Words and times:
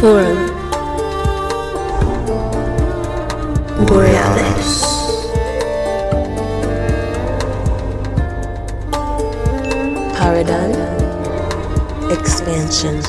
Forum 0.00 0.46
Borealis 3.84 4.84
Paradigm 10.16 10.76
Expansion 12.12 13.00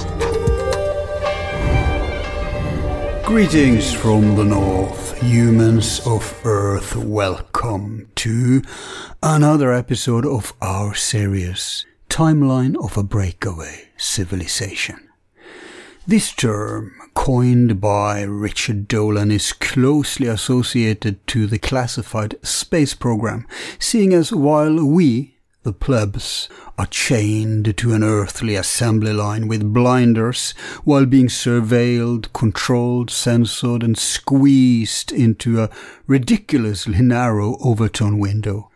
Greetings 3.24 3.94
from 3.94 4.36
the 4.36 4.44
north, 4.44 5.22
humans 5.22 6.00
of 6.08 6.42
Earth. 6.44 6.96
Welcome 6.96 8.10
to 8.16 8.64
another 9.22 9.72
episode 9.72 10.26
of 10.26 10.54
our 10.60 10.96
series, 10.96 11.86
Timeline 12.10 12.76
of 12.84 12.98
a 12.98 13.04
Breakaway 13.04 13.90
Civilization. 13.98 15.09
This 16.10 16.34
term, 16.34 16.96
coined 17.14 17.80
by 17.80 18.24
Richard 18.24 18.88
Dolan, 18.88 19.30
is 19.30 19.54
closely 19.54 20.26
associated 20.26 21.28
to 21.28 21.46
the 21.46 21.60
classified 21.60 22.36
space 22.42 22.96
program, 22.96 23.46
seeing 23.78 24.12
as 24.12 24.34
while 24.34 24.84
we, 24.84 25.38
the 25.62 25.72
plebs, 25.72 26.50
are 26.80 26.88
chained 26.88 27.78
to 27.78 27.94
an 27.94 28.04
earthly 28.04 28.56
assembly 28.56 29.14
line 29.14 29.48
with 29.48 29.72
blinders 29.72 30.56
while 30.84 31.06
being 31.06 31.28
surveilled, 31.28 32.34
controlled, 32.34 33.12
censored, 33.12 33.84
and 33.84 33.96
squeezed 33.96 35.12
into 35.12 35.62
a 35.62 35.70
ridiculously 36.08 37.04
narrow 37.04 37.56
Overton 37.60 38.18
window. 38.18 38.72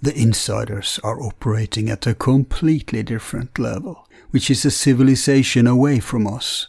The 0.00 0.16
insiders 0.16 1.00
are 1.02 1.20
operating 1.20 1.90
at 1.90 2.06
a 2.06 2.14
completely 2.14 3.02
different 3.02 3.58
level, 3.58 4.06
which 4.30 4.48
is 4.48 4.64
a 4.64 4.70
civilization 4.70 5.66
away 5.66 5.98
from 5.98 6.24
us, 6.24 6.68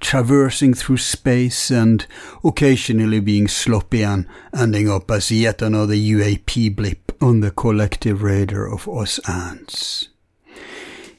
traversing 0.00 0.74
through 0.74 0.98
space 0.98 1.70
and 1.70 2.06
occasionally 2.44 3.20
being 3.20 3.48
sloppy 3.48 4.02
and 4.02 4.26
ending 4.56 4.90
up 4.90 5.10
as 5.10 5.30
yet 5.30 5.62
another 5.62 5.94
UAP 5.94 6.74
blip 6.74 7.12
on 7.20 7.40
the 7.40 7.50
collective 7.50 8.22
radar 8.22 8.72
of 8.72 8.88
us 8.88 9.18
ants. 9.28 10.08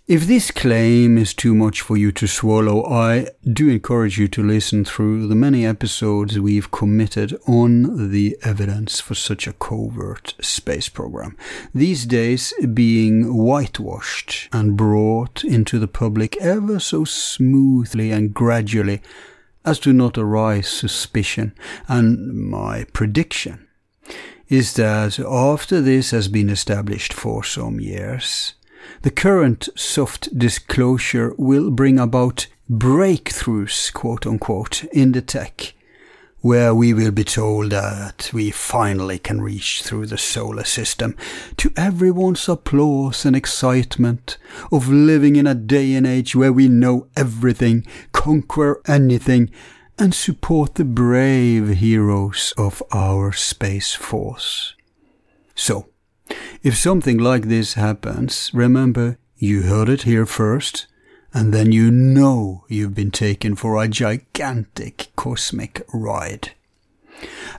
If 0.08 0.26
this 0.26 0.52
claim 0.52 1.18
is 1.18 1.34
too 1.34 1.54
much 1.54 1.82
for 1.82 1.98
you 1.98 2.14
to 2.14 2.28
swallow, 2.28 2.86
I 2.86 3.28
do 3.44 3.68
encourage 3.68 4.18
you 4.18 4.30
to 4.30 4.42
listen 4.42 4.86
through 4.86 5.28
the 5.28 5.36
many 5.36 5.66
episodes 5.66 6.40
we've 6.40 6.72
committed 6.72 7.38
on 7.46 8.10
the 8.10 8.38
evidence 8.42 9.02
for 9.02 9.16
such 9.16 9.48
a 9.48 9.52
covert 9.52 10.34
space 10.40 10.88
program. 10.88 11.36
These 11.76 12.06
days 12.06 12.54
being 12.74 13.36
whitewashed 13.36 14.48
and 14.54 14.78
brought 14.78 15.44
into 15.44 15.78
the 15.78 15.90
public 15.90 16.38
ever 16.38 16.80
so 16.80 17.04
smoothly 17.04 18.10
and 18.12 18.34
gradually 18.34 19.02
as 19.66 19.78
to 19.80 19.92
not 19.92 20.18
arise 20.18 20.70
suspicion. 20.70 21.54
And 21.90 22.50
my 22.50 22.86
prediction 22.94 23.68
is 24.48 24.76
that 24.76 25.20
after 25.20 25.82
this 25.82 26.12
has 26.12 26.30
been 26.30 26.50
established 26.50 27.12
for 27.12 27.44
some 27.44 27.82
years, 27.82 28.54
the 29.02 29.12
current 29.12 29.70
soft 29.76 30.38
disclosure 30.38 31.34
will 31.38 31.72
bring 31.72 32.00
about 32.00 32.48
breakthroughs, 32.70 33.92
quote 33.94 34.28
unquote, 34.28 34.84
in 34.86 35.14
the 35.14 35.22
tech, 35.22 35.74
where 36.42 36.74
we 36.74 36.94
will 36.94 37.12
be 37.12 37.24
told 37.24 37.72
that 37.72 38.30
we 38.34 38.52
finally 38.52 39.18
can 39.20 39.42
reach 39.42 39.82
through 39.82 40.06
the 40.06 40.18
solar 40.18 40.64
system 40.64 41.16
to 41.58 41.72
everyone's 41.76 42.48
applause 42.48 43.26
and 43.26 43.36
excitement 43.36 44.38
of 44.72 44.90
living 44.90 45.36
in 45.36 45.48
a 45.48 45.56
day 45.56 45.94
and 45.94 46.06
age 46.06 46.36
where 46.36 46.54
we 46.54 46.68
know 46.68 47.08
everything, 47.16 47.86
conquer 48.12 48.82
anything, 48.88 49.50
and 50.00 50.14
support 50.14 50.76
the 50.76 50.86
brave 50.86 51.70
heroes 51.78 52.54
of 52.58 52.84
our 52.92 53.32
space 53.32 53.94
force. 53.96 54.76
So, 55.56 55.88
if 56.64 56.76
something 56.76 57.18
like 57.18 57.44
this 57.44 57.74
happens, 57.74 58.52
remember 58.54 59.18
you 59.38 59.64
heard 59.64 59.90
it 59.90 60.04
here 60.04 60.26
first, 60.26 60.88
and 61.34 61.54
then 61.54 61.72
you 61.72 61.92
know 61.92 62.66
you've 62.68 62.96
been 62.96 63.12
taken 63.12 63.56
for 63.56 63.82
a 63.82 63.88
gigantic 63.88 65.12
cosmic 65.16 65.86
ride. 65.94 66.52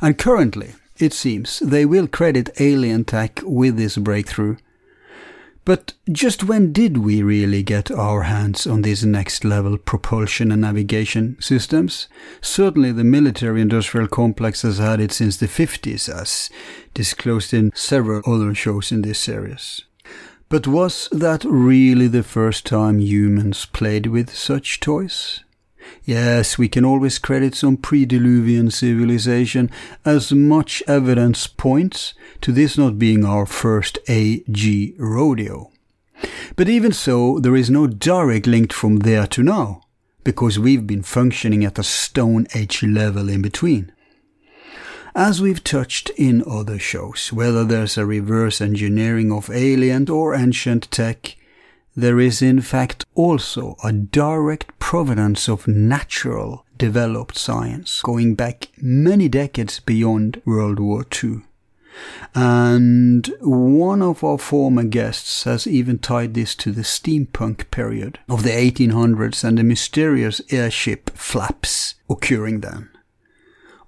And 0.01 0.19
currently, 0.19 0.75
it 0.99 1.13
seems, 1.13 1.61
they 1.61 1.87
will 1.87 2.09
credit 2.09 2.51
Alien 2.61 3.05
Tech 3.05 3.41
with 3.45 3.77
this 3.77 3.97
breakthrough. 3.97 4.57
But 5.69 5.93
just 6.11 6.45
when 6.45 6.73
did 6.73 6.97
we 6.97 7.23
really 7.23 7.63
get 7.63 7.91
our 7.91 8.23
hands 8.23 8.67
on 8.67 8.81
these 8.81 9.05
next 9.05 9.45
level 9.45 9.77
propulsion 9.77 10.51
and 10.51 10.63
navigation 10.63 11.37
systems? 11.41 12.09
Certainly 12.41 12.93
the 12.93 13.05
military 13.05 13.61
industrial 13.61 14.09
complex 14.09 14.63
has 14.63 14.79
had 14.79 14.99
it 14.99 15.13
since 15.13 15.37
the 15.37 15.47
50s, 15.47 16.09
as 16.09 16.49
disclosed 16.95 17.53
in 17.53 17.71
several 17.75 18.23
other 18.25 18.55
shows 18.55 18.91
in 18.91 19.03
this 19.03 19.19
series. 19.19 19.83
But 20.49 20.67
was 20.67 21.07
that 21.13 21.45
really 21.45 22.07
the 22.07 22.23
first 22.23 22.65
time 22.65 22.99
humans 22.99 23.67
played 23.67 24.07
with 24.07 24.35
such 24.35 24.81
toys? 24.81 25.41
Yes, 26.05 26.57
we 26.57 26.69
can 26.69 26.85
always 26.85 27.19
credit 27.19 27.55
some 27.55 27.77
pre-Diluvian 27.77 28.73
civilization, 28.73 29.71
as 30.05 30.33
much 30.33 30.83
evidence 30.87 31.47
points 31.47 32.15
to 32.41 32.53
this 32.53 32.79
not 32.79 32.99
being 32.99 33.25
our 33.25 33.47
first 33.47 33.99
AG 34.09 34.95
rodeo. 34.99 35.71
But 36.57 36.69
even 36.69 36.93
so, 36.93 37.39
there 37.39 37.57
is 37.57 37.71
no 37.71 37.87
direct 37.87 38.47
link 38.47 38.73
from 38.73 39.01
there 39.01 39.27
to 39.29 39.43
now, 39.43 39.83
because 40.25 40.59
we've 40.59 40.87
been 40.87 41.03
functioning 41.03 41.65
at 41.65 41.79
a 41.79 41.83
Stone 41.83 42.47
Age 42.55 42.83
level 42.83 43.29
in 43.29 43.43
between. 43.43 43.93
As 45.15 45.41
we've 45.41 45.65
touched 45.65 46.11
in 46.11 46.45
other 46.47 46.79
shows, 46.79 47.33
whether 47.33 47.65
there's 47.65 47.99
a 47.99 48.07
reverse 48.07 48.61
engineering 48.61 49.33
of 49.33 49.51
alien 49.51 50.09
or 50.09 50.35
ancient 50.35 50.91
tech, 50.91 51.37
there 51.99 52.21
is 52.21 52.41
in 52.41 52.61
fact 52.61 53.05
also 53.17 53.75
a 53.83 53.93
direct 53.93 54.79
provenance 54.79 55.49
of 55.49 55.67
natural 55.67 56.65
developed 56.79 57.37
science 57.37 58.01
going 58.03 58.37
back 58.37 58.69
many 58.81 59.29
decades 59.29 59.81
beyond 59.81 60.41
World 60.45 60.79
War 60.79 61.05
II. 61.25 61.41
And 62.37 63.29
one 63.41 64.01
of 64.01 64.23
our 64.23 64.39
former 64.39 64.85
guests 64.85 65.43
has 65.43 65.67
even 65.67 65.99
tied 65.99 66.35
this 66.35 66.55
to 66.57 66.71
the 66.71 66.83
steampunk 66.83 67.69
period 67.73 68.21
of 68.29 68.45
the 68.45 68.51
1800s 68.51 69.43
and 69.43 69.59
the 69.59 69.65
mysterious 69.65 70.41
airship 70.51 71.11
flaps 71.17 71.97
occurring 72.09 72.61
then. 72.61 72.91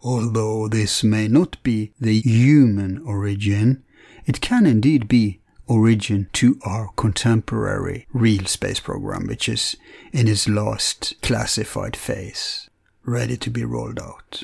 Although 0.02 0.66
this 0.66 1.04
may 1.04 1.28
not 1.28 1.62
be 1.62 1.92
the 2.00 2.20
human 2.22 2.98
origin, 3.06 3.84
it 4.26 4.40
can 4.40 4.66
indeed 4.66 5.06
be 5.06 5.39
origin 5.70 6.28
to 6.32 6.58
our 6.64 6.90
contemporary 6.96 8.06
real 8.12 8.44
space 8.44 8.80
program, 8.80 9.28
which 9.28 9.48
is 9.48 9.76
in 10.12 10.26
its 10.26 10.48
last 10.48 11.14
classified 11.22 11.96
phase, 11.96 12.68
ready 13.04 13.36
to 13.36 13.50
be 13.50 13.64
rolled 13.64 14.00
out. 14.00 14.42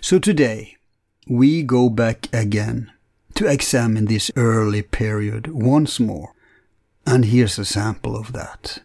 So 0.00 0.18
today, 0.18 0.76
we 1.28 1.62
go 1.62 1.90
back 1.90 2.28
again 2.32 2.90
to 3.34 3.46
examine 3.46 4.06
this 4.06 4.30
early 4.34 4.80
period 4.80 5.48
once 5.48 6.00
more. 6.00 6.32
And 7.06 7.26
here's 7.26 7.58
a 7.58 7.64
sample 7.64 8.16
of 8.16 8.32
that. 8.32 8.78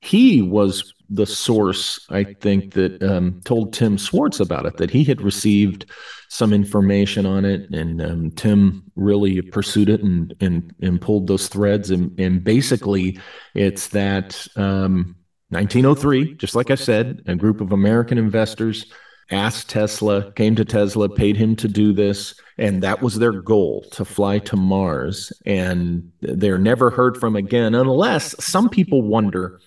He 0.00 0.42
was 0.42 0.92
the 1.10 1.26
source, 1.26 2.06
I 2.08 2.24
think, 2.24 2.74
that 2.74 3.02
um, 3.02 3.40
told 3.44 3.72
Tim 3.72 3.98
Swartz 3.98 4.40
about 4.40 4.64
it, 4.64 4.76
that 4.76 4.90
he 4.90 5.04
had 5.04 5.20
received 5.20 5.86
some 6.28 6.52
information 6.52 7.26
on 7.26 7.44
it. 7.44 7.68
And 7.70 8.00
um, 8.00 8.30
Tim 8.30 8.84
really 8.94 9.42
pursued 9.42 9.88
it 9.88 10.02
and, 10.02 10.32
and, 10.40 10.72
and 10.80 11.00
pulled 11.00 11.26
those 11.26 11.48
threads. 11.48 11.90
And, 11.90 12.18
and 12.18 12.42
basically, 12.44 13.18
it's 13.54 13.88
that 13.88 14.46
um, 14.56 15.16
1903, 15.48 16.34
just 16.34 16.54
like 16.54 16.70
I 16.70 16.76
said, 16.76 17.22
a 17.26 17.34
group 17.34 17.60
of 17.60 17.72
American 17.72 18.16
investors 18.16 18.86
asked 19.32 19.68
Tesla, 19.68 20.32
came 20.32 20.54
to 20.56 20.64
Tesla, 20.64 21.08
paid 21.08 21.36
him 21.36 21.56
to 21.56 21.68
do 21.68 21.92
this, 21.92 22.34
and 22.58 22.82
that 22.82 23.02
was 23.02 23.16
their 23.16 23.32
goal 23.32 23.84
to 23.92 24.04
fly 24.04 24.38
to 24.40 24.56
Mars. 24.56 25.32
And 25.46 26.12
they're 26.20 26.58
never 26.58 26.90
heard 26.90 27.16
from 27.16 27.36
again, 27.36 27.74
unless 27.74 28.34
some 28.44 28.68
people 28.68 29.02
wonder. 29.02 29.60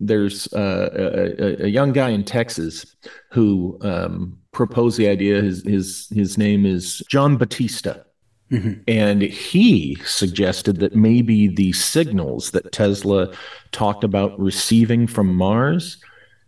There's 0.00 0.52
uh, 0.52 0.88
a, 1.38 1.64
a, 1.64 1.68
young 1.68 1.92
guy 1.92 2.08
in 2.08 2.24
Texas 2.24 2.96
who 3.30 3.78
um, 3.82 4.38
proposed 4.52 4.96
the 4.96 5.08
idea. 5.08 5.42
His 5.42 5.62
his 5.64 6.08
his 6.14 6.38
name 6.38 6.64
is 6.64 7.02
John 7.08 7.36
Batista. 7.36 7.96
Mm-hmm. 8.50 8.82
And 8.88 9.22
he 9.22 9.96
suggested 10.04 10.78
that 10.78 10.96
maybe 10.96 11.46
the 11.46 11.72
signals 11.72 12.50
that 12.50 12.72
Tesla 12.72 13.32
talked 13.70 14.02
about 14.02 14.38
receiving 14.40 15.06
from 15.06 15.32
Mars, 15.32 16.02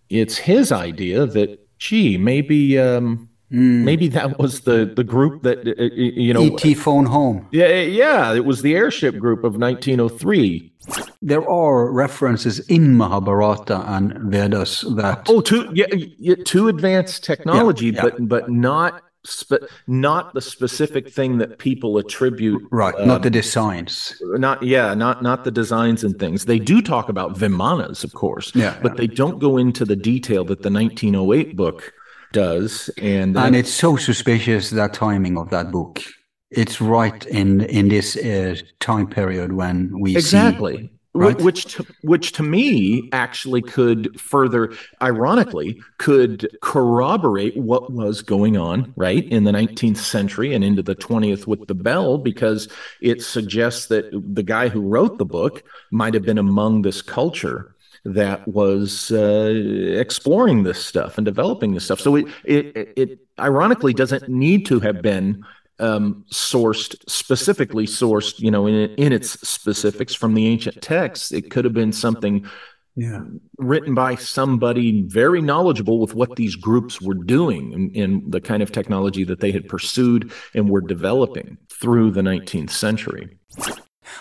it's 0.08 0.37
his 0.37 0.72
idea 0.72 1.26
that 1.26 1.60
gee, 1.78 2.16
maybe 2.16 2.78
um, 2.78 3.28
Maybe 3.52 4.08
that 4.08 4.38
was 4.38 4.60
the 4.60 4.90
the 4.96 5.04
group 5.04 5.43
that 5.43 5.58
uh, 5.69 5.72
uh, 5.78 5.88
you 5.94 6.32
know. 6.32 6.43
E.T. 6.43 6.75
phone 6.75 7.04
home. 7.06 7.46
Yeah, 7.52 7.69
yeah, 7.82 8.34
it 8.34 8.44
was 8.46 8.62
the 8.62 8.75
airship 8.75 9.19
group 9.19 9.44
of 9.44 9.56
1903. 9.56 10.72
There 11.20 11.49
are 11.49 11.93
references 11.93 12.58
in 12.69 12.96
Mahabharata 12.96 13.84
and 13.87 14.14
Vedas 14.32 14.81
that 14.96 15.26
Oh, 15.28 15.40
to 15.43 15.70
yeah, 15.75 15.87
yeah 16.19 16.34
to 16.46 16.69
advanced 16.69 17.25
technology, 17.25 17.87
Yeah, 17.87 17.93
yeah. 17.96 18.02
but 18.02 18.28
but 18.28 18.50
not 18.50 19.02
spe- 19.25 19.69
not 19.87 20.32
the 20.34 20.40
specific 20.40 21.08
thing 21.12 21.38
that 21.38 21.58
people 21.58 21.98
attribute. 21.98 22.62
right, 22.70 22.94
um, 22.96 23.06
not 23.06 23.22
the 23.22 23.31
designs. 23.31 24.14
not 24.38 24.62
yeah, 24.62 24.94
not 24.94 25.22
not 25.22 25.44
the 25.44 25.50
designs 25.52 26.02
and 26.02 26.19
things. 26.19 26.46
They 26.46 26.58
do 26.58 26.81
talk 26.82 27.08
about 27.08 27.37
vimanas, 27.38 28.02
of 28.02 28.14
course, 28.14 28.50
Yeah, 28.55 28.76
but 28.82 28.93
yeah. 28.93 28.96
they 29.00 29.06
don't 29.08 29.38
go 29.38 29.56
into 29.58 29.84
the 29.84 29.96
detail 29.96 30.43
that 30.46 30.62
the 30.62 30.70
1908 30.70 31.55
book 31.55 31.93
does. 32.32 32.90
And, 32.99 33.37
And 33.37 33.56
it's 33.56 33.73
so 33.73 33.96
suspicious 33.96 34.70
that 34.70 34.93
timing 34.93 35.38
of 35.38 35.50
that 35.50 35.70
book. 35.70 36.02
It's 36.50 36.81
right 36.81 37.25
in 37.26 37.62
in 37.62 37.88
this 37.88 38.14
uh, 38.17 38.56
time 38.79 39.06
period 39.06 39.52
when 39.52 39.90
we 39.99 40.12
see 40.12 40.19
exactly 40.19 40.90
Wh- 41.14 41.17
right? 41.19 41.40
which 41.40 41.64
to, 41.75 41.87
which 42.02 42.32
to 42.32 42.43
me 42.43 43.08
actually 43.12 43.62
could 43.62 44.19
further 44.20 44.73
ironically 45.02 45.81
could 45.99 46.49
corroborate 46.62 47.56
what 47.56 47.93
was 47.93 48.23
going 48.23 48.56
on 48.56 48.93
right 48.96 49.25
in 49.29 49.44
the 49.44 49.52
19th 49.52 49.99
century 49.99 50.55
and 50.55 50.64
into 50.64 50.82
the 50.82 50.94
20th 50.94 51.46
with 51.46 51.67
the 51.69 51.75
bell 51.75 52.19
because 52.19 52.69
it 53.00 53.23
suggests 53.23 53.87
that 53.87 54.06
the 54.12 54.43
guy 54.43 54.69
who 54.69 54.81
wrote 54.81 55.19
the 55.19 55.26
book 55.26 55.62
might 55.90 56.14
have 56.14 56.25
been 56.25 56.38
among 56.38 56.82
this 56.82 57.02
culture 57.02 57.75
that 58.04 58.46
was 58.49 59.10
uh, 59.12 59.52
exploring 59.99 60.64
this 60.64 60.84
stuff 60.84 61.19
and 61.19 61.25
developing 61.25 61.72
this 61.75 61.84
stuff 61.84 62.00
so 62.00 62.16
it, 62.16 62.26
it 62.44 62.93
it 62.96 63.19
ironically 63.38 63.93
doesn't 63.94 64.28
need 64.28 64.66
to 64.66 64.81
have 64.81 65.00
been 65.02 65.44
um, 65.78 66.25
sourced 66.31 66.94
specifically 67.08 67.87
sourced, 67.87 68.38
you 68.38 68.50
know, 68.50 68.66
in 68.66 68.90
in 68.94 69.12
its 69.12 69.31
specifics 69.49 70.14
from 70.14 70.34
the 70.34 70.46
ancient 70.46 70.81
texts. 70.81 71.32
It 71.32 71.50
could 71.50 71.64
have 71.64 71.75
been 71.75 71.93
something 71.93 72.46
Yeah. 72.94 73.22
written 73.58 73.94
by 73.94 74.14
somebody 74.16 75.02
very 75.08 75.40
knowledgeable 75.40 75.98
with 75.98 76.14
what 76.14 76.37
these 76.37 76.55
groups 76.56 77.00
were 77.00 77.14
doing 77.14 77.72
and, 77.75 77.96
and 77.96 78.31
the 78.31 78.40
kind 78.40 78.62
of 78.62 78.70
technology 78.70 79.25
that 79.25 79.40
they 79.40 79.50
had 79.50 79.66
pursued 79.69 80.31
and 80.55 80.69
were 80.69 80.82
developing 80.82 81.56
through 81.81 82.10
the 82.12 82.20
19th 82.22 82.70
century. 82.70 83.38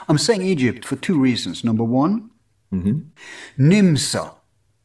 I'm 0.08 0.18
saying 0.18 0.42
Egypt 0.42 0.86
for 0.86 0.96
two 0.96 1.20
reasons. 1.20 1.64
Number 1.64 1.84
one, 1.84 2.31
Mhm. 2.74 3.02
NYMZA 3.60 4.32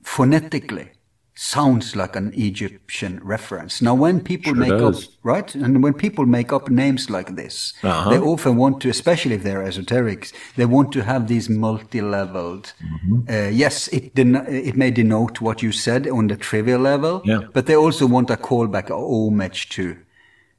phonetically 0.03 0.91
sounds 1.39 1.95
like 1.95 2.17
an 2.17 2.33
Egyptian 2.35 3.21
reference. 3.23 3.83
Now, 3.83 3.95
when 3.95 4.21
people 4.21 4.55
Sure 4.55 4.61
make 4.61 4.71
does. 4.71 5.05
up, 5.05 5.11
right? 5.23 5.55
And 5.55 5.83
when 5.83 5.93
people 5.93 6.25
make 6.25 6.51
up 6.51 6.71
names 6.71 7.11
like 7.11 7.37
this, 7.37 7.75
Uh-huh. 7.83 8.09
they 8.11 8.19
often 8.19 8.57
want 8.57 8.81
to, 8.81 8.89
especially 8.89 9.35
if 9.35 9.43
they're 9.43 9.63
esoterics, 9.63 10.33
they 10.57 10.65
want 10.65 10.93
to 10.93 11.03
have 11.05 11.27
these 11.27 11.51
multi-leveled. 11.51 12.73
Mm-hmm. 12.83 13.19
Uh, 13.29 13.51
yes, 13.51 13.89
it 13.89 14.15
den- 14.15 14.47
it 14.49 14.77
may 14.77 14.91
denote 14.91 15.43
what 15.43 15.63
you 15.63 15.73
said 15.73 16.09
on 16.09 16.29
the 16.29 16.37
trivial 16.39 16.81
level, 16.81 17.21
Yeah. 17.27 17.41
but 17.53 17.67
they 17.67 17.77
also 17.77 18.07
want 18.07 18.31
a 18.31 18.37
callback, 18.39 18.89
a 18.89 18.95
homage 18.97 19.69
to 19.77 19.97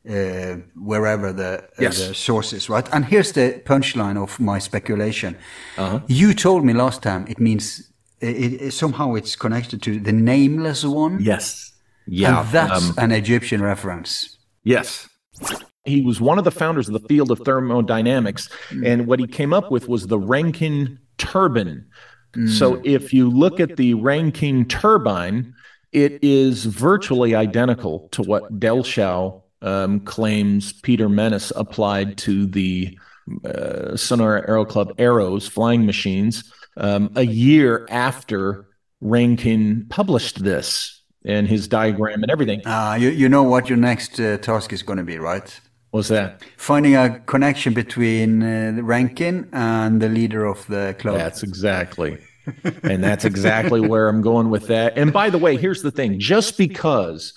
uh, 0.10 0.58
wherever 0.76 1.34
the, 1.34 1.64
uh, 1.64 1.68
Yes. 1.80 2.08
the 2.08 2.14
source 2.14 2.54
is, 2.54 2.70
right? 2.70 2.88
And 2.94 3.06
here's 3.06 3.32
the 3.34 3.62
punchline 3.66 4.22
of 4.22 4.40
my 4.40 4.60
speculation. 4.60 5.38
Uh-huh. 5.78 6.00
You 6.08 6.34
told 6.34 6.64
me 6.64 6.74
last 6.74 7.02
time 7.02 7.26
it 7.28 7.40
means 7.40 7.92
it, 8.20 8.62
it, 8.62 8.72
somehow 8.72 9.16
it's 9.16 9.36
connected 9.36 9.82
to 9.84 10.00
the 10.00 10.14
nameless 10.14 10.84
one. 10.84 11.20
Yes. 11.22 11.74
Yeah. 12.08 12.42
And 12.42 12.52
that's 12.52 12.90
um, 12.90 12.96
an 12.98 13.12
Egyptian 13.12 13.62
reference. 13.62 14.38
Yes. 14.64 15.10
He 15.86 16.02
was 16.02 16.20
one 16.20 16.38
of 16.38 16.44
the 16.44 16.52
founders 16.52 16.88
of 16.90 16.94
the 16.94 17.08
field 17.08 17.32
of 17.32 17.40
thermodynamics. 17.40 18.50
And 18.84 19.08
what 19.08 19.20
he 19.20 19.28
came 19.28 19.54
up 19.54 19.72
with 19.72 19.88
was 19.88 20.08
the 20.08 20.20
Rankine 20.20 21.00
turbine. 21.18 21.86
So 22.48 22.82
if 22.84 23.14
you 23.14 23.30
look 23.30 23.60
at 23.60 23.78
the 23.78 23.96
Rankine 23.96 24.66
turbine, 24.66 25.56
it 25.92 26.20
is 26.22 26.66
virtually 26.66 27.34
identical 27.34 28.10
to 28.12 28.22
what 28.22 28.60
Dellschau 28.60 29.42
um, 29.62 30.00
claims 30.02 30.74
Peter 30.74 31.10
Mennis 31.10 31.52
applied 31.56 32.18
to 32.20 32.46
the 32.46 32.98
uh, 33.46 33.96
Sonora 33.96 34.48
Aero 34.48 34.66
Club 34.66 34.94
arrows, 34.98 35.48
flying 35.48 35.86
machines, 35.86 36.52
um, 36.78 37.12
a 37.16 37.26
year 37.26 37.86
after 37.90 38.68
Rankine 39.02 39.86
published 39.90 40.44
this 40.44 41.02
and 41.26 41.48
his 41.48 41.68
diagram 41.68 42.24
and 42.24 42.32
everything. 42.32 42.66
Uh, 42.66 42.98
you, 43.00 43.10
you 43.10 43.28
know 43.28 43.44
what 43.44 43.70
your 43.70 43.78
next 43.78 44.20
uh, 44.20 44.38
task 44.38 44.72
is 44.72 44.82
going 44.82 44.98
to 44.98 45.04
be, 45.04 45.18
right? 45.20 45.60
What's 45.92 46.10
that? 46.10 46.44
Finding 46.58 46.96
a 46.96 47.20
connection 47.22 47.74
between 47.74 48.44
uh, 48.44 48.80
Rankine 48.82 49.50
and 49.54 50.02
the 50.02 50.10
leader 50.10 50.46
of 50.46 50.66
the 50.68 50.96
club. 51.00 51.18
That's 51.18 51.44
exactly. 51.44 52.18
and 52.84 53.04
that's 53.04 53.26
exactly 53.26 53.82
where 53.82 54.08
I'm 54.08 54.22
going 54.22 54.50
with 54.50 54.68
that. 54.68 54.98
And 54.98 55.12
by 55.12 55.30
the 55.30 55.38
way, 55.38 55.58
here's 55.58 55.82
the 55.82 55.92
thing 55.92 56.20
just 56.20 56.58
because 56.58 57.34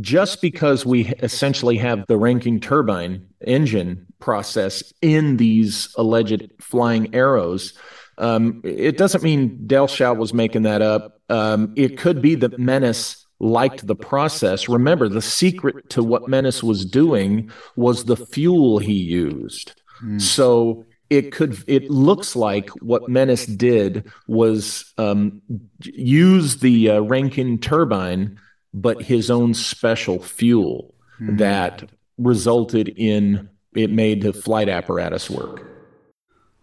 just 0.00 0.40
because 0.40 0.86
we 0.86 1.06
essentially 1.22 1.76
have 1.78 2.06
the 2.06 2.16
Rankine 2.16 2.60
turbine 2.60 3.26
engine 3.46 4.06
process 4.18 4.92
in 5.02 5.36
these 5.36 5.92
alleged 5.96 6.50
flying 6.60 7.14
arrows, 7.14 7.74
um, 8.18 8.60
it 8.64 8.96
doesn't 8.96 9.22
mean 9.22 9.58
Dellschau 9.66 10.16
was 10.16 10.32
making 10.32 10.62
that 10.62 10.82
up. 10.82 11.20
Um, 11.28 11.72
it 11.76 11.98
could 11.98 12.22
be 12.22 12.34
that 12.36 12.58
Mennis 12.58 13.24
liked 13.40 13.86
the 13.86 13.96
process. 13.96 14.68
Remember, 14.68 15.08
the 15.08 15.22
secret 15.22 15.90
to 15.90 16.02
what 16.02 16.28
Mennis 16.28 16.62
was 16.62 16.84
doing 16.84 17.50
was 17.76 18.04
the 18.04 18.16
fuel 18.16 18.78
he 18.78 18.92
used. 18.92 19.74
So 20.18 20.84
it 21.10 21.30
could 21.30 21.62
it 21.66 21.90
looks 21.90 22.34
like 22.34 22.70
what 22.80 23.08
Mennis 23.08 23.44
did 23.46 24.10
was 24.26 24.92
um, 24.96 25.42
use 25.82 26.58
the 26.58 26.90
uh, 26.90 27.00
Rankine 27.00 27.58
turbine, 27.58 28.38
but 28.74 29.02
his 29.02 29.30
own 29.30 29.54
special 29.54 30.22
fuel 30.22 30.94
that 31.20 31.80
hmm. 31.80 31.86
resulted 32.18 32.88
in 32.96 33.48
it 33.74 33.90
made 33.90 34.22
the 34.22 34.32
flight 34.32 34.68
apparatus 34.68 35.30
work. 35.30 35.66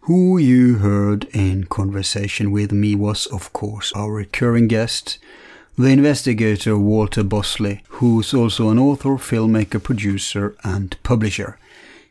Who 0.04 0.38
you 0.38 0.78
heard 0.78 1.24
in 1.32 1.64
conversation 1.64 2.50
with 2.52 2.72
me 2.72 2.94
was, 2.94 3.26
of 3.26 3.52
course, 3.52 3.92
our 3.92 4.12
recurring 4.12 4.68
guest, 4.68 5.18
the 5.76 5.88
investigator 5.88 6.78
Walter 6.78 7.22
Bosley, 7.22 7.82
who's 7.88 8.32
also 8.32 8.70
an 8.70 8.78
author, 8.78 9.10
filmmaker, 9.10 9.82
producer, 9.82 10.56
and 10.64 10.96
publisher. 11.02 11.58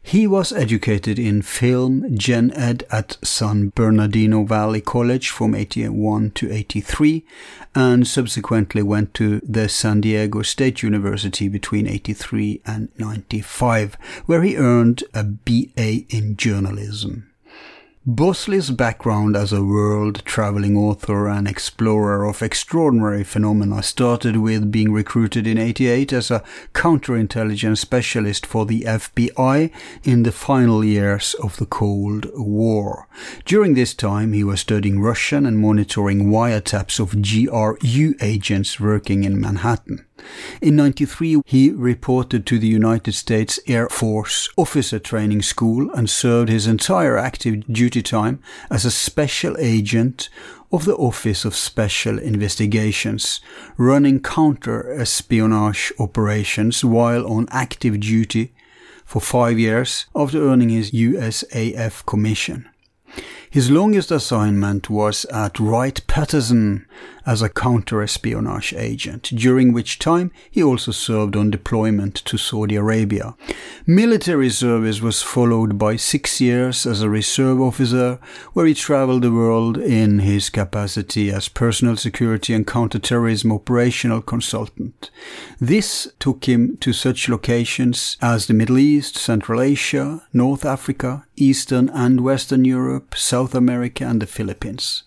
He 0.01 0.25
was 0.25 0.51
educated 0.51 1.19
in 1.19 1.41
film 1.41 2.17
gen 2.17 2.51
ed 2.53 2.83
at 2.89 3.17
San 3.23 3.69
Bernardino 3.69 4.43
Valley 4.43 4.81
College 4.81 5.29
from 5.29 5.53
81 5.53 6.31
to 6.31 6.51
83 6.51 7.25
and 7.75 8.07
subsequently 8.07 8.81
went 8.81 9.13
to 9.15 9.39
the 9.41 9.69
San 9.69 10.01
Diego 10.01 10.41
State 10.41 10.81
University 10.81 11.47
between 11.47 11.85
83 11.85 12.61
and 12.65 12.89
95 12.97 13.95
where 14.25 14.41
he 14.41 14.57
earned 14.57 15.03
a 15.13 15.23
BA 15.23 16.05
in 16.09 16.35
journalism. 16.37 17.28
Bosley's 18.05 18.69
background 18.71 19.35
as 19.35 19.51
a 19.51 19.61
world-traveling 19.61 20.77
author 20.77 21.27
and 21.27 21.45
explorer 21.45 22.23
of 22.23 22.41
extraordinary 22.41 23.25
phenomena 23.25 23.83
started 23.83 24.37
with 24.37 24.71
being 24.71 24.93
recruited 24.93 25.45
in 25.45 25.57
88 25.57 26.13
as 26.13 26.31
a 26.31 26.41
counterintelligence 26.73 27.77
specialist 27.77 28.45
for 28.45 28.65
the 28.65 28.83
FBI 28.83 29.69
in 30.05 30.23
the 30.23 30.31
final 30.31 30.81
years 30.81 31.33
of 31.43 31.57
the 31.57 31.65
Cold 31.65 32.27
War. 32.35 33.09
During 33.43 33.73
this 33.73 33.93
time, 33.93 34.31
he 34.31 34.45
was 34.45 34.61
studying 34.61 35.01
Russian 35.01 35.45
and 35.45 35.59
monitoring 35.59 36.27
wiretaps 36.27 37.01
of 37.01 37.21
GRU 37.21 38.15
agents 38.21 38.79
working 38.79 39.25
in 39.25 39.41
Manhattan. 39.41 40.05
In 40.61 40.75
93, 40.75 41.41
he 41.45 41.71
reported 41.71 42.45
to 42.45 42.59
the 42.59 42.67
United 42.67 43.13
States 43.13 43.59
Air 43.67 43.89
Force 43.89 44.49
Officer 44.57 44.99
Training 44.99 45.41
School 45.41 45.91
and 45.91 46.09
served 46.09 46.49
his 46.49 46.67
entire 46.67 47.17
active 47.17 47.65
duty 47.67 48.01
time 48.01 48.39
as 48.69 48.85
a 48.85 48.91
special 48.91 49.55
agent 49.59 50.29
of 50.71 50.85
the 50.85 50.95
Office 50.95 51.45
of 51.45 51.55
Special 51.55 52.19
Investigations, 52.19 53.41
running 53.77 54.21
counter-espionage 54.21 55.91
operations 55.99 56.85
while 56.85 57.25
on 57.25 57.47
active 57.51 57.99
duty 57.99 58.53
for 59.03 59.19
five 59.19 59.57
years 59.57 60.05
after 60.15 60.47
earning 60.47 60.69
his 60.69 60.91
USAF 60.91 62.05
commission. 62.05 62.69
His 63.49 63.71
longest 63.71 64.11
assignment 64.11 64.91
was 64.91 65.25
at 65.25 65.59
Wright-Patterson 65.59 66.85
as 67.29 67.43
a 67.43 67.49
counter-espionage 67.49 68.73
agent, 68.73 69.29
during 69.35 69.71
which 69.71 69.99
time 69.99 70.31
he 70.49 70.63
also 70.63 70.91
served 70.91 71.35
on 71.35 71.51
deployment 71.51 72.15
to 72.15 72.39
Saudi 72.39 72.75
Arabia. 72.75 73.35
Military 73.85 74.49
service 74.49 74.99
was 74.99 75.21
followed 75.21 75.77
by 75.77 75.95
six 75.95 76.41
years 76.41 76.87
as 76.87 77.03
a 77.03 77.09
reserve 77.09 77.61
officer, 77.61 78.19
where 78.53 78.65
he 78.65 78.73
traveled 78.73 79.21
the 79.21 79.31
world 79.31 79.77
in 79.77 80.17
his 80.17 80.49
capacity 80.49 81.29
as 81.29 81.49
personal 81.49 81.95
security 81.95 82.51
and 82.51 82.65
counterterrorism 82.65 83.51
operational 83.51 84.23
consultant. 84.23 85.11
This 85.59 86.11
took 86.17 86.45
him 86.45 86.77
to 86.77 86.93
such 86.93 87.29
locations 87.29 88.17
as 88.23 88.47
the 88.47 88.55
Middle 88.55 88.79
East, 88.79 89.15
Central 89.15 89.61
Asia, 89.61 90.23
North 90.33 90.65
Africa, 90.65 91.27
Eastern 91.35 91.89
and 91.89 92.21
Western 92.21 92.65
Europe, 92.65 93.13
South 93.15 93.53
America 93.53 94.03
and 94.03 94.19
the 94.19 94.25
Philippines. 94.25 95.03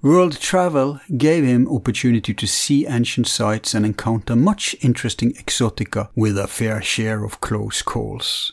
World 0.00 0.38
travel 0.38 1.00
gave 1.16 1.42
him 1.42 1.66
opportunity 1.68 2.32
to 2.32 2.46
see 2.46 2.86
ancient 2.86 3.26
sites 3.26 3.74
and 3.74 3.84
encounter 3.84 4.36
much 4.36 4.76
interesting 4.80 5.32
exotica 5.32 6.08
with 6.14 6.38
a 6.38 6.46
fair 6.46 6.80
share 6.80 7.24
of 7.24 7.40
close 7.40 7.82
calls. 7.82 8.52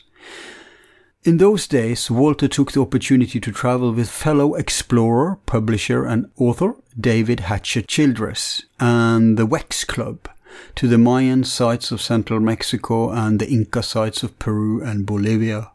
In 1.22 1.36
those 1.36 1.68
days, 1.68 2.10
Walter 2.10 2.48
took 2.48 2.72
the 2.72 2.80
opportunity 2.80 3.38
to 3.38 3.52
travel 3.52 3.92
with 3.92 4.10
fellow 4.10 4.54
explorer, 4.54 5.38
publisher, 5.46 6.04
and 6.04 6.28
author 6.36 6.74
David 7.00 7.40
Hatcher 7.40 7.82
Childress 7.82 8.64
and 8.80 9.36
the 9.36 9.46
Wex 9.46 9.86
Club 9.86 10.28
to 10.74 10.88
the 10.88 10.98
Mayan 10.98 11.44
sites 11.44 11.92
of 11.92 12.02
central 12.02 12.40
Mexico 12.40 13.10
and 13.10 13.38
the 13.38 13.48
Inca 13.48 13.84
sites 13.84 14.24
of 14.24 14.36
Peru 14.40 14.82
and 14.82 15.06
Bolivia. 15.06 15.70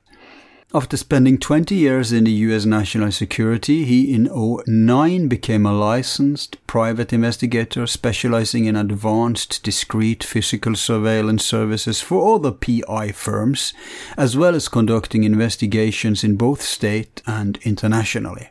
After 0.73 0.95
spending 0.95 1.37
20 1.37 1.75
years 1.75 2.13
in 2.13 2.23
the 2.23 2.31
US 2.31 2.63
National 2.65 3.11
Security, 3.11 3.83
he 3.83 4.13
in 4.13 4.29
09 4.33 5.27
became 5.27 5.65
a 5.65 5.73
licensed 5.73 6.65
private 6.65 7.11
investigator 7.11 7.85
specializing 7.85 8.63
in 8.63 8.77
advanced 8.77 9.63
discrete 9.63 10.23
physical 10.23 10.75
surveillance 10.75 11.43
services 11.43 11.99
for 11.99 12.35
other 12.35 12.51
PI 12.51 13.11
firms, 13.11 13.73
as 14.15 14.37
well 14.37 14.55
as 14.55 14.69
conducting 14.69 15.25
investigations 15.25 16.23
in 16.23 16.37
both 16.37 16.61
state 16.61 17.21
and 17.27 17.57
internationally. 17.63 18.49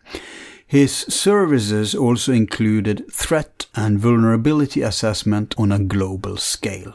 His 0.66 0.92
services 0.92 1.94
also 1.94 2.34
included 2.34 3.10
threat 3.10 3.64
and 3.74 3.98
vulnerability 3.98 4.82
assessment 4.82 5.54
on 5.56 5.72
a 5.72 5.78
global 5.78 6.36
scale. 6.36 6.92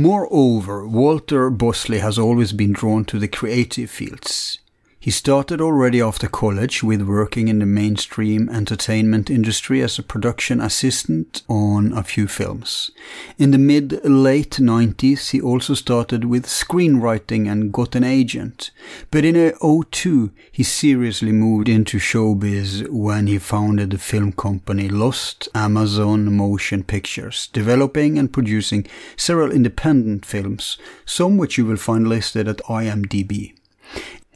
Moreover, 0.00 0.86
Walter 0.86 1.50
Bosley 1.50 1.98
has 1.98 2.20
always 2.20 2.52
been 2.52 2.72
drawn 2.72 3.04
to 3.06 3.18
the 3.18 3.26
creative 3.26 3.90
fields. 3.90 4.60
He 5.00 5.12
started 5.12 5.60
already 5.60 6.00
after 6.00 6.26
college 6.26 6.82
with 6.82 7.02
working 7.02 7.46
in 7.46 7.60
the 7.60 7.66
mainstream 7.66 8.48
entertainment 8.48 9.30
industry 9.30 9.80
as 9.80 9.96
a 9.96 10.02
production 10.02 10.60
assistant 10.60 11.42
on 11.48 11.92
a 11.92 12.02
few 12.02 12.26
films. 12.26 12.90
In 13.38 13.52
the 13.52 13.58
mid 13.58 14.04
late 14.04 14.56
90s, 14.58 15.30
he 15.30 15.40
also 15.40 15.74
started 15.74 16.24
with 16.24 16.46
screenwriting 16.46 17.48
and 17.48 17.72
got 17.72 17.94
an 17.94 18.02
agent. 18.02 18.72
But 19.12 19.24
in 19.24 19.52
02, 19.62 20.32
he 20.50 20.64
seriously 20.64 21.30
moved 21.30 21.68
into 21.68 21.98
showbiz 21.98 22.88
when 22.88 23.28
he 23.28 23.38
founded 23.38 23.90
the 23.90 23.98
film 23.98 24.32
company 24.32 24.88
Lost 24.88 25.48
Amazon 25.54 26.34
Motion 26.34 26.82
Pictures, 26.82 27.48
developing 27.52 28.18
and 28.18 28.32
producing 28.32 28.84
several 29.16 29.52
independent 29.52 30.26
films, 30.26 30.76
some 31.06 31.36
which 31.36 31.56
you 31.56 31.64
will 31.64 31.76
find 31.76 32.08
listed 32.08 32.48
at 32.48 32.58
IMDb. 32.64 33.54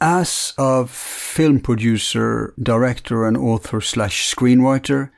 As 0.01 0.53
a 0.57 0.85
film 0.87 1.59
producer, 1.59 2.53
director, 2.61 3.25
and 3.25 3.37
author 3.37 3.79
slash 3.79 4.33
screenwriter, 4.33 5.11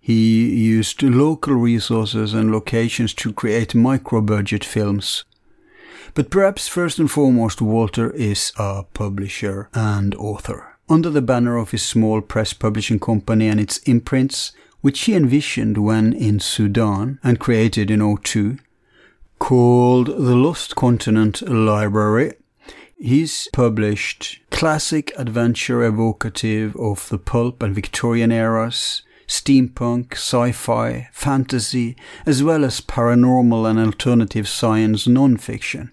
he 0.00 0.48
used 0.48 1.02
local 1.02 1.54
resources 1.54 2.34
and 2.34 2.50
locations 2.50 3.14
to 3.14 3.32
create 3.32 3.74
micro 3.74 4.20
budget 4.20 4.64
films. 4.64 5.24
But 6.14 6.30
perhaps 6.30 6.68
first 6.68 6.98
and 6.98 7.10
foremost, 7.10 7.60
Walter 7.60 8.10
is 8.10 8.52
a 8.58 8.84
publisher 8.94 9.68
and 9.74 10.14
author. 10.14 10.78
Under 10.88 11.10
the 11.10 11.22
banner 11.22 11.56
of 11.56 11.70
his 11.70 11.82
small 11.82 12.20
press 12.20 12.52
publishing 12.52 12.98
company 12.98 13.48
and 13.48 13.60
its 13.60 13.78
imprints, 13.78 14.52
which 14.80 15.00
he 15.00 15.14
envisioned 15.14 15.78
when 15.78 16.12
in 16.12 16.40
Sudan 16.40 17.18
and 17.22 17.38
created 17.38 17.90
in 17.90 18.16
02, 18.16 18.58
called 19.38 20.06
the 20.06 20.34
Lost 20.34 20.74
Continent 20.74 21.42
Library, 21.42 22.32
He's 23.00 23.48
published 23.52 24.40
classic 24.50 25.12
adventure 25.16 25.84
evocative 25.84 26.74
of 26.74 27.08
the 27.10 27.18
pulp 27.18 27.62
and 27.62 27.72
Victorian 27.72 28.32
eras, 28.32 29.02
steampunk, 29.28 30.14
sci-fi, 30.14 31.08
fantasy, 31.12 31.96
as 32.26 32.42
well 32.42 32.64
as 32.64 32.80
paranormal 32.80 33.70
and 33.70 33.78
alternative 33.78 34.48
science 34.48 35.06
non-fiction. 35.06 35.92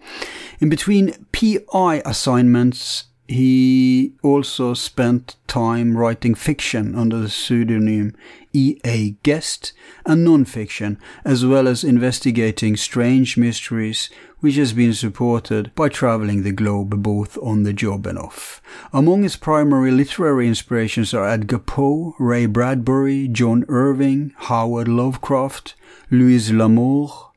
In 0.59 0.69
between 0.69 1.13
PI 1.31 2.01
assignments, 2.05 3.03
he 3.27 4.13
also 4.23 4.73
spent 4.73 5.35
time 5.45 5.95
writing 5.95 6.33
fiction 6.33 6.95
under 6.95 7.19
the 7.19 7.29
pseudonym 7.29 8.15
E.A. 8.55 9.17
Guest 9.21 9.73
and 10.05 10.23
non-fiction, 10.23 10.97
as 11.25 11.45
well 11.45 11.67
as 11.67 11.83
investigating 11.83 12.77
strange 12.77 13.35
mysteries 13.35 14.09
which 14.39 14.55
has 14.55 14.71
been 14.71 14.93
supported 14.93 15.75
by 15.75 15.89
traveling 15.89 16.43
the 16.43 16.53
globe 16.53 17.03
both 17.03 17.37
on 17.39 17.63
the 17.63 17.73
job 17.73 18.07
and 18.07 18.17
off. 18.17 18.61
Among 18.93 19.23
his 19.23 19.35
primary 19.35 19.91
literary 19.91 20.47
inspirations 20.47 21.13
are 21.13 21.27
Edgar 21.27 21.59
Poe, 21.59 22.15
Ray 22.17 22.45
Bradbury, 22.45 23.27
John 23.27 23.65
Irving, 23.67 24.33
Howard 24.37 24.87
Lovecraft, 24.87 25.75
Louise 26.09 26.51
L'Amour, 26.51 27.31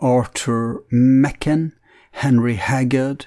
Arthur 0.00 0.82
Machen, 0.90 1.72
Henry 2.10 2.56
Haggard, 2.56 3.26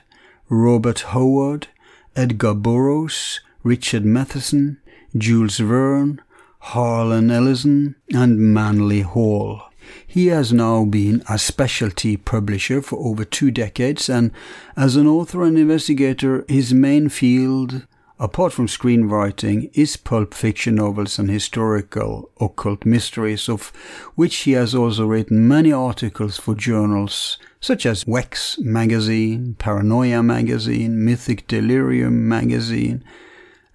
Robert 0.49 0.99
Howard, 0.99 1.67
Edgar 2.13 2.55
Burroughs, 2.55 3.39
Richard 3.63 4.03
Matheson, 4.03 4.81
Jules 5.15 5.59
Verne, 5.59 6.21
Harlan 6.59 7.31
Ellison, 7.31 7.95
and 8.13 8.39
Manly 8.39 9.01
Hall. 9.01 9.63
He 10.05 10.27
has 10.27 10.51
now 10.51 10.85
been 10.85 11.23
a 11.29 11.37
specialty 11.39 12.17
publisher 12.17 12.81
for 12.81 12.97
over 12.99 13.23
two 13.23 13.51
decades, 13.51 14.09
and 14.09 14.31
as 14.75 14.95
an 14.95 15.07
author 15.07 15.43
and 15.43 15.57
investigator, 15.57 16.43
his 16.47 16.73
main 16.73 17.09
field, 17.09 17.87
apart 18.19 18.51
from 18.51 18.67
screenwriting, 18.67 19.69
is 19.73 19.95
pulp 19.95 20.33
fiction 20.33 20.75
novels 20.75 21.17
and 21.19 21.29
historical 21.29 22.31
occult 22.39 22.85
mysteries, 22.85 23.47
of 23.47 23.69
which 24.15 24.35
he 24.37 24.51
has 24.53 24.75
also 24.75 25.05
written 25.05 25.47
many 25.47 25.71
articles 25.71 26.37
for 26.37 26.55
journals 26.55 27.37
such 27.59 27.85
as 27.85 28.03
Wex 28.05 28.59
magazine, 28.59 29.55
Paranoia 29.57 30.21
magazine, 30.21 31.03
Mythic 31.03 31.47
Delirium 31.47 32.27
magazine, 32.27 33.03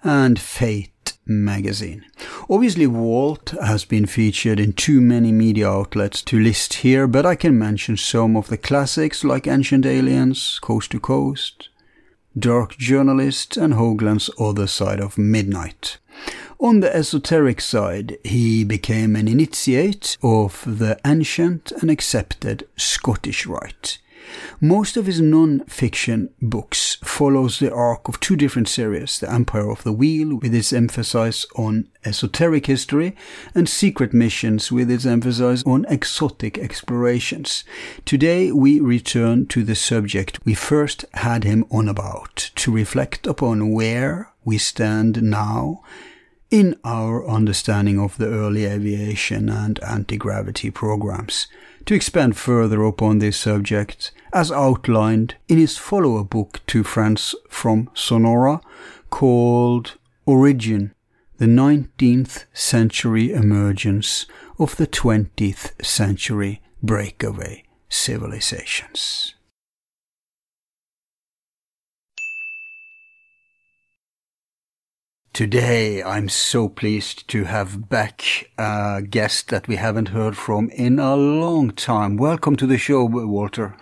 and 0.05 0.39
Fate 0.39 0.92
magazine. 1.26 2.05
Obviously, 2.50 2.87
Walt 2.87 3.55
has 3.62 3.85
been 3.85 4.07
featured 4.07 4.59
in 4.59 4.73
too 4.73 5.00
many 5.00 5.33
media 5.33 5.69
outlets 5.69 6.23
to 6.23 6.38
list 6.38 6.75
here, 6.75 7.07
but 7.07 7.25
I 7.25 7.35
can 7.35 7.59
mention 7.59 7.97
some 7.97 8.37
of 8.37 8.49
the 8.49 8.59
classics 8.59 9.25
like 9.25 9.47
Ancient 9.47 9.87
Aliens, 9.87 10.59
Coast 10.61 10.91
to 10.93 11.00
Coast, 11.00 11.69
Dark 12.38 12.76
Journalist, 12.76 13.57
and 13.57 13.75
Hoagland's 13.75 14.31
Other 14.38 14.67
Side 14.67 15.00
of 15.00 15.19
Midnight. 15.19 15.99
On 16.59 16.81
the 16.81 16.95
esoteric 16.95 17.61
side, 17.61 18.19
he 18.25 18.64
became 18.64 19.17
an 19.17 19.29
initiate 19.29 20.17
of 20.23 20.62
the 20.67 20.99
ancient 21.05 21.73
and 21.81 21.91
accepted 21.91 22.69
Scottish 22.76 23.47
Rite. 23.47 23.99
Most 24.61 24.97
of 24.97 25.07
his 25.07 25.21
non-fiction 25.21 26.31
books 26.41 26.99
follows 27.05 27.59
the 27.59 27.73
arc 27.73 28.09
of 28.09 28.21
two 28.21 28.37
different 28.37 28.69
series, 28.69 29.19
The 29.19 29.31
Empire 29.31 29.71
of 29.71 29.85
the 29.85 29.93
Wheel 29.93 30.37
with 30.37 30.55
its 30.55 30.73
emphasis 30.73 31.47
on 31.57 31.89
esoteric 32.05 32.67
history 32.67 33.17
and 33.55 33.69
Secret 33.69 34.12
Missions 34.12 34.71
with 34.71 34.91
its 34.91 35.07
emphasis 35.07 35.62
on 35.65 35.85
exotic 35.89 36.59
explorations. 36.59 37.65
Today 38.05 38.53
we 38.53 38.81
return 38.81 39.47
to 39.49 39.62
the 39.62 39.75
subject 39.75 40.39
we 40.45 40.55
first 40.55 41.05
had 41.15 41.45
him 41.45 41.65
on 41.71 41.89
about 41.89 42.51
to 42.57 42.73
reflect 42.73 43.27
upon 43.27 43.73
where 43.73 44.33
we 44.45 44.59
stand 44.59 45.23
now 45.23 45.83
in 46.51 46.79
our 46.85 47.27
understanding 47.27 47.99
of 47.99 48.19
the 48.19 48.29
early 48.29 48.67
aviation 48.67 49.49
and 49.49 49.83
anti-gravity 49.83 50.71
programs. 50.71 51.47
To 51.87 51.95
expand 51.95 52.37
further 52.37 52.85
upon 52.85 53.19
this 53.19 53.37
subject, 53.37 54.12
as 54.33 54.53
outlined 54.53 55.35
in 55.49 55.59
his 55.59 55.77
follow-up 55.77 56.31
book 56.31 56.61
to 56.69 56.85
Friends 56.85 57.35
from 57.49 57.91
Sonora 57.93 58.61
called 59.11 59.97
Origin, 60.25 60.95
the 61.39 61.47
19th 61.47 62.45
century 62.53 63.33
emergence 63.33 64.27
of 64.59 64.77
the 64.77 64.87
20th 64.87 65.85
century 65.85 66.62
breakaway 66.83 67.65
civilizations. 67.89 69.35
Today, 75.33 76.03
I'm 76.03 76.29
so 76.29 76.69
pleased 76.69 77.27
to 77.29 77.45
have 77.45 77.89
back 77.89 78.51
a 78.59 79.01
guest 79.01 79.49
that 79.49 79.67
we 79.67 79.77
haven't 79.77 80.09
heard 80.09 80.37
from 80.37 80.69
in 80.69 80.99
a 80.99 81.17
long 81.17 81.71
time. 81.71 82.19
Welcome 82.19 82.55
to 82.57 82.67
the 82.67 82.77
show, 82.77 83.07
Walter. 83.07 83.75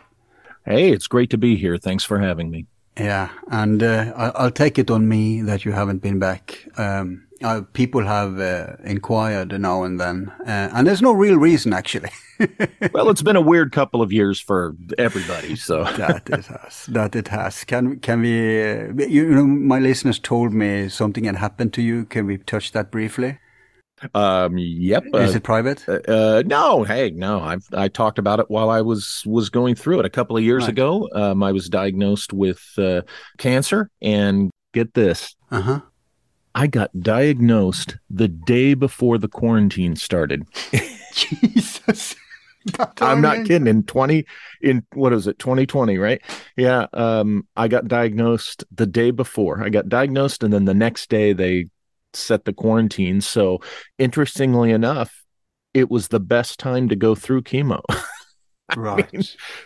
Hey, 0.65 0.93
it's 0.93 1.09
great 1.09 1.29
to 1.31 1.37
be 1.37 1.57
here. 1.57 1.77
Thanks 1.77 2.05
for 2.05 2.21
having 2.21 2.53
me. 2.53 2.67
Yeah, 2.97 3.31
and 3.49 3.83
uh, 3.83 4.13
I'll 4.37 4.53
take 4.53 4.79
it 4.79 4.93
on 4.93 5.09
me 5.09 5.43
that 5.43 5.65
you 5.65 5.73
haven't 5.73 6.03
been 6.03 6.21
back. 6.21 6.69
Um, 6.77 7.27
uh, 7.43 7.63
people 7.73 8.05
have 8.05 8.39
uh, 8.39 8.77
inquired 8.85 9.59
now 9.59 9.83
and 9.83 9.99
then, 9.99 10.31
uh, 10.41 10.71
and 10.73 10.87
there's 10.87 11.03
no 11.03 11.13
real 11.13 11.37
reason 11.37 11.73
actually. 11.73 12.11
well, 12.93 13.09
it's 13.09 13.23
been 13.23 13.37
a 13.37 13.41
weird 13.41 13.73
couple 13.73 14.03
of 14.03 14.13
years 14.13 14.41
for 14.41 14.77
everybody, 14.99 15.57
so 15.57 15.85
that 15.97 16.29
it 16.29 16.47
has. 16.47 16.87
That 16.87 17.17
it 17.17 17.29
has. 17.29 17.65
Can 17.65 17.99
can 18.01 18.21
we? 18.21 18.63
Uh, 18.63 18.93
you 19.09 19.27
know, 19.27 19.47
my 19.47 19.79
listeners 19.79 20.19
told 20.19 20.53
me 20.53 20.89
something 20.89 21.25
had 21.25 21.37
happened 21.37 21.73
to 21.75 21.83
you. 21.83 22.05
Can 22.05 22.27
we 22.27 22.39
touch 22.39 22.73
that 22.73 22.91
briefly? 22.91 23.39
Um. 24.15 24.57
Yep. 24.59 25.05
Is 25.15 25.35
uh, 25.35 25.37
it 25.37 25.43
private? 25.43 25.89
Uh, 25.89 26.43
no. 26.47 26.85
Hey, 26.85 27.11
no. 27.11 27.41
I've 27.41 27.67
I 27.73 27.89
talked 27.89 28.19
about 28.19 28.41
it 28.41 28.51
while 28.51 28.71
I 28.71 28.81
was 28.81 29.23
was 29.27 29.51
going 29.51 29.75
through 29.75 30.01
it 30.01 30.07
a 30.07 30.11
couple 30.11 30.37
of 30.37 30.43
years 30.43 30.63
right. 30.63 30.71
ago. 30.71 31.09
Um, 31.15 31.43
I 31.43 31.53
was 31.53 31.69
diagnosed 31.69 32.33
with 32.33 32.63
cancer, 33.39 33.91
and 34.03 34.51
get 34.73 34.95
this. 34.95 35.37
Uh 35.51 35.61
huh 35.61 35.81
I 36.55 36.67
got 36.67 36.99
diagnosed 37.01 37.97
the 38.09 38.29
day 38.29 38.75
before 38.75 39.19
the 39.19 39.29
quarantine 39.29 39.97
started. 39.97 40.45
Jesus. 41.15 42.17
I'm 43.01 43.21
not 43.21 43.47
kidding. 43.47 43.67
In 43.67 43.85
20, 43.85 44.27
in 44.61 44.85
what 44.95 45.13
is 45.13 45.27
it, 45.27 45.39
2020, 45.39 45.99
right? 45.99 46.21
Yeah. 46.57 46.87
Um, 46.93 47.47
I 47.57 47.69
got 47.69 47.89
diagnosed 47.89 48.65
the 48.71 48.87
day 48.87 49.11
before. 49.11 49.63
I 49.63 49.69
got 49.69 49.89
diagnosed, 49.89 50.43
and 50.43 50.53
then 50.53 50.65
the 50.65 50.75
next 50.75 51.09
day 51.09 51.33
they 51.33 51.67
set 52.13 52.45
the 52.45 52.53
quarantine. 52.53 53.21
So, 53.21 53.61
interestingly 53.99 54.73
enough, 54.73 55.25
it 55.73 55.91
was 55.91 56.09
the 56.09 56.21
best 56.21 56.59
time 56.59 56.89
to 56.89 56.97
go 56.97 57.15
through 57.15 57.43
chemo. 57.43 57.83
right 58.77 59.09
I 59.13 59.17
mean, 59.17 59.25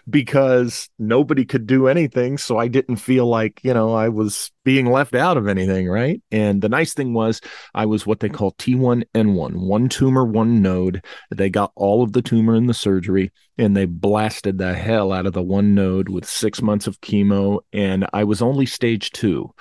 because 0.09 0.89
nobody 0.99 1.45
could 1.45 1.67
do 1.67 1.89
anything 1.89 2.39
so 2.39 2.59
i 2.59 2.69
didn't 2.69 2.97
feel 2.97 3.27
like 3.27 3.61
you 3.63 3.75
know 3.75 3.93
i 3.93 4.09
was 4.09 4.51
being 4.65 4.87
left 4.91 5.15
out 5.15 5.37
of 5.37 5.49
anything 5.49 5.89
right 5.89 6.23
and 6.31 6.63
the 6.63 6.69
nice 6.69 6.95
thing 6.95 7.15
was 7.15 7.41
i 7.75 7.87
was 7.87 8.07
what 8.07 8.21
they 8.21 8.29
call 8.29 8.53
t1n1 8.53 9.57
one 9.57 9.89
tumor 9.89 10.25
one 10.25 10.63
node 10.63 11.05
they 11.31 11.51
got 11.51 11.73
all 11.75 12.03
of 12.03 12.13
the 12.13 12.23
tumor 12.23 12.55
in 12.55 12.67
the 12.67 12.75
surgery 12.75 13.33
and 13.59 13.77
they 13.77 13.85
blasted 13.85 14.59
the 14.59 14.75
hell 14.75 15.13
out 15.13 15.27
of 15.27 15.33
the 15.33 15.43
one 15.43 15.75
node 15.75 16.09
with 16.09 16.25
six 16.25 16.63
months 16.63 16.87
of 16.87 17.01
chemo 17.01 17.61
and 17.73 18.07
i 18.13 18.25
was 18.25 18.43
only 18.43 18.67
stage 18.67 19.11
two 19.13 19.53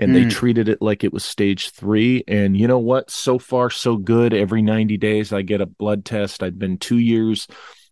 and 0.00 0.12
mm. 0.12 0.14
they 0.14 0.22
hmm. 0.22 0.28
treated 0.30 0.68
it 0.68 0.80
like 0.80 1.04
it 1.04 1.12
was 1.12 1.24
stage 1.24 1.70
three. 1.70 2.24
And 2.26 2.56
you 2.56 2.66
know 2.66 2.78
what? 2.78 3.10
So 3.10 3.38
far, 3.38 3.70
so 3.70 3.96
good. 3.96 4.32
Every 4.32 4.62
90 4.62 4.96
days, 4.96 5.32
I 5.32 5.42
get 5.42 5.60
a 5.60 5.66
blood 5.66 6.04
test. 6.04 6.42
I've 6.42 6.58
been 6.58 6.78
two 6.78 6.98
years 6.98 7.46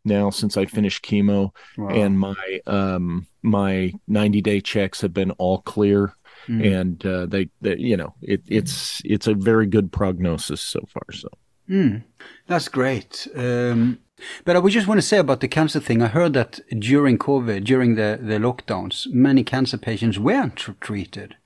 now 0.08 0.30
since 0.30 0.56
I 0.56 0.66
finished 0.66 1.04
chemo, 1.04 1.50
wow. 1.76 1.88
and 1.88 2.18
my 2.18 2.60
um, 2.66 3.26
my 3.42 3.92
90 4.08 4.40
day 4.42 4.60
checks 4.60 5.00
have 5.00 5.14
been 5.14 5.30
all 5.32 5.58
clear. 5.62 6.14
Mm. 6.48 6.80
And 6.80 7.06
uh, 7.06 7.26
they, 7.26 7.50
they, 7.60 7.76
you 7.76 7.96
know, 7.96 8.14
it, 8.22 8.42
it's 8.46 9.02
it's 9.04 9.26
a 9.26 9.34
very 9.34 9.66
good 9.66 9.92
prognosis 9.92 10.62
so 10.62 10.80
far. 10.88 11.12
So, 11.12 11.28
mm. 11.68 12.02
that's 12.46 12.68
great. 12.68 13.28
Um, 13.34 13.98
but 14.44 14.56
I 14.56 14.58
would 14.58 14.72
just 14.72 14.86
want 14.86 14.98
to 14.98 15.06
say 15.06 15.18
about 15.18 15.40
the 15.40 15.48
cancer 15.48 15.80
thing. 15.80 16.02
I 16.02 16.08
heard 16.08 16.32
that 16.32 16.60
during 16.78 17.18
COVID, 17.18 17.64
during 17.64 17.94
the, 17.94 18.18
the 18.20 18.38
lockdowns, 18.38 19.06
many 19.12 19.44
cancer 19.44 19.78
patients 19.78 20.18
weren't 20.18 20.56
tr- 20.56 20.72
treated. 20.80 21.36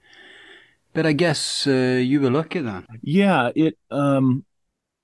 But 0.95 1.07
I 1.07 1.13
guess 1.13 1.67
uh, 1.67 2.01
you 2.03 2.21
were 2.21 2.31
lucky 2.31 2.61
then. 2.61 2.87
Yeah, 3.03 3.51
it 3.55 3.79
um, 3.91 4.45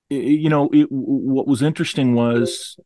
you 0.09 0.49
know, 0.49 0.69
it, 0.73 0.87
what 0.89 1.47
was 1.47 1.61
interesting 1.61 2.15
was 2.15 2.77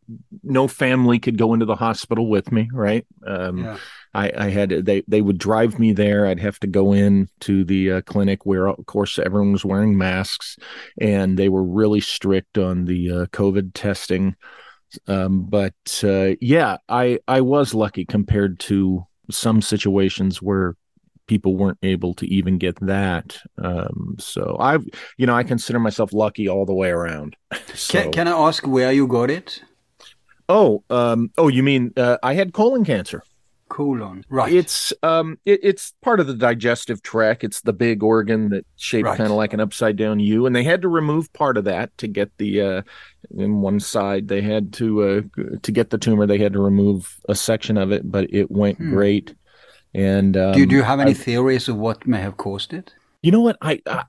no 0.43 0.67
family 0.67 1.19
could 1.19 1.37
go 1.37 1.53
into 1.53 1.65
the 1.65 1.75
hospital 1.75 2.27
with 2.27 2.51
me, 2.51 2.69
right? 2.73 3.05
Um, 3.25 3.59
yeah. 3.59 3.77
I, 4.13 4.31
I, 4.37 4.49
had 4.49 4.69
they 4.69 5.03
they 5.07 5.21
would 5.21 5.37
drive 5.37 5.79
me 5.79 5.93
there. 5.93 6.27
I'd 6.27 6.41
have 6.41 6.59
to 6.59 6.67
go 6.67 6.93
in 6.93 7.29
to 7.41 7.63
the 7.63 7.93
uh, 7.93 8.01
clinic 8.01 8.45
where, 8.45 8.67
of 8.67 8.85
course, 8.85 9.17
everyone 9.17 9.53
was 9.53 9.65
wearing 9.65 9.97
masks, 9.97 10.57
and 10.99 11.39
they 11.39 11.49
were 11.49 11.63
really 11.63 12.01
strict 12.01 12.57
on 12.57 12.85
the 12.85 13.11
uh, 13.11 13.25
COVID 13.27 13.71
testing. 13.73 14.35
Um, 15.07 15.45
but 15.45 16.01
uh, 16.03 16.35
yeah, 16.41 16.77
I 16.89 17.19
I 17.27 17.41
was 17.41 17.73
lucky 17.73 18.05
compared 18.05 18.59
to 18.61 19.07
some 19.31 19.61
situations 19.61 20.41
where 20.41 20.75
people 21.33 21.55
weren't 21.55 21.79
able 21.81 22.13
to 22.13 22.27
even 22.27 22.59
get 22.59 22.79
that. 22.79 23.35
Um, 23.57 24.15
so 24.19 24.55
I've, 24.59 24.85
you 25.17 25.25
know, 25.25 25.33
I 25.33 25.41
consider 25.41 25.79
myself 25.79 26.13
lucky 26.13 26.47
all 26.47 26.63
the 26.63 26.75
way 26.75 26.91
around. 26.91 27.35
so, 27.73 28.03
can, 28.03 28.11
can 28.11 28.27
I 28.27 28.33
ask 28.33 28.67
where 28.67 28.91
you 28.91 29.07
got 29.07 29.31
it? 29.31 29.63
Oh, 30.47 30.83
um, 30.91 31.31
oh, 31.39 31.47
you 31.47 31.63
mean 31.63 31.91
uh, 31.97 32.17
I 32.21 32.35
had 32.35 32.53
colon 32.53 32.85
cancer? 32.85 33.23
Colon, 33.67 34.23
right? 34.29 34.53
It's 34.53 34.93
um, 35.01 35.39
it, 35.45 35.61
it's 35.63 35.95
part 36.03 36.19
of 36.19 36.27
the 36.27 36.35
digestive 36.35 37.01
tract. 37.01 37.43
It's 37.43 37.61
the 37.61 37.73
big 37.73 38.03
organ 38.03 38.49
that 38.49 38.67
shaped 38.75 39.07
right. 39.07 39.17
kind 39.17 39.31
of 39.31 39.35
like 39.35 39.53
an 39.53 39.59
upside 39.59 39.95
down 39.95 40.19
U, 40.19 40.45
and 40.45 40.55
they 40.55 40.63
had 40.63 40.83
to 40.83 40.87
remove 40.87 41.33
part 41.33 41.57
of 41.57 41.63
that 41.63 41.97
to 41.97 42.07
get 42.07 42.29
the 42.37 42.61
uh, 42.61 42.81
in 43.35 43.61
one 43.61 43.79
side. 43.79 44.27
They 44.27 44.41
had 44.41 44.73
to 44.73 45.01
uh, 45.01 45.21
to 45.63 45.71
get 45.71 45.89
the 45.89 45.97
tumor. 45.97 46.27
They 46.27 46.37
had 46.37 46.53
to 46.53 46.61
remove 46.61 47.17
a 47.27 47.33
section 47.33 47.77
of 47.77 47.91
it, 47.91 48.11
but 48.11 48.31
it 48.31 48.51
went 48.51 48.77
hmm. 48.77 48.93
great. 48.93 49.33
And 49.93 50.35
um, 50.37 50.53
do, 50.53 50.65
do 50.65 50.75
you 50.75 50.83
have 50.83 50.99
any 50.99 51.11
I, 51.11 51.13
theories 51.13 51.67
of 51.69 51.77
what 51.77 52.07
may 52.07 52.21
have 52.21 52.37
caused 52.37 52.73
it? 52.73 52.93
You 53.21 53.31
know 53.31 53.41
what? 53.41 53.57
I, 53.61 53.81
I 53.85 54.05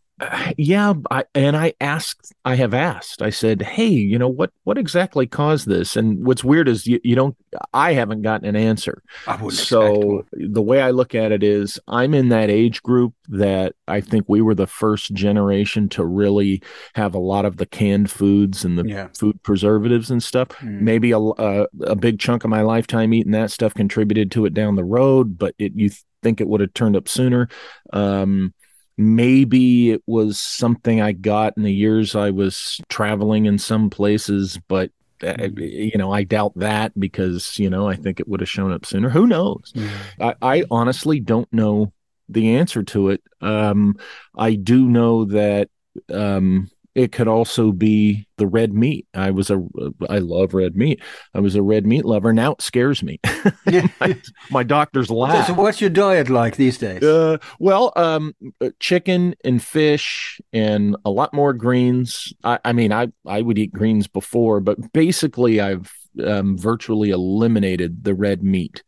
yeah, 0.56 0.94
I, 1.10 1.24
and 1.34 1.56
I 1.56 1.74
asked, 1.80 2.32
I 2.44 2.54
have 2.54 2.72
asked, 2.72 3.20
I 3.20 3.30
said, 3.30 3.62
Hey, 3.62 3.88
you 3.88 4.18
know, 4.18 4.28
what, 4.28 4.52
what 4.62 4.78
exactly 4.78 5.26
caused 5.26 5.68
this? 5.68 5.96
And 5.96 6.24
what's 6.24 6.44
weird 6.44 6.68
is 6.68 6.86
you, 6.86 7.00
you 7.02 7.16
don't, 7.16 7.36
I 7.72 7.94
haven't 7.94 8.22
gotten 8.22 8.46
an 8.46 8.56
answer. 8.56 9.02
so 9.50 10.24
the 10.32 10.62
way 10.62 10.80
I 10.80 10.90
look 10.90 11.14
at 11.14 11.32
it 11.32 11.42
is 11.42 11.80
I'm 11.88 12.14
in 12.14 12.28
that 12.28 12.48
age 12.48 12.82
group 12.82 13.14
that 13.28 13.74
I 13.88 14.00
think 14.00 14.26
we 14.28 14.40
were 14.40 14.54
the 14.54 14.66
first 14.66 15.12
generation 15.14 15.88
to 15.90 16.04
really 16.04 16.62
have 16.94 17.14
a 17.14 17.18
lot 17.18 17.44
of 17.44 17.56
the 17.56 17.66
canned 17.66 18.10
foods 18.10 18.64
and 18.64 18.78
the 18.78 18.84
yeah. 18.86 19.08
food 19.18 19.42
preservatives 19.42 20.10
and 20.10 20.22
stuff. 20.22 20.48
Mm. 20.60 20.80
Maybe 20.80 21.10
a, 21.10 21.18
a, 21.18 21.66
a 21.82 21.96
big 21.96 22.20
chunk 22.20 22.44
of 22.44 22.50
my 22.50 22.62
lifetime 22.62 23.12
eating 23.14 23.32
that 23.32 23.50
stuff 23.50 23.74
contributed 23.74 24.30
to 24.32 24.46
it 24.46 24.54
down 24.54 24.76
the 24.76 24.84
road, 24.84 25.36
but 25.38 25.54
it, 25.58 25.72
you 25.74 25.90
think 26.22 26.40
it 26.40 26.48
would 26.48 26.60
have 26.60 26.74
turned 26.74 26.96
up 26.96 27.08
sooner. 27.08 27.48
Um, 27.92 28.54
maybe 28.96 29.90
it 29.90 30.02
was 30.06 30.38
something 30.38 31.00
I 31.00 31.12
got 31.12 31.54
in 31.56 31.62
the 31.62 31.72
years 31.72 32.14
I 32.14 32.30
was 32.30 32.80
traveling 32.88 33.46
in 33.46 33.58
some 33.58 33.90
places, 33.90 34.58
but 34.68 34.90
uh, 35.22 35.34
mm-hmm. 35.34 35.60
you 35.60 35.96
know, 35.96 36.12
I 36.12 36.24
doubt 36.24 36.52
that 36.56 36.98
because 36.98 37.58
you 37.58 37.70
know 37.70 37.88
I 37.88 37.96
think 37.96 38.20
it 38.20 38.28
would 38.28 38.40
have 38.40 38.48
shown 38.48 38.72
up 38.72 38.84
sooner. 38.86 39.08
Who 39.08 39.26
knows? 39.26 39.72
Mm-hmm. 39.74 40.22
I, 40.22 40.34
I, 40.42 40.64
honestly 40.70 41.20
don't 41.20 41.50
know 41.52 41.92
the 42.28 42.56
answer 42.56 42.82
to 42.82 43.10
it. 43.10 43.22
Um, 43.40 43.96
I 44.36 44.54
do 44.54 44.88
know 44.88 45.24
that 45.26 45.68
um, 46.10 46.70
it 46.94 47.10
could 47.12 47.26
also 47.28 47.72
be 47.72 48.26
the 48.36 48.46
red 48.46 48.72
meat. 48.72 49.06
I 49.14 49.30
was 49.30 49.50
a, 49.50 49.60
I 50.08 50.18
love 50.18 50.54
red 50.54 50.76
meat. 50.76 51.00
I 51.34 51.40
was 51.40 51.56
a 51.56 51.62
red 51.62 51.86
meat 51.86 52.04
lover. 52.04 52.32
Now 52.32 52.52
it 52.52 52.62
scares 52.62 53.02
me. 53.02 53.20
my, 54.00 54.16
my, 54.50 54.62
doctor's 54.62 55.10
laugh. 55.10 55.46
So, 55.46 55.54
what's 55.54 55.80
your 55.80 55.90
diet 55.90 56.30
like 56.30 56.56
these 56.56 56.78
days? 56.78 57.02
Uh, 57.02 57.38
well, 57.58 57.92
um, 57.96 58.34
uh, 58.60 58.70
chicken 58.78 59.34
and 59.44 59.62
fish 59.62 60.40
and 60.52 60.96
a 61.04 61.10
lot 61.10 61.34
more 61.34 61.52
greens. 61.52 62.32
I, 62.44 62.58
I 62.64 62.72
mean, 62.72 62.92
I, 62.92 63.08
I 63.26 63.42
would 63.42 63.58
eat 63.58 63.72
greens 63.72 64.06
before, 64.06 64.60
but 64.60 64.92
basically 64.92 65.60
I've 65.60 65.92
um, 66.24 66.56
virtually 66.56 67.10
eliminated 67.10 68.04
the 68.04 68.14
red 68.14 68.42
meat 68.42 68.84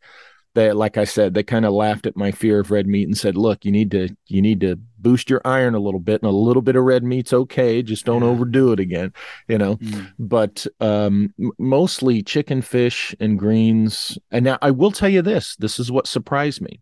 they 0.57 0.73
like 0.73 0.97
I 0.97 1.05
said, 1.05 1.35
they 1.35 1.43
kind 1.43 1.67
of 1.67 1.75
laughed 1.75 2.07
at 2.07 2.17
my 2.17 2.33
fear 2.33 2.59
of 2.61 2.71
red 2.71 2.87
meat 2.87 3.07
and 3.07 3.17
said, 3.17 3.37
"Look, 3.37 3.65
you 3.65 3.71
need 3.71 3.91
to 3.91 4.09
you 4.27 4.41
need 4.41 4.61
to 4.63 4.77
boost 4.99 5.29
your 5.29 5.43
iron 5.45 5.75
a 5.75 5.79
little 5.79 6.01
bit, 6.01 6.23
and 6.23 6.29
a 6.29 6.35
little 6.35 6.63
bit 6.63 6.77
of 6.77 6.85
red 6.85 7.05
meat's 7.05 7.33
okay. 7.33 7.83
Just 7.83 8.07
don't 8.07 8.23
yeah. 8.23 8.29
overdo 8.29 8.73
it 8.73 8.81
again, 8.81 9.13
you 9.49 9.59
know." 9.59 9.77
Mm. 9.77 10.13
But 10.19 10.67
um, 10.81 11.35
mostly 11.59 12.23
chicken, 12.23 12.63
fish, 12.63 13.15
and 13.21 13.39
greens. 13.39 14.19
And 14.33 14.47
now 14.47 14.59
I 14.63 14.71
will 14.71 14.91
tell 14.91 15.11
you 15.11 15.23
this: 15.23 15.57
this 15.57 15.79
is 15.79 15.93
what 15.93 16.07
surprised 16.09 16.63
me. 16.63 16.81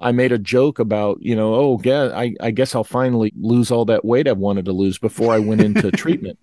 I 0.00 0.10
made 0.10 0.32
a 0.32 0.38
joke 0.38 0.80
about, 0.80 1.18
you 1.20 1.36
know, 1.36 1.54
oh, 1.54 1.80
yeah, 1.84 2.10
I, 2.16 2.34
I 2.40 2.50
guess 2.50 2.74
I'll 2.74 2.82
finally 2.82 3.32
lose 3.40 3.70
all 3.70 3.84
that 3.84 4.04
weight 4.04 4.26
I 4.26 4.32
wanted 4.32 4.64
to 4.64 4.72
lose 4.72 4.98
before 4.98 5.32
I 5.32 5.38
went 5.38 5.60
into 5.60 5.90
treatment. 5.92 6.36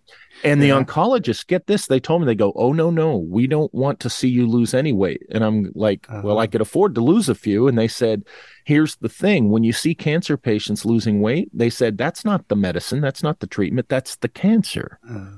And 0.43 0.61
the 0.61 0.67
yeah. 0.67 0.81
oncologists 0.81 1.45
get 1.45 1.67
this. 1.67 1.87
They 1.87 1.99
told 1.99 2.21
me, 2.21 2.25
they 2.25 2.35
go, 2.35 2.51
Oh, 2.55 2.73
no, 2.73 2.89
no, 2.89 3.17
we 3.17 3.47
don't 3.47 3.73
want 3.73 3.99
to 4.01 4.09
see 4.09 4.27
you 4.27 4.47
lose 4.47 4.73
any 4.73 4.93
weight. 4.93 5.23
And 5.29 5.43
I'm 5.43 5.71
like, 5.75 6.07
uh-huh. 6.09 6.21
Well, 6.23 6.39
I 6.39 6.47
could 6.47 6.61
afford 6.61 6.95
to 6.95 7.01
lose 7.01 7.29
a 7.29 7.35
few. 7.35 7.67
And 7.67 7.77
they 7.77 7.87
said, 7.87 8.23
Here's 8.65 8.95
the 8.97 9.09
thing 9.09 9.49
when 9.49 9.63
you 9.63 9.73
see 9.73 9.95
cancer 9.95 10.37
patients 10.37 10.85
losing 10.85 11.21
weight, 11.21 11.49
they 11.53 11.69
said, 11.69 11.97
That's 11.97 12.25
not 12.25 12.47
the 12.47 12.55
medicine. 12.55 13.01
That's 13.01 13.23
not 13.23 13.39
the 13.39 13.47
treatment. 13.47 13.89
That's 13.89 14.15
the 14.17 14.29
cancer. 14.29 14.99
Uh. 15.07 15.31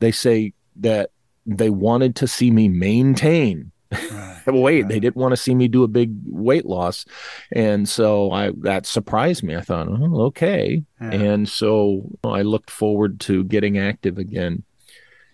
They 0.00 0.12
say 0.12 0.52
that 0.76 1.10
they 1.44 1.70
wanted 1.70 2.14
to 2.16 2.28
see 2.28 2.50
me 2.50 2.68
maintain 2.68 3.72
Right. 3.90 4.42
wait 4.46 4.88
they 4.88 5.00
didn't 5.00 5.16
want 5.16 5.32
to 5.32 5.36
see 5.36 5.54
me 5.54 5.66
do 5.68 5.82
a 5.82 5.88
big 5.88 6.14
weight 6.26 6.66
loss 6.66 7.04
and 7.52 7.88
so 7.88 8.30
i 8.32 8.50
that 8.60 8.84
surprised 8.86 9.42
me 9.42 9.56
i 9.56 9.60
thought 9.62 9.88
oh, 9.88 10.22
okay 10.26 10.82
Yeah. 11.00 11.10
and 11.12 11.48
so 11.48 12.02
i 12.24 12.42
looked 12.42 12.70
forward 12.70 13.18
to 13.20 13.44
getting 13.44 13.78
active 13.78 14.18
again 14.18 14.64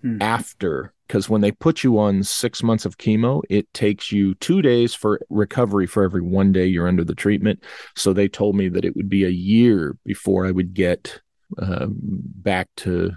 Hmm. 0.03 0.21
after 0.21 0.93
because 1.09 1.31
when 1.31 1.41
they 1.41 1.51
put 1.51 1.83
you 1.83 1.99
on 1.99 2.23
six 2.25 2.63
months 2.63 2.85
of 2.85 2.99
chemo 2.99 3.41
it 3.49 3.73
takes 3.73 4.13
you 4.13 4.35
two 4.35 4.61
days 4.61 4.95
for 4.95 5.19
recovery 5.31 5.87
for 5.87 6.03
every 6.03 6.21
one 6.21 6.53
day 6.53 6.67
you're 6.67 6.87
under 6.87 7.05
the 7.05 7.15
treatment 7.15 7.63
so 7.97 8.13
they 8.13 8.29
told 8.29 8.55
me 8.55 8.69
that 8.69 8.85
it 8.85 8.95
would 8.97 9.09
be 9.09 9.25
a 9.25 9.31
year 9.31 9.97
before 10.05 10.45
i 10.47 10.51
would 10.51 10.75
get 10.75 11.21
um, 11.59 11.97
back 12.01 12.69
to 12.77 13.13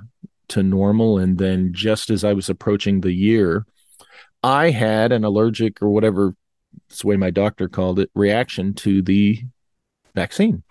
to 0.48 0.64
normal 0.64 1.18
and 1.18 1.40
then 1.40 1.74
just 1.74 2.10
as 2.10 2.24
i 2.24 2.32
was 2.32 2.48
approaching 2.50 3.02
the 3.02 3.12
year 3.12 3.66
i 4.44 4.70
had 4.70 5.12
an 5.12 5.24
allergic 5.24 5.82
or 5.82 5.90
whatever 5.90 6.36
it's 6.90 7.02
the 7.02 7.08
way 7.08 7.16
my 7.18 7.30
doctor 7.32 7.68
called 7.68 8.00
it 8.00 8.10
reaction 8.16 8.74
to 8.74 9.02
the 9.02 9.42
vaccine 10.16 10.64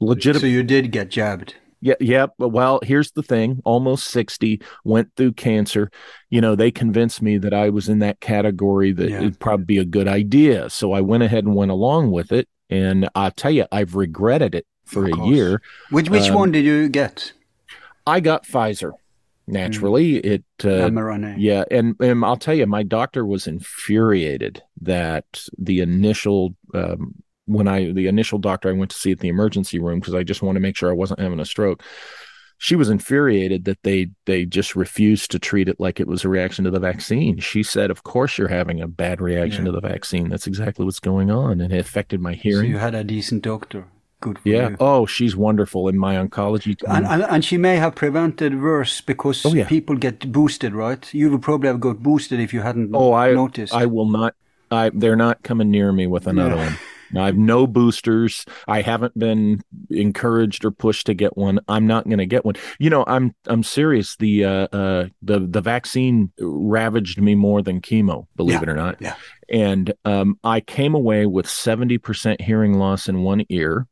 legitimate 0.00 0.40
So 0.42 0.46
you 0.46 0.62
did 0.62 0.90
get 0.92 1.10
jabbed. 1.10 1.54
yeah, 1.80 1.94
yeah. 2.00 2.26
Well, 2.38 2.80
here's 2.82 3.12
the 3.12 3.22
thing: 3.22 3.60
almost 3.64 4.04
sixty, 4.08 4.60
went 4.84 5.10
through 5.16 5.32
cancer. 5.32 5.90
You 6.30 6.40
know, 6.40 6.54
they 6.54 6.70
convinced 6.70 7.22
me 7.22 7.38
that 7.38 7.54
I 7.54 7.70
was 7.70 7.88
in 7.88 7.98
that 8.00 8.20
category 8.20 8.92
that 8.92 9.10
Yeah. 9.10 9.18
it'd 9.18 9.38
probably 9.40 9.64
be 9.66 9.78
a 9.78 9.84
good 9.84 10.08
idea. 10.08 10.70
So 10.70 10.92
I 10.92 11.00
went 11.00 11.22
ahead 11.22 11.44
and 11.44 11.54
went 11.54 11.70
along 11.70 12.10
with 12.12 12.32
it. 12.32 12.48
And 12.70 13.08
I'll 13.14 13.30
tell 13.30 13.50
you, 13.50 13.66
I've 13.72 13.94
regretted 13.94 14.54
it 14.54 14.66
for 14.84 15.04
Of 15.04 15.12
a 15.12 15.16
course. 15.16 15.30
year. 15.30 15.62
Which 15.90 16.08
which 16.10 16.28
Um, 16.30 16.34
one 16.36 16.52
did 16.52 16.64
you 16.64 16.88
get? 16.88 17.32
I 18.06 18.20
got 18.20 18.44
Pfizer. 18.46 18.92
Naturally, 19.50 20.16
it. 20.18 20.44
Uh, 20.64 20.90
yeah, 21.38 21.64
and, 21.70 21.94
and 22.00 22.24
I'll 22.24 22.36
tell 22.36 22.54
you, 22.54 22.66
my 22.66 22.82
doctor 22.82 23.24
was 23.26 23.46
infuriated 23.46 24.62
that 24.82 25.24
the 25.58 25.80
initial 25.80 26.54
um, 26.74 27.14
when 27.46 27.66
I 27.68 27.92
the 27.92 28.06
initial 28.06 28.38
doctor 28.38 28.68
I 28.68 28.72
went 28.72 28.90
to 28.92 28.96
see 28.96 29.10
at 29.12 29.18
the 29.18 29.28
emergency 29.28 29.78
room 29.78 30.00
because 30.00 30.14
I 30.14 30.22
just 30.22 30.42
wanted 30.42 30.58
to 30.60 30.62
make 30.62 30.76
sure 30.76 30.90
I 30.90 30.94
wasn't 30.94 31.20
having 31.20 31.40
a 31.40 31.44
stroke. 31.44 31.82
She 32.58 32.76
was 32.76 32.90
infuriated 32.90 33.64
that 33.64 33.82
they 33.82 34.10
they 34.26 34.44
just 34.44 34.76
refused 34.76 35.30
to 35.30 35.38
treat 35.38 35.68
it 35.68 35.80
like 35.80 35.98
it 35.98 36.06
was 36.06 36.24
a 36.24 36.28
reaction 36.28 36.64
to 36.66 36.70
the 36.70 36.78
vaccine. 36.78 37.38
She 37.38 37.62
said, 37.62 37.90
"Of 37.90 38.02
course 38.02 38.36
you're 38.36 38.48
having 38.48 38.80
a 38.80 38.86
bad 38.86 39.20
reaction 39.20 39.64
Yeah. 39.64 39.72
to 39.72 39.80
the 39.80 39.88
vaccine. 39.88 40.28
That's 40.28 40.46
exactly 40.46 40.84
what's 40.84 41.00
going 41.00 41.30
on, 41.30 41.60
and 41.62 41.72
it 41.72 41.78
affected 41.80 42.20
my 42.20 42.34
So 42.34 42.40
hearing." 42.42 42.70
you 42.70 42.78
had 42.78 42.94
a 42.94 43.02
decent 43.02 43.42
doctor. 43.42 43.86
Good 44.20 44.38
for 44.38 44.48
yeah. 44.48 44.68
you. 44.70 44.76
Oh, 44.80 45.06
she's 45.06 45.34
wonderful 45.34 45.88
in 45.88 45.96
my 45.98 46.14
oncology. 46.16 46.76
team. 46.78 46.88
And, 46.90 47.06
and 47.06 47.22
and 47.22 47.44
she 47.44 47.56
may 47.56 47.76
have 47.76 47.94
prevented 47.94 48.60
worse 48.60 49.00
because 49.00 49.44
Oh, 49.46 49.54
yeah. 49.54 49.66
people 49.66 49.96
get 49.96 50.30
boosted, 50.30 50.74
right? 50.74 51.12
You 51.14 51.30
would 51.30 51.42
probably 51.42 51.68
have 51.68 51.80
got 51.80 52.02
boosted 52.02 52.38
if 52.40 52.52
you 52.52 52.60
hadn't 52.60 52.90
Oh, 52.94 53.12
I 53.14 53.32
noticed. 53.32 53.74
I 53.74 53.86
will 53.86 54.08
not. 54.10 54.34
I 54.70 54.90
they're 54.94 55.16
not 55.16 55.42
coming 55.42 55.70
near 55.70 55.90
me 55.92 56.06
with 56.06 56.26
another 56.26 56.56
Yeah. 56.56 56.66
one. 56.66 56.78
I 57.16 57.26
have 57.26 57.36
no 57.36 57.66
boosters. 57.66 58.44
I 58.68 58.82
haven't 58.82 59.18
been 59.18 59.62
encouraged 59.90 60.64
or 60.64 60.70
pushed 60.70 61.06
to 61.06 61.14
get 61.14 61.36
one. 61.36 61.58
I'm 61.66 61.86
not 61.86 62.04
going 62.04 62.18
to 62.18 62.26
get 62.26 62.44
one. 62.44 62.54
You 62.78 62.88
know, 62.90 63.02
I'm 63.06 63.34
I'm 63.46 63.64
serious. 63.64 64.14
The 64.16 64.44
uh, 64.44 64.66
uh 64.72 65.06
the 65.20 65.40
the 65.40 65.60
vaccine 65.60 66.30
ravaged 66.38 67.20
me 67.20 67.34
more 67.34 67.62
than 67.62 67.80
chemo. 67.80 68.26
Believe 68.36 68.56
Yeah. 68.58 68.62
it 68.62 68.68
or 68.68 68.74
not. 68.76 68.96
Yeah. 69.00 69.14
And 69.48 69.92
um, 70.04 70.38
I 70.44 70.60
came 70.60 70.94
away 70.94 71.26
with 71.26 71.48
seventy 71.48 71.98
percent 71.98 72.40
hearing 72.42 72.74
loss 72.74 73.08
in 73.08 73.22
one 73.22 73.44
ear. 73.48 73.88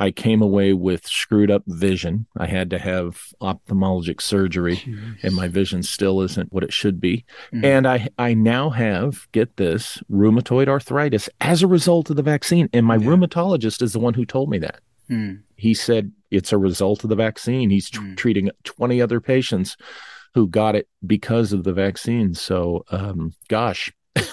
I 0.00 0.10
came 0.10 0.40
away 0.42 0.72
with 0.72 1.06
screwed 1.06 1.50
up 1.50 1.62
vision. 1.66 2.26
I 2.36 2.46
had 2.46 2.70
to 2.70 2.78
have 2.78 3.20
ophthalmologic 3.40 4.20
surgery 4.22 4.82
and 5.22 5.34
my 5.34 5.46
vision 5.46 5.82
still 5.82 6.22
isn't 6.22 6.52
what 6.52 6.64
it 6.64 6.72
should 6.72 7.00
be. 7.00 7.24
Mm. 7.52 7.64
And 7.64 7.86
I 7.86 8.08
I 8.18 8.34
now 8.34 8.70
have 8.70 9.28
get 9.32 9.56
this 9.58 10.02
rheumatoid 10.10 10.68
arthritis 10.68 11.28
as 11.40 11.62
a 11.62 11.66
result 11.68 12.08
of 12.10 12.16
the 12.16 12.22
vaccine. 12.22 12.68
And 12.72 12.86
my 12.86 12.96
Yeah. 12.96 13.08
rheumatologist 13.08 13.82
is 13.82 13.92
the 13.92 14.00
one 14.00 14.14
who 14.14 14.24
told 14.24 14.48
me 14.50 14.58
that. 14.58 14.80
Mm. 15.10 15.42
He 15.56 15.74
said 15.74 16.12
it's 16.30 16.52
a 16.52 16.58
result 16.58 17.04
of 17.04 17.10
the 17.10 17.16
vaccine. 17.16 17.68
He's 17.70 17.90
tr- 17.90 18.00
Mm. 18.00 18.16
treating 18.16 18.50
20 18.64 19.02
other 19.02 19.20
patients 19.20 19.76
who 20.34 20.46
got 20.48 20.76
it 20.76 20.88
because 21.06 21.52
of 21.52 21.64
the 21.64 21.72
vaccine. 21.72 22.32
So, 22.34 22.84
um, 22.90 23.32
gosh, 23.48 23.92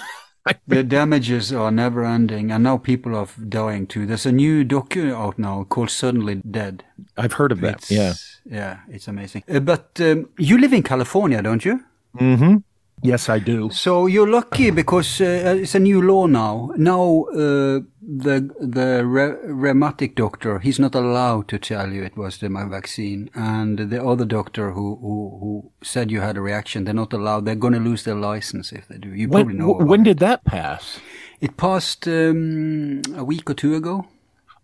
The 0.68 0.84
damages 0.84 1.52
are 1.54 1.72
never 1.72 2.04
ending, 2.06 2.52
and 2.52 2.64
now 2.64 2.78
people 2.78 3.16
are 3.16 3.28
dying 3.50 3.88
too. 3.88 4.06
There's 4.06 4.26
a 4.26 4.32
new 4.32 4.66
docu 4.66 5.14
out 5.14 5.38
now 5.40 5.66
called 5.70 5.90
"Suddenly 5.90 6.42
Dead." 6.50 6.84
I've 7.18 7.34
heard 7.34 7.52
of 7.52 7.62
that. 7.62 7.76
It's, 7.76 7.92
Yeah. 7.92 8.14
yeah, 8.46 8.78
it's 8.90 9.08
amazing. 9.08 9.44
Uh, 9.50 9.60
but 9.60 10.00
um, 10.02 10.30
you 10.38 10.58
live 10.58 10.74
in 10.74 10.84
California, 10.84 11.42
don't 11.42 11.64
you? 11.66 11.84
Mm-hmm. 12.20 12.58
Yes, 13.04 13.30
I 13.30 13.38
do. 13.40 13.70
So 13.70 14.08
you're 14.08 14.28
lucky 14.30 14.72
because 14.72 15.22
uh, 15.22 15.56
it's 15.62 15.76
a 15.76 15.80
new 15.80 16.02
law 16.02 16.26
now. 16.26 16.72
Now 16.78 17.26
uh, 17.32 17.82
the 18.02 18.50
the 18.60 19.06
re- 19.06 19.38
rheumatic 19.46 20.16
doctor 20.16 20.60
he's 20.60 20.80
not 20.80 20.96
allowed 20.96 21.48
to 21.50 21.60
tell 21.60 21.94
you 21.94 22.04
it 22.04 22.18
was 22.18 22.38
the 22.40 22.50
my 22.50 22.66
vaccine, 22.66 23.30
and 23.36 23.78
the 23.78 24.04
other 24.04 24.26
doctor 24.26 24.72
who 24.72 24.96
who, 24.96 25.38
who 25.40 25.72
said 25.84 26.10
you 26.12 26.22
had 26.22 26.38
a 26.38 26.42
reaction, 26.42 26.84
they're 26.86 26.94
not 26.94 27.14
allowed. 27.14 27.46
They're 27.46 27.56
going 27.56 27.74
to 27.74 27.80
lose 27.90 28.04
their 28.04 28.16
license 28.16 28.72
if 28.72 28.88
they 28.88 28.98
do. 28.98 29.10
You 29.14 29.28
probably 29.28 29.54
When, 29.54 29.58
know. 29.58 29.76
about 29.76 29.88
when 29.88 30.04
did 30.04 30.18
that 30.20 30.44
pass? 30.44 31.00
it 31.40 31.56
passed 31.56 32.08
um, 32.08 33.04
a 33.16 33.24
week 33.24 33.48
or 33.50 33.54
two 33.54 33.76
ago? 33.76 34.08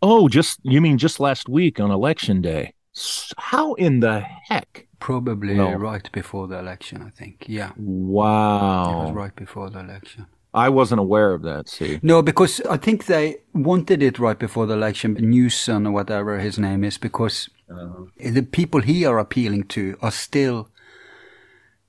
Oh, 0.01 0.27
just 0.27 0.59
you 0.63 0.81
mean 0.81 0.97
just 0.97 1.19
last 1.19 1.47
week 1.47 1.79
on 1.79 1.91
election 1.91 2.41
day? 2.41 2.73
How 3.37 3.73
in 3.75 3.99
the 3.99 4.21
heck? 4.49 4.87
Probably 5.03 5.53
No. 5.55 5.73
right 5.73 6.09
before 6.13 6.47
the 6.47 6.57
election, 6.57 7.03
I 7.05 7.09
think. 7.09 7.43
Yeah, 7.45 7.71
Wow. 7.75 9.01
it 9.01 9.05
was 9.05 9.13
right 9.13 9.35
before 9.35 9.69
the 9.69 9.79
election. 9.79 10.27
I 10.53 10.69
wasn't 10.69 11.01
aware 11.01 11.33
of 11.33 11.41
that. 11.41 11.67
See, 11.67 11.99
No, 12.01 12.21
because 12.21 12.61
I 12.69 12.77
think 12.77 13.05
they 13.05 13.35
wanted 13.53 14.01
it 14.01 14.17
right 14.17 14.39
before 14.39 14.65
the 14.65 14.75
election, 14.75 15.17
Newsom 15.19 15.85
or 15.87 15.91
whatever 15.91 16.39
his 16.39 16.57
name 16.57 16.85
is, 16.85 16.97
because 16.97 17.49
uh-huh. 17.69 18.05
the 18.31 18.43
people 18.43 18.79
he 18.79 19.03
are 19.05 19.19
appealing 19.19 19.63
to 19.75 19.97
are 20.01 20.11
still 20.11 20.69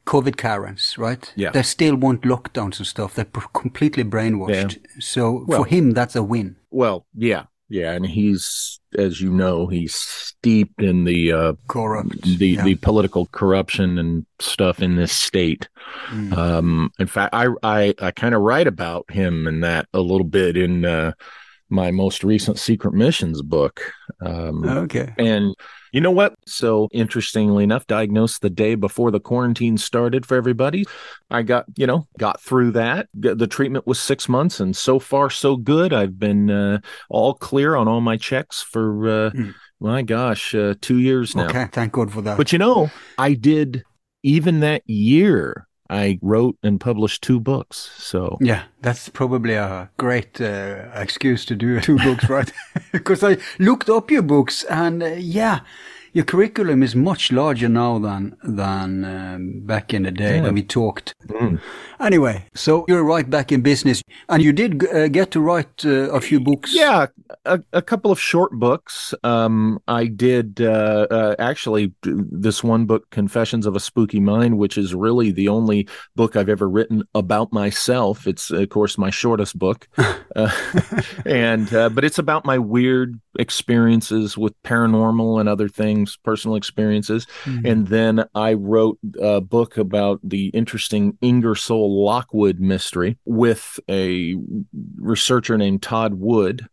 COVID 0.06 0.36
Karens, 0.36 0.98
right? 0.98 1.32
Yeah. 1.36 1.52
They 1.52 1.62
still 1.62 1.94
want 1.94 2.22
lockdowns 2.22 2.78
and 2.78 2.86
stuff. 2.86 3.14
They're 3.14 3.30
completely 3.52 4.02
brainwashed. 4.04 4.74
Yeah. 4.78 4.90
So 4.98 5.44
Well- 5.46 5.62
for 5.62 5.68
him, 5.68 5.92
that's 5.92 6.16
a 6.16 6.22
win. 6.24 6.56
well, 6.70 7.06
yeah, 7.14 7.44
yeah, 7.68 7.92
and 7.92 8.04
he's, 8.04 8.80
as 8.96 9.20
you 9.20 9.30
know, 9.30 9.66
he's 9.66 9.94
steeped 9.94 10.82
in 10.82 11.04
the 11.04 11.32
uh, 11.32 11.52
Corrupt. 11.66 12.22
the 12.38 12.48
yeah. 12.48 12.64
the 12.64 12.74
political 12.76 13.26
corruption 13.26 13.98
and 13.98 14.26
stuff 14.38 14.80
in 14.80 14.96
this 14.96 15.12
state. 15.12 15.68
Mm. 16.10 16.36
Um, 16.36 16.92
in 16.98 17.06
fact, 17.06 17.34
I 17.34 17.48
I, 17.62 17.94
I 18.00 18.10
kind 18.10 18.34
of 18.34 18.42
write 18.42 18.66
about 18.66 19.10
him 19.10 19.46
and 19.46 19.64
that 19.64 19.86
a 19.94 20.00
little 20.00 20.26
bit 20.26 20.56
in 20.56 20.84
uh, 20.84 21.12
my 21.70 21.90
most 21.90 22.22
recent 22.22 22.58
Secret 22.58 22.94
Missions 22.94 23.42
book. 23.42 23.80
Um, 24.20 24.64
okay. 24.64 25.14
And 25.18 25.54
you 25.94 26.00
know 26.00 26.10
what? 26.10 26.34
So 26.44 26.88
interestingly 26.92 27.62
enough, 27.62 27.86
diagnosed 27.86 28.42
the 28.42 28.50
day 28.50 28.74
before 28.74 29.12
the 29.12 29.20
quarantine 29.20 29.78
started 29.78 30.26
for 30.26 30.36
everybody. 30.36 30.84
I 31.30 31.42
got, 31.42 31.66
you 31.76 31.86
know, 31.86 32.08
got 32.18 32.40
through 32.40 32.72
that. 32.72 33.06
The 33.14 33.46
treatment 33.46 33.86
was 33.86 34.00
six 34.00 34.28
months, 34.28 34.58
and 34.58 34.76
so 34.76 34.98
far 34.98 35.30
so 35.30 35.56
good. 35.56 35.92
I've 35.92 36.18
been 36.18 36.50
uh, 36.50 36.80
all 37.08 37.34
clear 37.34 37.76
on 37.76 37.86
all 37.86 38.00
my 38.00 38.16
checks 38.16 38.60
for, 38.60 39.08
uh, 39.08 39.30
Mm. 39.30 39.54
my 39.80 40.02
gosh, 40.02 40.52
uh, 40.54 40.74
two 40.80 40.98
years 40.98 41.36
now. 41.36 41.46
Okay. 41.46 41.68
Thank 41.70 41.92
God 41.92 42.12
for 42.12 42.22
that. 42.22 42.36
But 42.36 42.52
you 42.52 42.58
know, 42.58 42.90
I 43.16 43.34
did 43.34 43.84
even 44.24 44.60
that 44.60 44.82
year. 44.90 45.68
I 45.90 46.18
wrote 46.22 46.56
and 46.62 46.80
published 46.80 47.22
two 47.22 47.40
books. 47.40 47.90
So 47.98 48.38
Yeah, 48.40 48.62
that's 48.82 49.08
probably 49.10 49.54
a 49.54 49.90
great 49.98 50.40
uh, 50.40 50.86
excuse 50.94 51.44
to 51.46 51.54
do 51.54 51.80
two 51.86 51.98
books, 51.98 52.28
right? 52.28 52.50
because 52.92 53.22
I 53.22 53.36
looked 53.58 53.88
up 53.90 54.10
your 54.10 54.22
books, 54.22 54.64
and 54.64 55.02
uh, 55.02 55.06
yeah, 55.18 55.60
your 56.12 56.24
curriculum 56.24 56.82
is 56.82 56.94
much 56.94 57.32
larger 57.32 57.68
now 57.68 57.98
than 57.98 58.36
than 58.42 59.04
um, 59.04 59.60
back 59.66 59.92
in 59.92 60.04
the 60.04 60.10
day 60.12 60.36
Yeah. 60.36 60.42
when 60.44 60.54
we 60.54 60.62
talked. 60.62 61.12
Mm. 61.28 61.60
Anyway, 62.00 62.44
so 62.54 62.84
you're 62.88 63.04
right 63.04 63.28
back 63.28 63.52
in 63.52 63.60
business, 63.60 64.02
and 64.28 64.42
you 64.42 64.52
did 64.52 64.86
uh, 64.92 65.08
get 65.08 65.30
to 65.32 65.40
write 65.40 65.84
uh, 65.84 66.10
a 66.10 66.20
few 66.20 66.40
books. 66.40 66.74
Yeah, 66.74 67.06
a, 67.44 67.60
a 67.72 67.82
couple 67.82 68.10
of 68.10 68.20
short 68.20 68.52
books. 68.52 69.14
Um, 69.22 69.80
I 69.88 70.06
did 70.06 70.60
uh, 70.60 71.06
uh, 71.10 71.36
actually 71.38 71.92
this 72.02 72.64
one 72.64 72.86
book, 72.86 73.10
Confessions 73.10 73.66
of 73.66 73.76
a 73.76 73.80
Spooky 73.80 74.20
Mind, 74.20 74.58
which 74.58 74.76
is 74.76 74.94
really 74.94 75.30
the 75.30 75.48
only 75.48 75.88
book 76.16 76.36
I've 76.36 76.48
ever 76.48 76.68
written 76.68 77.04
about 77.14 77.52
myself. 77.52 78.26
It's 78.26 78.50
of 78.50 78.68
course 78.68 78.98
my 78.98 79.10
shortest 79.10 79.58
book, 79.58 79.88
uh, 80.36 80.50
and 81.26 81.72
uh, 81.72 81.88
but 81.88 82.04
it's 82.04 82.18
about 82.18 82.44
my 82.44 82.58
weird 82.58 83.20
experiences 83.38 84.38
with 84.38 84.60
paranormal 84.62 85.40
and 85.40 85.48
other 85.48 85.68
things, 85.68 86.16
personal 86.22 86.56
experiences. 86.56 87.26
Mhm. 87.44 87.70
And 87.70 87.86
then 87.88 88.24
I 88.34 88.54
wrote 88.54 88.98
a 89.20 89.40
book 89.40 89.76
about 89.76 90.20
the 90.22 90.48
interesting 90.48 91.18
Ingersoll 91.20 91.83
Lockwood 91.84 92.60
mystery 92.60 93.18
with 93.24 93.78
a 93.88 94.36
researcher 94.96 95.56
named 95.58 95.82
Todd 95.82 96.14
Wood. 96.14 96.66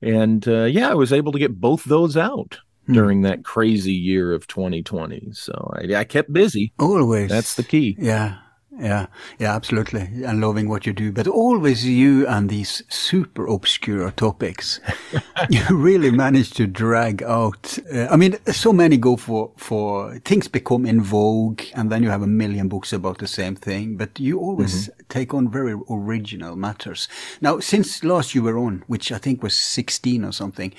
And 0.00 0.46
uh, 0.46 0.64
yeah, 0.64 0.90
I 0.90 0.94
was 0.94 1.12
able 1.12 1.32
to 1.32 1.38
get 1.38 1.60
both 1.60 1.84
those 1.84 2.16
out 2.16 2.58
Hmm. 2.86 2.94
during 2.94 3.22
that 3.22 3.44
crazy 3.44 3.92
year 3.92 4.32
of 4.32 4.46
2020. 4.46 5.28
So 5.32 5.74
I, 5.76 5.94
I 5.94 6.04
kept 6.04 6.32
busy. 6.32 6.72
always. 6.78 7.28
That's 7.28 7.54
the 7.54 7.62
key. 7.62 7.96
Yeah, 7.98 8.38
Yeah, 8.78 9.06
yeah, 9.40 9.54
absolutely. 9.54 10.08
And 10.24 10.40
loving 10.40 10.68
what 10.68 10.86
you 10.86 10.92
do, 10.92 11.10
but 11.10 11.26
always 11.26 11.84
you 11.84 12.26
and 12.28 12.48
these 12.48 12.84
super 12.88 13.46
obscure 13.46 14.12
topics. 14.12 14.78
you 15.50 15.62
really 15.70 16.12
manage 16.12 16.52
to 16.52 16.66
drag 16.66 17.22
out. 17.24 17.76
Uh, 17.92 18.06
I 18.08 18.16
mean, 18.16 18.38
so 18.46 18.72
many 18.72 18.96
go 18.96 19.16
for, 19.16 19.50
for 19.56 20.18
things 20.20 20.46
become 20.46 20.86
in 20.86 21.02
vogue 21.02 21.62
and 21.74 21.90
then 21.90 22.04
you 22.04 22.10
have 22.10 22.22
a 22.22 22.28
million 22.28 22.68
books 22.68 22.92
about 22.92 23.18
the 23.18 23.26
same 23.26 23.56
thing, 23.56 23.96
but 23.96 24.20
you 24.20 24.38
always 24.38 24.88
mm-hmm. 24.88 25.00
take 25.08 25.34
on 25.34 25.50
very 25.50 25.76
original 25.90 26.54
matters. 26.54 27.08
Now, 27.40 27.58
since 27.58 28.04
last 28.04 28.34
you 28.34 28.44
were 28.44 28.58
on, 28.58 28.84
which 28.86 29.10
I 29.10 29.18
think 29.18 29.42
was 29.42 29.56
16 29.56 30.24
or 30.24 30.32
something, 30.32 30.72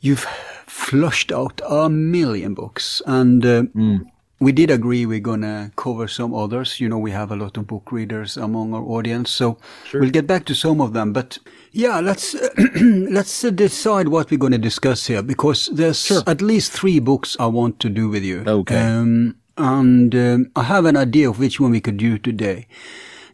you've 0.00 0.26
flushed 0.66 1.30
out 1.30 1.60
a 1.68 1.88
million 1.88 2.54
books 2.54 3.00
and, 3.06 3.44
uh, 3.46 3.62
mm 3.62 4.06
we 4.38 4.52
did 4.52 4.70
agree 4.70 5.06
we're 5.06 5.20
going 5.20 5.40
to 5.40 5.70
cover 5.76 6.06
some 6.08 6.34
others. 6.34 6.78
You 6.78 6.88
know, 6.88 6.98
we 6.98 7.10
have 7.10 7.30
a 7.30 7.36
lot 7.36 7.56
of 7.56 7.66
book 7.66 7.90
readers 7.90 8.36
among 8.36 8.74
our 8.74 8.82
audience, 8.82 9.30
so 9.30 9.58
sure. 9.84 10.00
we'll 10.00 10.10
get 10.10 10.26
back 10.26 10.44
to 10.46 10.54
some 10.54 10.80
of 10.80 10.92
them. 10.92 11.12
But 11.12 11.38
yeah, 11.72 12.00
let's 12.00 12.36
let's 12.80 13.40
decide 13.42 14.08
what 14.08 14.30
we're 14.30 14.38
going 14.38 14.52
to 14.52 14.58
discuss 14.58 15.06
here 15.06 15.22
because 15.22 15.66
there's 15.72 16.02
sure. 16.02 16.22
at 16.26 16.42
least 16.42 16.72
three 16.72 16.98
books 16.98 17.36
I 17.40 17.46
want 17.46 17.80
to 17.80 17.88
do 17.88 18.08
with 18.08 18.24
you. 18.24 18.44
Okay. 18.46 18.78
Um, 18.78 19.36
and 19.56 20.14
um, 20.14 20.50
I 20.54 20.64
have 20.64 20.84
an 20.84 20.96
idea 20.96 21.30
of 21.30 21.38
which 21.38 21.58
one 21.58 21.70
we 21.70 21.80
could 21.80 21.96
do 21.96 22.18
today. 22.18 22.66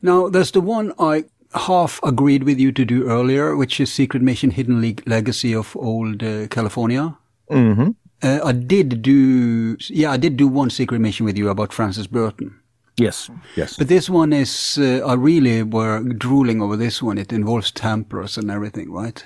Now, 0.02 0.28
there's 0.28 0.52
the 0.52 0.60
one 0.60 0.92
I 0.98 1.24
half 1.54 2.00
agreed 2.02 2.44
with 2.44 2.58
you 2.58 2.72
to 2.72 2.84
do 2.84 3.08
earlier, 3.08 3.56
which 3.56 3.80
is 3.80 3.92
Secret 3.92 4.22
Mission 4.22 4.50
Hidden 4.50 4.80
Le- 4.80 5.02
Legacy 5.06 5.54
of 5.54 5.76
Old 5.76 6.22
uh, 6.22 6.46
California. 6.46 7.16
Mm-hmm. 7.50 7.90
Uh, 8.22 8.40
I 8.44 8.52
did 8.52 9.02
do, 9.02 9.76
yeah, 9.88 10.12
I 10.12 10.16
did 10.16 10.36
do 10.36 10.46
one 10.46 10.70
secret 10.70 11.00
mission 11.00 11.26
with 11.26 11.36
you 11.36 11.48
about 11.48 11.72
Francis 11.72 12.06
Burton. 12.06 12.60
Yes, 12.96 13.30
yes. 13.56 13.76
But 13.76 13.88
this 13.88 14.08
one 14.08 14.32
is, 14.32 14.78
uh, 14.78 15.00
I 15.06 15.14
really 15.14 15.62
were 15.62 16.02
drooling 16.02 16.62
over 16.62 16.76
this 16.76 17.02
one. 17.02 17.18
It 17.18 17.32
involves 17.32 17.70
temperance 17.72 18.36
and 18.36 18.50
everything, 18.50 18.92
right? 18.92 19.24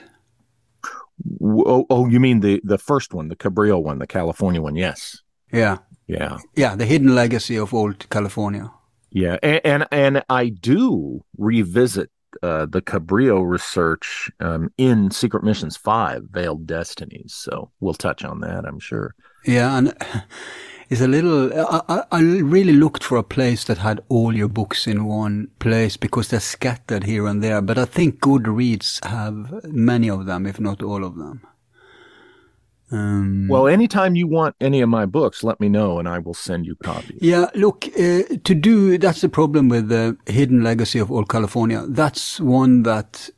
Oh, 1.43 1.87
oh, 1.91 2.07
you 2.09 2.21
mean 2.21 2.41
the 2.41 2.61
the 2.63 2.79
first 2.79 3.15
one, 3.15 3.29
the 3.29 3.37
Cabrillo 3.37 3.83
one, 3.83 3.99
the 3.99 4.07
California 4.07 4.63
one? 4.63 4.77
Yes. 4.77 5.23
Yeah. 5.53 5.79
Yeah. 6.07 6.39
Yeah, 6.55 6.77
the 6.77 6.87
hidden 6.87 7.15
legacy 7.15 7.57
of 7.57 7.75
old 7.75 8.09
California. 8.11 8.71
Yeah, 9.11 9.39
and 9.43 9.61
and, 9.65 9.87
and 9.91 10.23
I 10.29 10.51
do 10.51 11.25
revisit 11.39 12.11
uh, 12.43 12.67
the 12.67 12.83
Cabrillo 12.83 13.49
research 13.49 14.31
um, 14.41 14.71
in 14.79 15.11
Secret 15.11 15.43
Missions 15.43 15.77
5, 15.77 16.25
Veiled 16.31 16.67
Destinies. 16.67 17.35
So 17.35 17.71
we'll 17.81 17.95
touch 17.95 18.25
on 18.25 18.41
that, 18.41 18.65
I'm 18.65 18.79
sure. 18.79 19.15
Yeah, 19.45 19.77
and 19.77 19.95
it's 20.91 21.01
a 21.01 21.09
little, 21.09 21.53
I, 21.89 22.05
I 22.11 22.21
really 22.21 22.73
looked 22.73 23.05
for 23.05 23.19
a 23.19 23.23
place 23.23 23.65
that 23.65 23.79
had 23.79 24.03
all 24.09 24.35
your 24.35 24.49
books 24.49 24.87
in 24.87 25.05
one 25.05 25.49
place 25.59 25.97
because 25.97 26.29
they're 26.29 26.41
scattered 26.41 27.05
here 27.05 27.27
and 27.27 27.43
there. 27.43 27.61
But 27.63 27.79
I 27.79 27.85
think 27.85 28.21
Goodreads 28.21 29.05
have 29.05 29.65
many 29.65 30.11
of 30.11 30.27
them, 30.27 30.47
if 30.47 30.61
not 30.61 30.83
all 30.83 31.05
of 31.05 31.17
them. 31.17 31.47
Um, 32.91 33.49
well, 33.49 33.67
anytime 33.67 34.15
you 34.15 34.29
want 34.29 34.55
any 34.61 34.81
of 34.81 34.89
my 34.89 35.07
books, 35.07 35.43
let 35.43 35.59
me 35.61 35.69
know 35.69 35.99
and 35.99 36.09
I 36.09 36.19
will 36.19 36.35
send 36.35 36.67
you 36.67 36.77
copies. 36.77 37.19
Yeah, 37.21 37.47
look, 37.55 37.87
uh, 37.89 38.23
to 38.45 38.55
do, 38.55 38.97
that's 38.99 39.21
the 39.21 39.29
problem 39.29 39.69
with 39.69 39.89
the 39.89 40.17
Hidden 40.27 40.63
Legacy 40.63 40.99
of 40.99 41.11
Old 41.11 41.29
California. 41.29 41.85
That's 41.89 42.41
one 42.41 42.85
that 42.85 43.29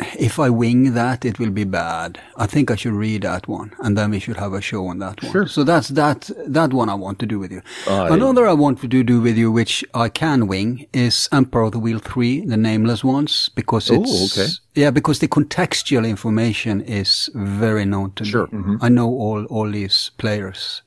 if 0.00 0.40
I 0.40 0.50
wing 0.50 0.94
that, 0.94 1.24
it 1.24 1.38
will 1.38 1.50
be 1.50 1.64
bad. 1.64 2.20
I 2.36 2.46
think 2.46 2.70
I 2.70 2.74
should 2.74 2.94
read 2.94 3.22
that 3.22 3.46
one, 3.46 3.72
and 3.78 3.96
then 3.96 4.10
we 4.10 4.18
should 4.18 4.36
have 4.36 4.52
a 4.52 4.60
show 4.60 4.88
on 4.88 4.98
that 4.98 5.22
one. 5.22 5.30
Sure. 5.30 5.46
So 5.46 5.62
that's 5.62 5.88
that 5.90 6.30
that 6.46 6.72
one 6.72 6.88
I 6.88 6.94
want 6.94 7.20
to 7.20 7.26
do 7.26 7.38
with 7.38 7.52
you. 7.52 7.62
Uh, 7.86 8.08
Another 8.10 8.48
I 8.48 8.54
want 8.54 8.80
to 8.80 8.88
do, 8.88 9.20
with 9.20 9.36
you, 9.36 9.52
which 9.52 9.84
I 9.94 10.08
can 10.08 10.48
wing, 10.48 10.86
is 10.92 11.28
Empire 11.30 11.62
of 11.62 11.72
the 11.72 11.78
Wheel 11.78 12.00
Three, 12.00 12.44
the 12.44 12.56
Nameless 12.56 13.04
Ones, 13.04 13.50
because 13.54 13.88
it's 13.88 14.36
okay. 14.38 14.50
yeah, 14.74 14.90
because 14.90 15.20
the 15.20 15.28
contextual 15.28 16.08
information 16.08 16.80
is 16.80 17.30
very 17.34 17.84
known 17.84 18.12
to 18.12 18.24
sure. 18.24 18.48
me. 18.50 18.58
Mm-hmm. 18.58 18.76
I 18.80 18.88
know 18.88 19.08
all 19.08 19.44
all 19.44 19.70
these 19.70 20.10
players. 20.18 20.82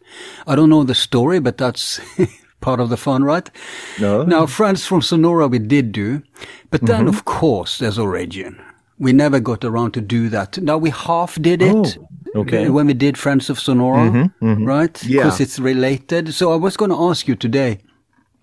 I 0.45 0.55
don't 0.55 0.69
know 0.69 0.83
the 0.83 0.95
story, 0.95 1.39
but 1.39 1.57
that's. 1.57 1.99
part 2.59 2.79
of 2.79 2.89
the 2.89 2.97
fun, 2.97 3.23
right? 3.23 3.51
No. 3.99 4.23
Now, 4.23 4.47
Friends 4.47 4.83
from 4.83 5.03
Sonora 5.03 5.47
we 5.47 5.59
did 5.59 5.91
do, 5.91 6.23
but 6.71 6.81
then 6.81 7.01
mm-hmm. 7.01 7.15
of 7.15 7.23
course 7.23 7.77
there's 7.77 7.99
Origin 7.99 8.59
we 8.99 9.13
never 9.13 9.39
got 9.39 9.63
around 9.63 9.91
to 9.93 10.01
do 10.01 10.29
that. 10.29 10.57
Now 10.57 10.77
we 10.77 10.89
half 10.89 11.39
did 11.41 11.61
it. 11.61 11.97
Oh, 12.35 12.41
okay. 12.41 12.69
When 12.69 12.87
we 12.87 12.93
did 12.93 13.17
Friends 13.17 13.49
of 13.49 13.59
Sonora, 13.59 14.09
mm-hmm, 14.09 14.45
mm-hmm. 14.45 14.65
right? 14.65 15.03
Yeah. 15.03 15.23
Because 15.23 15.39
it's 15.39 15.59
related. 15.59 16.33
So 16.33 16.51
I 16.51 16.55
was 16.55 16.77
going 16.77 16.91
to 16.91 16.97
ask 16.97 17.27
you 17.27 17.35
today, 17.35 17.79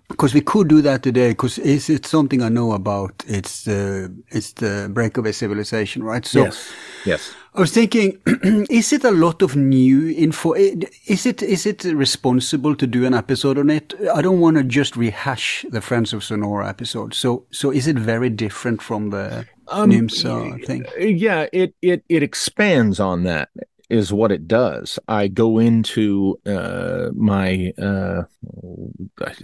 because 0.08 0.34
we 0.34 0.40
could 0.40 0.68
do 0.68 0.80
that 0.82 1.02
today, 1.02 1.30
because 1.30 1.58
it's, 1.58 1.90
it's 1.90 2.08
something 2.08 2.42
I 2.42 2.48
know 2.48 2.72
about. 2.72 3.24
It's 3.26 3.64
the, 3.64 4.14
it's 4.28 4.52
the 4.52 4.90
breakaway 4.92 5.32
civilization, 5.32 6.02
right? 6.02 6.24
So, 6.24 6.44
yes. 6.44 6.72
Yes. 7.04 7.34
I 7.56 7.60
was 7.60 7.72
thinking, 7.72 8.20
is 8.70 8.92
it 8.92 9.04
a 9.04 9.12
lot 9.12 9.40
of 9.40 9.54
new 9.54 10.10
info? 10.10 10.54
Is 10.54 11.24
it 11.24 11.40
is 11.40 11.66
it 11.66 11.84
responsible 11.84 12.74
to 12.74 12.84
do 12.84 13.06
an 13.06 13.14
episode 13.14 13.58
on 13.58 13.70
it? 13.70 13.94
I 14.12 14.22
don't 14.22 14.40
want 14.40 14.56
to 14.56 14.64
just 14.64 14.96
rehash 14.96 15.64
the 15.70 15.80
Friends 15.80 16.12
of 16.12 16.24
Sonora 16.24 16.68
episode. 16.68 17.14
So 17.14 17.44
so 17.52 17.70
is 17.70 17.86
it 17.86 17.96
very 17.96 18.28
different 18.28 18.82
from 18.82 19.10
the 19.10 19.46
um, 19.68 19.90
NYMZA 19.90 20.64
thing? 20.64 20.86
Yeah, 20.98 21.46
it 21.52 21.74
it 21.82 22.04
it 22.08 22.22
expands 22.22 23.00
on 23.00 23.24
that 23.24 23.48
is 23.90 24.12
what 24.12 24.32
it 24.32 24.48
does. 24.48 24.98
I 25.08 25.28
go 25.28 25.58
into 25.58 26.38
uh, 26.46 27.10
my 27.14 27.72
uh, 27.80 28.22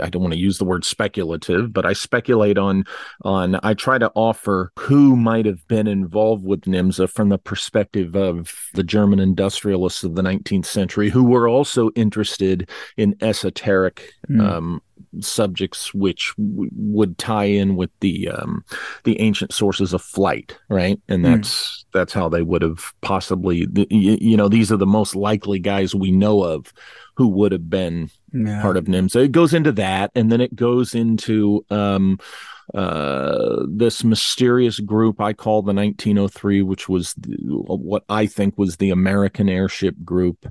I 0.00 0.08
don't 0.08 0.22
want 0.22 0.32
to 0.32 0.40
use 0.40 0.58
the 0.58 0.64
word 0.64 0.84
speculative, 0.84 1.72
but 1.72 1.84
I 1.84 1.92
speculate 1.92 2.58
on 2.58 2.84
on 3.22 3.58
I 3.62 3.74
try 3.74 3.98
to 3.98 4.10
offer 4.14 4.72
who 4.78 5.14
might 5.16 5.46
have 5.46 5.66
been 5.68 5.86
involved 5.86 6.44
with 6.44 6.62
NYMZA 6.62 7.10
from 7.10 7.28
the 7.28 7.38
perspective 7.38 8.16
of 8.16 8.52
the 8.74 8.82
German 8.82 9.20
industrialists 9.20 10.04
of 10.04 10.14
the 10.14 10.22
19th 10.22 10.66
century 10.66 11.10
who 11.10 11.24
were 11.24 11.48
also 11.48 11.90
interested 11.90 12.68
in 12.96 13.16
esoteric 13.20 14.12
mm. 14.28 14.40
um, 14.40 14.82
subjects 15.20 15.92
which 15.94 16.32
w- 16.36 16.70
would 16.74 17.18
tie 17.18 17.44
in 17.44 17.76
with 17.76 17.90
the 18.00 18.28
um, 18.28 18.64
the 19.04 19.20
ancient 19.20 19.52
sources 19.52 19.92
of 19.92 20.02
flight, 20.02 20.58
right? 20.68 21.00
And 21.08 21.24
hmm. 21.24 21.32
that's 21.32 21.50
mm. 21.50 21.84
that's 21.92 22.12
how 22.12 22.28
they 22.28 22.42
would 22.42 22.62
have 22.62 22.92
possibly, 23.00 23.66
you, 23.90 24.18
you, 24.20 24.36
know, 24.36 24.48
these 24.48 24.70
are 24.72 24.76
the 24.76 24.86
most 24.86 25.14
likely 25.14 25.58
guys 25.58 25.94
we 25.94 26.10
know 26.10 26.42
of 26.42 26.72
who 27.14 27.28
would 27.28 27.52
have 27.52 27.68
been 27.68 28.10
yeah. 28.32 28.62
part 28.62 28.76
of 28.76 28.88
NIM. 28.88 29.08
So 29.08 29.18
It 29.18 29.32
goes 29.32 29.52
into 29.52 29.72
that, 29.72 30.10
and 30.14 30.30
then 30.30 30.40
it 30.40 30.54
goes 30.54 30.94
into 30.94 31.64
um, 31.70 32.18
uh, 32.74 33.64
this 33.68 34.04
mysterious 34.04 34.80
group 34.80 35.20
I 35.20 35.32
call 35.32 35.62
the 35.62 35.74
1903, 35.74 36.62
which 36.62 36.88
was 36.88 37.14
the, 37.14 37.36
what 37.42 38.04
I 38.08 38.26
think 38.26 38.56
was 38.56 38.76
the 38.76 38.90
American 38.90 39.48
airship 39.48 39.96
group 40.04 40.46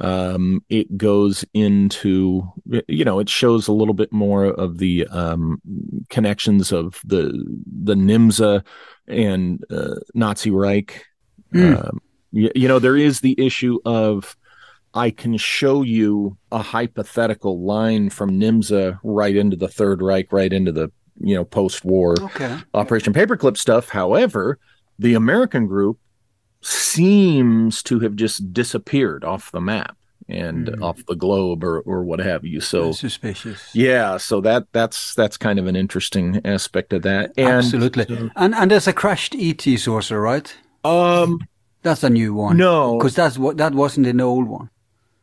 um, 0.00 0.64
it 0.68 0.96
goes 0.96 1.44
into 1.52 2.42
you 2.88 3.04
know 3.04 3.18
it 3.18 3.28
shows 3.28 3.68
a 3.68 3.72
little 3.72 3.94
bit 3.94 4.12
more 4.12 4.46
of 4.46 4.78
the 4.78 5.06
um, 5.08 5.60
connections 6.08 6.72
of 6.72 7.00
the 7.04 7.44
the 7.66 7.94
NYMZA 7.94 8.64
and 9.08 9.62
uh, 9.70 9.96
Nazi 10.14 10.50
Reich. 10.50 11.04
Mm. 11.52 11.84
Um, 11.84 12.00
you, 12.32 12.50
you 12.54 12.68
know 12.68 12.78
there 12.78 12.96
is 12.96 13.20
the 13.20 13.34
issue 13.38 13.78
of 13.84 14.36
I 14.94 15.10
can 15.10 15.36
show 15.36 15.82
you 15.82 16.36
a 16.50 16.62
hypothetical 16.62 17.62
line 17.62 18.10
from 18.10 18.40
NYMZA 18.40 18.98
right 19.02 19.36
into 19.36 19.56
the 19.56 19.68
Third 19.68 20.00
Reich, 20.00 20.32
right 20.32 20.52
into 20.52 20.72
the 20.72 20.90
you 21.20 21.34
know 21.34 21.44
post-war 21.44 22.14
okay. 22.18 22.58
Operation 22.72 23.12
Paperclip 23.12 23.58
stuff. 23.58 23.90
However, 23.90 24.58
the 24.98 25.14
American 25.14 25.66
group 25.66 25.98
seems 26.62 27.82
to 27.82 28.00
have 28.00 28.16
just 28.16 28.52
disappeared 28.52 29.24
off 29.24 29.50
the 29.52 29.60
map 29.60 29.96
and 30.28 30.68
mm. 30.68 30.82
off 30.82 31.04
the 31.06 31.16
globe 31.16 31.64
or 31.64 31.80
or 31.80 32.04
what 32.04 32.20
have 32.20 32.44
you. 32.44 32.60
So 32.60 32.86
that's 32.86 33.00
suspicious. 33.00 33.74
Yeah 33.74 34.16
so 34.16 34.40
that 34.42 34.66
that's 34.72 35.14
that's 35.14 35.36
kind 35.36 35.58
of 35.58 35.66
an 35.66 35.76
interesting 35.76 36.40
aspect 36.44 36.92
of 36.92 37.02
that. 37.02 37.32
And, 37.36 37.48
absolutely. 37.48 38.06
so, 38.06 38.30
and 38.36 38.54
and 38.54 38.70
there's 38.70 38.86
a 38.86 38.92
crashed 38.92 39.34
et 39.36 39.62
saucer 39.78 40.20
right? 40.20 40.54
Um 40.84 41.40
that's 41.82 42.04
a 42.04 42.10
new 42.10 42.32
one. 42.34 42.56
no. 42.56 42.96
Because 42.96 43.16
that's 43.16 43.38
what 43.38 43.56
that 43.56 43.74
wasn't 43.74 44.06
in 44.06 44.18
the 44.18 44.24
old 44.24 44.48
one. 44.48 44.70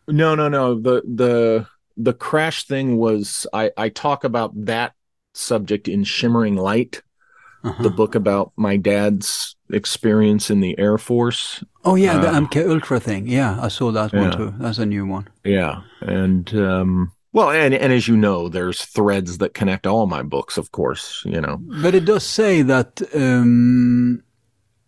No 0.08 0.36
no 0.36 0.50
no. 0.50 0.76
The 0.80 1.02
the 1.06 1.68
the 1.96 2.14
crash 2.14 2.66
thing 2.66 2.98
was 2.98 3.46
i 3.54 3.72
i 3.78 3.90
talk 3.90 4.24
about 4.24 4.52
that 4.66 4.94
subject 5.34 5.88
in 5.88 6.04
shimmering 6.04 6.56
light 6.56 7.02
uh-huh. 7.64 7.84
the 7.84 7.90
book 7.90 8.16
about 8.16 8.52
my 8.56 8.78
dad's 8.78 9.56
experience 9.72 10.50
in 10.50 10.60
the 10.60 10.78
Air 10.80 10.98
Force. 10.98 11.64
Oh 11.86 11.96
yeah, 11.96 12.18
the 12.18 12.28
MK 12.28 12.70
Ultra 12.70 13.00
thing. 13.00 13.28
Yeah, 13.28 13.60
I 13.62 13.68
saw 13.68 13.92
that 13.92 14.14
yeah. 14.14 14.22
one 14.22 14.38
too. 14.38 14.54
That's 14.58 14.78
a 14.78 14.86
new 14.86 15.06
one. 15.06 15.28
Yeah, 15.44 15.82
and 16.02 16.54
um, 16.56 17.12
well, 17.32 17.52
and 17.52 17.74
and 17.74 17.94
as 17.94 18.08
you 18.08 18.18
know, 18.18 18.50
there's 18.50 18.86
threads 18.86 19.38
that 19.38 19.54
connect 19.54 19.86
all 19.86 20.08
my 20.08 20.24
books, 20.24 20.58
of 20.58 20.72
course. 20.72 21.24
You 21.26 21.42
know, 21.42 21.58
but 21.82 21.96
it 21.96 22.06
does 22.06 22.24
say 22.24 22.62
that 22.64 23.02
um, 23.14 24.24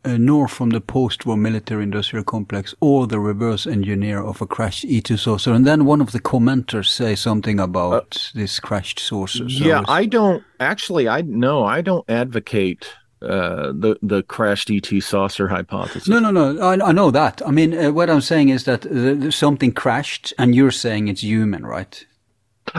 uh, 0.04 0.18
nor 0.18 0.48
from 0.48 0.72
the 0.72 0.82
post-war 0.82 1.38
military-industrial 1.38 2.24
complex 2.24 2.74
or 2.80 3.08
the 3.08 3.20
reverse 3.20 3.68
engineer 3.68 4.24
of 4.24 4.42
a 4.42 4.48
crashed 4.48 4.86
ET 4.88 5.08
saucer. 5.08 5.54
And 5.54 5.66
then 5.66 5.86
one 5.86 6.02
of 6.02 6.12
the 6.12 6.20
commenters 6.20 6.88
say 6.88 7.16
something 7.16 7.60
about 7.60 8.18
uh, 8.18 8.40
this 8.40 8.60
crashed 8.60 9.00
saucer. 9.00 9.50
So 9.50 9.64
yeah, 9.64 9.84
I 9.88 10.06
don't 10.06 10.44
actually. 10.60 11.08
I 11.08 11.22
no, 11.22 11.64
I 11.66 11.82
don't 11.82 12.10
advocate 12.10 12.88
uh, 13.22 13.72
the 13.74 13.98
the 14.02 14.24
crashed 14.24 14.72
ET 14.72 14.88
saucer 15.04 15.48
hypothesis. 15.48 16.08
No, 16.08 16.20
no, 16.20 16.32
no. 16.32 16.58
I, 16.60 16.90
I 16.90 16.92
know 16.92 17.12
that. 17.12 17.42
I 17.46 17.52
mean, 17.52 17.78
uh, 17.78 17.92
what 17.92 18.10
I'm 18.10 18.22
saying 18.22 18.50
is 18.50 18.64
that 18.64 18.86
uh, 18.86 19.30
something 19.30 19.72
crashed, 19.72 20.34
and 20.38 20.56
you're 20.56 20.72
saying 20.72 21.08
it's 21.08 21.22
human, 21.22 21.66
right? 21.66 22.06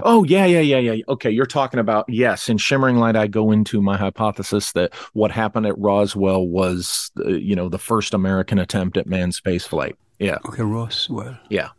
Oh 0.03 0.25
yeah, 0.25 0.47
yeah, 0.47 0.61
yeah, 0.61 0.79
yeah. 0.79 1.03
Okay, 1.09 1.31
you're 1.31 1.47
talking 1.47 1.81
about 1.81 2.07
yes. 2.09 2.49
In 2.49 2.57
Shimmering 2.57 2.97
Light, 2.97 3.17
I 3.17 3.27
go 3.27 3.51
into 3.51 3.83
my 3.83 3.97
hypothesis 3.97 4.73
that 4.73 4.95
what 5.13 5.31
happened 5.31 5.67
at 5.67 5.79
Roswell 5.79 6.47
was, 6.47 7.11
uh, 7.19 7.29
you 7.29 7.55
know, 7.55 7.69
the 7.69 7.79
first 7.79 8.15
American 8.15 8.59
attempt 8.59 8.97
at 8.97 9.07
manned 9.07 9.35
spaceflight. 9.35 9.95
Yeah. 10.19 10.39
Okay, 10.47 10.63
Roswell. 10.63 11.37
Yeah. 11.51 11.71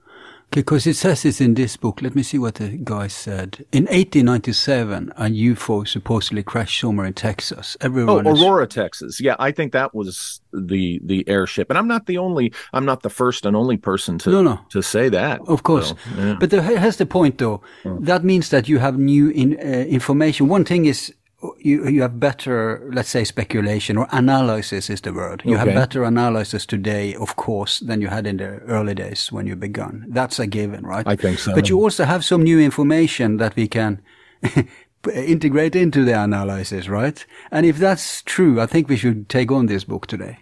Because 0.53 0.87
it 0.87 0.95
says 0.95 1.25
it's 1.25 1.41
in 1.41 1.55
this 1.55 1.77
book. 1.77 2.01
Let 2.01 2.15
me 2.15 2.23
see 2.23 2.37
what 2.37 2.55
the 2.55 2.69
guy 2.69 3.07
said. 3.07 3.65
In 3.71 3.83
1897, 3.85 5.11
a 5.15 5.23
UFO 5.23 5.87
supposedly 5.87 6.43
crashed 6.43 6.79
somewhere 6.79 7.07
in 7.07 7.13
Texas. 7.13 7.75
Everyone 7.81 8.27
oh, 8.27 8.31
Aurora, 8.31 8.65
is... 8.67 8.73
Texas. 8.73 9.19
Yeah, 9.19 9.35
I 9.39 9.51
think 9.51 9.73
that 9.73 9.93
was 9.93 10.41
the 10.51 10.99
the 11.03 11.27
airship. 11.27 11.69
And 11.69 11.77
I'm 11.77 11.87
not 11.87 12.05
the 12.05 12.17
only. 12.17 12.53
I'm 12.73 12.85
not 12.85 13.01
the 13.01 13.09
first 13.09 13.45
and 13.45 13.55
only 13.55 13.77
person 13.77 14.17
to 14.19 14.29
no, 14.29 14.41
no. 14.41 14.59
to 14.69 14.81
say 14.81 15.09
that. 15.09 15.41
Of 15.47 15.63
course, 15.63 15.89
so, 15.89 15.95
yeah. 16.17 16.37
but 16.39 16.49
there 16.49 16.61
has 16.61 16.97
the 16.97 17.05
point 17.05 17.37
though. 17.37 17.61
Hmm. 17.83 18.03
That 18.03 18.23
means 18.23 18.49
that 18.49 18.69
you 18.69 18.79
have 18.79 18.97
new 18.97 19.29
in, 19.29 19.57
uh, 19.59 19.85
information. 19.87 20.47
One 20.47 20.65
thing 20.65 20.85
is 20.85 21.13
you 21.59 21.87
you 21.87 22.01
have 22.01 22.19
better, 22.19 22.89
let's 22.93 23.09
say, 23.09 23.23
speculation 23.23 23.97
or 23.97 24.07
analysis 24.11 24.89
is 24.89 25.01
the 25.01 25.13
word. 25.13 25.41
You 25.45 25.55
okay. 25.55 25.65
have 25.65 25.75
better 25.75 26.03
analysis 26.03 26.65
today, 26.65 27.15
of 27.15 27.35
course, 27.35 27.79
than 27.79 28.01
you 28.01 28.07
had 28.07 28.27
in 28.27 28.37
the 28.37 28.59
early 28.67 28.95
days 28.95 29.31
when 29.31 29.47
you 29.47 29.55
began. 29.55 30.05
That's 30.09 30.39
a 30.39 30.47
given, 30.47 30.85
right? 30.85 31.07
I 31.07 31.15
think 31.15 31.39
so. 31.39 31.53
But 31.53 31.69
you 31.69 31.81
also 31.81 32.05
have 32.05 32.23
some 32.23 32.43
new 32.43 32.59
information 32.59 33.37
that 33.37 33.55
we 33.55 33.67
can 33.67 34.01
integrate 35.13 35.75
into 35.75 36.05
the 36.05 36.21
analysis, 36.21 36.87
right? 36.87 37.25
And 37.51 37.65
if 37.65 37.77
that's 37.77 38.21
true, 38.23 38.61
I 38.61 38.65
think 38.65 38.87
we 38.87 38.97
should 38.97 39.29
take 39.29 39.51
on 39.51 39.65
this 39.65 39.83
book 39.83 40.07
today. 40.07 40.39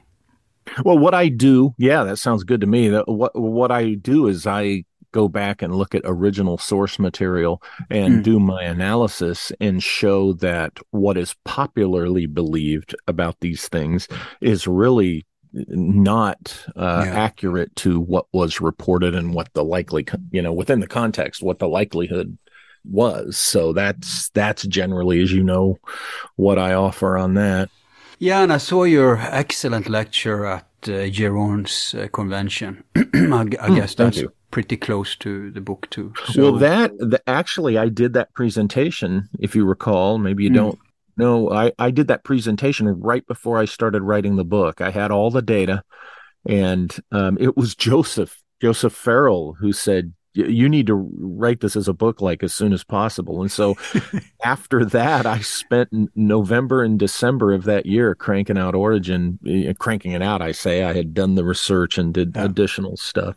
Well, 0.86 0.98
what 0.98 1.14
I 1.14 1.28
do, 1.30 1.74
yeah, 1.78 2.04
that 2.04 2.18
sounds 2.18 2.44
good 2.44 2.62
to 2.62 2.68
me. 2.68 2.90
What 2.92 3.36
what 3.36 3.72
I 3.72 3.96
do 3.96 4.28
is 4.28 4.46
I 4.46 4.86
go 5.12 5.28
back 5.28 5.62
and 5.62 5.76
look 5.76 5.94
at 5.96 6.02
original 6.06 6.58
source 6.58 7.00
material 7.00 7.62
and 7.90 8.20
mm. 8.20 8.24
do 8.24 8.40
my 8.40 8.64
analysis 8.64 9.52
and 9.60 9.84
show 9.84 10.34
that 10.34 10.80
what 10.92 11.18
is 11.18 11.36
popularly 11.44 12.26
believed 12.26 12.96
about 13.08 13.40
these 13.42 13.68
things 13.68 14.08
is 14.42 14.68
really 14.68 15.26
not 15.54 16.66
uh, 16.76 17.04
yeah. 17.06 17.14
accurate 17.14 17.76
to 17.76 18.00
what 18.00 18.26
was 18.32 18.62
reported 18.62 19.14
and 19.16 19.34
what 19.34 19.54
the 19.54 19.64
likely 19.64 20.06
you 20.32 20.42
know 20.42 20.54
within 20.54 20.80
the 20.80 20.88
context 20.88 21.44
what 21.44 21.60
the 21.60 21.68
likelihood 21.68 22.38
was 22.86 23.38
so 23.38 23.74
that's 23.74 24.30
that's 24.30 24.64
generally 24.64 25.22
as 25.22 25.32
you 25.32 25.44
know 25.44 25.78
what 26.36 26.58
i 26.58 26.74
offer 26.74 27.18
on 27.18 27.34
that 27.34 27.70
yeah 28.18 28.42
and 28.42 28.54
i 28.54 28.58
saw 28.58 28.84
your 28.84 29.18
excellent 29.18 29.90
lecture 29.90 30.46
at 30.46 30.66
uh, 30.88 30.94
uh, 30.94 32.08
convention 32.14 32.84
I, 32.96 33.02
I 33.02 33.04
mm, 33.04 33.76
guess 33.76 33.94
that's 33.94 34.24
pretty 34.52 34.78
close 34.78 35.16
to 35.18 35.50
the 35.52 35.62
book 35.62 35.90
too. 35.90 36.14
So. 36.28 36.44
Well, 36.44 36.60
that 36.60 36.92
the, 36.98 37.22
actually, 37.28 37.78
I 37.78 37.90
did 37.90 38.14
that 38.14 38.34
presentation. 38.34 39.30
If 39.40 39.56
you 39.56 39.66
recall, 39.66 40.18
maybe 40.18 40.44
you 40.44 40.52
mm. 40.52 40.56
don't 40.56 40.80
know. 41.18 41.50
I 41.50 41.72
I 41.80 41.90
did 41.92 42.08
that 42.08 42.24
presentation 42.24 42.88
right 42.88 43.26
before 43.26 43.58
I 43.58 43.66
started 43.66 44.04
writing 44.04 44.36
the 44.36 44.46
book. 44.46 44.82
I 44.82 44.92
had 44.92 45.12
all 45.12 45.32
the 45.32 45.42
data, 45.42 45.84
and 46.46 46.96
um, 47.12 47.38
it 47.40 47.58
was 47.58 47.76
Joseph 47.76 48.42
Joseph 48.62 48.94
Farrell 48.94 49.54
who 49.54 49.74
said. 49.74 50.14
You 50.34 50.70
need 50.70 50.88
to 50.88 50.96
write 50.96 51.60
this 51.60 51.76
as 51.76 51.90
a 51.90 51.94
book 51.94 52.22
like 52.22 52.42
as 52.42 52.54
soon 52.54 52.72
as 52.72 52.86
possible. 52.86 53.42
And 53.42 53.52
so 53.52 53.76
after 54.46 54.86
that, 54.86 55.26
I 55.26 55.40
spent 55.42 55.90
November 56.16 56.84
and 56.84 56.98
December 56.98 57.52
of 57.52 57.66
that 57.66 57.86
year 57.86 58.16
cranking 58.16 58.58
out 58.58 58.74
Origin, 58.74 59.40
eh, 59.46 59.74
cranking 59.78 60.14
it 60.14 60.22
out. 60.22 60.42
I 60.42 60.54
say 60.54 60.86
I 60.86 60.94
had 60.94 61.14
done 61.14 61.36
the 61.36 61.44
research 61.44 61.98
and 61.98 62.14
did 62.14 62.32
yeah. 62.34 62.46
additional 62.46 62.96
stuff 62.96 63.36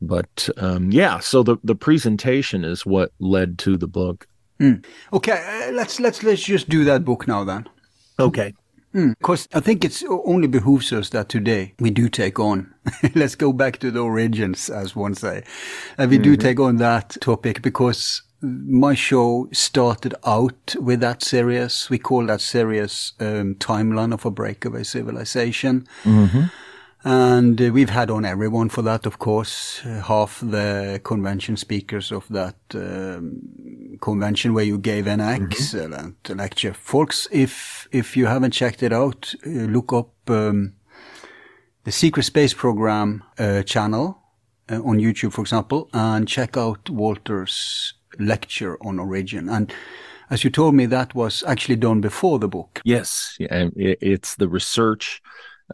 but 0.00 0.48
um, 0.56 0.90
yeah, 0.92 1.18
so 1.18 1.42
the 1.42 1.56
the 1.64 1.74
presentation 1.74 2.64
is 2.64 2.86
what 2.86 3.12
led 3.18 3.58
to 3.60 3.76
the 3.76 3.88
book. 3.88 4.26
Mm. 4.60 4.84
Okay, 5.12 5.66
uh, 5.68 5.72
let's 5.72 6.00
let's 6.00 6.22
let's 6.22 6.42
just 6.42 6.68
do 6.68 6.84
that 6.84 7.04
book 7.04 7.28
now 7.28 7.44
then. 7.44 7.68
Okay. 8.18 8.54
Because 8.92 9.46
mm. 9.46 9.56
I 9.56 9.60
think 9.60 9.84
it's 9.84 10.02
only 10.08 10.48
behooves 10.48 10.92
us 10.92 11.10
that 11.10 11.28
today 11.28 11.74
we 11.78 11.90
do 11.90 12.08
take 12.08 12.38
on. 12.38 12.72
let's 13.14 13.34
go 13.34 13.52
back 13.52 13.78
to 13.78 13.90
the 13.90 14.00
origins, 14.00 14.70
as 14.70 14.96
one 14.96 15.14
say, 15.14 15.44
and 15.98 16.10
we 16.10 16.16
mm-hmm. 16.16 16.22
do 16.24 16.36
take 16.36 16.58
on 16.58 16.76
that 16.76 17.16
topic 17.20 17.60
because 17.62 18.22
my 18.40 18.94
show 18.94 19.48
started 19.52 20.14
out 20.24 20.74
with 20.80 21.00
that 21.00 21.22
series. 21.22 21.90
We 21.90 21.98
call 21.98 22.26
that 22.26 22.40
series 22.40 23.12
um, 23.20 23.56
"Timeline 23.56 24.14
of 24.14 24.24
a 24.24 24.30
Breakaway 24.30 24.84
Civilization." 24.84 25.86
Mm-hmm. 26.04 26.44
And 27.10 27.58
uh, 27.58 27.70
we've 27.72 27.88
had 27.88 28.10
on 28.10 28.26
everyone 28.26 28.68
for 28.68 28.82
that, 28.82 29.06
of 29.06 29.18
course. 29.18 29.80
Uh, 29.82 30.02
half 30.02 30.40
the 30.40 31.00
convention 31.04 31.56
speakers 31.56 32.12
of 32.12 32.28
that 32.28 32.56
um, 32.74 33.96
convention 34.02 34.52
where 34.52 34.66
you 34.66 34.76
gave 34.76 35.06
an 35.06 35.20
mm-hmm. 35.20 35.46
excellent 35.46 36.22
mm-hmm. 36.22 36.38
lecture. 36.38 36.74
Folks, 36.74 37.26
if 37.32 37.88
if 37.92 38.14
you 38.14 38.26
haven't 38.26 38.50
checked 38.50 38.82
it 38.82 38.92
out, 38.92 39.32
uh, 39.46 39.48
look 39.48 39.90
up 39.90 40.10
um, 40.26 40.74
the 41.84 41.92
Secret 41.92 42.24
Space 42.24 42.52
Program 42.52 43.24
uh, 43.38 43.62
channel 43.62 44.18
uh, 44.70 44.82
on 44.82 44.98
YouTube, 44.98 45.32
for 45.32 45.40
example, 45.40 45.88
and 45.94 46.28
check 46.28 46.58
out 46.58 46.90
Walter's 46.90 47.94
lecture 48.18 48.76
on 48.82 48.98
origin. 48.98 49.48
And 49.48 49.72
as 50.28 50.44
you 50.44 50.50
told 50.50 50.74
me, 50.74 50.84
that 50.84 51.14
was 51.14 51.42
actually 51.46 51.76
done 51.76 52.02
before 52.02 52.38
the 52.38 52.48
book. 52.48 52.82
Yes, 52.84 53.34
yeah, 53.40 53.70
it's 53.76 54.34
the 54.34 54.46
research 54.46 55.22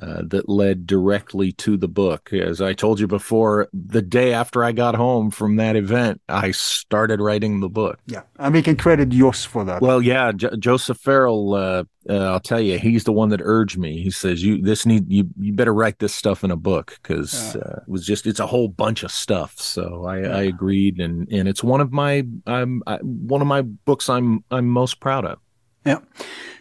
uh, 0.00 0.22
that 0.26 0.48
led 0.48 0.86
directly 0.86 1.52
to 1.52 1.76
the 1.76 1.88
book. 1.88 2.32
As 2.32 2.60
I 2.60 2.72
told 2.72 2.98
you 2.98 3.06
before, 3.06 3.68
the 3.72 4.02
day 4.02 4.32
after 4.32 4.64
I 4.64 4.72
got 4.72 4.94
home 4.94 5.30
from 5.30 5.56
that 5.56 5.76
event, 5.76 6.20
I 6.28 6.50
started 6.50 7.20
writing 7.20 7.60
the 7.60 7.68
book. 7.68 7.98
Yeah, 8.06 8.22
and 8.38 8.54
we 8.54 8.62
can 8.62 8.76
credit 8.76 9.10
Jos 9.10 9.44
for 9.44 9.64
that. 9.64 9.82
Well, 9.82 10.02
yeah, 10.02 10.32
J- 10.32 10.56
Joseph 10.58 10.98
Farrell. 10.98 11.54
Uh, 11.54 11.84
uh, 12.08 12.32
I'll 12.32 12.40
tell 12.40 12.60
you, 12.60 12.78
he's 12.78 13.04
the 13.04 13.12
one 13.12 13.30
that 13.30 13.40
urged 13.42 13.78
me. 13.78 14.02
He 14.02 14.10
says, 14.10 14.42
"You 14.42 14.60
this 14.60 14.84
need 14.84 15.10
you 15.10 15.28
you 15.38 15.52
better 15.52 15.72
write 15.72 16.00
this 16.00 16.14
stuff 16.14 16.44
in 16.44 16.50
a 16.50 16.56
book 16.56 16.98
because 17.02 17.56
uh, 17.56 17.80
it 17.86 17.90
was 17.90 18.04
just 18.04 18.26
it's 18.26 18.40
a 18.40 18.46
whole 18.46 18.68
bunch 18.68 19.04
of 19.04 19.10
stuff." 19.10 19.54
So 19.58 20.04
I, 20.04 20.20
yeah. 20.20 20.36
I 20.36 20.42
agreed, 20.42 20.98
and 20.98 21.28
and 21.30 21.48
it's 21.48 21.62
one 21.62 21.80
of 21.80 21.92
my 21.92 22.24
I'm 22.46 22.82
I, 22.86 22.96
one 22.96 23.40
of 23.40 23.46
my 23.46 23.62
books 23.62 24.08
I'm 24.08 24.44
I'm 24.50 24.66
most 24.66 25.00
proud 25.00 25.24
of. 25.24 25.38
Yeah. 25.86 26.00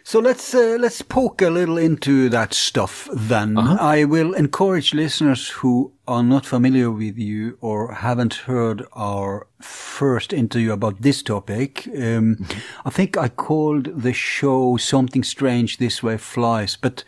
So 0.06 0.20
let's 0.20 0.54
uh, 0.54 0.76
let's 0.78 1.00
poke 1.00 1.40
a 1.40 1.48
little 1.48 1.78
into 1.78 2.28
that 2.28 2.52
stuff 2.52 3.08
then. 3.10 3.56
Uh-huh. 3.56 3.78
I 3.80 4.04
will 4.04 4.34
encourage 4.34 4.92
listeners 4.92 5.48
who 5.48 5.92
are 6.06 6.22
not 6.22 6.44
familiar 6.44 6.90
with 6.90 7.16
you 7.16 7.56
or 7.62 7.94
haven't 7.94 8.34
heard 8.34 8.84
our 8.92 9.46
first 9.62 10.34
interview 10.34 10.72
about 10.72 11.00
this 11.00 11.22
topic. 11.22 11.86
Um, 11.86 12.36
mm-hmm. 12.36 12.58
I 12.84 12.90
think 12.90 13.16
I 13.16 13.30
called 13.30 14.02
the 14.02 14.12
show 14.12 14.76
"Something 14.76 15.24
Strange 15.24 15.78
This 15.78 16.02
Way 16.02 16.18
Flies," 16.18 16.76
but 16.76 17.02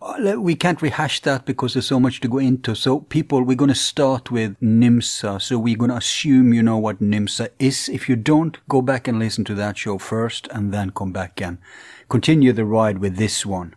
uh, 0.00 0.36
we 0.38 0.54
can't 0.54 0.80
rehash 0.80 1.20
that 1.20 1.44
because 1.44 1.74
there's 1.74 1.88
so 1.88 2.00
much 2.00 2.20
to 2.20 2.28
go 2.28 2.38
into. 2.38 2.74
So 2.74 3.00
people, 3.00 3.42
we're 3.42 3.54
going 3.54 3.68
to 3.68 3.74
start 3.74 4.30
with 4.30 4.58
NYMZA. 4.60 5.42
So 5.42 5.58
we're 5.58 5.76
going 5.76 5.90
to 5.90 5.98
assume 5.98 6.54
you 6.54 6.62
know 6.62 6.78
what 6.78 7.00
NYMZA 7.00 7.50
is. 7.58 7.90
If 7.90 8.08
you 8.08 8.16
don't, 8.16 8.56
go 8.66 8.80
back 8.80 9.06
and 9.06 9.18
listen 9.18 9.44
to 9.44 9.54
that 9.56 9.76
show 9.76 9.98
first 9.98 10.48
and 10.52 10.72
then 10.72 10.90
come 10.90 11.12
back 11.12 11.42
and 11.42 11.58
continue 12.10 12.52
the 12.52 12.66
ride 12.66 12.98
with 12.98 13.16
this 13.16 13.46
one. 13.46 13.74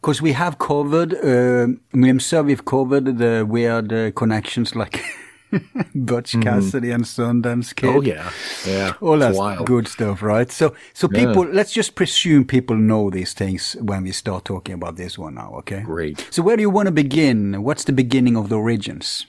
Because 0.00 0.22
we 0.22 0.32
have 0.32 0.58
covered, 0.58 1.14
uh, 1.14 1.66
NYMZA, 1.94 2.44
we've 2.44 2.64
covered 2.64 3.18
the 3.18 3.44
weird 3.48 3.92
uh, 3.92 4.10
connections 4.12 4.76
like 4.76 5.02
Butch 5.94 6.32
mm-hmm. 6.32 6.42
Cassidy 6.42 6.90
and 6.90 7.04
Sundance 7.04 7.74
Kid. 7.74 7.96
Oh 7.96 8.00
yeah, 8.02 8.30
yeah, 8.66 8.92
all 9.00 9.18
that 9.18 9.64
good 9.64 9.88
stuff, 9.88 10.22
right? 10.22 10.50
So, 10.52 10.74
so 10.92 11.08
people, 11.08 11.46
yeah. 11.46 11.54
let's 11.54 11.72
just 11.72 11.94
presume 11.94 12.44
people 12.44 12.76
know 12.76 13.10
these 13.10 13.32
things 13.32 13.74
when 13.80 14.02
we 14.02 14.12
start 14.12 14.44
talking 14.44 14.74
about 14.74 14.96
this 14.96 15.18
one 15.18 15.34
now. 15.34 15.54
Okay, 15.60 15.80
great. 15.80 16.26
So, 16.30 16.42
where 16.42 16.56
do 16.56 16.60
you 16.62 16.70
want 16.70 16.86
to 16.86 16.92
begin? 16.92 17.62
What's 17.62 17.84
the 17.84 17.92
beginning 17.92 18.36
of 18.36 18.50
the 18.50 18.56
origins? 18.56 19.26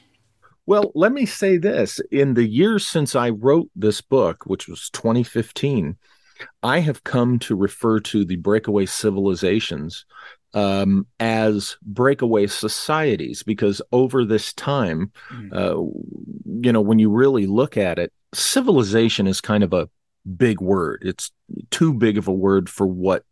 Well, 0.65 0.91
let 0.93 1.13
me 1.13 1.25
say 1.25 1.57
this: 1.57 2.01
in 2.11 2.33
the 2.33 2.45
years 2.45 2.85
since 2.85 3.15
I 3.15 3.29
wrote 3.29 3.69
this 3.75 4.01
book, 4.01 4.45
which 4.45 4.67
was 4.67 4.89
2015, 4.89 5.95
I 6.63 6.79
have 6.79 7.03
come 7.03 7.39
to 7.39 7.55
refer 7.55 7.99
to 8.01 8.25
the 8.25 8.37
breakaway 8.37 8.85
civilizations 8.85 10.05
um, 10.53 11.05
as 11.19 11.77
breakaway 11.81 12.47
societies 12.47 13.43
because 13.43 13.81
over 13.91 14.25
this 14.25 14.53
time, 14.53 15.11
mm. 15.29 15.53
uh, 15.53 15.79
you 16.63 16.71
know, 16.71 16.81
when 16.81 16.99
you 16.99 17.09
really 17.09 17.45
look 17.45 17.77
at 17.77 17.99
it, 17.99 18.11
civilization 18.33 19.27
is 19.27 19.41
kind 19.41 19.63
of 19.63 19.73
a 19.73 19.89
big 20.37 20.61
word. 20.61 21.03
It's 21.05 21.31
too 21.71 21.93
big 21.93 22.17
of 22.17 22.27
a 22.27 22.33
word 22.33 22.69
for 22.69 22.87
what 22.87 23.23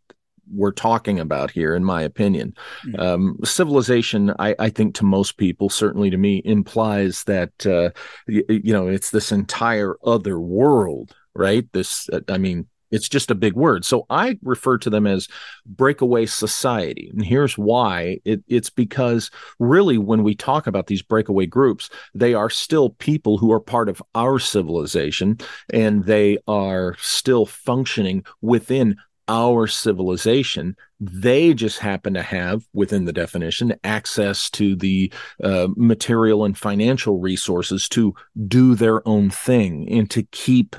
we're 0.50 0.72
talking 0.72 1.20
about 1.20 1.50
here, 1.50 1.74
in 1.74 1.84
my 1.84 2.02
opinion. 2.02 2.54
Mm-hmm. 2.86 3.00
Um, 3.00 3.38
civilization, 3.44 4.32
I, 4.38 4.54
I, 4.58 4.70
think, 4.70 4.94
to 4.96 5.04
most 5.04 5.36
people, 5.36 5.68
certainly 5.68 6.10
to 6.10 6.16
me, 6.16 6.40
implies 6.44 7.24
that 7.24 7.66
uh, 7.66 7.90
you, 8.26 8.44
you 8.48 8.72
know 8.72 8.88
it's 8.88 9.10
this 9.10 9.32
entire 9.32 9.96
other 10.04 10.40
world, 10.40 11.14
right? 11.34 11.70
This, 11.72 12.08
uh, 12.10 12.20
I 12.28 12.38
mean, 12.38 12.66
it's 12.90 13.08
just 13.08 13.30
a 13.30 13.34
big 13.34 13.54
word. 13.54 13.84
So 13.84 14.06
I 14.10 14.38
refer 14.42 14.78
to 14.78 14.90
them 14.90 15.06
as 15.06 15.28
breakaway 15.66 16.26
society. 16.26 17.10
And 17.12 17.24
here's 17.24 17.58
why 17.58 18.20
it, 18.24 18.42
it's 18.48 18.70
because 18.70 19.30
really, 19.58 19.98
when 19.98 20.22
we 20.22 20.34
talk 20.34 20.66
about 20.66 20.86
these 20.86 21.02
breakaway 21.02 21.46
groups, 21.46 21.90
they 22.14 22.34
are 22.34 22.50
still 22.50 22.90
people 22.90 23.38
who 23.38 23.52
are 23.52 23.60
part 23.60 23.88
of 23.88 24.02
our 24.14 24.38
civilization 24.38 25.38
and 25.72 26.04
they 26.04 26.38
are 26.46 26.96
still 26.98 27.46
functioning 27.46 28.24
within 28.40 28.96
our 29.28 29.66
civilization. 29.66 30.74
They 31.00 31.54
just 31.54 31.78
happen 31.78 32.14
to 32.14 32.22
have, 32.22 32.64
within 32.72 33.04
the 33.04 33.12
definition, 33.12 33.74
access 33.84 34.50
to 34.50 34.74
the 34.74 35.12
uh, 35.44 35.68
material 35.76 36.44
and 36.44 36.56
financial 36.56 37.20
resources 37.20 37.88
to 37.90 38.14
do 38.46 38.74
their 38.74 39.06
own 39.06 39.30
thing 39.30 39.88
and 39.90 40.10
to 40.10 40.22
keep 40.24 40.74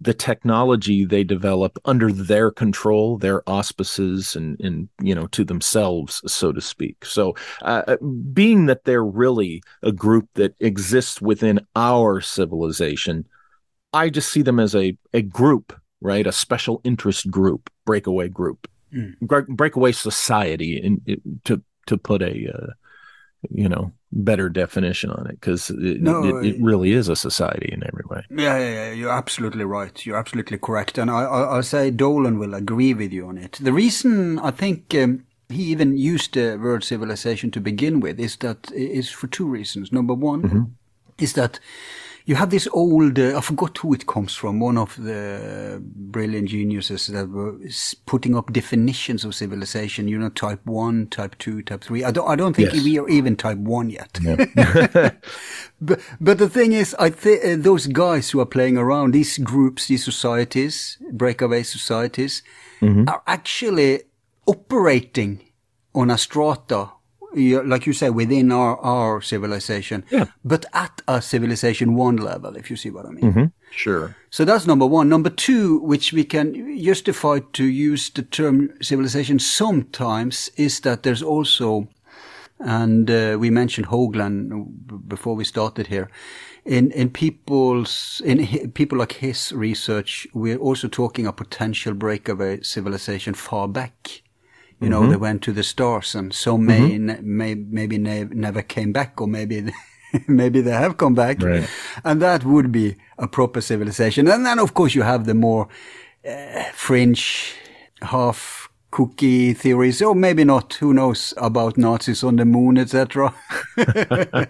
the 0.00 0.14
technology 0.14 1.04
they 1.04 1.24
develop 1.24 1.78
under 1.84 2.12
their 2.12 2.50
control, 2.50 3.16
their 3.16 3.48
auspices, 3.48 4.36
and, 4.36 4.60
and 4.60 4.88
you 5.00 5.14
know, 5.14 5.26
to 5.28 5.44
themselves, 5.44 6.22
so 6.30 6.52
to 6.52 6.60
speak. 6.60 7.04
So, 7.04 7.34
uh, 7.62 7.82
uh, 7.86 7.96
being 8.32 8.66
that 8.66 8.84
they're 8.84 9.04
really 9.04 9.62
a 9.82 9.92
group 9.92 10.28
that 10.34 10.54
exists 10.60 11.20
within 11.20 11.60
our 11.74 12.20
civilization, 12.20 13.26
I 13.92 14.10
just 14.10 14.30
see 14.30 14.42
them 14.42 14.60
as 14.60 14.74
a, 14.74 14.96
a 15.14 15.22
group, 15.22 15.78
right? 16.00 16.26
A 16.26 16.32
special 16.32 16.80
interest 16.84 17.30
group, 17.30 17.70
breakaway 17.86 18.28
group, 18.28 18.68
mm. 18.92 19.14
breakaway 19.48 19.92
society, 19.92 20.76
in, 20.76 21.40
to 21.44 21.62
to 21.86 21.96
put 21.96 22.20
a 22.20 22.52
uh, 22.52 22.72
you 23.50 23.68
know 23.68 23.92
better 24.24 24.48
definition 24.48 25.10
on 25.10 25.26
it 25.26 25.40
because 25.40 25.70
it, 25.70 26.00
no, 26.00 26.38
it, 26.38 26.46
it, 26.46 26.62
really 26.62 26.92
is 26.92 27.08
a 27.08 27.16
society 27.16 27.70
in 27.72 27.82
every 27.86 28.04
way. 28.08 28.22
Yeah, 28.30 28.58
yeah, 28.58 28.72
yeah, 28.72 28.92
you're 28.92 29.12
absolutely 29.12 29.64
right. 29.64 30.04
You're 30.06 30.16
absolutely 30.16 30.58
correct, 30.58 30.98
and 30.98 31.10
I, 31.10 31.22
I, 31.22 31.58
I 31.58 31.60
say 31.60 31.90
Dolan 31.90 32.38
will 32.38 32.54
agree 32.54 32.94
with 32.94 33.12
you 33.12 33.26
on 33.26 33.38
it. 33.38 33.58
The 33.60 33.72
reason 33.72 34.38
I 34.38 34.50
think 34.50 34.94
um, 34.94 35.24
he 35.48 35.64
even 35.64 35.96
used 35.96 36.34
the 36.34 36.56
word 36.56 36.84
civilization 36.84 37.50
to 37.52 37.60
begin 37.60 38.00
with 38.00 38.18
is 38.18 38.36
that 38.36 38.70
is 38.72 39.10
for 39.10 39.26
two 39.26 39.46
reasons. 39.46 39.92
Number 39.92 40.14
one 40.14 40.42
mm-hmm. 40.42 40.62
is 41.18 41.34
that 41.34 41.60
you 42.26 42.34
have 42.34 42.50
this 42.50 42.68
old, 42.72 43.20
uh, 43.20 43.38
I 43.38 43.40
forgot 43.40 43.78
who 43.78 43.94
it 43.94 44.08
comes 44.08 44.34
from, 44.34 44.58
one 44.58 44.76
of 44.76 44.96
the 44.96 45.80
brilliant 45.80 46.48
geniuses 46.48 47.06
that 47.06 47.28
were 47.28 47.56
putting 48.04 48.34
up 48.34 48.52
definitions 48.52 49.24
of 49.24 49.32
civilization, 49.32 50.08
you 50.08 50.18
know, 50.18 50.30
type 50.30 50.60
one, 50.66 51.06
type 51.06 51.38
two, 51.38 51.62
type 51.62 51.84
three. 51.84 52.02
I 52.02 52.10
don't, 52.10 52.28
I 52.28 52.34
don't 52.34 52.54
think 52.56 52.72
yes. 52.74 52.82
we 52.82 52.98
are 52.98 53.08
even 53.08 53.36
type 53.36 53.58
one 53.58 53.90
yet. 53.90 54.18
but, 55.80 56.00
but 56.20 56.38
the 56.38 56.48
thing 56.48 56.72
is, 56.72 56.96
I 56.98 57.10
think 57.10 57.44
uh, 57.44 57.62
those 57.62 57.86
guys 57.86 58.30
who 58.30 58.40
are 58.40 58.46
playing 58.46 58.76
around, 58.76 59.12
these 59.12 59.38
groups, 59.38 59.86
these 59.86 60.04
societies, 60.04 60.98
breakaway 61.12 61.62
societies, 61.62 62.42
mm-hmm. 62.80 63.08
are 63.08 63.22
actually 63.28 64.02
operating 64.46 65.44
on 65.94 66.10
a 66.10 66.18
strata 66.18 66.90
like 67.36 67.86
you 67.86 67.92
say, 67.92 68.10
within 68.10 68.50
our, 68.50 68.78
our 68.78 69.20
civilization, 69.20 70.04
yeah. 70.10 70.26
but 70.44 70.64
at 70.72 71.02
a 71.06 71.20
civilization 71.20 71.94
one 71.94 72.16
level, 72.16 72.56
if 72.56 72.70
you 72.70 72.76
see 72.76 72.90
what 72.90 73.06
I 73.06 73.10
mean. 73.10 73.24
Mm-hmm. 73.24 73.44
Sure. 73.70 74.16
So 74.30 74.44
that's 74.44 74.66
number 74.66 74.86
one. 74.86 75.08
Number 75.08 75.30
two, 75.30 75.78
which 75.80 76.12
we 76.12 76.24
can 76.24 76.78
justify 76.82 77.40
to 77.52 77.64
use 77.64 78.10
the 78.10 78.22
term 78.22 78.70
civilization 78.80 79.38
sometimes, 79.38 80.50
is 80.56 80.80
that 80.80 81.02
there's 81.02 81.22
also, 81.22 81.88
and 82.58 83.10
uh, 83.10 83.36
we 83.38 83.50
mentioned 83.50 83.88
Hoagland 83.88 85.08
before 85.08 85.36
we 85.36 85.44
started 85.44 85.88
here, 85.88 86.08
in 86.64 86.90
in 86.92 87.10
people's 87.10 88.22
in 88.24 88.70
people 88.72 88.98
like 88.98 89.12
his 89.12 89.52
research, 89.52 90.26
we're 90.32 90.58
also 90.58 90.88
talking 90.88 91.26
a 91.26 91.32
potential 91.32 91.94
breakaway 91.94 92.60
civilization 92.62 93.34
far 93.34 93.68
back 93.68 94.22
you 94.80 94.88
know, 94.88 95.00
mm-hmm. 95.00 95.10
they 95.10 95.16
went 95.16 95.42
to 95.42 95.52
the 95.52 95.62
stars 95.62 96.14
and 96.14 96.34
some 96.34 96.66
may, 96.66 96.98
mm-hmm. 96.98 97.36
may 97.36 97.54
maybe 97.54 97.98
ne- 97.98 98.24
never 98.24 98.62
came 98.62 98.92
back 98.92 99.20
or 99.20 99.26
maybe 99.26 99.72
maybe 100.28 100.60
they 100.60 100.72
have 100.72 100.96
come 100.96 101.14
back. 101.14 101.42
Right. 101.42 101.68
And 102.04 102.20
that 102.20 102.44
would 102.44 102.72
be 102.72 102.96
a 103.18 103.26
proper 103.26 103.60
civilization. 103.60 104.28
And 104.28 104.44
then 104.44 104.58
of 104.58 104.74
course 104.74 104.94
you 104.94 105.02
have 105.02 105.24
the 105.24 105.34
more 105.34 105.68
uh, 106.28 106.64
fringe 106.72 107.54
half 108.02 108.68
cookie 108.90 109.52
theories, 109.52 110.00
or 110.00 110.14
maybe 110.14 110.42
not, 110.42 110.72
who 110.74 110.94
knows 110.94 111.34
about 111.36 111.76
Nazis 111.76 112.24
on 112.24 112.36
the 112.36 112.46
moon, 112.46 112.78
etc. 112.78 113.34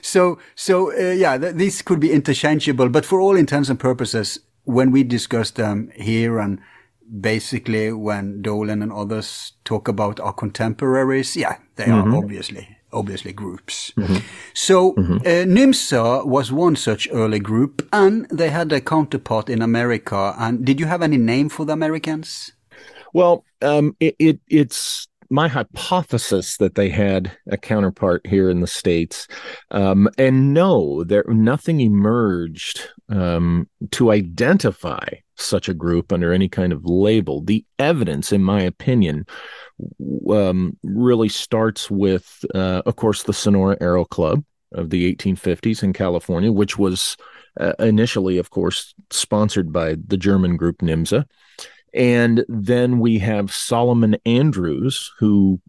so, 0.00 0.38
so 0.56 0.92
uh, 0.92 1.12
yeah, 1.12 1.38
th- 1.38 1.54
these 1.54 1.80
could 1.80 2.00
be 2.00 2.10
interchangeable, 2.10 2.88
but 2.88 3.06
for 3.06 3.20
all 3.20 3.36
intents 3.36 3.68
and 3.68 3.78
purposes, 3.78 4.40
when 4.64 4.90
we 4.90 5.04
discuss 5.04 5.52
them 5.52 5.92
here 5.94 6.40
and 6.40 6.58
basically 7.20 7.92
when 7.92 8.42
Dolan 8.42 8.82
and 8.82 8.92
others 8.92 9.52
talk 9.64 9.88
about 9.88 10.20
our 10.20 10.32
contemporaries, 10.32 11.36
yeah, 11.36 11.56
they 11.76 11.84
mm-hmm. 11.84 12.14
are 12.14 12.16
obviously 12.16 12.68
obviously 12.92 13.32
groups. 13.32 13.92
Mm-hmm. 13.96 14.18
So 14.54 14.92
mm-hmm. 14.92 15.16
Uh, 15.16 15.44
NYMZA 15.46 16.26
was 16.26 16.52
one 16.52 16.76
such 16.76 17.08
early 17.12 17.40
group, 17.40 17.86
and 17.92 18.28
they 18.30 18.50
had 18.50 18.72
a 18.72 18.80
counterpart 18.80 19.48
in 19.48 19.62
America. 19.62 20.34
And 20.38 20.64
did 20.64 20.80
you 20.80 20.86
have 20.86 21.02
any 21.02 21.16
name 21.16 21.48
for 21.48 21.66
the 21.66 21.72
Americans? 21.72 22.52
Well, 23.12 23.44
um, 23.62 23.96
it, 24.00 24.16
it, 24.18 24.40
it's 24.48 25.08
my 25.34 25.48
hypothesis 25.48 26.58
that 26.58 26.76
they 26.76 26.88
had 26.88 27.36
a 27.50 27.56
counterpart 27.56 28.24
here 28.24 28.48
in 28.48 28.60
the 28.60 28.68
states, 28.68 29.26
um, 29.72 30.08
and 30.16 30.54
no, 30.54 31.02
there 31.02 31.24
nothing 31.26 31.80
emerged 31.80 32.88
um, 33.08 33.68
to 33.90 34.12
identify 34.12 35.04
such 35.34 35.68
a 35.68 35.74
group 35.74 36.12
under 36.12 36.32
any 36.32 36.48
kind 36.48 36.72
of 36.72 36.84
label. 36.84 37.42
The 37.42 37.64
evidence, 37.80 38.30
in 38.30 38.44
my 38.44 38.62
opinion, 38.62 39.26
um, 40.30 40.76
really 40.84 41.28
starts 41.28 41.90
with, 41.90 42.44
uh, 42.54 42.82
of 42.86 42.94
course, 42.94 43.24
the 43.24 43.32
Sonora 43.32 43.76
Aero 43.80 44.04
Club 44.04 44.44
of 44.70 44.90
the 44.90 45.12
1850s 45.16 45.82
in 45.82 45.92
California, 45.92 46.52
which 46.52 46.78
was 46.78 47.16
uh, 47.58 47.72
initially, 47.80 48.38
of 48.38 48.50
course, 48.50 48.94
sponsored 49.10 49.72
by 49.72 49.96
the 50.06 50.16
German 50.16 50.56
group 50.56 50.78
NYMZA. 50.78 51.24
And 51.94 52.44
then 52.48 52.98
we 52.98 53.18
have 53.20 53.52
Solomon 53.52 54.16
Andrews, 54.26 55.12
who 55.18 55.60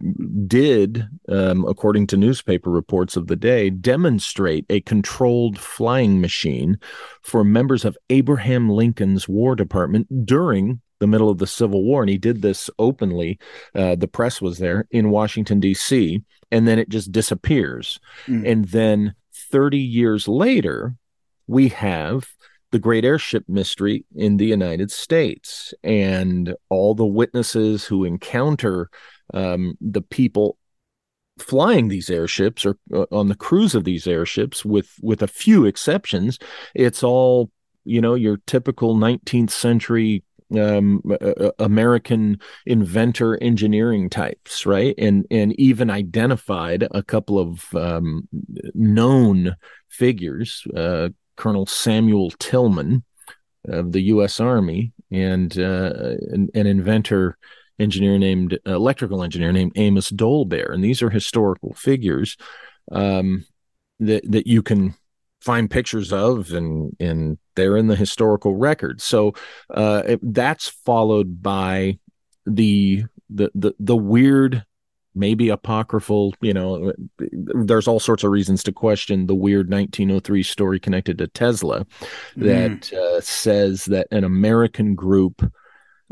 did, 0.48 1.08
um, 1.30 1.66
according 1.68 2.08
to 2.08 2.18
newspaper 2.18 2.72
reports 2.72 3.16
of 3.16 3.28
the 3.28 3.36
day, 3.36 3.70
demonstrate 3.70 4.66
a 4.70 4.82
controlled 4.82 5.60
flying 5.60 6.20
machine 6.20 6.80
for 7.22 7.44
members 7.44 7.86
of 7.86 7.98
Abraham 8.10 8.70
Lincoln's 8.70 9.30
War 9.30 9.56
Department 9.56 10.26
during 10.26 10.82
the 11.00 11.08
middle 11.08 11.30
of 11.30 11.38
the 11.38 11.48
Civil 11.48 11.84
War. 11.84 12.02
And 12.02 12.10
he 12.10 12.18
did 12.18 12.42
this 12.42 12.70
openly. 12.80 13.38
Uh, 13.76 13.96
the 13.96 14.08
press 14.08 14.42
was 14.42 14.58
there 14.58 14.88
in 14.90 15.12
Washington, 15.12 15.60
D.C., 15.60 16.24
and 16.52 16.68
then 16.68 16.80
it 16.80 16.90
just 16.90 17.12
disappears. 17.12 18.00
Mm. 18.28 18.52
And 18.52 18.66
then 18.66 19.16
30 19.52 19.78
years 19.78 20.28
later, 20.28 20.96
we 21.48 21.70
have 21.70 22.28
the 22.76 22.80
great 22.80 23.06
airship 23.06 23.46
mystery 23.48 24.04
in 24.18 24.36
the 24.36 24.46
United 24.46 24.92
States 24.92 25.74
and 25.82 26.54
all 26.68 26.94
the 26.94 27.06
witnesses 27.06 27.86
who 27.86 28.04
encounter 28.04 28.90
um, 29.34 29.78
the 29.80 30.02
people 30.02 30.58
flying 31.40 31.88
these 31.88 32.10
airships 32.10 32.66
or 32.66 32.78
uh, 32.94 33.06
on 33.14 33.30
the 33.30 33.36
crews 33.36 33.76
of 33.76 33.86
these 33.86 34.08
airships 34.08 34.66
with 34.66 34.90
with 35.02 35.22
a 35.22 35.28
few 35.28 35.64
exceptions 35.64 36.38
it's 36.74 37.02
all 37.02 37.50
you 37.86 38.02
know 38.02 38.14
your 38.14 38.40
typical 38.46 38.94
19th 38.94 39.52
century 39.52 40.22
um, 40.58 41.02
uh, 41.10 41.52
American 41.58 42.40
inventor 42.68 43.42
engineering 43.42 44.12
types, 44.12 44.64
right? 44.64 44.94
And 44.98 45.26
and 45.32 45.60
even 45.60 45.90
identified 45.90 46.88
a 46.92 47.02
couple 47.02 47.40
of 47.40 47.74
um, 47.74 48.28
known 48.76 49.56
figures, 49.90 50.64
uh, 50.78 51.10
Colonel 51.36 51.66
Samuel 51.66 52.32
Tillman 52.32 53.04
of 53.68 53.92
the 53.92 54.02
U.S. 54.04 54.40
Army 54.40 54.94
and 55.12 55.58
uh, 55.58 56.16
an, 56.30 56.50
an, 56.54 56.68
inventor 56.68 57.38
engineer 57.80 58.18
named 58.18 58.60
electrical 58.66 59.24
engineer 59.24 59.52
named 59.52 59.74
Amos 59.76 60.10
Dolbear, 60.12 60.74
and 60.74 60.84
these 60.84 61.02
are 61.02 61.10
historical 61.10 61.74
figures 61.74 62.38
um, 62.92 63.46
that 64.00 64.30
that 64.32 64.48
you 64.48 64.62
can 64.62 64.96
find 65.42 65.70
pictures 65.70 66.12
of, 66.12 66.52
and 66.52 66.96
and 67.00 67.38
they're 67.56 67.78
in 67.78 67.88
the 67.88 67.96
historical 67.96 68.56
record. 68.56 69.02
So 69.02 69.34
uh, 69.74 70.18
that's 70.22 70.68
followed 70.68 71.42
by 71.42 72.00
the 72.46 73.06
the 73.30 73.52
the 73.56 73.74
the 73.80 73.96
weird 73.96 74.66
maybe 75.16 75.50
apocryphal 75.50 76.34
you 76.42 76.54
know 76.54 76.94
there's 77.32 77.88
all 77.88 78.00
sorts 78.00 78.24
of 78.24 78.32
reasons 78.32 78.62
to 78.64 78.72
question 78.72 79.28
the 79.28 79.36
weird 79.36 79.70
1903 79.70 80.44
story 80.44 80.80
connected 80.80 81.18
to 81.18 81.28
tesla 81.28 81.86
that 82.36 82.82
mm. 82.82 82.94
uh, 82.94 83.22
says 83.22 83.86
that 83.86 84.08
an 84.12 84.24
american 84.24 84.94
group 84.94 85.42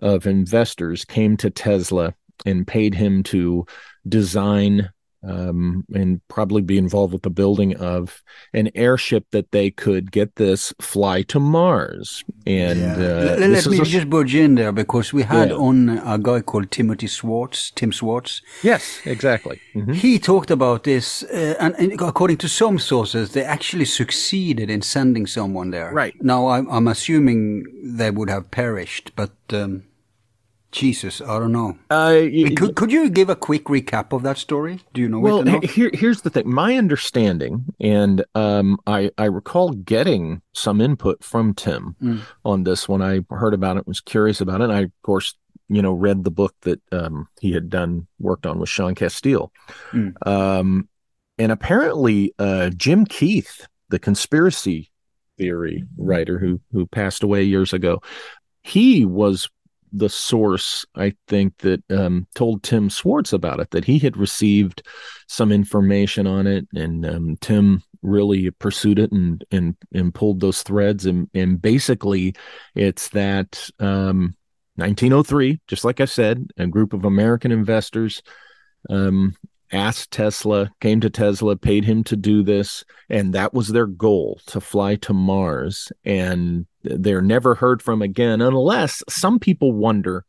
of 0.01 0.25
investors 0.25 1.05
came 1.05 1.37
to 1.37 1.49
Tesla 1.49 2.13
and 2.45 2.67
paid 2.67 2.93
him 2.93 3.23
to 3.23 3.65
design 4.07 4.89
um, 5.23 5.85
and 5.93 6.21
probably 6.27 6.61
be 6.61 6.77
involved 6.77 7.13
with 7.13 7.21
the 7.23 7.29
building 7.29 7.75
of 7.77 8.21
an 8.53 8.69
airship 8.75 9.25
that 9.31 9.51
they 9.51 9.71
could 9.71 10.11
get 10.11 10.35
this 10.35 10.73
fly 10.81 11.21
to 11.23 11.39
Mars. 11.39 12.23
And 12.45 12.79
Yeah. 12.79 12.93
uh, 12.93 13.37
Let, 13.39 13.49
let 13.49 13.67
me 13.67 13.79
a- 13.79 13.85
just 13.85 14.09
budge 14.09 14.35
in 14.35 14.55
there 14.55 14.71
because 14.71 15.13
we 15.13 15.23
had 15.23 15.49
Yeah. 15.49 15.55
on 15.55 15.89
a 16.05 16.17
guy 16.17 16.41
called 16.41 16.69
Timothy 16.71 17.07
Swartz, 17.07 17.71
Tim 17.75 17.91
Swartz. 17.93 18.41
yes, 18.63 18.99
exactly. 19.05 19.59
Mhm. 19.75 19.95
He 19.95 20.19
talked 20.19 20.51
about 20.51 20.83
this, 20.83 21.23
uh, 21.23 21.55
and, 21.59 21.73
and 21.79 21.93
according 22.01 22.37
to 22.37 22.47
some 22.49 22.77
sources, 22.79 23.31
they 23.31 23.43
actually 23.43 23.85
succeeded 23.85 24.69
in 24.69 24.81
sending 24.81 25.25
someone 25.27 25.71
there. 25.71 25.91
Right. 25.93 26.13
Now, 26.21 26.47
I'm, 26.47 26.67
I'm 26.69 26.87
assuming 26.87 27.63
they 27.83 28.11
would 28.11 28.29
have 28.29 28.51
perished, 28.51 29.11
but 29.15 29.31
um, 29.51 29.83
Jesus, 30.73 31.21
I 31.21 31.37
don't 31.39 31.51
know. 31.51 31.77
Uh, 31.89 32.23
Could, 32.57 32.75
could 32.75 32.91
you 32.91 33.09
give 33.09 33.29
a 33.29 33.35
quick 33.35 33.65
recap 33.65 34.11
of 34.11 34.23
that 34.23 34.37
story? 34.39 34.81
Do 34.93 35.01
you 35.01 35.07
know 35.07 35.19
well, 35.19 35.43
here, 35.61 35.91
here's 35.93 36.21
the 36.21 36.31
thing. 36.31 36.49
My 36.49 36.75
understanding, 36.75 37.65
and 37.79 38.25
um, 38.33 38.79
I, 38.87 39.11
I 39.17 39.25
recall 39.25 39.69
getting 39.69 40.41
some 40.53 40.81
input 40.81 41.23
from 41.23 41.53
Tim 41.53 41.95
Mm. 42.01 42.21
on 42.43 42.63
this 42.63 42.89
when 42.89 43.01
I 43.01 43.21
heard 43.29 43.53
about 43.53 43.77
it, 43.77 43.87
was 43.87 44.01
curious 44.01 44.41
about 44.41 44.61
it. 44.61 44.65
And 44.65 44.73
I, 44.73 44.79
of 44.81 44.91
course, 45.03 45.35
you 45.69 45.81
know, 45.81 45.93
read 45.93 46.23
the 46.23 46.31
book 46.31 46.55
that 46.61 46.81
um, 46.91 47.27
he 47.39 47.53
had 47.53 47.69
done, 47.69 48.07
worked 48.19 48.45
on 48.45 48.59
with 48.59 48.69
Sean 48.69 48.95
Casteel. 48.95 49.49
Mm. 49.91 50.27
Um, 50.27 50.89
and 51.37 51.51
apparently, 51.51 52.33
uh, 52.39 52.71
Jim 52.71 53.05
Keith, 53.05 53.67
the 53.89 53.99
conspiracy 53.99 54.91
theory 55.37 55.83
writer 55.97 56.39
who 56.39 56.59
who 56.71 56.85
passed 56.87 57.21
away 57.23 57.43
years 57.43 57.73
ago, 57.73 58.01
he 58.63 59.05
was 59.05 59.49
the 59.93 60.09
source, 60.09 60.85
I 60.95 61.13
think, 61.27 61.57
that 61.59 61.83
um, 61.91 62.27
told 62.35 62.63
Tim 62.63 62.89
Swartz 62.89 63.31
about 63.31 63.59
it, 63.59 63.69
that 63.71 63.85
he 63.85 63.99
had 63.99 64.17
received 64.17 64.81
some 65.27 65.51
information 65.51 66.27
on 66.27 66.47
it, 66.47 66.67
and 66.73 67.05
um, 67.05 67.37
Tim 67.39 67.83
really 68.01 68.51
pursued 68.51 68.99
it 68.99 69.11
and 69.11 69.45
and 69.51 69.75
and 69.93 70.13
pulled 70.13 70.39
those 70.39 70.63
threads, 70.63 71.05
and 71.05 71.29
and 71.33 71.61
basically, 71.61 72.35
it's 72.75 73.09
that 73.09 73.69
um, 73.79 74.35
1903, 74.75 75.61
just 75.67 75.85
like 75.85 76.01
I 76.01 76.05
said, 76.05 76.49
a 76.57 76.67
group 76.67 76.93
of 76.93 77.05
American 77.05 77.51
investors 77.51 78.23
um, 78.89 79.35
asked 79.73 80.11
Tesla, 80.11 80.71
came 80.79 81.01
to 81.01 81.09
Tesla, 81.09 81.55
paid 81.55 81.83
him 81.83 82.03
to 82.05 82.15
do 82.15 82.43
this, 82.43 82.85
and 83.09 83.33
that 83.33 83.53
was 83.53 83.69
their 83.69 83.87
goal 83.87 84.39
to 84.47 84.61
fly 84.61 84.95
to 84.97 85.13
Mars. 85.13 85.91
And 86.05 86.67
they're 86.83 87.21
never 87.21 87.55
heard 87.55 87.81
from 87.81 88.01
again, 88.01 88.41
unless 88.41 89.03
some 89.09 89.39
people 89.39 89.73
wonder. 89.73 90.25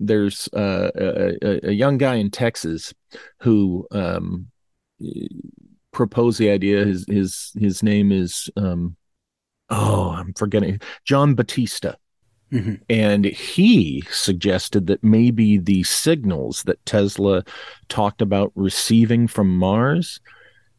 There's 0.00 0.48
uh, 0.52 0.90
a, 0.94 1.70
a, 1.70 1.72
young 1.72 1.98
guy 1.98 2.14
in 2.16 2.30
Texas 2.30 2.94
who 3.40 3.84
um, 3.90 4.46
proposed 5.90 6.38
the 6.38 6.50
idea. 6.50 6.84
His 6.84 7.04
his 7.08 7.52
his 7.58 7.82
name 7.82 8.12
is 8.12 8.48
um, 8.56 8.96
oh, 9.70 10.10
I'm 10.10 10.34
forgetting 10.34 10.80
John 11.04 11.34
Batista. 11.34 11.94
Mhm. 12.52 12.80
And 12.88 13.24
he 13.26 14.02
suggested 14.10 14.86
that 14.86 15.04
maybe 15.04 15.58
the 15.58 15.82
signals 15.82 16.62
that 16.62 16.84
Tesla 16.86 17.44
talked 17.88 18.22
about 18.22 18.52
receiving 18.54 19.28
from 19.28 19.54
Mars, 19.56 20.20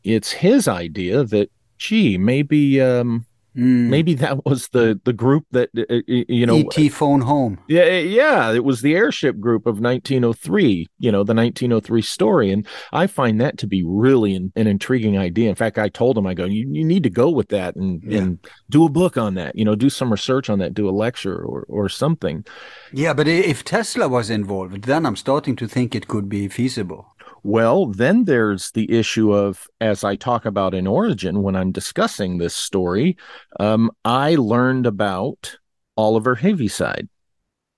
it's 0.04 0.32
his 0.32 0.68
idea 0.68 1.24
that, 1.26 1.52
gee, 1.78 2.18
maybe 2.18 2.82
um, 2.82 3.26
Mm. 3.58 3.90
maybe 3.90 4.14
that 4.14 4.46
was 4.46 4.68
the 4.70 5.00
the 5.04 5.12
group 5.14 5.46
that 5.52 5.70
uh, 5.76 5.82
uh, 5.90 6.02
you 6.08 6.46
know. 6.46 6.58
E.T. 6.58 6.90
phone 6.90 7.22
home. 7.22 7.58
Yeah, 7.68 7.86
yeah, 7.98 8.52
it 8.54 8.64
was 8.64 8.82
the 8.82 8.96
airship 8.96 9.40
group 9.40 9.66
of 9.66 9.80
1903. 9.80 10.88
You 11.00 11.12
know, 11.12 11.24
the 11.24 11.34
1903 11.34 12.02
story, 12.02 12.52
and 12.52 12.66
I 12.94 13.08
find 13.08 13.42
that 13.42 13.58
to 13.60 13.68
be 13.68 13.84
really 13.84 14.36
an, 14.36 14.52
an 14.56 14.68
intriguing 14.68 15.18
idea. 15.18 15.50
In 15.50 15.56
fact, 15.56 15.78
I 15.80 15.90
told 15.90 16.18
him, 16.18 16.28
I 16.28 16.34
go, 16.36 16.46
you, 16.46 16.68
you 16.72 16.86
need 16.86 17.04
to 17.04 17.10
go 17.10 17.30
with 17.30 17.50
that 17.50 17.76
and 17.76 18.04
Yeah. 18.04 18.20
and 18.20 18.40
do 18.70 18.86
a 18.86 18.90
book 18.90 19.18
on 19.18 19.34
that. 19.36 19.56
You 19.56 19.66
know, 19.66 19.76
do 19.76 19.90
some 19.90 20.12
research 20.12 20.50
on 20.50 20.60
that, 20.60 20.74
do 20.74 20.88
a 20.88 20.92
lecture 20.92 21.38
or 21.44 21.66
or 21.68 21.90
something. 21.90 22.46
Yeah, 22.94 23.14
but 23.14 23.28
if 23.28 23.64
Tesla 23.64 24.08
was 24.08 24.30
involved, 24.30 24.84
then 24.84 25.06
I'm 25.06 25.16
starting 25.16 25.56
to 25.58 25.68
think 25.68 25.96
it 25.96 26.08
could 26.08 26.30
be 26.30 26.48
feasible. 26.48 27.16
Well, 27.44 27.88
then 27.88 28.26
there's 28.26 28.72
the 28.72 28.92
issue 28.92 29.34
of, 29.34 29.68
as 29.80 30.04
I 30.04 30.16
talk 30.16 30.46
about 30.46 30.74
in 30.74 30.88
Origin, 30.88 31.42
when 31.42 31.56
I'm 31.56 31.72
discussing 31.72 32.38
this 32.38 32.56
story, 32.56 33.18
um, 33.60 33.92
I 34.04 34.36
learned 34.36 34.86
about 34.86 35.58
Oliver 35.96 36.36
Heaviside. 36.36 37.08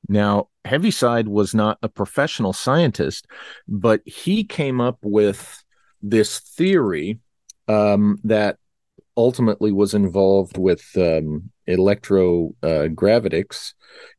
Now, 0.07 0.49
Heaviside 0.65 1.27
was 1.27 1.53
not 1.53 1.77
a 1.81 1.89
professional 1.89 2.53
scientist, 2.53 3.27
but 3.67 4.01
he 4.05 4.43
came 4.43 4.81
up 4.81 4.97
with 5.01 5.63
this 6.01 6.39
theory 6.39 7.19
um, 7.67 8.17
that 8.23 8.57
ultimately 9.15 9.71
was 9.71 9.93
involved 9.93 10.57
with 10.57 10.83
um, 10.97 11.51
electrogravitics, 11.67 13.73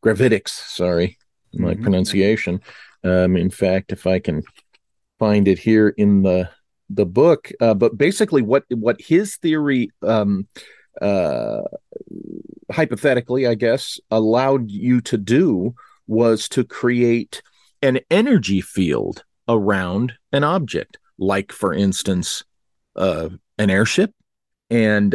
gravitics, 0.05 0.49
sorry, 0.49 1.19
my 1.53 1.75
Mhm. 1.75 1.83
pronunciation. 1.83 2.61
Um, 3.05 3.37
in 3.37 3.51
fact, 3.51 3.93
if 3.93 4.07
I 4.07 4.21
can 4.21 4.43
find 5.23 5.47
it 5.47 5.61
here 5.61 5.91
in 5.91 6.23
the 6.23 6.51
the 6.91 7.07
book. 7.07 7.53
Uh, 7.61 7.75
but 7.75 7.97
basically 7.97 8.43
what 8.43 8.65
what 8.71 9.01
his 9.01 9.37
theory 9.37 9.89
um 10.03 10.49
uh 11.01 11.63
hypothetically 12.71 13.47
i 13.47 13.55
guess 13.55 14.01
allowed 14.11 14.69
you 14.69 15.01
to 15.01 15.17
do 15.17 15.75
was 16.09 16.49
to 16.49 16.65
create 16.65 17.41
an 17.83 18.01
energy 18.11 18.61
field 18.61 19.25
around 19.49 20.13
an 20.33 20.43
object. 20.43 20.99
Like 21.19 21.53
for 21.53 21.73
instance 21.73 22.43
uh 22.97 23.29
an 23.59 23.71
airship. 23.71 24.11
And 24.71 25.15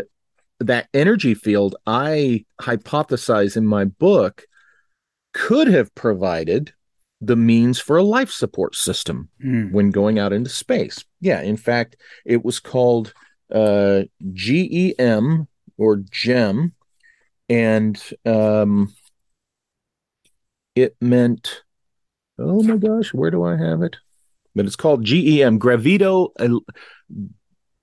that 0.61 0.87
energy 0.93 1.33
field 1.33 1.75
i 1.85 2.45
hypothesize 2.61 3.57
in 3.57 3.67
my 3.67 3.83
book 3.83 4.45
could 5.33 5.67
have 5.67 5.93
provided 5.93 6.73
the 7.21 7.35
means 7.35 7.79
for 7.79 7.97
a 7.97 8.03
life 8.03 8.29
support 8.31 8.75
system 8.75 9.29
Mm. 9.43 9.71
when 9.71 9.89
going 9.91 10.19
out 10.19 10.33
into 10.33 10.49
space. 10.49 11.03
Yeah, 11.19 11.41
in 11.41 11.57
fact, 11.57 11.97
it 12.25 12.45
was 12.45 12.59
called 12.59 13.13
uh, 13.53 14.03
GEM 14.33 15.47
or 15.77 15.97
GEM, 16.11 16.73
and 17.49 18.01
um, 18.25 18.93
it 20.75 20.95
meant, 21.01 21.63
oh 22.37 22.61
my 22.61 22.77
gosh, 22.77 23.13
where 23.13 23.31
do 23.31 23.43
I 23.43 23.57
have 23.57 23.81
it? 23.81 23.95
But 24.53 24.65
it's 24.65 24.75
called 24.75 25.03
GEM, 25.05 25.59
Gravito, 25.59 26.29
El- 26.39 26.65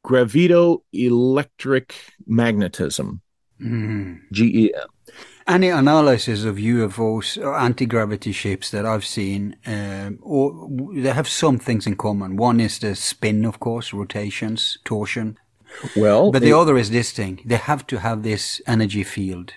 Gravito 0.06 0.82
Electric 0.92 1.94
Magnetism, 2.26 3.20
Mm. 3.60 4.18
GEM. 4.32 4.88
Any 5.46 5.68
analysis 5.68 6.44
of 6.44 6.56
UFOs 6.56 7.36
or 7.36 7.54
anti-gravity 7.58 8.32
ships 8.32 8.70
that 8.70 8.86
I've 8.86 9.04
seen, 9.04 9.56
um, 9.66 10.18
or 10.22 10.68
they 10.94 11.12
have 11.12 11.28
some 11.28 11.58
things 11.58 11.86
in 11.86 11.96
common. 11.96 12.36
One 12.36 12.60
is 12.60 12.78
the 12.78 12.94
spin, 12.94 13.44
of 13.44 13.60
course, 13.60 13.92
rotations, 13.92 14.78
torsion. 14.84 15.36
Well, 15.96 16.30
But 16.32 16.40
the 16.42 16.50
it- 16.50 16.54
other 16.54 16.78
is 16.78 16.90
this 16.90 17.12
thing. 17.12 17.40
They 17.44 17.56
have 17.56 17.86
to 17.88 17.98
have 17.98 18.22
this 18.22 18.62
energy 18.66 19.02
field. 19.04 19.52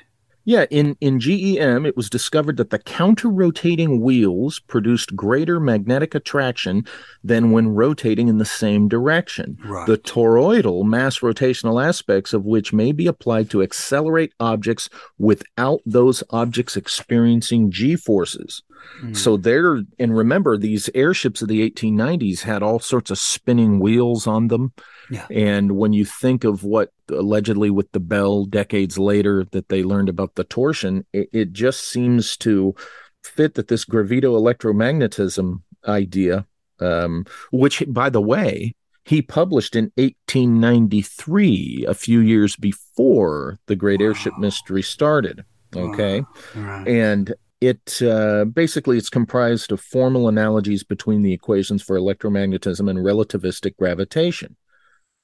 Yeah, 0.47 0.65
in, 0.69 0.95
in 1.01 1.19
GEM, 1.19 1.85
it 1.85 1.97
was 1.97 2.09
discovered 2.09 2.55
that 2.55 2.69
the 2.69 2.79
counter 2.79 3.27
rotating 3.27 3.99
wheels 3.99 4.59
produced 4.59 5.13
greater 5.13 5.59
magnetic 5.59 6.15
attraction 6.15 6.85
than 7.21 7.51
when 7.51 7.75
rotating 7.75 8.29
in 8.29 8.37
the 8.37 8.45
same 8.45 8.87
direction. 8.87 9.57
Right. 9.65 9.85
The 9.85 9.97
toroidal 9.97 10.85
mass 10.85 11.19
rotational 11.19 11.85
aspects 11.85 12.31
of 12.31 12.45
which 12.45 12.71
may 12.71 12.93
be 12.93 13.07
applied 13.07 13.49
to 13.49 13.61
accelerate 13.61 14.31
objects 14.39 14.89
without 15.17 15.81
those 15.85 16.23
objects 16.29 16.77
experiencing 16.77 17.69
G 17.69 17.97
forces. 17.97 18.63
So 19.13 19.37
they're, 19.37 19.83
and 19.99 20.15
remember, 20.15 20.57
these 20.57 20.89
airships 20.95 21.41
of 21.41 21.47
the 21.47 21.69
1890s 21.69 22.41
had 22.41 22.63
all 22.63 22.79
sorts 22.79 23.11
of 23.11 23.17
spinning 23.17 23.79
wheels 23.79 24.27
on 24.27 24.47
them. 24.47 24.73
Yeah. 25.09 25.27
And 25.29 25.73
when 25.73 25.93
you 25.93 26.05
think 26.05 26.43
of 26.43 26.63
what 26.63 26.91
allegedly 27.09 27.69
with 27.69 27.91
the 27.91 27.99
Bell 27.99 28.45
decades 28.45 28.97
later 28.97 29.45
that 29.51 29.69
they 29.69 29.83
learned 29.83 30.09
about 30.09 30.35
the 30.35 30.43
torsion, 30.43 31.05
it, 31.13 31.29
it 31.31 31.53
just 31.53 31.83
seems 31.89 32.35
to 32.37 32.75
fit 33.23 33.53
that 33.55 33.67
this 33.67 33.85
gravito 33.85 34.35
electromagnetism 34.35 35.61
idea, 35.87 36.45
um, 36.79 37.25
which, 37.51 37.83
by 37.87 38.09
the 38.09 38.21
way, 38.21 38.73
he 39.03 39.21
published 39.21 39.75
in 39.75 39.85
1893, 39.95 41.85
a 41.87 41.93
few 41.93 42.19
years 42.19 42.55
before 42.57 43.57
the 43.67 43.75
Great 43.75 44.01
Airship 44.01 44.33
Mystery 44.37 44.81
started. 44.81 45.45
Okay. 45.75 46.23
Right. 46.55 46.87
And 46.87 47.33
it 47.59 48.01
uh, 48.01 48.45
basically 48.45 48.97
it's 48.97 49.09
comprised 49.09 49.71
of 49.71 49.81
formal 49.81 50.27
analogies 50.27 50.83
between 50.83 51.23
the 51.23 51.33
equations 51.33 51.81
for 51.81 51.97
electromagnetism 51.97 52.89
and 52.89 52.99
relativistic 52.99 53.75
gravitation 53.77 54.55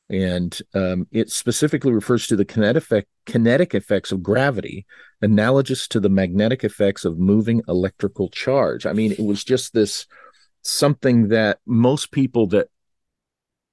and 0.10 0.60
um, 0.74 1.08
it 1.12 1.30
specifically 1.30 1.92
refers 1.92 2.28
to 2.28 2.36
the 2.36 2.46
kinetic, 2.46 2.84
effect, 2.84 3.08
kinetic 3.26 3.74
effects 3.74 4.12
of 4.12 4.22
gravity 4.22 4.86
analogous 5.22 5.88
to 5.88 6.00
the 6.00 6.10
magnetic 6.10 6.64
effects 6.64 7.06
of 7.06 7.18
moving 7.18 7.62
electrical 7.68 8.30
charge. 8.30 8.86
I 8.86 8.94
mean, 8.94 9.14
it 9.14 9.24
was 9.24 9.44
just 9.44 9.74
this 9.74 10.06
something 10.62 11.30
that 11.30 11.60
most 11.66 12.12
people 12.12 12.48
that 12.48 12.68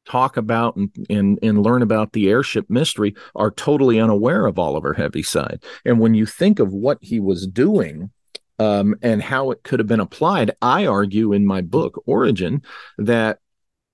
talk 0.07 0.37
about 0.37 0.77
and, 0.77 0.91
and, 1.11 1.39
and 1.43 1.63
learn 1.63 1.83
about 1.83 2.13
the 2.13 2.31
airship 2.31 2.67
mystery 2.69 3.15
are 3.35 3.51
totally 3.51 4.01
unaware 4.01 4.47
of 4.47 4.59
Oliver 4.59 4.95
Heaviside. 4.95 5.63
And 5.85 6.01
when 6.01 6.15
you 6.15 6.27
think 6.27 6.59
of 6.59 6.73
what 6.73 6.99
he 7.01 7.21
was 7.21 7.47
doing 7.47 8.11
um, 8.61 8.95
and 9.01 9.23
how 9.23 9.51
it 9.53 9.63
could 9.63 9.81
have 9.81 9.89
been 9.89 10.01
applied, 10.01 10.51
I 10.61 10.85
argue 10.85 11.33
in 11.33 11.47
my 11.47 11.63
book 11.63 12.03
Origin 12.05 12.63
that 12.99 13.39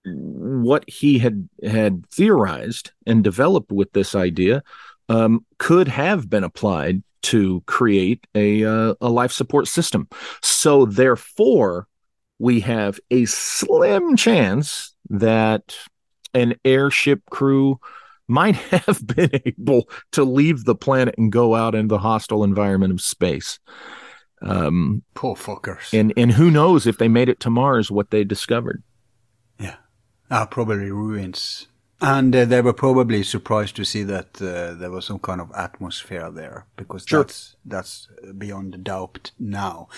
what 0.05 0.89
he 0.91 1.21
had 1.21 1.49
had 1.63 2.05
theorized 2.11 2.91
and 3.07 3.23
developed 3.23 3.71
with 3.71 3.93
this 3.93 4.17
idea 4.17 4.65
um, 5.09 5.47
could 5.59 5.87
have 5.87 6.29
been 6.29 6.43
applied 6.43 7.05
to 7.23 7.63
create 7.67 8.27
a 8.35 8.65
uh, 8.65 8.95
a 9.01 9.09
life 9.09 9.31
support 9.31 9.69
system. 9.69 10.09
So 10.43 10.85
therefore, 10.85 11.87
we 12.41 12.59
have 12.61 12.99
a 13.13 13.25
slim 13.27 14.17
chance 14.17 14.97
that 15.11 15.77
an 16.35 16.57
airship 16.65 17.23
crew 17.31 17.79
might 18.27 18.57
have 18.73 19.07
been 19.07 19.31
able 19.45 19.89
to 20.11 20.25
leave 20.25 20.65
the 20.65 20.75
planet 20.75 21.15
and 21.19 21.31
go 21.31 21.55
out 21.55 21.77
into 21.77 21.95
the 21.95 21.99
hostile 21.99 22.43
environment 22.43 22.93
of 22.93 23.01
space. 23.01 23.61
Um, 24.43 25.03
Poor 25.15 25.35
fuckers. 25.35 25.93
And 25.99 26.13
and 26.17 26.33
who 26.33 26.51
knows 26.51 26.87
if 26.87 26.99
they 26.99 27.09
made 27.09 27.29
it 27.29 27.41
to 27.41 27.51
Mars, 27.51 27.91
what 27.91 28.11
they 28.11 28.25
discovered. 28.25 28.83
Yeah, 29.59 29.77
uh, 30.31 30.47
probably 30.47 30.91
ruins. 30.91 31.69
And 32.01 32.37
uh, 32.37 32.45
they 32.45 32.61
were 32.61 32.75
probably 32.75 33.23
surprised 33.23 33.75
to 33.77 33.85
see 33.85 34.03
that 34.03 34.43
uh, 34.43 34.75
there 34.75 34.91
was 34.91 35.07
some 35.07 35.19
kind 35.19 35.41
of 35.41 35.51
atmosphere 35.57 36.31
there 36.31 36.67
because 36.77 37.05
sure. 37.07 37.23
that's 37.23 37.57
that's 37.65 38.09
beyond 38.37 38.85
doubt 38.85 39.31
now. 39.39 39.89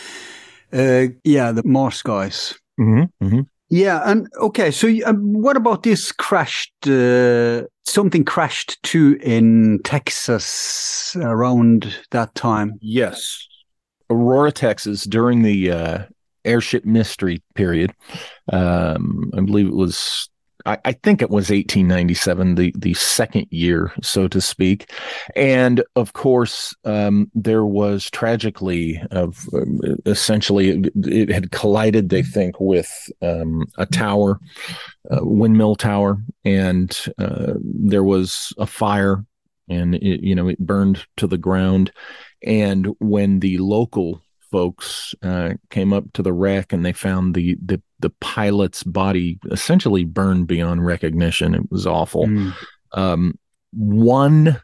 Uh, 0.73 1.07
yeah, 1.25 1.51
the 1.51 1.63
Mars 1.65 2.03
guys. 2.03 2.55
Mm-hmm, 2.79 3.27
mm-hmm. 3.27 3.41
Yeah, 3.71 4.03
and 4.05 4.29
okay, 4.41 4.71
so 4.71 4.89
um, 5.05 5.43
what 5.43 5.57
about 5.57 5.83
this 5.83 6.13
crashed? 6.13 6.73
Uh, 6.87 7.65
something 7.85 8.25
crashed 8.25 8.83
too 8.83 9.19
in 9.23 9.81
Texas 9.83 11.17
around 11.21 11.95
that 12.13 12.35
time. 12.35 12.79
Yes, 12.81 13.47
Aurora, 14.11 14.53
Texas, 14.53 15.05
during 15.05 15.43
the 15.43 15.71
uh, 15.71 15.99
airship 16.45 16.85
mystery 16.85 17.43
period. 17.55 17.93
Um, 18.53 19.31
I 19.37 19.41
believe 19.41 19.67
it 19.67 19.75
was 19.75 20.29
I, 20.67 20.79
I, 20.85 20.93
think 20.93 21.23
it 21.23 21.31
was 21.31 21.51
1897, 21.51 22.55
the 22.57 22.75
the 22.77 22.95
second 22.95 23.47
year, 23.51 23.93
so 24.03 24.29
to 24.29 24.41
speak, 24.41 24.91
and 25.37 25.83
of 25.97 26.13
course 26.13 26.75
um, 26.85 27.31
there 27.35 27.65
was 27.65 28.11
tragically 28.11 29.01
of 29.11 29.49
um, 29.55 29.81
essentially 30.05 30.71
it, 30.71 30.93
it, 30.97 31.31
had 31.31 31.51
collided, 31.53 32.09
they 32.09 32.23
think, 32.23 32.61
with 32.61 33.11
um, 33.23 33.67
a 33.79 33.87
tower, 33.87 34.41
a 35.11 35.25
windmill 35.25 35.77
tower, 35.77 36.19
and 36.45 37.07
uh, 37.19 37.55
there 37.63 38.05
was 38.05 38.53
a 38.59 38.67
fire, 38.67 39.25
and 39.69 39.95
it, 39.95 40.23
you 40.23 40.35
know 40.35 40.49
it 40.49 40.59
burned 40.59 41.07
to 41.17 41.27
the 41.27 41.39
ground, 41.39 41.93
and 42.43 42.89
when 42.99 43.41
the 43.41 43.59
local 43.59 44.23
folks 44.51 45.15
uh, 45.23 45.55
came 45.71 45.93
up 45.93 46.05
to 46.15 46.23
the 46.23 46.33
wreck 46.33 46.73
and 46.73 46.85
they 46.85 46.93
found 46.93 47.35
the, 47.35 47.57
the 47.65 47.83
the 48.01 48.11
pilot's 48.21 48.83
body 48.83 49.39
essentially 49.51 50.05
burned 50.05 50.47
beyond 50.47 50.85
recognition. 50.87 51.55
It 51.55 51.71
was 51.71 51.87
awful. 51.87 52.27
Mm. 52.27 52.55
Um, 52.93 53.39
one 53.73 54.61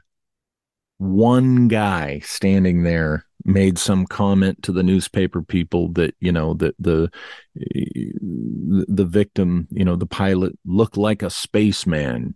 one 0.99 1.69
guy 1.69 2.21
standing 2.21 2.83
there 2.85 3.27
made 3.45 3.79
some 3.79 4.07
comment 4.07 4.63
to 4.63 4.73
the 4.73 4.83
newspaper 4.83 5.43
people 5.43 5.93
that 5.93 6.15
you 6.21 6.33
know 6.33 6.55
that 6.55 6.75
the 6.79 7.11
the 7.55 9.05
victim 9.05 9.69
you 9.71 9.85
know 9.85 9.97
the 9.97 10.07
pilot 10.07 10.57
looked 10.65 10.97
like 10.97 11.23
a 11.23 11.29
spaceman 11.29 12.35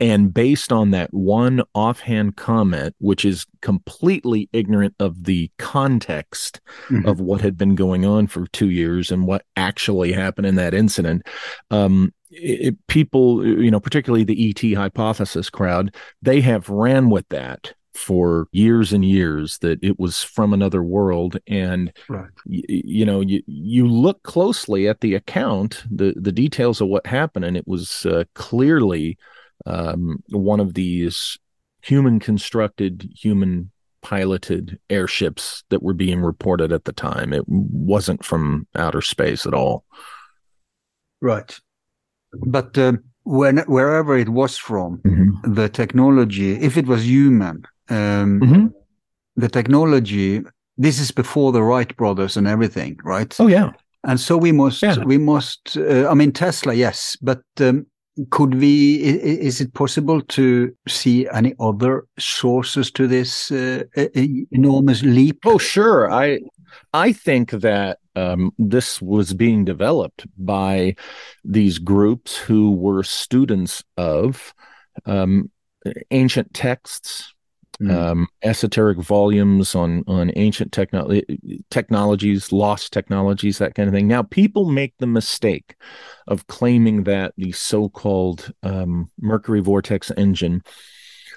and 0.00 0.34
based 0.34 0.72
on 0.72 0.90
that 0.90 1.12
one 1.14 1.62
offhand 1.74 2.36
comment, 2.36 2.94
which 2.98 3.24
is 3.24 3.46
completely 3.62 4.48
ignorant 4.52 4.94
of 4.98 5.24
the 5.24 5.50
context 5.58 6.60
mm-hmm. 6.88 7.06
of 7.08 7.20
what 7.20 7.40
had 7.40 7.56
been 7.56 7.76
going 7.76 8.04
on 8.04 8.26
for 8.26 8.46
two 8.48 8.70
years 8.70 9.12
and 9.12 9.26
what 9.26 9.44
actually 9.56 10.12
happened 10.12 10.46
in 10.46 10.56
that 10.56 10.74
incident, 10.74 11.22
um, 11.70 12.12
it, 12.30 12.76
people, 12.88 13.46
you 13.46 13.70
know, 13.70 13.78
particularly 13.78 14.24
the 14.24 14.50
ET 14.50 14.76
hypothesis 14.76 15.48
crowd, 15.48 15.94
they 16.20 16.40
have 16.40 16.68
ran 16.68 17.08
with 17.08 17.28
that 17.28 17.72
for 17.94 18.48
years 18.50 18.92
and 18.92 19.04
years 19.04 19.58
that 19.58 19.78
it 19.82 20.00
was 20.00 20.22
from 20.22 20.52
another 20.52 20.82
world 20.82 21.38
and 21.46 21.92
right. 22.08 22.28
y- 22.44 22.62
you 22.66 23.06
know 23.06 23.20
you 23.20 23.40
you 23.46 23.86
look 23.86 24.20
closely 24.24 24.88
at 24.88 25.00
the 25.00 25.14
account 25.14 25.84
the 25.88 26.12
the 26.16 26.32
details 26.32 26.80
of 26.80 26.88
what 26.88 27.06
happened 27.06 27.44
and 27.44 27.56
it 27.56 27.68
was 27.68 28.04
uh, 28.06 28.24
clearly 28.34 29.16
um, 29.66 30.22
one 30.30 30.60
of 30.60 30.74
these 30.74 31.38
human 31.82 32.18
constructed, 32.20 33.08
human 33.14 33.70
piloted 34.02 34.78
airships 34.90 35.64
that 35.70 35.82
were 35.82 35.94
being 35.94 36.20
reported 36.20 36.72
at 36.72 36.84
the 36.84 36.92
time. 36.92 37.32
It 37.32 37.44
wasn't 37.48 38.24
from 38.24 38.66
outer 38.74 39.00
space 39.00 39.46
at 39.46 39.54
all. 39.54 39.84
Right. 41.20 41.58
But 42.32 42.76
uh, 42.76 42.94
when 43.22 43.58
wherever 43.66 44.16
it 44.18 44.28
was 44.28 44.58
from, 44.58 44.98
mm-hmm. 44.98 45.54
the 45.54 45.68
technology, 45.68 46.52
if 46.60 46.76
it 46.76 46.86
was 46.86 47.06
human, 47.06 47.64
um, 47.88 48.40
mm-hmm. 48.40 48.66
the 49.36 49.48
technology. 49.48 50.42
This 50.76 50.98
is 50.98 51.12
before 51.12 51.52
the 51.52 51.62
Wright 51.62 51.96
brothers 51.96 52.36
and 52.36 52.48
everything, 52.48 52.98
right? 53.04 53.32
Oh 53.38 53.46
yeah. 53.46 53.70
And 54.02 54.18
so 54.18 54.36
we 54.36 54.50
must, 54.50 54.82
yeah. 54.82 55.02
we 55.04 55.18
must. 55.18 55.76
Uh, 55.76 56.08
I 56.10 56.14
mean, 56.14 56.32
Tesla, 56.32 56.74
yes, 56.74 57.16
but 57.22 57.42
um, 57.60 57.86
could 58.30 58.54
we 58.54 58.96
is 58.96 59.60
it 59.60 59.74
possible 59.74 60.20
to 60.20 60.74
see 60.86 61.28
any 61.28 61.54
other 61.58 62.06
sources 62.18 62.90
to 62.92 63.06
this 63.08 63.50
uh, 63.50 63.84
enormous 64.52 65.02
leap? 65.02 65.40
Oh 65.44 65.58
sure. 65.58 66.10
I 66.10 66.40
i 66.92 67.12
think 67.12 67.50
that 67.50 67.98
um, 68.16 68.52
this 68.58 69.02
was 69.02 69.34
being 69.34 69.64
developed 69.64 70.26
by 70.38 70.94
these 71.44 71.78
groups 71.78 72.36
who 72.36 72.72
were 72.72 73.02
students 73.02 73.82
of 73.96 74.54
um, 75.06 75.50
ancient 76.12 76.54
texts 76.54 77.33
Mm. 77.80 77.90
Um, 77.90 78.28
esoteric 78.42 78.98
volumes 78.98 79.74
on 79.74 80.04
on 80.06 80.30
ancient 80.36 80.70
techno- 80.70 81.20
technologies, 81.70 82.52
lost 82.52 82.92
technologies, 82.92 83.58
that 83.58 83.74
kind 83.74 83.88
of 83.88 83.94
thing. 83.94 84.06
Now, 84.06 84.22
people 84.22 84.66
make 84.66 84.94
the 84.98 85.08
mistake 85.08 85.74
of 86.28 86.46
claiming 86.46 87.02
that 87.04 87.34
the 87.36 87.50
so-called 87.50 88.52
um, 88.62 89.10
Mercury 89.20 89.60
vortex 89.60 90.12
engine 90.16 90.62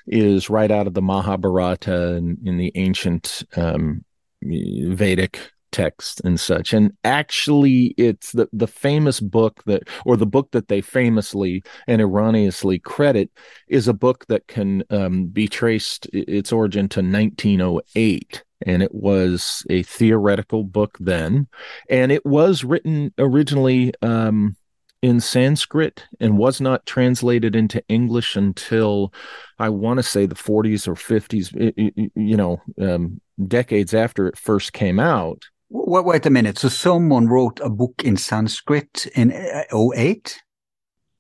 is 0.06 0.50
right 0.50 0.70
out 0.70 0.86
of 0.88 0.94
the 0.94 1.02
Mahabharata 1.02 2.16
and 2.16 2.38
in 2.48 2.58
the 2.58 2.72
ancient 2.76 3.44
um, 3.56 4.06
Vedic 4.44 5.52
text 5.72 6.22
and 6.24 6.39
such. 6.39 6.74
And 6.74 6.93
actually, 7.03 7.93
it's 7.97 8.32
the, 8.32 8.49
the 8.53 8.68
famous 8.68 9.20
book 9.20 9.63
that, 9.65 9.84
or 10.05 10.18
the 10.18 10.26
book 10.26 10.51
that 10.51 10.68
they 10.68 10.82
famously 10.82 11.63
and 11.88 12.01
erroneously 12.01 12.80
credit, 12.80 13.32
is 13.68 13.88
a 13.88 13.93
book 13.93 14.26
that 14.28 14.47
can 14.47 14.84
um, 14.89 15.28
be 15.28 15.47
traced 15.47 16.07
its 16.13 16.51
origin 16.51 16.89
to 16.89 17.01
1908 17.01 18.43
and 18.65 18.82
it 18.82 18.93
was 18.93 19.63
a 19.70 19.84
theoretical 19.84 20.63
book 20.63 20.97
then. 20.99 21.47
And 21.91 22.11
it 22.11 22.26
was 22.26 22.63
written 22.63 23.13
originally 23.20 23.93
um, 24.01 24.55
in 25.01 25.20
sanskrit 25.20 26.05
and 26.20 26.38
was 26.38 26.59
not 26.59 26.86
translated 26.86 27.55
into 27.55 27.84
english 27.88 28.36
until 28.36 29.13
i 29.59 29.70
want 29.70 29.97
to 29.97 30.03
say 30.03 30.26
the 30.26 30.36
40s 30.36 30.88
or 30.88 30.95
50s 30.95 32.09
you 32.15 32.38
know 32.38 32.61
um, 32.82 33.22
decades 33.47 33.93
after 33.93 34.28
it 34.28 34.38
first 34.38 34.74
came 34.74 34.99
out 34.99 35.43
Wait, 35.70 36.05
wait 36.05 36.26
a 36.26 36.30
minute. 36.30 36.57
So 36.57 36.70
someone 36.70 37.28
wrote 37.28 37.59
a 37.61 37.70
book 37.70 38.01
in 38.03 38.18
Sanskrit 38.18 39.07
in 39.15 39.32
08? 39.32 39.72
Uh, 39.74 40.41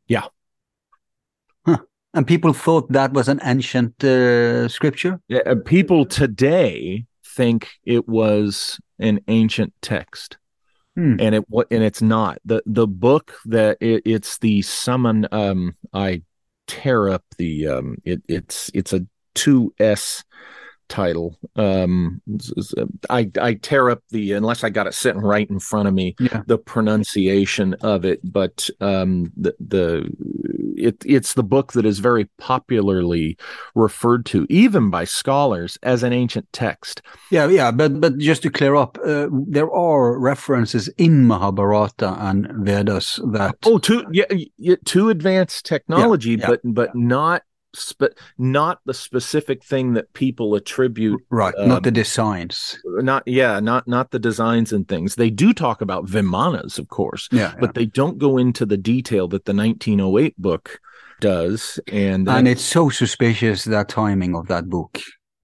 yeah. 0.07 0.25
Huh. 1.65 1.77
And 2.13 2.25
people 2.25 2.53
thought 2.53 2.91
that 2.91 3.13
was 3.13 3.27
an 3.27 3.39
ancient 3.43 4.03
uh, 4.03 4.67
scripture? 4.69 5.19
Yeah, 5.27 5.41
uh, 5.45 5.55
people 5.65 6.05
today 6.05 7.05
think 7.25 7.69
it 7.83 8.07
was 8.07 8.79
an 8.99 9.19
ancient 9.27 9.73
text. 9.81 10.37
Hmm. 10.95 11.17
And 11.19 11.35
it 11.35 11.45
and 11.69 11.83
it's 11.83 12.01
not. 12.01 12.39
The 12.43 12.63
the 12.65 12.87
book 12.87 13.35
that 13.45 13.77
it, 13.79 14.01
it's 14.05 14.39
the 14.39 14.63
summon 14.63 15.27
um 15.31 15.75
I 15.93 16.23
tear 16.65 17.09
up 17.09 17.23
the 17.37 17.67
um 17.67 17.97
it 18.03 18.23
it's 18.27 18.71
it's 18.73 18.93
a 18.93 19.05
2s 19.35 20.23
title. 20.89 21.37
Um, 21.55 22.21
I 23.09 23.29
I 23.39 23.55
tear 23.55 23.89
up 23.89 24.01
the 24.09 24.33
unless 24.33 24.63
I 24.63 24.69
got 24.69 24.87
it 24.87 24.93
sitting 24.93 25.21
right 25.21 25.49
in 25.49 25.59
front 25.59 25.87
of 25.87 25.93
me 25.93 26.15
Yeah. 26.19 26.43
the 26.47 26.57
pronunciation 26.57 27.73
of 27.81 28.05
it, 28.05 28.19
but 28.23 28.69
um, 28.81 29.31
the 29.35 29.55
the 29.59 30.09
it 30.77 30.97
it's 31.05 31.33
the 31.33 31.43
book 31.43 31.73
that 31.73 31.85
is 31.85 31.99
very 31.99 32.25
popularly 32.37 33.37
referred 33.75 34.25
to 34.27 34.45
even 34.49 34.89
by 34.89 35.03
scholars 35.05 35.77
as 35.83 36.03
an 36.03 36.13
ancient 36.13 36.51
text. 36.53 37.01
Yeah, 37.31 37.47
yeah, 37.47 37.71
but 37.71 37.99
but 37.99 38.17
just 38.17 38.43
to 38.43 38.49
clear 38.49 38.75
up, 38.75 38.97
uh, 39.03 39.27
there 39.31 39.71
are 39.71 40.19
references 40.19 40.87
in 40.97 41.25
Mahabharata 41.27 42.15
and 42.19 42.47
Vedas 42.65 43.19
that 43.33 43.55
Oh, 43.65 43.77
to 43.79 44.05
yeah, 44.11 44.25
yeah 44.57 44.75
to 44.85 45.09
advanced 45.09 45.65
technology, 45.65 46.31
yeah, 46.39 46.47
but 46.47 46.61
but 46.63 46.95
not 46.95 47.43
spe- 47.77 48.17
not 48.37 48.79
the 48.85 48.93
specific 48.93 49.63
thing 49.63 49.93
that 49.93 50.11
people 50.13 50.55
attribute 50.55 51.21
right, 51.29 51.53
um, 51.57 51.69
not 51.69 51.83
the 51.83 51.91
designs. 51.91 52.79
not 52.85 53.23
yeah 53.25 53.59
not 53.59 53.87
not 53.87 54.11
the 54.11 54.19
designs 54.19 54.73
and 54.73 54.87
things 54.87 55.15
they 55.15 55.29
do 55.29 55.53
talk 55.53 55.81
about 55.81 56.05
vimanas 56.05 56.79
of 56.79 56.87
course 56.89 57.29
Yeah, 57.31 57.53
but 57.59 57.73
they 57.75 57.85
don't 57.85 58.17
go 58.17 58.37
into 58.37 58.65
the 58.65 58.77
detail 58.77 59.27
that 59.29 59.45
the 59.45 59.53
1908 59.53 60.35
book 60.37 60.79
does 61.19 61.79
and 61.91 62.27
and 62.29 62.47
it's 62.47 62.63
so 62.63 62.89
suspicious 62.89 63.63
that 63.65 63.89
timing 63.89 64.35
of 64.35 64.47
that 64.47 64.69
book. 64.69 64.99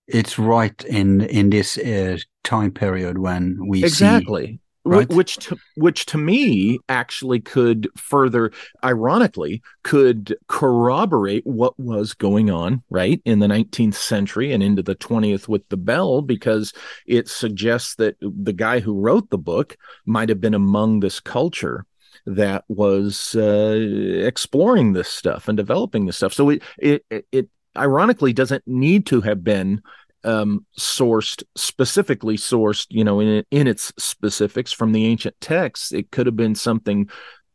It's 0.08 0.38
right 0.38 0.84
in 0.86 1.22
in 1.22 1.50
this 1.50 1.78
uh, 1.78 2.18
time 2.44 2.72
period 2.72 3.18
when 3.18 3.58
we 3.68 3.84
exactly 3.84 4.60
right? 4.86 5.10
which 5.10 5.38
to, 5.38 5.58
which 5.76 6.06
to 6.08 6.18
me 6.18 6.80
actually 6.90 7.40
could 7.40 7.90
further 7.96 8.52
ironically 8.84 9.62
could 9.84 10.36
corroborate 10.48 11.46
what 11.46 11.78
was 11.80 12.14
going 12.14 12.50
on 12.50 12.84
right 12.90 13.22
in 13.26 13.40
the 13.40 13.48
19th 13.48 13.96
century 13.96 14.52
and 14.52 14.62
into 14.62 14.84
the 14.84 14.96
20th 14.96 15.48
with 15.48 15.68
the 15.70 15.78
bell 15.78 16.22
because 16.22 16.74
it 17.06 17.28
suggests 17.28 17.96
that 17.96 18.16
the 18.22 18.54
guy 18.54 18.80
who 18.80 19.00
wrote 19.00 19.30
the 19.30 19.38
book 19.38 19.78
might 20.06 20.30
have 20.30 20.42
been 20.42 20.54
among 20.54 21.00
this 21.00 21.20
culture 21.20 21.86
that 22.26 22.64
was 22.68 23.36
uh, 23.36 23.78
exploring 24.26 24.94
this 24.94 25.10
stuff 25.10 25.48
and 25.48 25.58
developing 25.58 26.06
this 26.06 26.18
stuff 26.18 26.34
so 26.34 26.50
it 26.50 26.62
it 26.78 27.06
it, 27.10 27.26
it 27.32 27.50
ironically 27.78 28.34
doesn't 28.34 28.64
need 28.68 29.06
to 29.08 29.22
have 29.22 29.44
been 29.44 29.82
um, 30.24 30.66
sourced 30.78 31.44
specifically 31.56 32.38
sourced, 32.38 32.88
you 32.90 33.04
know, 33.04 33.20
in 33.20 33.44
in 33.52 33.68
its 33.68 33.92
specifics 33.98 34.72
from 34.72 34.92
the 34.92 35.06
ancient 35.06 35.36
texts. 35.42 35.92
It 35.92 36.12
could 36.12 36.26
have 36.26 36.36
been 36.36 36.56
something 36.56 37.10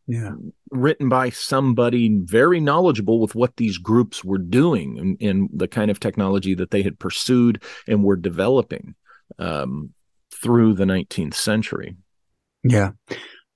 yeah 0.06 0.32
written 0.70 1.08
by 1.08 1.30
somebody 1.30 2.18
very 2.24 2.60
knowledgeable 2.60 3.20
with 3.20 3.34
what 3.34 3.56
these 3.56 3.78
groups 3.78 4.24
were 4.24 4.38
doing 4.38 4.98
and, 4.98 5.16
and 5.20 5.48
the 5.52 5.68
kind 5.68 5.90
of 5.90 6.00
technology 6.00 6.54
that 6.54 6.70
they 6.70 6.82
had 6.82 6.98
pursued 6.98 7.62
and 7.86 8.04
were 8.04 8.16
developing 8.16 8.94
um, 9.38 9.90
through 10.32 10.74
the 10.74 10.84
19th 10.84 11.34
century. 11.34 11.96
yeah. 12.64 12.90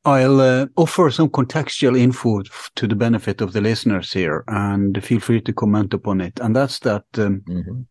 I'll 0.04 0.40
uh, 0.40 0.66
offer 0.76 1.10
some 1.12 1.28
contextual 1.28 1.96
info 1.96 2.42
to 2.74 2.86
the 2.88 2.96
benefit 2.96 3.40
of 3.40 3.52
the 3.52 3.60
listeners 3.60 4.12
here, 4.12 4.42
and 4.48 5.02
feel 5.04 5.20
free 5.20 5.40
to 5.42 5.52
comment 5.52 5.94
upon 5.94 6.20
it. 6.20 6.40
And 6.40 6.56
that's 6.56 6.80
that 6.80 7.04
um, 7.18 7.42
Mhm. 7.48 7.86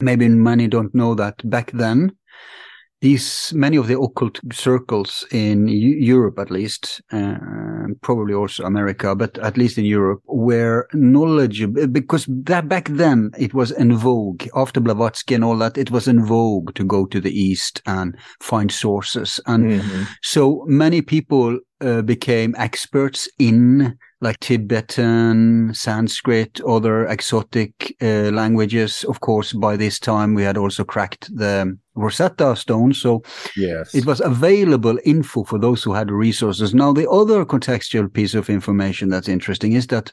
Maybe 0.00 0.28
many 0.28 0.68
don't 0.68 0.94
know 0.94 1.14
that 1.14 1.34
back 1.48 1.70
then 1.72 2.10
these 3.02 3.52
many 3.54 3.76
of 3.76 3.88
the 3.88 3.98
occult 3.98 4.40
circles 4.52 5.26
in 5.30 5.68
Europe 5.68 6.38
at 6.38 6.50
least 6.50 7.02
uh, 7.12 7.36
probably 8.00 8.32
also 8.32 8.64
America 8.64 9.14
but 9.14 9.36
at 9.38 9.58
least 9.58 9.76
in 9.76 9.84
Europe 9.84 10.22
were 10.26 10.88
knowledgeable 10.94 11.86
because 11.88 12.26
that 12.28 12.68
back 12.68 12.88
then 12.88 13.30
it 13.38 13.52
was 13.52 13.70
in 13.70 13.94
vogue 13.94 14.46
after 14.54 14.80
Blavatsky 14.80 15.34
and 15.34 15.44
all 15.44 15.58
that 15.58 15.76
it 15.76 15.90
was 15.90 16.08
in 16.08 16.24
vogue 16.24 16.74
to 16.74 16.84
go 16.84 17.04
to 17.06 17.20
the 17.20 17.30
east 17.30 17.82
and 17.86 18.16
find 18.40 18.72
sources 18.72 19.40
and 19.46 19.64
Mhm. 19.66 20.06
so 20.22 20.64
many 20.66 21.02
people 21.02 21.58
uh, 21.82 22.00
became 22.00 22.54
experts 22.56 23.28
in 23.38 23.94
like 24.20 24.40
Tibetan, 24.40 25.74
Sanskrit, 25.74 26.60
other 26.66 27.06
exotic 27.06 27.94
uh, 28.00 28.30
languages. 28.32 29.04
Of 29.04 29.20
course, 29.20 29.52
by 29.52 29.76
this 29.76 29.98
time 29.98 30.34
we 30.34 30.42
had 30.42 30.56
also 30.56 30.84
cracked 30.84 31.34
the 31.36 31.76
Rosetta 31.94 32.56
Stone, 32.56 32.94
so 32.94 33.22
Yes. 33.56 33.94
it 33.94 34.06
was 34.06 34.20
available 34.20 34.98
info 35.04 35.44
for 35.44 35.58
those 35.58 35.82
who 35.82 35.92
had 35.92 36.10
resources. 36.10 36.74
Now, 36.74 36.92
the 36.92 37.08
other 37.10 37.44
contextual 37.44 38.12
piece 38.12 38.34
of 38.34 38.48
information 38.48 39.10
that's 39.10 39.28
interesting 39.28 39.72
is 39.72 39.86
that 39.88 40.12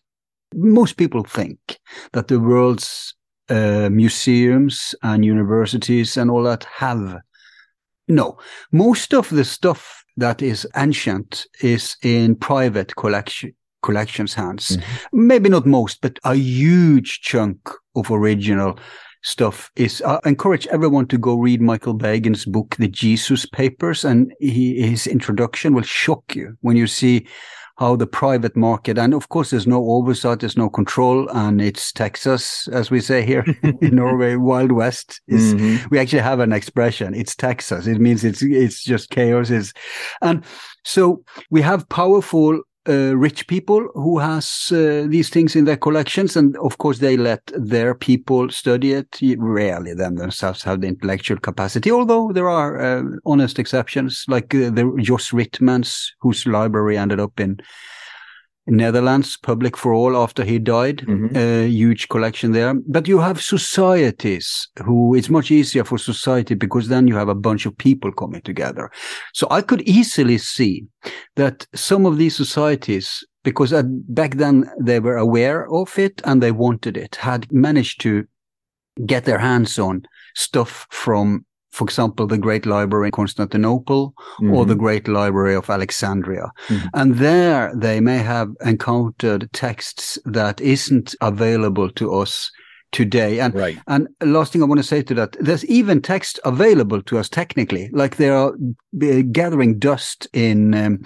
most 0.54 0.98
people 0.98 1.24
think 1.24 1.80
that 2.12 2.28
the 2.28 2.40
world's 2.40 3.16
uh, 3.50 3.90
museums 3.92 4.96
and 5.02 5.26
universities 5.26 6.18
and 6.18 6.30
all 6.30 6.44
that 6.44 6.66
have 6.66 7.20
no. 8.08 8.38
Most 8.72 9.14
of 9.14 9.30
the 9.30 9.46
stuff 9.46 10.04
that 10.18 10.42
is 10.42 10.68
ancient 10.76 11.46
is 11.62 11.96
in 12.04 12.36
private 12.36 12.96
collection 12.96 13.54
collections 13.84 14.34
hands. 14.34 14.78
Maybe 15.12 15.50
not 15.50 15.66
most, 15.68 16.02
but 16.02 16.18
a 16.24 16.34
huge 16.36 17.22
chunk 17.22 17.70
of 17.96 18.10
original 18.10 18.80
stuff 19.22 19.72
is 19.76 20.02
I 20.02 20.20
encourage 20.26 20.68
everyone 20.68 21.08
to 21.08 21.18
go 21.18 21.36
read 21.36 21.62
Michael 21.62 21.98
Baigent's 21.98 22.46
book, 22.46 22.76
The 22.78 22.90
Jesus 22.90 23.46
Papers, 23.46 24.04
and 24.04 24.34
he, 24.40 24.82
his 24.82 25.08
introduction 25.08 25.74
will 25.74 25.84
shock 25.84 26.36
you 26.36 26.58
when 26.62 26.76
you 26.76 26.88
see 26.88 27.28
how 27.78 27.96
the 27.96 28.06
private 28.06 28.56
market, 28.56 29.00
and 29.00 29.16
of 29.16 29.30
course, 29.30 29.50
there's 29.50 29.66
no 29.66 29.84
oversight, 29.90 30.42
there's 30.42 30.56
no 30.58 30.70
control, 30.70 31.28
and 31.30 31.60
it's 31.60 31.92
Texas, 31.92 32.68
as 32.72 32.92
we 32.92 33.02
say 33.02 33.26
here 33.26 33.44
in 33.82 33.96
Norway, 33.96 34.36
Wild 34.36 34.72
West. 34.72 35.22
Is 35.28 35.56
Mhm. 35.56 35.90
we 35.90 35.98
actually 35.98 36.22
have 36.22 36.40
an 36.40 36.52
expression. 36.54 37.16
It's 37.16 37.36
Texas. 37.36 37.88
It 37.88 38.00
means 38.00 38.24
it's 38.24 38.44
it's 38.44 38.84
just 38.84 39.10
chaos. 39.10 39.50
Is 39.50 39.74
and 40.22 40.44
so 40.86 41.24
we 41.50 41.62
have 41.64 41.90
powerful. 41.90 42.62
Uh, 42.86 43.16
rich 43.16 43.48
people 43.48 43.88
who 43.94 44.20
has 44.20 44.70
uh, 44.74 45.06
these 45.08 45.30
things 45.30 45.56
in 45.56 45.64
their 45.64 45.78
collections 45.78 46.36
and 46.36 46.58
of 46.58 46.80
course 46.80 47.00
they 47.00 47.16
let 47.16 47.42
their 47.56 47.96
people 47.96 48.50
study 48.50 48.92
it 48.92 49.22
rarely 49.38 49.94
them 49.94 50.18
themselves 50.18 50.64
have 50.64 50.82
the 50.82 50.88
intellectual 50.88 51.38
capacity 51.38 51.90
although 51.90 52.34
there 52.34 52.50
are 52.50 52.82
uh, 52.82 53.04
honest 53.26 53.58
exceptions 53.58 54.26
like 54.28 54.54
uh, 54.54 54.70
the 54.70 54.94
Jos 55.02 55.32
Ritmans 55.32 56.08
whose 56.20 56.46
library 56.46 56.98
ended 56.98 57.22
up 57.22 57.40
in 57.40 57.58
Netherlands, 58.66 59.38
public 59.38 59.76
for 59.76 59.94
all 59.94 60.16
after 60.16 60.44
he 60.44 60.58
died. 60.58 61.00
Mhm. 61.08 61.36
A 61.36 61.68
huge 61.68 62.08
collection 62.08 62.54
there. 62.54 62.74
But 62.88 63.08
you 63.08 63.20
have 63.20 63.42
societies 63.42 64.70
who 64.86 65.16
it's 65.16 65.30
much 65.30 65.52
easier 65.52 65.84
for 65.84 65.98
society 65.98 66.56
because 66.56 66.88
then 66.88 67.08
you 67.08 67.16
have 67.16 67.30
a 67.30 67.36
bunch 67.36 67.66
of 67.66 67.78
people 67.78 68.12
coming 68.12 68.42
together. 68.42 68.90
So 69.34 69.48
I 69.52 69.62
could 69.62 69.82
easily 69.82 70.38
see 70.38 70.86
that 71.36 71.68
some 71.76 72.06
of 72.06 72.18
these 72.18 72.36
societies, 72.36 73.24
because 73.44 73.74
uh, 73.74 73.84
back 73.86 74.36
then 74.36 74.70
they 74.80 75.00
were 75.00 75.18
aware 75.18 75.68
of 75.70 76.00
it 76.00 76.22
and 76.24 76.42
they 76.42 76.52
wanted 76.52 76.96
it, 76.96 77.18
had 77.18 77.52
managed 77.52 78.00
to 78.02 78.24
get 79.06 79.26
their 79.26 79.40
hands 79.40 79.78
on 79.78 80.04
stuff 80.36 80.88
from, 80.90 81.46
for 81.74 81.86
example, 81.86 82.28
the 82.28 82.38
Great 82.38 82.66
Library 82.66 83.08
in 83.08 83.12
Constantinople 83.12 84.14
or 84.54 84.66
the 84.66 84.76
Mhm. 84.76 84.84
Great 84.86 85.08
Library 85.08 85.56
of 85.56 85.70
Alexandria. 85.70 86.48
Mhm. 86.70 86.90
And 86.94 87.16
there 87.16 87.72
they 87.76 88.00
may 88.00 88.20
have 88.20 88.50
encountered 88.64 89.50
texts 89.54 90.20
that 90.26 90.62
isn't 90.62 91.16
available 91.22 91.90
to 92.00 92.14
us 92.22 92.52
today. 92.92 93.40
And 93.40 93.56
right. 93.56 93.78
and 93.88 94.08
last 94.22 94.54
thing 94.54 94.62
I 94.62 94.68
want 94.68 94.82
to 94.82 94.88
say 94.94 95.02
to 95.02 95.14
that, 95.16 95.36
there's 95.40 95.66
even 95.66 96.00
text 96.02 96.40
available 96.46 97.02
to 97.10 97.18
us 97.18 97.28
technically, 97.30 97.90
like 97.92 98.16
they 98.16 98.30
are 98.30 98.52
uh, 98.54 99.22
gathering 99.32 99.80
dust 99.80 100.28
in 100.32 100.74
um, 100.76 101.00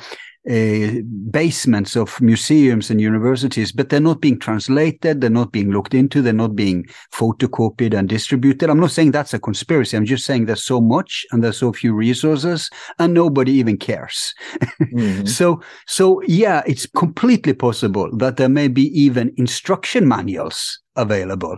uh, 0.50 1.02
basements 1.30 1.96
of 1.96 2.20
museums 2.22 2.90
and 2.90 3.02
universities, 3.02 3.72
but 3.72 3.90
they're 3.90 4.00
not 4.00 4.22
being 4.22 4.40
translated, 4.40 5.20
they're 5.20 5.30
not 5.30 5.52
being 5.52 5.72
looked 5.72 5.94
into, 5.94 6.22
they're 6.22 6.34
not 6.34 6.56
being 6.56 6.86
photocopied 7.14 7.94
and 7.98 8.08
distributed. 8.08 8.70
I'm 8.70 8.80
not 8.80 8.92
saying 8.92 9.12
that's 9.12 9.34
a 9.34 9.40
conspiracy. 9.40 9.98
I'm 9.98 10.06
just 10.06 10.26
saying 10.26 10.46
there's 10.46 10.64
so 10.64 10.80
much 10.80 11.26
and 11.32 11.44
there's 11.44 11.58
so 11.58 11.74
few 11.74 11.94
resources 11.94 12.70
and 13.00 13.14
nobody 13.14 13.52
even 13.54 13.78
cares. 13.78 14.34
Mhm. 14.82 15.28
So, 15.38 15.62
so 15.86 16.22
yeah, 16.24 16.64
it's 16.66 16.86
completely 16.88 17.54
possible 17.54 18.10
that 18.18 18.38
there 18.38 18.50
may 18.50 18.68
be 18.68 18.88
even 19.00 19.34
instruction 19.38 20.08
manuals 20.08 20.80
available 20.96 21.58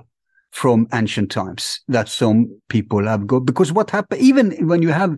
from 0.52 0.88
ancient 0.94 1.32
times 1.32 1.80
that 1.88 2.10
some 2.10 2.60
people 2.70 3.06
have 3.06 3.28
got. 3.28 3.42
Because 3.46 3.72
what 3.72 3.92
happened, 3.92 4.22
even 4.22 4.68
when 4.68 4.82
you 4.82 4.90
have 4.90 5.18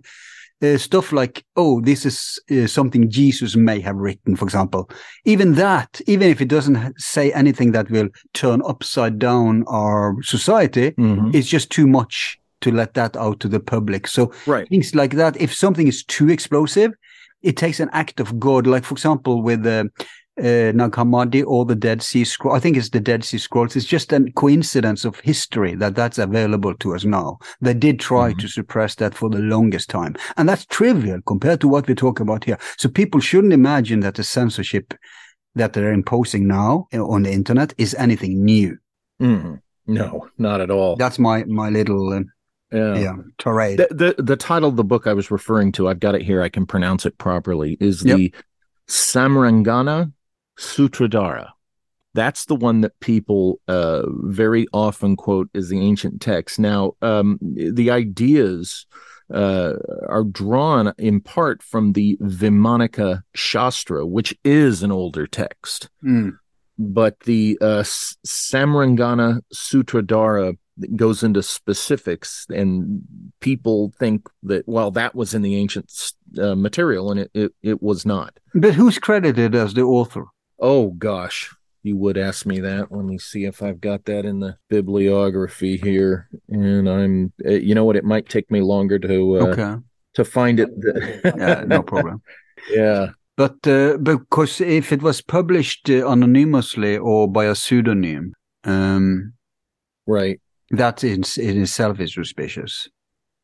uh, 0.62 0.78
stuff 0.78 1.12
like, 1.12 1.44
oh, 1.56 1.80
this 1.80 2.06
is 2.06 2.38
uh, 2.50 2.66
something 2.66 3.10
Jesus 3.10 3.56
may 3.56 3.80
have 3.80 3.96
written, 3.96 4.36
for 4.36 4.44
example, 4.44 4.88
even 5.24 5.54
that, 5.54 6.00
even 6.06 6.28
if 6.28 6.40
it 6.40 6.48
doesn't 6.48 6.94
say 7.00 7.32
anything 7.32 7.72
that 7.72 7.90
will 7.90 8.08
turn 8.32 8.62
upside 8.64 9.18
down 9.18 9.64
our 9.66 10.16
society, 10.22 10.92
Mhm. 10.92 11.34
it's 11.34 11.48
just 11.48 11.70
too 11.70 11.86
much 11.86 12.38
to 12.60 12.70
let 12.70 12.94
that 12.94 13.16
out 13.16 13.40
to 13.40 13.48
the 13.48 13.58
public. 13.60 14.06
So 14.06 14.30
Right. 14.46 14.68
things 14.68 14.94
like 14.94 15.16
that. 15.16 15.40
If 15.40 15.52
something 15.52 15.88
is 15.88 16.04
too 16.04 16.28
explosive, 16.30 16.92
it 17.42 17.56
takes 17.56 17.80
an 17.80 17.90
act 17.92 18.20
of 18.20 18.38
God. 18.38 18.66
Like, 18.68 18.84
for 18.84 18.94
example, 18.94 19.42
with 19.42 19.64
the 19.64 19.90
uh, 20.38 20.72
Nag 20.74 20.92
Hammadi 20.92 21.44
or 21.46 21.64
the 21.64 21.74
Dead 21.74 22.02
Sea 22.02 22.24
Scrolls. 22.24 22.56
I 22.56 22.60
think 22.60 22.76
it's 22.76 22.90
the 22.90 23.00
Dead 23.00 23.22
Sea 23.24 23.38
Scrolls. 23.38 23.76
It's 23.76 23.86
just 23.86 24.12
a 24.12 24.24
coincidence 24.34 25.04
of 25.04 25.20
history 25.20 25.74
that 25.76 25.94
that's 25.94 26.18
available 26.18 26.74
to 26.76 26.94
us 26.94 27.04
now. 27.04 27.38
They 27.60 27.74
did 27.74 28.00
try 28.00 28.30
mm-hmm. 28.30 28.38
to 28.40 28.48
suppress 28.48 28.94
that 28.96 29.14
for 29.14 29.28
the 29.28 29.40
longest 29.40 29.90
time. 29.90 30.16
And 30.36 30.48
that's 30.48 30.64
trivial 30.66 31.20
compared 31.26 31.60
to 31.60 31.68
what 31.68 31.86
we 31.86 31.94
talk 31.94 32.20
about 32.20 32.44
here. 32.44 32.58
So 32.78 32.88
people 32.88 33.20
shouldn't 33.20 33.52
imagine 33.52 34.00
that 34.00 34.14
the 34.14 34.24
censorship 34.24 34.94
that 35.54 35.74
they're 35.74 35.92
imposing 35.92 36.48
now 36.48 36.88
on 36.94 37.24
the 37.24 37.32
internet 37.32 37.74
is 37.76 37.94
anything 37.94 38.42
new. 38.42 38.78
Mm. 39.20 39.60
No, 39.86 40.28
not 40.38 40.60
at 40.62 40.70
all. 40.70 40.96
That's 40.96 41.18
my, 41.18 41.44
my 41.44 41.68
little, 41.68 42.10
uh, 42.12 42.20
yeah. 42.72 42.94
yeah, 42.94 43.16
tirade. 43.36 43.78
The, 43.78 44.14
the, 44.16 44.22
the 44.22 44.36
title 44.36 44.70
of 44.70 44.76
the 44.76 44.84
book 44.84 45.06
I 45.06 45.12
was 45.12 45.30
referring 45.30 45.72
to, 45.72 45.88
I've 45.88 46.00
got 46.00 46.14
it 46.14 46.22
here. 46.22 46.40
I 46.40 46.48
can 46.48 46.64
pronounce 46.64 47.04
it 47.04 47.18
properly. 47.18 47.76
Is 47.80 48.02
yep. 48.02 48.16
the 48.16 48.34
Samrangana 48.88 50.12
Sutradhara. 50.58 51.50
That's 52.14 52.44
the 52.44 52.54
one 52.56 52.82
that 52.82 52.98
people 53.00 53.60
uh, 53.68 54.02
very 54.08 54.66
often 54.72 55.16
quote 55.16 55.48
as 55.54 55.70
the 55.70 55.80
ancient 55.80 56.20
text. 56.20 56.58
Now, 56.58 56.92
um, 57.00 57.38
the 57.40 57.90
ideas 57.90 58.86
uh, 59.32 59.74
are 60.08 60.24
drawn 60.24 60.92
in 60.98 61.20
part 61.20 61.62
from 61.62 61.94
the 61.94 62.18
Vimanika 62.20 63.22
Shastra, 63.34 64.06
which 64.06 64.34
is 64.44 64.82
an 64.82 64.92
older 64.92 65.26
text. 65.26 65.88
Mm. 66.04 66.36
But 66.78 67.20
the 67.20 67.58
uh, 67.60 67.82
Samrangana 67.82 69.40
Sutradhara 69.54 70.56
goes 70.96 71.22
into 71.22 71.42
specifics, 71.42 72.46
and 72.50 73.02
people 73.40 73.92
think 73.98 74.28
that, 74.42 74.66
well, 74.66 74.90
that 74.90 75.14
was 75.14 75.34
in 75.34 75.42
the 75.42 75.56
ancient 75.56 75.92
uh, 76.38 76.54
material, 76.54 77.10
and 77.10 77.20
it, 77.20 77.30
it, 77.34 77.52
it 77.62 77.82
was 77.82 78.04
not. 78.04 78.38
But 78.54 78.74
who's 78.74 78.98
credited 78.98 79.54
as 79.54 79.74
the 79.74 79.82
author? 79.82 80.26
Oh 80.62 80.90
gosh, 80.90 81.52
you 81.82 81.96
would 81.96 82.16
ask 82.16 82.46
me 82.46 82.60
that. 82.60 82.92
Let 82.92 83.04
me 83.04 83.18
see 83.18 83.46
if 83.46 83.62
I've 83.62 83.80
got 83.80 84.04
that 84.04 84.24
in 84.24 84.38
the 84.38 84.56
bibliography 84.70 85.76
here. 85.76 86.28
And 86.48 86.88
I'm, 86.88 87.32
eh, 87.44 87.56
you 87.56 87.74
know 87.74 87.84
what? 87.84 87.96
It 87.96 88.04
might 88.04 88.28
take 88.28 88.48
me 88.48 88.60
longer 88.60 89.00
to 89.00 89.38
uh, 89.38 89.46
okay. 89.48 89.76
to 90.14 90.24
find 90.24 90.60
it. 90.60 90.70
yeah, 91.24 91.64
no 91.66 91.82
problem. 91.82 92.22
Yeah, 92.70 93.10
but 93.36 93.66
uh, 93.66 93.96
because 93.96 94.60
if 94.60 94.92
it 94.92 95.02
was 95.02 95.20
published 95.20 95.90
uh, 95.90 96.06
anonymously 96.08 96.96
or 96.96 97.26
by 97.26 97.46
a 97.46 97.56
pseudonym, 97.56 98.34
um, 98.62 99.32
right, 100.06 100.40
that 100.70 101.02
in, 101.02 101.24
in 101.38 101.62
itself 101.62 101.98
is 101.98 102.14
suspicious. 102.14 102.88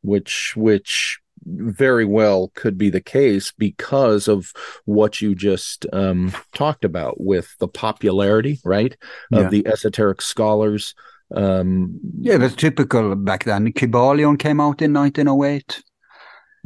Which 0.02 0.54
which 0.56 1.18
very 1.44 2.04
well 2.04 2.50
could 2.54 2.78
be 2.78 2.90
the 2.90 3.00
case 3.00 3.52
because 3.52 4.28
of 4.28 4.52
what 4.84 5.20
you 5.20 5.34
just 5.34 5.86
um, 5.92 6.32
talked 6.54 6.84
about 6.84 7.20
with 7.20 7.54
the 7.58 7.68
popularity, 7.68 8.60
right, 8.64 8.96
of 9.32 9.44
yeah. 9.44 9.48
the 9.48 9.66
esoteric 9.66 10.22
scholars. 10.22 10.94
Um, 11.34 12.00
yeah, 12.20 12.34
it 12.34 12.40
was 12.40 12.56
typical 12.56 13.14
back 13.14 13.44
then. 13.44 13.72
Kybalion 13.72 14.38
came 14.38 14.60
out 14.60 14.80
in 14.82 14.92
1908. 14.92 15.82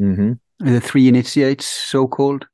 Mm-hmm. 0.00 0.32
The 0.60 0.80
three 0.80 1.08
initiates, 1.08 1.66
so 1.66 2.06
called, 2.06 2.46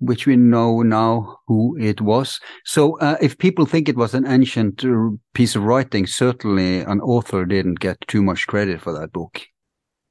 which 0.00 0.26
we 0.26 0.36
know 0.36 0.82
now 0.82 1.38
who 1.46 1.76
it 1.80 2.00
was. 2.00 2.38
So, 2.64 2.98
uh, 2.98 3.16
if 3.20 3.38
people 3.38 3.64
think 3.64 3.88
it 3.88 3.96
was 3.96 4.14
an 4.14 4.26
ancient 4.26 4.84
uh, 4.84 5.10
piece 5.32 5.56
of 5.56 5.64
writing, 5.64 6.06
certainly 6.06 6.80
an 6.80 7.00
author 7.00 7.46
didn't 7.46 7.80
get 7.80 7.96
too 8.06 8.22
much 8.22 8.46
credit 8.46 8.80
for 8.80 8.92
that 8.92 9.12
book. 9.12 9.40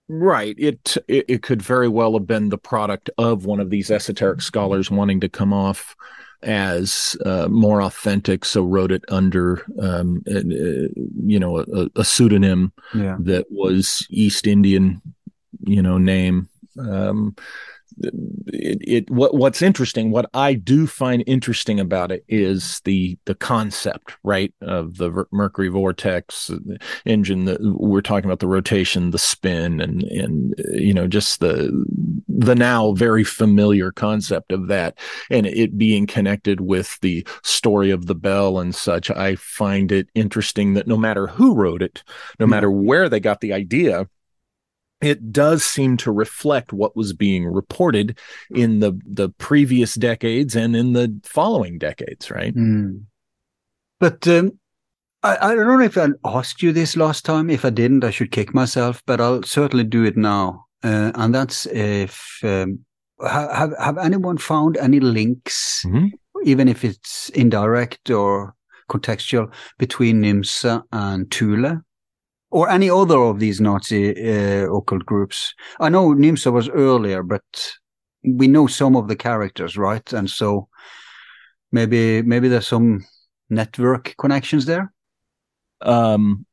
Right. 0.09 0.55
It, 0.57 0.97
it, 1.07 1.25
it 1.27 1.43
could 1.43 1.61
very 1.61 1.87
well 1.87 2.13
have 2.13 2.25
been 2.25 2.49
the 2.49 2.57
product 2.57 3.11
of 3.19 3.45
one 3.45 3.59
of 3.59 3.69
these 3.69 3.91
esoteric 3.91 4.41
scholars 4.41 4.89
wanting 4.89 5.19
to 5.21 5.29
come 5.29 5.53
off 5.53 5.95
as 6.41 7.15
uh, 7.25 7.47
more 7.49 7.81
authentic, 7.81 8.45
so 8.45 8.63
wrote 8.63 8.91
it 8.91 9.03
under 9.09 9.65
um, 9.79 10.23
uh, 10.29 10.39
you 11.25 11.39
know 11.39 11.59
a, 11.59 11.89
a 11.97 12.05
pseudonym 12.05 12.71
yeah. 12.93 13.17
that 13.19 13.45
was 13.51 14.07
East 14.09 14.47
Indian, 14.47 15.01
you 15.65 15.81
know 15.81 15.97
name. 15.97 16.47
Um, 16.79 17.35
it, 18.01 18.79
it 18.81 19.09
what 19.09 19.33
what's 19.35 19.61
interesting 19.61 20.11
what 20.11 20.29
i 20.33 20.53
do 20.53 20.87
find 20.87 21.23
interesting 21.27 21.79
about 21.79 22.11
it 22.11 22.23
is 22.27 22.81
the 22.85 23.17
the 23.25 23.35
concept 23.35 24.17
right 24.23 24.53
of 24.61 24.97
the 24.97 25.25
mercury 25.31 25.69
vortex 25.69 26.51
engine 27.05 27.45
that 27.45 27.59
we're 27.61 28.01
talking 28.01 28.25
about 28.25 28.39
the 28.39 28.47
rotation 28.47 29.11
the 29.11 29.19
spin 29.19 29.79
and 29.79 30.03
and 30.03 30.55
you 30.73 30.93
know 30.93 31.07
just 31.07 31.39
the 31.39 31.71
the 32.27 32.55
now 32.55 32.93
very 32.93 33.23
familiar 33.23 33.91
concept 33.91 34.51
of 34.51 34.67
that 34.67 34.97
and 35.29 35.45
it 35.45 35.77
being 35.77 36.07
connected 36.07 36.61
with 36.61 36.99
the 37.01 37.25
story 37.43 37.91
of 37.91 38.05
the 38.05 38.15
bell 38.15 38.59
and 38.59 38.75
such 38.75 39.09
i 39.11 39.35
find 39.35 39.91
it 39.91 40.07
interesting 40.15 40.73
that 40.73 40.87
no 40.87 40.97
matter 40.97 41.27
who 41.27 41.55
wrote 41.55 41.81
it 41.81 42.03
no 42.39 42.45
mm-hmm. 42.45 42.51
matter 42.51 42.71
where 42.71 43.09
they 43.09 43.19
got 43.19 43.41
the 43.41 43.53
idea 43.53 44.07
it 45.01 45.31
does 45.31 45.63
seem 45.63 45.97
to 45.97 46.11
reflect 46.11 46.73
what 46.73 46.95
was 46.95 47.13
being 47.13 47.45
reported 47.45 48.17
in 48.51 48.79
the 48.79 48.99
the 49.05 49.29
previous 49.29 49.95
decades 49.95 50.55
and 50.55 50.75
in 50.75 50.93
the 50.93 51.19
following 51.23 51.77
decades, 51.77 52.29
right? 52.29 52.55
Mm. 52.55 53.03
But 53.99 54.27
um, 54.27 54.59
I, 55.23 55.37
I 55.41 55.55
don't 55.55 55.67
know 55.67 55.79
if 55.81 55.97
I 55.97 56.07
asked 56.25 56.61
you 56.61 56.71
this 56.71 56.95
last 56.95 57.25
time. 57.25 57.49
If 57.49 57.65
I 57.65 57.69
didn't, 57.69 58.03
I 58.03 58.11
should 58.11 58.31
kick 58.31 58.53
myself. 58.53 59.01
But 59.05 59.21
I'll 59.21 59.43
certainly 59.43 59.85
do 59.85 60.03
it 60.03 60.17
now. 60.17 60.65
Uh, 60.83 61.11
and 61.15 61.35
that's 61.35 61.65
if 61.67 62.39
um, 62.43 62.79
have 63.25 63.73
have 63.79 63.97
anyone 63.97 64.37
found 64.37 64.77
any 64.77 64.99
links, 64.99 65.83
mm-hmm. 65.85 66.07
even 66.45 66.67
if 66.67 66.83
it's 66.83 67.29
indirect 67.29 68.09
or 68.09 68.55
contextual, 68.89 69.53
between 69.77 70.21
NYMZA 70.21 70.83
and 70.91 71.31
Thule? 71.31 71.81
Or 72.51 72.69
any 72.69 72.89
other 72.89 73.19
of 73.19 73.39
these 73.39 73.61
Nazi 73.61 74.09
uh, 74.09 74.73
occult 74.73 75.05
groups. 75.05 75.53
I 75.79 75.89
know 75.89 76.15
NYMZA 76.15 76.51
was 76.51 76.67
earlier, 76.69 77.21
but 77.21 77.43
we 78.23 78.47
know 78.47 78.67
some 78.67 78.95
of 78.95 79.07
the 79.07 79.15
characters, 79.15 79.77
right? 79.77 80.13
And 80.13 80.29
so 80.29 80.67
maybe 81.71 82.21
maybe 82.23 82.47
there's 82.47 82.67
some 82.67 83.05
network 83.49 84.15
connections 84.17 84.65
there. 84.65 84.91
Um, 85.81 86.45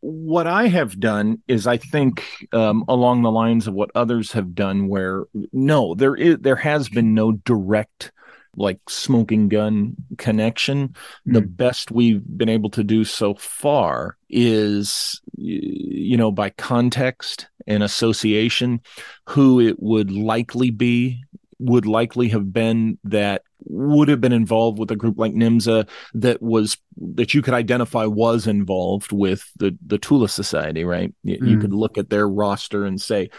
what 0.00 0.46
I 0.46 0.68
have 0.68 1.00
done 1.00 1.42
is, 1.48 1.66
I 1.66 1.78
think, 1.78 2.46
um, 2.52 2.84
along 2.88 3.22
the 3.22 3.30
lines 3.30 3.66
of 3.66 3.72
what 3.74 3.90
others 3.94 4.32
have 4.32 4.54
done, 4.54 4.88
where 4.88 5.24
no, 5.52 5.94
there 5.94 6.14
is 6.14 6.38
there 6.40 6.56
has 6.56 6.88
been 6.88 7.14
no 7.14 7.32
direct 7.32 8.12
like 8.56 8.78
smoking 8.88 9.48
gun 9.48 9.96
connection. 10.18 10.88
Mm. 11.28 11.32
The 11.32 11.40
hmm. 11.40 11.46
best 11.46 11.90
we've 11.90 12.22
been 12.36 12.48
able 12.48 12.70
to 12.70 12.84
do 12.84 13.04
so 13.04 13.34
far 13.34 14.16
is, 14.28 15.20
you 15.36 16.16
know, 16.16 16.30
by 16.30 16.50
context 16.50 17.48
and 17.66 17.82
association, 17.82 18.80
who 19.28 19.60
it 19.60 19.80
would 19.80 20.10
likely 20.10 20.70
be, 20.70 21.22
would 21.58 21.86
likely 21.86 22.28
have 22.28 22.52
been 22.52 22.98
that 23.04 23.42
would 23.66 24.08
have 24.08 24.20
been 24.20 24.32
involved 24.32 24.78
with 24.78 24.90
a 24.90 24.96
group 24.96 25.18
like 25.18 25.32
NYMZA 25.32 25.88
that 26.14 26.42
was 26.42 26.76
that 26.96 27.32
you 27.32 27.42
could 27.42 27.54
identify 27.54 28.04
was 28.04 28.46
involved 28.46 29.12
with 29.12 29.50
the 29.56 29.76
the 29.84 29.98
Thule 29.98 30.28
Society, 30.28 30.84
right? 30.84 31.12
You, 31.22 31.38
mm. 31.38 31.48
you 31.48 31.58
could 31.58 31.72
look 31.72 31.96
at 31.96 32.10
their 32.10 32.28
roster 32.28 32.84
and 32.84 33.00
say, 33.00 33.30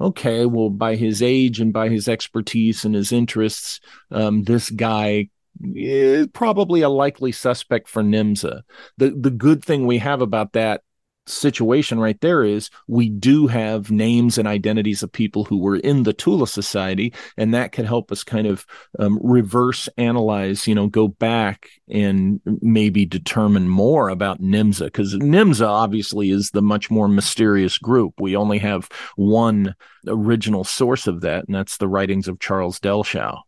okay, 0.00 0.46
well, 0.46 0.70
by 0.70 0.96
his 0.96 1.22
age 1.22 1.60
and 1.60 1.72
by 1.72 1.88
his 1.88 2.08
expertise 2.08 2.84
and 2.84 2.94
his 2.94 3.12
interests, 3.12 3.80
um, 4.10 4.44
this 4.44 4.70
guy 4.70 5.28
is 5.74 6.26
probably 6.28 6.82
a 6.82 6.88
likely 6.88 7.32
suspect 7.32 7.88
for 7.88 8.02
NYMZA. 8.02 8.62
The 8.96 9.10
the 9.10 9.30
good 9.30 9.64
thing 9.64 9.86
we 9.86 9.98
have 9.98 10.20
about 10.20 10.52
that 10.52 10.82
situation 11.26 12.00
right 12.00 12.20
there 12.20 12.42
is 12.42 12.70
we 12.88 13.08
do 13.08 13.46
have 13.46 13.90
names 13.90 14.38
and 14.38 14.48
identities 14.48 15.02
of 15.02 15.12
people 15.12 15.44
who 15.44 15.58
were 15.58 15.76
in 15.76 16.02
the 16.02 16.12
Thule 16.12 16.46
Society, 16.46 17.12
and 17.36 17.54
that 17.54 17.72
could 17.72 17.84
help 17.84 18.10
us 18.10 18.24
kind 18.24 18.46
of 18.46 18.66
um, 18.98 19.18
reverse 19.22 19.88
analyze, 19.96 20.66
you 20.66 20.74
know, 20.74 20.86
go 20.86 21.08
back 21.08 21.68
and 21.88 22.40
maybe 22.44 23.06
determine 23.06 23.68
more 23.68 24.08
about 24.08 24.40
NYMZA, 24.40 24.86
because 24.86 25.14
NYMZA 25.14 25.66
obviously 25.66 26.30
is 26.30 26.50
the 26.50 26.62
much 26.62 26.90
more 26.90 27.08
mysterious 27.08 27.78
group. 27.78 28.14
We 28.20 28.36
only 28.36 28.58
have 28.58 28.88
one 29.16 29.74
original 30.06 30.64
source 30.64 31.06
of 31.06 31.20
that, 31.20 31.46
and 31.46 31.54
that's 31.54 31.76
the 31.76 31.88
writings 31.88 32.28
of 32.28 32.40
Charles 32.40 32.80
Dellschau. 32.80 33.40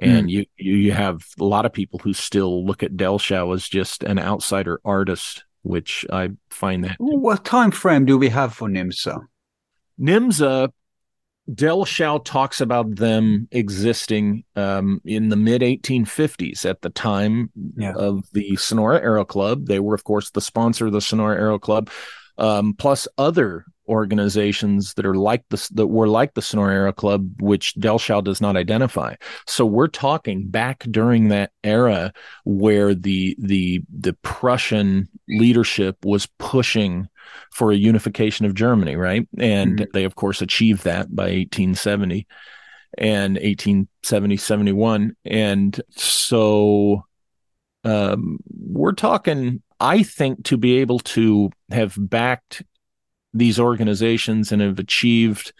And 0.00 0.28
mm. 0.28 0.30
you 0.30 0.46
you 0.56 0.92
have 0.92 1.22
a 1.38 1.44
lot 1.44 1.66
of 1.66 1.72
people 1.72 1.98
who 1.98 2.14
still 2.14 2.64
look 2.64 2.82
at 2.82 2.96
Dellschau 2.96 3.54
as 3.54 3.68
just 3.68 4.02
an 4.02 4.18
outsider 4.18 4.80
artist 4.84 5.44
which 5.62 6.04
I 6.12 6.30
find 6.50 6.84
that. 6.84 6.96
What 6.98 7.44
time 7.44 7.70
frame 7.70 8.04
do 8.04 8.18
we 8.18 8.28
have 8.28 8.54
for 8.54 8.68
NYMZA? 8.68 9.20
NYMZA, 10.00 10.70
Dellschau 11.50 12.24
talks 12.24 12.60
about 12.60 12.94
them 12.96 13.48
existing 13.50 14.44
um, 14.54 15.00
in 15.04 15.28
the 15.28 15.36
mid 15.36 15.62
1850s 15.62 16.64
at 16.64 16.82
the 16.82 16.90
time 16.90 17.50
yeah. 17.76 17.94
of 17.94 18.24
the 18.32 18.56
Sonora 18.56 19.00
Aero 19.00 19.24
Club. 19.24 19.66
They 19.66 19.80
were, 19.80 19.94
of 19.94 20.04
course, 20.04 20.30
the 20.30 20.40
sponsor 20.40 20.86
of 20.86 20.92
the 20.92 21.00
Sonora 21.00 21.36
Aero 21.36 21.58
Club, 21.58 21.90
um, 22.38 22.74
plus 22.74 23.08
other 23.18 23.64
organizations 23.88 24.94
that 24.94 25.06
are 25.06 25.14
like 25.14 25.44
the 25.48 25.68
that 25.74 25.86
were 25.86 26.08
like 26.08 26.34
the 26.34 26.42
Sonora 26.42 26.92
Club, 26.92 27.40
which 27.40 27.74
Dellschau 27.74 28.22
does 28.22 28.40
not 28.40 28.56
identify. 28.56 29.14
So 29.46 29.64
we're 29.66 29.88
talking 29.88 30.48
back 30.48 30.84
during 30.90 31.28
that 31.28 31.52
era 31.64 32.12
where 32.44 32.94
the 32.94 33.36
the 33.38 33.82
the 33.90 34.14
Prussian 34.22 35.08
leadership 35.28 35.96
was 36.04 36.26
pushing 36.38 37.08
for 37.52 37.70
a 37.70 37.76
unification 37.76 38.46
of 38.46 38.54
Germany, 38.54 38.96
right? 38.96 39.26
And 39.38 39.78
mm-hmm. 39.78 39.90
they 39.92 40.04
of 40.04 40.14
course 40.14 40.42
achieved 40.42 40.84
that 40.84 41.14
by 41.14 41.24
1870 41.24 42.26
and 42.98 43.34
1870 43.34 44.36
71 44.36 45.16
and 45.24 45.80
so 45.90 47.04
um, 47.84 48.38
we're 48.50 48.92
talking 48.92 49.62
i 49.80 50.02
think 50.02 50.44
to 50.44 50.56
be 50.56 50.78
able 50.78 50.98
to 50.98 51.50
have 51.70 51.96
backed 51.98 52.62
these 53.34 53.58
organizations 53.58 54.52
and 54.52 54.62
have 54.62 54.78
achieved 54.78 55.52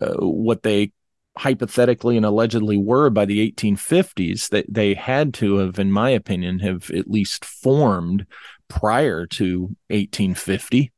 uh, 0.00 0.14
what 0.18 0.62
they 0.62 0.92
hypothetically 1.38 2.16
and 2.16 2.24
allegedly 2.24 2.76
were 2.76 3.10
by 3.10 3.24
the 3.24 3.52
1850s 3.52 4.48
that 4.48 4.64
they 4.72 4.94
had 4.94 5.34
to 5.34 5.56
have 5.56 5.78
in 5.78 5.92
my 5.92 6.08
opinion 6.10 6.60
have 6.60 6.90
at 6.90 7.10
least 7.10 7.44
formed 7.44 8.26
prior 8.68 9.26
to 9.26 9.62
1850 9.88 10.92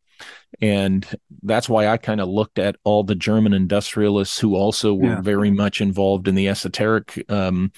and 0.60 1.06
that's 1.42 1.68
why 1.68 1.86
I 1.86 1.96
kind 1.96 2.20
of 2.20 2.28
looked 2.28 2.58
at 2.58 2.76
all 2.82 3.04
the 3.04 3.14
German 3.14 3.52
industrialists 3.52 4.38
who 4.38 4.56
also 4.56 4.94
were 4.94 5.14
yeah. 5.14 5.20
very 5.20 5.50
much 5.50 5.80
involved 5.80 6.26
in 6.26 6.34
the 6.34 6.48
esoteric 6.48 7.24
um, 7.28 7.70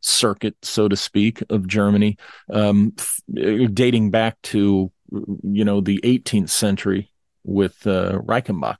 circuit, 0.00 0.54
so 0.62 0.88
to 0.88 0.96
speak, 0.96 1.42
of 1.50 1.66
Germany, 1.66 2.16
um, 2.52 2.94
dating 3.34 4.10
back 4.10 4.40
to 4.42 4.92
you 5.10 5.64
know 5.64 5.80
the 5.80 5.98
18th 6.04 6.50
century 6.50 7.10
with 7.48 7.86
uh, 7.86 8.18
Reichenbach. 8.20 8.76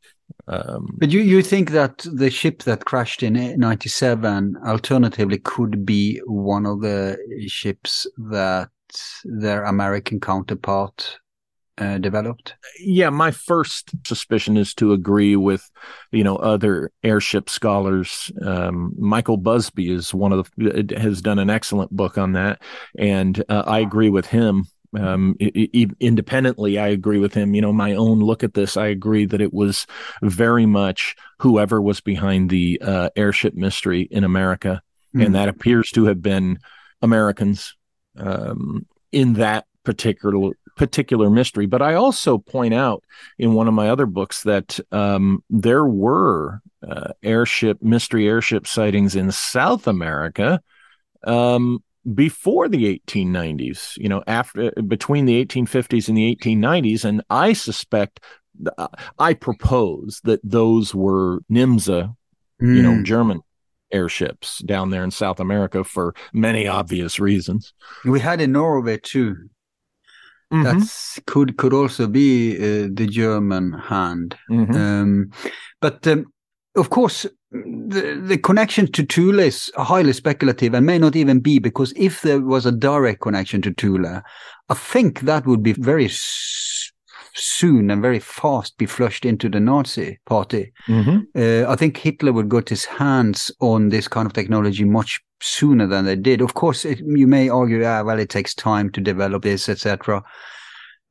Um, 0.46 0.96
but 0.98 1.10
you, 1.10 1.20
you 1.20 1.42
think 1.42 1.70
that 1.72 2.06
the 2.10 2.30
ship 2.30 2.62
that 2.62 2.84
crashed 2.84 3.22
in 3.22 3.34
97 3.58 4.56
alternatively 4.64 5.38
could 5.38 5.84
be 5.84 6.20
one 6.26 6.66
of 6.66 6.80
the 6.80 7.18
ships 7.48 8.06
that 8.16 8.70
their 9.24 9.64
American 9.64 10.20
counterpart 10.20 11.18
uh, 11.78 11.98
developed? 11.98 12.54
Yeah, 12.80 13.10
my 13.10 13.30
first 13.30 13.90
suspicion 14.06 14.56
is 14.56 14.74
to 14.74 14.92
agree 14.92 15.36
with, 15.36 15.70
you 16.12 16.24
know, 16.24 16.36
other 16.36 16.90
airship 17.04 17.48
scholars. 17.48 18.32
Um, 18.42 18.94
Michael 18.98 19.36
Busby 19.36 19.92
is 19.92 20.12
one 20.12 20.32
of 20.32 20.50
the 20.56 20.94
has 20.96 21.22
done 21.22 21.38
an 21.38 21.50
excellent 21.50 21.90
book 21.90 22.18
on 22.18 22.32
that, 22.32 22.60
and 22.98 23.42
uh, 23.48 23.64
I 23.66 23.78
agree 23.80 24.10
with 24.10 24.26
him. 24.26 24.66
Um, 24.96 25.36
independently, 25.38 26.78
I 26.78 26.88
agree 26.88 27.18
with 27.18 27.34
him. 27.34 27.54
You 27.54 27.60
know, 27.60 27.72
my 27.72 27.94
own 27.94 28.20
look 28.20 28.42
at 28.42 28.54
this, 28.54 28.76
I 28.76 28.86
agree 28.86 29.26
that 29.26 29.40
it 29.40 29.52
was 29.52 29.86
very 30.22 30.66
much 30.66 31.14
whoever 31.40 31.80
was 31.80 32.00
behind 32.00 32.50
the 32.50 32.80
uh, 32.80 33.10
airship 33.16 33.54
mystery 33.54 34.02
in 34.10 34.24
America, 34.24 34.82
mm-hmm. 35.08 35.20
and 35.20 35.28
hmm. 35.28 35.34
that 35.34 35.48
appears 35.48 35.90
to 35.92 36.06
have 36.06 36.22
been 36.22 36.58
Americans 37.02 37.76
um, 38.16 38.86
in 39.12 39.34
that 39.34 39.66
particular 39.84 40.52
particular 40.76 41.28
mystery. 41.28 41.66
But 41.66 41.82
I 41.82 41.94
also 41.94 42.38
point 42.38 42.72
out 42.72 43.04
in 43.36 43.52
one 43.52 43.68
of 43.68 43.74
my 43.74 43.90
other 43.90 44.06
books 44.06 44.44
that 44.44 44.78
um, 44.92 45.42
there 45.50 45.84
were 45.84 46.62
uh, 46.88 47.12
airship 47.22 47.82
mystery 47.82 48.28
airship 48.28 48.66
sightings 48.66 49.16
in 49.16 49.32
South 49.32 49.86
America 49.86 50.62
um, 51.24 51.82
before 52.14 52.68
the 52.68 53.00
1890s. 53.06 53.96
You 53.98 54.08
know, 54.08 54.22
after 54.26 54.70
between 54.86 55.26
the 55.26 55.44
1850s 55.44 56.08
and 56.08 56.16
the 56.16 56.36
1890s, 56.36 57.04
and 57.04 57.22
I 57.30 57.52
suspect. 57.52 58.20
Uh, 58.76 58.88
I 59.20 59.34
propose 59.34 60.20
that 60.24 60.40
those 60.42 60.92
were 60.92 61.38
NYMZA, 61.48 62.12
mm. 62.60 62.76
you 62.76 62.82
know, 62.82 62.96
hmm. 62.96 63.04
German 63.04 63.40
airships 63.92 64.58
down 64.64 64.90
there 64.90 65.04
in 65.04 65.10
South 65.10 65.40
America 65.40 65.84
for 65.84 66.14
many 66.32 66.66
obvious 66.66 67.18
reasons. 67.20 67.72
We 68.04 68.20
had 68.20 68.40
in 68.40 68.52
Norway 68.52 68.98
too. 68.98 69.36
Mm-hmm. 70.52 70.62
That 70.62 71.22
could 71.26 71.56
could 71.58 71.74
also 71.74 72.06
be 72.06 72.56
uh, 72.56 72.88
the 72.90 73.06
German 73.06 73.72
hand. 73.72 74.36
Mm-hmm. 74.50 74.74
Um, 74.74 75.30
but 75.80 76.06
um, 76.06 76.26
of 76.74 76.88
course, 76.88 77.26
the, 77.50 78.20
the 78.22 78.38
connection 78.38 78.90
to 78.92 79.04
Thule 79.04 79.40
is 79.40 79.72
highly 79.76 80.12
speculative 80.12 80.74
and 80.74 80.84
may 80.84 80.98
not 80.98 81.16
even 81.16 81.40
be 81.40 81.58
because 81.58 81.92
if 81.96 82.22
there 82.22 82.40
was 82.40 82.66
a 82.66 82.72
direct 82.72 83.20
connection 83.20 83.62
to 83.62 83.72
Thule, 83.72 84.22
I 84.68 84.74
think 84.74 85.20
that 85.20 85.46
would 85.46 85.62
be 85.62 85.72
very 85.72 86.10
soon 87.34 87.90
and 87.90 88.02
very 88.02 88.18
fast 88.18 88.76
be 88.78 88.86
flushed 88.86 89.24
into 89.24 89.48
the 89.48 89.60
Nazi 89.60 90.18
party. 90.26 90.72
Mm-hmm. 90.88 91.18
Uh, 91.34 91.70
I 91.70 91.76
think 91.76 91.96
Hitler 91.96 92.32
would 92.32 92.48
got 92.48 92.68
his 92.68 92.84
hands 92.84 93.50
on 93.60 93.88
this 93.88 94.08
kind 94.08 94.26
of 94.26 94.32
technology 94.32 94.84
much 94.84 95.20
sooner 95.40 95.86
than 95.86 96.04
they 96.04 96.16
did. 96.16 96.40
Of 96.40 96.54
course, 96.54 96.84
it, 96.84 97.00
you 97.00 97.26
may 97.26 97.48
argue, 97.48 97.84
ah, 97.84 98.02
well, 98.02 98.18
it 98.18 98.28
takes 98.28 98.54
time 98.54 98.90
to 98.92 99.00
develop 99.00 99.42
this, 99.42 99.68
etc. 99.68 100.22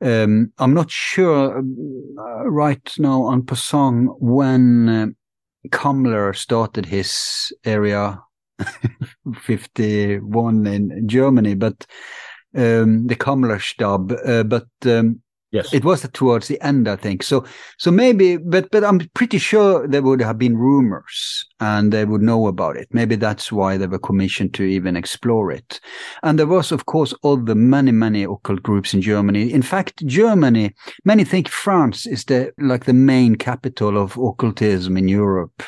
Um, 0.00 0.52
I'm 0.58 0.74
not 0.74 0.90
sure 0.90 1.58
uh, 1.58 2.44
right 2.48 2.92
now 2.98 3.22
on 3.22 3.42
Pasang 3.42 4.14
when 4.20 4.88
uh, 4.88 5.06
Kammler 5.70 6.34
started 6.36 6.86
his 6.86 7.52
area 7.64 8.22
51 9.42 10.66
in 10.66 11.08
Germany, 11.08 11.54
but 11.54 11.86
um, 12.56 13.06
the 13.06 13.16
Kammlerstab, 13.16 14.18
uh, 14.26 14.42
but 14.42 14.68
um, 14.86 15.22
Yes, 15.50 15.72
it 15.72 15.82
was 15.82 16.06
towards 16.12 16.48
the 16.48 16.60
end, 16.60 16.88
I 16.88 16.96
think. 16.96 17.22
So, 17.22 17.44
so 17.78 17.90
maybe, 17.90 18.36
but 18.36 18.70
but 18.70 18.84
I'm 18.84 19.00
pretty 19.14 19.38
sure 19.38 19.88
there 19.88 20.02
would 20.02 20.20
have 20.20 20.36
been 20.36 20.58
rumors, 20.58 21.46
and 21.58 21.90
they 21.90 22.04
would 22.04 22.20
know 22.20 22.48
about 22.48 22.76
it. 22.76 22.88
Maybe 22.92 23.16
that's 23.16 23.50
why 23.50 23.78
they 23.78 23.86
were 23.86 23.98
commissioned 23.98 24.52
to 24.54 24.64
even 24.64 24.94
explore 24.94 25.50
it. 25.50 25.80
And 26.22 26.38
there 26.38 26.46
was, 26.46 26.70
of 26.70 26.84
course, 26.84 27.14
all 27.22 27.38
the 27.38 27.54
many 27.54 27.92
many 27.92 28.24
occult 28.24 28.62
groups 28.62 28.92
in 28.92 29.00
Germany. 29.00 29.50
In 29.50 29.62
fact, 29.62 30.04
Germany, 30.04 30.74
many 31.06 31.24
think 31.24 31.48
France 31.48 32.06
is 32.06 32.24
the 32.24 32.52
like 32.58 32.84
the 32.84 32.92
main 32.92 33.34
capital 33.36 33.96
of 33.96 34.18
occultism 34.18 34.96
in 34.96 35.08
Europe, 35.08 35.62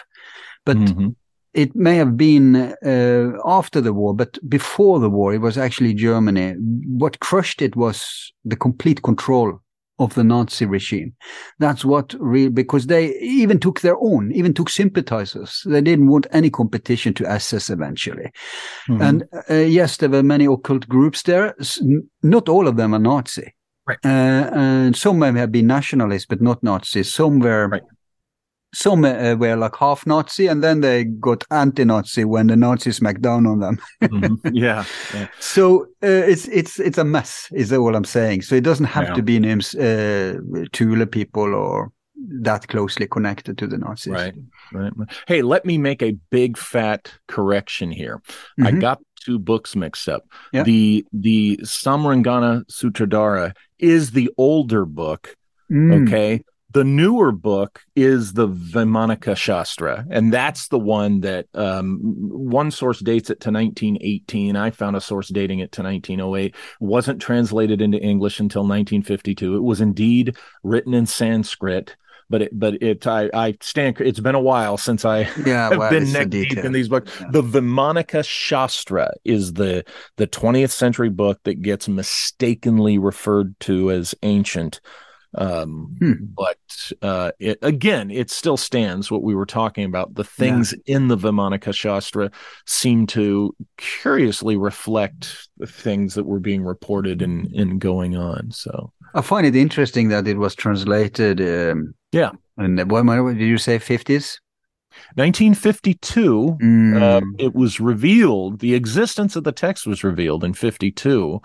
but. 0.64 0.76
Mm-hmm 0.76 1.08
it 1.52 1.74
may 1.74 1.96
have 1.96 2.16
been 2.16 2.54
uh, 2.54 3.32
after 3.44 3.80
the 3.80 3.92
war, 3.92 4.14
but 4.14 4.38
before 4.48 5.00
the 5.00 5.10
war, 5.10 5.34
it 5.34 5.40
was 5.40 5.58
actually 5.58 5.92
Germany. 5.92 6.54
What 6.86 7.18
crushed 7.18 7.60
it 7.60 7.74
was 7.74 8.32
the 8.44 8.54
complete 8.54 9.02
control 9.02 9.60
of 10.00 10.14
the 10.14 10.24
Nazi 10.24 10.66
regime. 10.66 11.14
That's 11.58 11.84
what 11.84 12.14
really, 12.18 12.48
because 12.48 12.86
they 12.86 13.16
even 13.18 13.60
took 13.60 13.82
their 13.82 13.96
own, 14.00 14.32
even 14.32 14.54
took 14.54 14.68
sympathizers. 14.68 15.62
They 15.66 15.80
didn't 15.80 16.08
want 16.08 16.26
any 16.32 16.50
competition 16.50 17.14
to 17.14 17.30
SS 17.30 17.70
eventually. 17.70 18.32
Mm-hmm. 18.88 19.02
And 19.02 19.24
uh, 19.48 19.54
yes, 19.54 19.98
there 19.98 20.08
were 20.08 20.22
many 20.22 20.46
occult 20.46 20.88
groups 20.88 21.22
there. 21.22 21.54
Not 22.22 22.48
all 22.48 22.66
of 22.66 22.76
them 22.76 22.94
are 22.94 22.98
Nazi. 22.98 23.54
Right. 23.86 23.98
Uh, 24.04 24.50
and 24.52 24.96
some 24.96 25.18
may 25.18 25.32
have 25.32 25.52
been 25.52 25.66
nationalists, 25.66 26.26
but 26.26 26.40
not 26.40 26.62
Nazis. 26.62 27.12
Some 27.12 27.38
were 27.38 27.68
right 27.68 27.82
some 28.72 29.04
uh, 29.04 29.34
were 29.34 29.56
like 29.56 29.76
half 29.76 30.06
Nazi, 30.06 30.46
and 30.46 30.62
then 30.62 30.80
they 30.80 31.04
got 31.04 31.44
anti-Nazi 31.50 32.24
when 32.24 32.46
the 32.46 32.56
Nazis 32.56 32.96
smacked 32.96 33.22
down 33.22 33.46
on 33.46 33.60
them. 33.60 33.80
mm-hmm. 34.02 34.48
yeah, 34.54 34.84
yeah, 35.14 35.28
So 35.40 35.84
uh, 36.02 36.06
it's 36.06 36.46
it's 36.48 36.78
it's 36.78 36.98
a 36.98 37.04
mess, 37.04 37.48
is 37.52 37.72
all 37.72 37.94
I'm 37.94 38.04
saying. 38.04 38.42
So 38.42 38.54
it 38.54 38.64
doesn't 38.64 38.86
have 38.86 39.08
yeah. 39.08 39.14
to 39.14 39.22
be 39.22 39.38
names 39.38 39.74
uh, 39.74 40.34
Thule 40.72 41.06
people 41.06 41.54
or 41.54 41.92
that 42.42 42.68
closely 42.68 43.06
connected 43.06 43.58
to 43.58 43.66
the 43.66 43.78
Nazis. 43.78 44.12
Right, 44.12 44.34
right. 44.72 44.92
Hey, 45.26 45.42
let 45.42 45.64
me 45.64 45.78
make 45.78 46.02
a 46.02 46.16
big 46.30 46.56
fat 46.56 47.12
correction 47.26 47.90
here. 47.90 48.22
Mm-hmm. 48.58 48.66
I 48.66 48.70
got 48.72 49.00
two 49.24 49.38
books 49.38 49.76
mixed 49.76 50.08
up. 50.08 50.24
Yeah. 50.52 50.62
The 50.62 51.04
the 51.12 51.58
Samarangana 51.62 52.64
Sutradhara 52.70 53.52
is 53.78 54.12
the 54.12 54.30
older 54.36 54.84
book. 54.84 55.36
Mm. 55.70 56.08
Okay. 56.08 56.44
The 56.72 56.84
newer 56.84 57.32
book 57.32 57.82
is 57.96 58.34
the 58.34 58.48
Vaimanika 58.48 59.36
Shastra, 59.36 60.06
and 60.08 60.32
that's 60.32 60.68
the 60.68 60.78
one 60.78 61.20
that 61.20 61.46
um, 61.54 61.98
one 62.02 62.70
source 62.70 63.00
dates 63.00 63.28
it 63.28 63.40
to 63.40 63.50
1918. 63.50 64.54
I 64.54 64.70
found 64.70 64.94
a 64.94 65.00
source 65.00 65.28
dating 65.28 65.58
it 65.58 65.72
to 65.72 65.82
1908. 65.82 66.54
Wasn't 66.78 67.20
translated 67.20 67.80
into 67.80 67.98
English 67.98 68.38
until 68.38 68.62
1952. 68.62 69.56
It 69.56 69.62
was 69.62 69.80
indeed 69.80 70.36
written 70.62 70.94
in 70.94 71.06
Sanskrit 71.06 71.96
but 72.30 72.42
it, 72.42 72.58
but 72.58 72.80
it, 72.80 73.06
I, 73.08 73.28
I 73.34 73.58
stand. 73.60 74.00
It's 74.00 74.20
been 74.20 74.36
a 74.36 74.40
while 74.40 74.76
since 74.76 75.04
I 75.04 75.22
yeah, 75.44 75.70
have 75.70 75.90
been 75.90 76.12
neck 76.12 76.30
deep 76.30 76.56
in 76.56 76.70
these 76.72 76.88
books. 76.88 77.10
Yeah. 77.20 77.26
The 77.32 77.42
Vaimanika 77.42 78.24
Shastra 78.24 79.10
is 79.24 79.54
the 79.54 79.84
the 80.16 80.28
20th 80.28 80.70
century 80.70 81.10
book 81.10 81.40
that 81.42 81.60
gets 81.60 81.88
mistakenly 81.88 82.98
referred 82.98 83.58
to 83.60 83.90
as 83.90 84.14
ancient 84.22 84.80
um, 85.34 85.96
hmm. 85.98 86.12
But 86.36 86.92
uh, 87.02 87.32
it, 87.38 87.58
again, 87.62 88.10
it 88.10 88.30
still 88.30 88.56
stands 88.56 89.10
what 89.10 89.22
we 89.22 89.34
were 89.34 89.46
talking 89.46 89.84
about. 89.84 90.14
The 90.14 90.24
things 90.24 90.74
yeah. 90.86 90.96
in 90.96 91.08
the 91.08 91.16
Vaimanika 91.16 91.74
Shastra 91.74 92.30
seem 92.66 93.06
to 93.08 93.54
curiously 93.76 94.56
reflect 94.56 95.48
the 95.58 95.66
things 95.66 96.14
that 96.14 96.24
were 96.24 96.40
being 96.40 96.64
reported 96.64 97.22
and, 97.22 97.46
and 97.54 97.80
going 97.80 98.16
on. 98.16 98.50
So 98.50 98.92
I 99.14 99.20
find 99.20 99.46
it 99.46 99.54
interesting 99.56 100.08
that 100.08 100.26
it 100.26 100.36
was 100.36 100.54
translated 100.54 101.40
um, 101.40 101.94
Yeah. 102.12 102.32
And 102.56 102.90
what, 102.90 103.04
what 103.04 103.38
did 103.38 103.46
you 103.46 103.58
say? 103.58 103.78
Fifties. 103.78 104.40
1952, 105.14 106.58
Mm. 106.60 107.00
uh, 107.00 107.20
it 107.38 107.54
was 107.54 107.78
revealed. 107.78 108.58
The 108.58 108.74
existence 108.74 109.36
of 109.36 109.44
the 109.44 109.52
text 109.52 109.86
was 109.86 110.02
revealed 110.02 110.42
in 110.42 110.52
52, 110.52 111.40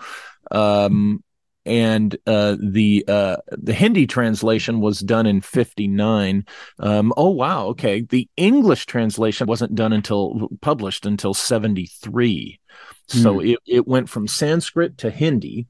um, 0.50 1.22
and 1.66 2.16
uh, 2.26 2.56
the 2.60 3.04
uh, 3.08 3.36
the 3.50 3.74
Hindi 3.74 4.06
translation 4.06 4.80
was 4.80 5.00
done 5.00 5.26
in 5.26 5.40
59. 5.40 6.44
Um, 6.78 7.12
oh 7.16 7.30
wow, 7.30 7.66
okay. 7.66 8.02
The 8.02 8.28
English 8.36 8.86
translation 8.86 9.46
wasn't 9.46 9.74
done 9.74 9.92
until 9.92 10.48
published 10.60 11.04
until 11.04 11.34
73. 11.34 12.60
So 13.08 13.40
it, 13.40 13.58
it 13.66 13.86
went 13.86 14.08
from 14.08 14.26
Sanskrit 14.26 14.98
to 14.98 15.10
Hindi, 15.10 15.66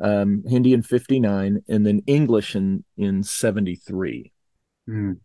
um, 0.00 0.42
Hindi 0.48 0.72
in 0.72 0.82
59, 0.82 1.62
and 1.68 1.86
then 1.86 2.02
English 2.06 2.56
in 2.56 2.84
in 2.96 3.22
73. 3.22 4.32
Mm. 4.88 5.18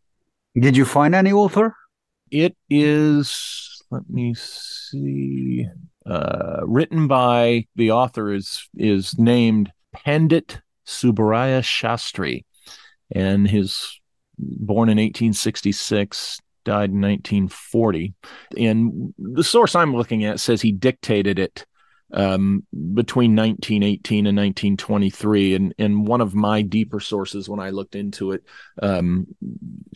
Did 0.59 0.77
you 0.77 0.85
find 0.85 1.15
any 1.15 1.31
author? 1.31 1.75
It 2.29 2.55
is, 2.69 3.83
let 3.89 4.09
me 4.09 4.33
see, 4.35 5.67
uh, 6.05 6.61
written 6.63 7.07
by 7.07 7.65
the 7.75 7.91
author 7.91 8.33
is 8.33 8.67
is 8.75 9.17
named 9.17 9.71
Pandit 9.93 10.61
Subbaraya 10.85 11.61
Shastri, 11.61 12.45
and 13.11 13.47
his 13.47 13.99
born 14.37 14.89
in 14.89 14.97
1866, 14.97 16.39
died 16.67 16.89
in 16.89 17.01
1940. 17.01 18.13
And 18.57 19.13
the 19.17 19.43
source 19.43 19.73
I'm 19.73 19.95
looking 19.95 20.25
at 20.25 20.39
says 20.39 20.61
he 20.61 20.73
dictated 20.73 21.39
it 21.39 21.65
um, 22.13 22.65
between 22.93 23.35
1918 23.35 24.27
and 24.27 24.37
1923. 24.37 25.55
And, 25.55 25.73
and 25.79 26.05
one 26.05 26.21
of 26.21 26.35
my 26.35 26.61
deeper 26.61 26.99
sources, 26.99 27.47
when 27.47 27.61
I 27.61 27.69
looked 27.69 27.95
into 27.95 28.33
it, 28.33 28.43
um, 28.81 29.27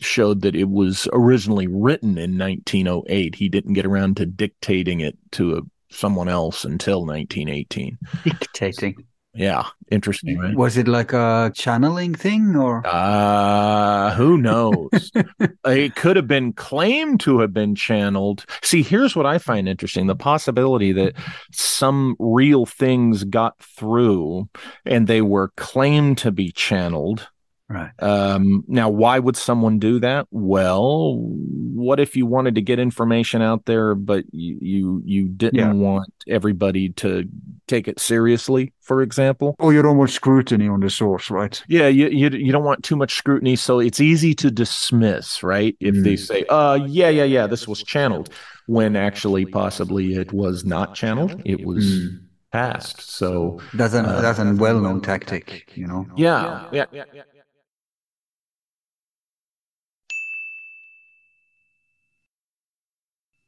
showed 0.00 0.40
that 0.42 0.56
it 0.56 0.68
was 0.68 1.06
originally 1.12 1.66
written 1.66 2.16
in 2.16 2.38
1908. 2.38 3.34
He 3.34 3.48
didn't 3.50 3.74
get 3.74 3.86
around 3.86 4.16
to 4.16 4.26
dictating 4.26 5.00
it 5.00 5.16
to 5.32 5.58
a, 5.58 5.60
someone 5.94 6.28
else 6.28 6.64
until 6.64 7.04
1918. 7.04 7.98
Dictating. 8.24 9.04
Yeah, 9.34 9.64
interesting, 9.90 10.38
right? 10.38 10.54
Was 10.54 10.76
it 10.76 10.86
like 10.86 11.14
a 11.14 11.50
channeling 11.54 12.14
thing 12.14 12.54
or? 12.54 12.86
Uh, 12.86 14.14
who 14.14 14.36
knows? 14.36 15.10
it 15.64 15.96
could 15.96 16.16
have 16.16 16.28
been 16.28 16.52
claimed 16.52 17.20
to 17.20 17.38
have 17.40 17.54
been 17.54 17.74
channeled. 17.74 18.44
See, 18.62 18.82
here's 18.82 19.16
what 19.16 19.24
I 19.24 19.38
find 19.38 19.68
interesting 19.68 20.06
the 20.06 20.14
possibility 20.14 20.92
that 20.92 21.14
some 21.50 22.14
real 22.18 22.66
things 22.66 23.24
got 23.24 23.58
through 23.58 24.50
and 24.84 25.06
they 25.06 25.22
were 25.22 25.48
claimed 25.56 26.18
to 26.18 26.30
be 26.30 26.52
channeled. 26.52 27.28
Right. 27.72 27.90
Um, 28.00 28.64
now, 28.68 28.90
why 28.90 29.18
would 29.18 29.36
someone 29.36 29.78
do 29.78 29.98
that? 30.00 30.26
Well, 30.30 31.16
what 31.16 32.00
if 32.00 32.16
you 32.16 32.26
wanted 32.26 32.54
to 32.56 32.60
get 32.60 32.78
information 32.78 33.40
out 33.40 33.64
there, 33.64 33.94
but 33.94 34.24
you 34.32 34.58
you, 34.60 35.02
you 35.04 35.28
didn't 35.28 35.58
Yeah. 35.58 35.72
want 35.72 36.12
everybody 36.28 36.90
to 36.90 37.24
take 37.66 37.88
it 37.88 37.98
seriously, 37.98 38.72
for 38.80 39.00
example? 39.00 39.56
Oh, 39.58 39.70
you 39.70 39.80
don't 39.80 39.96
want 39.96 40.10
scrutiny 40.10 40.68
on 40.68 40.80
the 40.80 40.90
source, 40.90 41.30
right? 41.30 41.62
Yeah, 41.68 41.88
you, 41.88 42.08
you 42.08 42.28
you 42.30 42.52
don't 42.52 42.64
want 42.64 42.84
too 42.84 42.96
much 42.96 43.14
scrutiny, 43.14 43.56
so 43.56 43.78
it's 43.80 44.00
easy 44.00 44.34
to 44.34 44.50
dismiss, 44.50 45.42
right? 45.42 45.74
If 45.80 46.02
they 46.02 46.14
Mm. 46.14 46.26
say, 46.26 46.44
"Uh, 46.50 46.78
yeah, 46.86 47.08
yeah, 47.08 47.24
yeah, 47.24 47.46
this 47.46 47.66
was 47.66 47.82
channeled," 47.82 48.28
when 48.66 48.96
actually 48.96 49.46
possibly 49.46 50.14
it 50.14 50.32
was 50.32 50.64
not 50.64 50.94
channeled, 50.94 51.40
it 51.44 51.64
was 51.64 51.84
Mm. 51.84 52.18
passed. 52.52 53.00
So 53.00 53.60
That's 53.72 53.94
an 53.94 54.04
Uh, 54.04 54.20
that's 54.20 54.38
a 54.38 54.54
well-known 54.54 55.00
tactic, 55.00 55.72
you 55.74 55.86
know. 55.86 56.06
yeah, 56.16 56.68
yeah, 56.70 56.84
yeah, 56.92 57.04
yeah. 57.14 57.22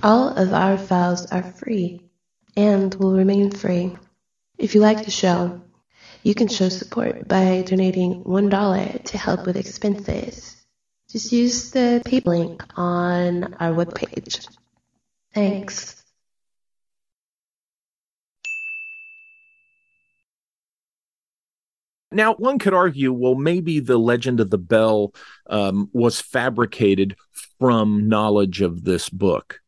All 0.05 0.29
of 0.29 0.53
our 0.53 0.77
files 0.77 1.25
are 1.33 1.43
free 1.43 2.03
and 2.59 2.95
will 2.97 3.15
remain 3.17 3.51
free. 3.51 3.97
If 4.59 4.75
you 4.75 4.83
like 4.83 5.03
the 5.03 5.11
show, 5.11 5.63
you 6.23 6.35
can 6.35 6.47
show 6.47 6.69
support 6.69 7.27
by 7.27 7.65
donating 7.67 8.23
$1 8.25 9.05
to 9.05 9.17
help 9.17 9.47
with 9.47 9.57
expenses. 9.57 10.63
Just 11.09 11.33
use 11.33 11.71
the 11.71 12.03
PayPal 12.05 12.27
link 12.27 12.63
on 12.77 13.55
our 13.55 13.73
webpage. 13.73 14.47
Thanks. 15.33 16.05
Now, 22.13 22.35
one 22.35 22.59
could 22.59 22.75
argue, 22.75 23.11
well, 23.11 23.37
maybe 23.37 23.81
the 23.81 23.97
legend 23.97 24.41
of 24.41 24.51
the 24.51 24.59
bell 24.59 25.15
um, 25.49 25.89
was 25.95 26.21
fabricated 26.21 27.17
from 27.59 28.07
knowledge 28.11 28.61
of 28.61 28.85
this 28.85 29.09
book. 29.09 29.63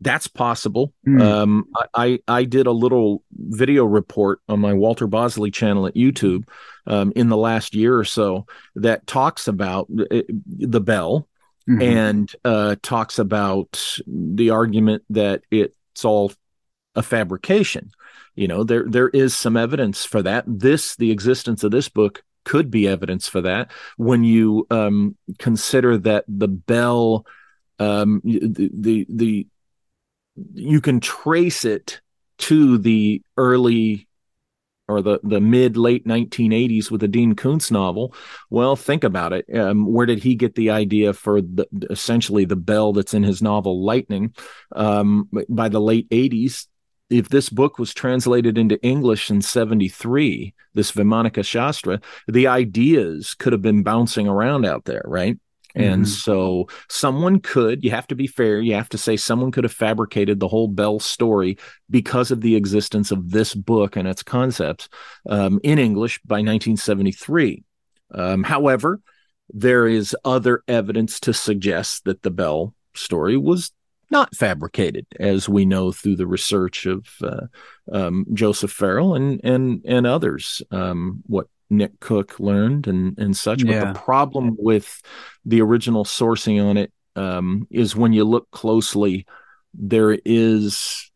That's 0.00 0.28
possible. 0.28 0.92
Hmm. 1.04 1.22
Um, 1.22 1.64
I, 1.74 1.86
I 1.94 2.18
I 2.28 2.44
did 2.44 2.66
a 2.66 2.72
little 2.72 3.22
video 3.32 3.84
report 3.84 4.40
on 4.48 4.60
my 4.60 4.74
Walter 4.74 5.06
Bosley 5.06 5.50
channel 5.50 5.86
at 5.86 5.94
YouTube 5.94 6.48
um, 6.86 7.12
in 7.16 7.28
the 7.28 7.36
last 7.36 7.74
year 7.74 7.96
or 7.98 8.04
so 8.04 8.46
that 8.74 9.06
talks 9.06 9.48
about 9.48 9.88
uh, 9.98 10.22
the 10.46 10.80
bell 10.80 11.28
Mhm. 11.68 11.82
and 11.82 12.32
uh, 12.44 12.76
talks 12.80 13.18
about 13.18 13.98
the 14.06 14.50
argument 14.50 15.02
that 15.10 15.42
it's 15.50 16.04
all 16.04 16.32
a 16.94 17.02
fabrication. 17.02 17.90
You 18.36 18.46
know, 18.46 18.62
there 18.62 18.84
there 18.86 19.08
is 19.08 19.34
some 19.34 19.56
evidence 19.56 20.04
for 20.04 20.22
that. 20.22 20.44
This, 20.46 20.94
the 20.94 21.10
existence 21.10 21.64
of 21.64 21.72
this 21.72 21.88
book, 21.88 22.22
could 22.44 22.70
be 22.70 22.86
evidence 22.86 23.28
for 23.28 23.40
that 23.40 23.72
when 23.96 24.22
you 24.22 24.64
um, 24.70 25.16
consider 25.40 25.98
that 25.98 26.24
the 26.28 26.46
bell, 26.46 27.26
um, 27.80 28.22
the, 28.24 28.70
the 28.72 29.06
the 29.08 29.46
you 30.54 30.80
can 30.80 31.00
trace 31.00 31.64
it 31.64 32.00
to 32.38 32.78
the 32.78 33.22
early 33.36 34.06
or 34.88 35.02
the, 35.02 35.18
the 35.22 35.40
mid 35.40 35.76
late 35.76 36.06
1980s 36.06 36.90
with 36.90 37.00
the 37.00 37.08
Dean 37.08 37.34
Koontz 37.34 37.70
novel. 37.70 38.14
Well, 38.50 38.76
think 38.76 39.04
about 39.04 39.32
it. 39.32 39.46
Um, 39.54 39.92
where 39.92 40.06
did 40.06 40.22
he 40.22 40.34
get 40.34 40.54
the 40.54 40.70
idea 40.70 41.12
for 41.12 41.40
the 41.40 41.66
essentially 41.90 42.44
the 42.44 42.56
bell 42.56 42.92
that's 42.92 43.14
in 43.14 43.24
his 43.24 43.42
novel 43.42 43.84
Lightning? 43.84 44.34
Um, 44.74 45.28
by 45.48 45.68
the 45.68 45.80
late 45.80 46.08
80s, 46.10 46.66
if 47.10 47.28
this 47.28 47.48
book 47.48 47.78
was 47.78 47.94
translated 47.94 48.58
into 48.58 48.82
English 48.82 49.30
in 49.30 49.42
73, 49.42 50.54
this 50.74 50.92
Vaimanika 50.92 51.44
Shastra, 51.44 52.00
the 52.26 52.48
ideas 52.48 53.34
could 53.34 53.52
have 53.52 53.62
been 53.62 53.82
bouncing 53.82 54.26
around 54.26 54.64
out 54.66 54.84
there, 54.84 55.02
right? 55.04 55.38
And 55.76 56.04
Mhm. 56.04 56.08
so 56.08 56.68
someone 56.88 57.38
could, 57.38 57.84
you 57.84 57.90
have 57.90 58.06
to 58.06 58.14
be 58.14 58.26
fair, 58.26 58.60
you 58.60 58.74
have 58.74 58.88
to 58.88 58.98
say 58.98 59.16
someone 59.16 59.50
could 59.50 59.64
have 59.64 59.72
fabricated 59.72 60.40
the 60.40 60.48
whole 60.48 60.68
Bell 60.68 60.98
story 60.98 61.58
because 61.90 62.30
of 62.30 62.40
the 62.40 62.56
existence 62.56 63.10
of 63.10 63.30
this 63.30 63.54
book 63.54 63.94
and 63.94 64.08
its 64.08 64.22
concepts 64.22 64.88
um, 65.28 65.60
in 65.62 65.78
English 65.78 66.18
by 66.24 66.36
1973. 66.36 67.62
Um, 68.12 68.42
however, 68.42 69.00
there 69.50 69.86
is 69.86 70.16
other 70.24 70.62
evidence 70.66 71.20
to 71.20 71.32
suggest 71.32 72.04
that 72.04 72.22
the 72.22 72.30
Bell 72.30 72.74
story 72.94 73.36
was 73.36 73.70
not 74.10 74.34
fabricated, 74.34 75.04
as 75.18 75.48
we 75.48 75.64
know 75.66 75.92
through 75.92 76.16
the 76.16 76.26
research 76.26 76.86
of 76.86 77.06
uh, 77.22 77.46
um, 77.92 78.24
Joseph 78.32 78.70
Farrell 78.70 79.14
and 79.14 79.40
and 79.44 79.82
and 79.84 80.06
others. 80.06 80.62
Um, 80.70 81.22
what 81.26 81.48
Nick 81.68 81.98
Cook 82.00 82.38
learned 82.38 82.86
and 82.86 83.18
and 83.18 83.36
such. 83.36 83.64
But 83.64 83.72
Yeah. 83.72 83.92
the 83.92 84.00
problem 84.00 84.56
with 84.58 85.02
the 85.44 85.60
original 85.60 86.04
sourcing 86.04 86.64
on 86.64 86.76
it 86.76 86.92
um, 87.14 87.66
is 87.70 87.96
when 87.96 88.12
you 88.12 88.24
look 88.24 88.50
closely, 88.50 89.26
there 89.74 90.18
is 90.24 91.10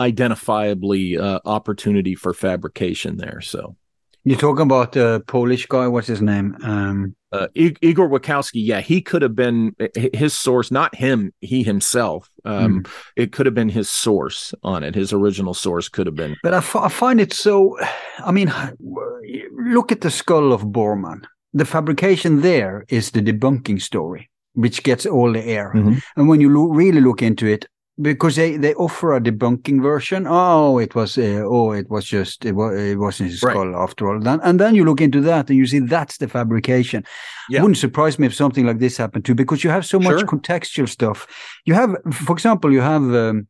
identifiably 0.00 1.18
uh, 1.18 1.40
opportunity 1.44 2.14
for 2.14 2.34
fabrication 2.34 3.16
there. 3.16 3.40
So 3.40 3.76
You're 4.24 4.38
talking 4.38 4.62
about 4.62 4.92
the 4.92 5.22
Polish 5.26 5.66
guy. 5.66 5.88
What's 5.88 6.06
his 6.06 6.22
name? 6.22 6.56
Um, 6.62 7.16
uh, 7.32 7.48
Igor 7.54 8.08
Witkowski, 8.08 8.64
yeah, 8.64 8.80
he 8.80 9.00
could 9.00 9.22
have 9.22 9.34
been 9.34 9.74
his 10.12 10.32
source, 10.38 10.70
not 10.70 10.94
him, 10.94 11.32
he 11.40 11.62
himself. 11.64 12.28
Um, 12.44 12.84
It 13.16 13.32
could 13.32 13.46
have 13.46 13.54
been 13.54 13.70
his 13.70 13.88
source 13.88 14.54
on 14.62 14.84
it. 14.84 14.94
His 14.94 15.12
original 15.12 15.54
source 15.54 15.88
could 15.88 16.06
have 16.06 16.14
been. 16.14 16.36
but 16.42 16.54
I, 16.54 16.58
f- 16.58 16.76
I 16.76 16.88
find 16.88 17.20
it 17.20 17.32
so. 17.32 17.76
I 18.24 18.30
mean, 18.32 18.52
look 18.80 19.90
at 19.92 20.02
the 20.02 20.10
skull 20.10 20.52
of 20.52 20.62
Bormann. 20.62 21.24
The 21.54 21.64
fabrication 21.64 22.42
there 22.42 22.84
is 22.88 23.10
the 23.10 23.20
debunking 23.22 23.80
story, 23.82 24.30
which 24.54 24.82
gets 24.82 25.04
all 25.06 25.32
the 25.32 25.44
air. 25.44 25.72
Mhm. 25.74 26.00
And 26.16 26.28
when 26.28 26.40
you 26.40 26.48
lo- 26.54 26.68
really 26.72 27.00
look 27.00 27.22
into 27.22 27.46
it, 27.46 27.66
because 28.00 28.36
they, 28.36 28.56
they 28.56 28.74
offer 28.74 29.14
a 29.14 29.20
debunking 29.20 29.82
version. 29.82 30.26
Oh, 30.28 30.78
it 30.78 30.94
was 30.94 31.18
uh, 31.18 31.42
oh, 31.44 31.72
it 31.72 31.90
was 31.90 32.04
just 32.06 32.44
it 32.44 32.52
was 32.52 32.78
it 32.80 32.98
wasn't 32.98 33.30
his 33.30 33.42
Right. 33.42 33.52
skull 33.52 33.76
after 33.76 34.08
all. 34.08 34.18
Then, 34.20 34.40
and 34.42 34.58
then 34.58 34.74
you 34.74 34.84
look 34.84 35.00
into 35.00 35.20
that 35.22 35.50
and 35.50 35.58
you 35.58 35.66
see 35.66 35.80
that's 35.80 36.16
the 36.18 36.28
fabrication. 36.28 37.04
Yeah. 37.50 37.60
Wouldn't 37.62 37.78
surprise 37.78 38.18
me 38.18 38.26
if 38.26 38.34
something 38.34 38.66
like 38.66 38.78
this 38.78 38.96
happened 38.96 39.24
too, 39.24 39.34
because 39.34 39.62
you 39.62 39.70
have 39.70 39.84
so 39.84 39.98
much 39.98 40.18
Sure. 40.20 40.26
contextual 40.28 40.88
stuff. 40.88 41.26
You 41.66 41.74
have, 41.74 41.96
for 42.12 42.32
example, 42.32 42.72
you 42.72 42.80
have 42.80 43.02
um, 43.02 43.46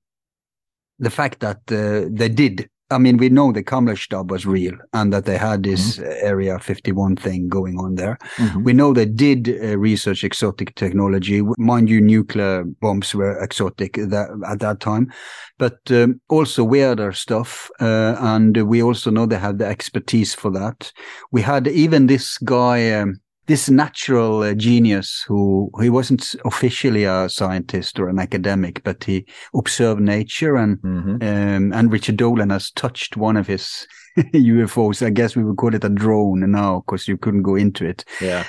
the 0.99 1.11
fact 1.11 1.41
that 1.41 1.59
uh, 1.71 2.09
they 2.11 2.29
did 2.29 2.69
I 2.93 2.99
mean, 2.99 3.17
we 3.17 3.29
know 3.29 3.53
the 3.53 3.63
Kammlerstab 3.65 4.29
was 4.29 4.47
real 4.47 4.75
and 4.93 5.13
that 5.13 5.25
they 5.25 5.39
had 5.39 5.63
this 5.63 5.99
mm-hmm. 5.99 6.27
Area 6.27 6.59
51 6.59 7.17
thing 7.17 7.49
going 7.49 7.79
on 7.79 7.97
there. 7.97 8.19
Mm-hmm. 8.37 8.63
We 8.63 8.73
know 8.73 8.93
they 8.93 9.07
did 9.07 9.49
uh, 9.49 9.79
research 9.79 10.23
exotic 10.23 10.75
technology. 10.75 11.43
Mind 11.59 11.89
you, 11.89 12.01
nuclear 12.01 12.65
bombs 12.65 13.15
were 13.15 13.43
exotic 13.43 13.95
that, 13.95 14.29
at 14.47 14.61
that 14.61 14.81
time, 14.81 15.13
but 15.59 15.79
um, 15.91 16.21
also 16.29 16.63
weirder 16.65 17.13
stuff. 17.13 17.71
Uh, 17.81 18.17
and 18.19 18.57
we 18.69 18.83
also 18.83 19.11
know 19.11 19.27
they 19.27 19.39
had 19.39 19.59
the 19.59 19.67
expertise 19.67 20.35
for 20.35 20.51
that. 20.51 20.93
We 21.31 21.43
had 21.43 21.67
even 21.69 22.07
this 22.07 22.39
guy, 22.39 22.93
um, 22.93 23.21
this 23.47 23.69
natural 23.69 24.43
uh, 24.43 24.55
genius 24.55 25.25
who 25.27 25.71
he 25.81 25.91
wasn't 25.91 26.35
officially 26.45 27.05
a 27.05 27.29
scientist 27.29 27.99
or 27.99 28.09
an 28.09 28.19
academic, 28.19 28.83
but 28.85 29.03
he 29.03 29.27
observed 29.55 30.01
nature 30.01 30.57
and 30.57 30.79
mm-hmm. 30.79 31.15
um, 31.15 31.73
and 31.73 31.93
Richard 31.93 32.17
Dolan 32.17 32.51
has 32.51 32.71
touched 32.71 33.17
one 33.17 33.37
of 33.37 33.47
his 33.47 33.87
UFOs. 34.19 35.05
I 35.05 35.11
guess 35.11 35.35
we 35.35 35.45
would 35.45 35.57
call 35.57 35.75
it 35.75 35.85
a 35.85 35.89
drone 35.89 36.51
now 36.51 36.85
because 36.87 37.09
you 37.09 37.17
couldn't 37.17 37.43
go 37.43 37.57
into 37.57 37.85
it. 37.85 38.05
Yeah. 38.21 38.45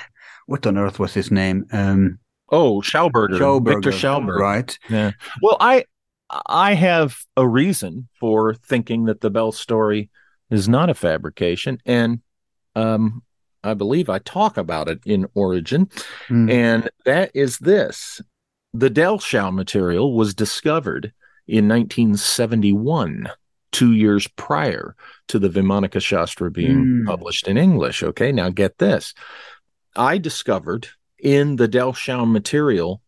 What 0.46 0.66
on 0.66 0.78
earth 0.78 0.98
was 0.98 1.14
his 1.14 1.30
name? 1.30 1.66
Um, 1.72 2.18
oh, 2.50 2.80
Schauberger. 2.80 3.38
Schauberger. 3.38 3.82
Victor 3.82 3.90
Schauberger. 3.90 4.38
Right. 4.38 4.78
Yeah. 4.88 5.12
Well, 5.42 5.56
I 5.58 5.86
I 6.46 6.74
have 6.74 7.16
a 7.36 7.46
reason 7.46 8.08
for 8.20 8.54
thinking 8.54 9.04
that 9.04 9.20
the 9.20 9.30
Bell 9.30 9.52
story 9.52 10.10
is 10.50 10.68
not 10.68 10.90
a 10.90 10.94
fabrication, 10.94 11.78
and 11.86 12.20
um, 12.76 13.22
I 13.64 13.74
believe 13.74 14.08
I 14.08 14.18
talk 14.18 14.56
about 14.56 14.88
it 14.88 15.00
in 15.04 15.26
Origin, 15.34 15.86
mm. 16.28 16.50
and 16.50 16.88
that 17.04 17.30
is 17.34 17.58
this: 17.58 18.20
the 18.72 18.90
Dellschau 18.90 19.52
material 19.52 20.14
was 20.14 20.34
discovered 20.34 21.12
in 21.46 21.68
1971, 21.68 23.28
two 23.72 23.92
years 23.92 24.26
prior 24.28 24.96
to 25.28 25.38
the 25.38 25.48
Vaimanika 25.48 26.00
Shastra 26.00 26.50
being 26.50 26.84
mm. 26.84 27.06
published 27.06 27.48
in 27.48 27.56
English. 27.56 28.02
Okay, 28.02 28.32
now 28.32 28.50
get 28.50 28.78
this: 28.78 29.14
I 29.96 30.18
discovered 30.18 30.88
in 31.18 31.56
the 31.56 31.68
Dellschau 31.68 32.30
material 32.30 33.00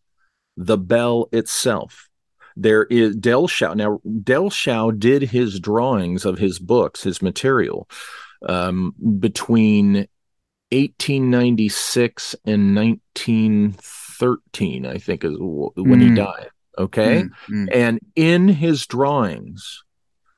the 0.57 0.77
bell 0.77 1.29
itself. 1.31 2.09
There 2.55 2.85
is 2.85 3.15
Dellschau. 3.15 3.75
Now, 3.75 4.01
Dellschau 4.03 4.97
did 4.97 5.21
his 5.21 5.59
drawings 5.59 6.25
of 6.25 6.39
his 6.39 6.57
books, 6.57 7.03
his 7.03 7.21
material, 7.21 7.87
um, 8.41 8.95
between 9.19 10.07
1896 10.71 12.35
and 12.45 12.75
1913, 12.75 14.85
I 14.85 14.97
think, 14.97 15.23
is 15.23 15.37
when 15.37 15.71
mm. 15.75 16.01
he 16.01 16.15
died. 16.15 16.49
Okay. 16.77 17.23
Mm, 17.23 17.29
mm. 17.49 17.67
And 17.73 17.99
in 18.15 18.49
his 18.49 18.85
drawings, 18.85 19.83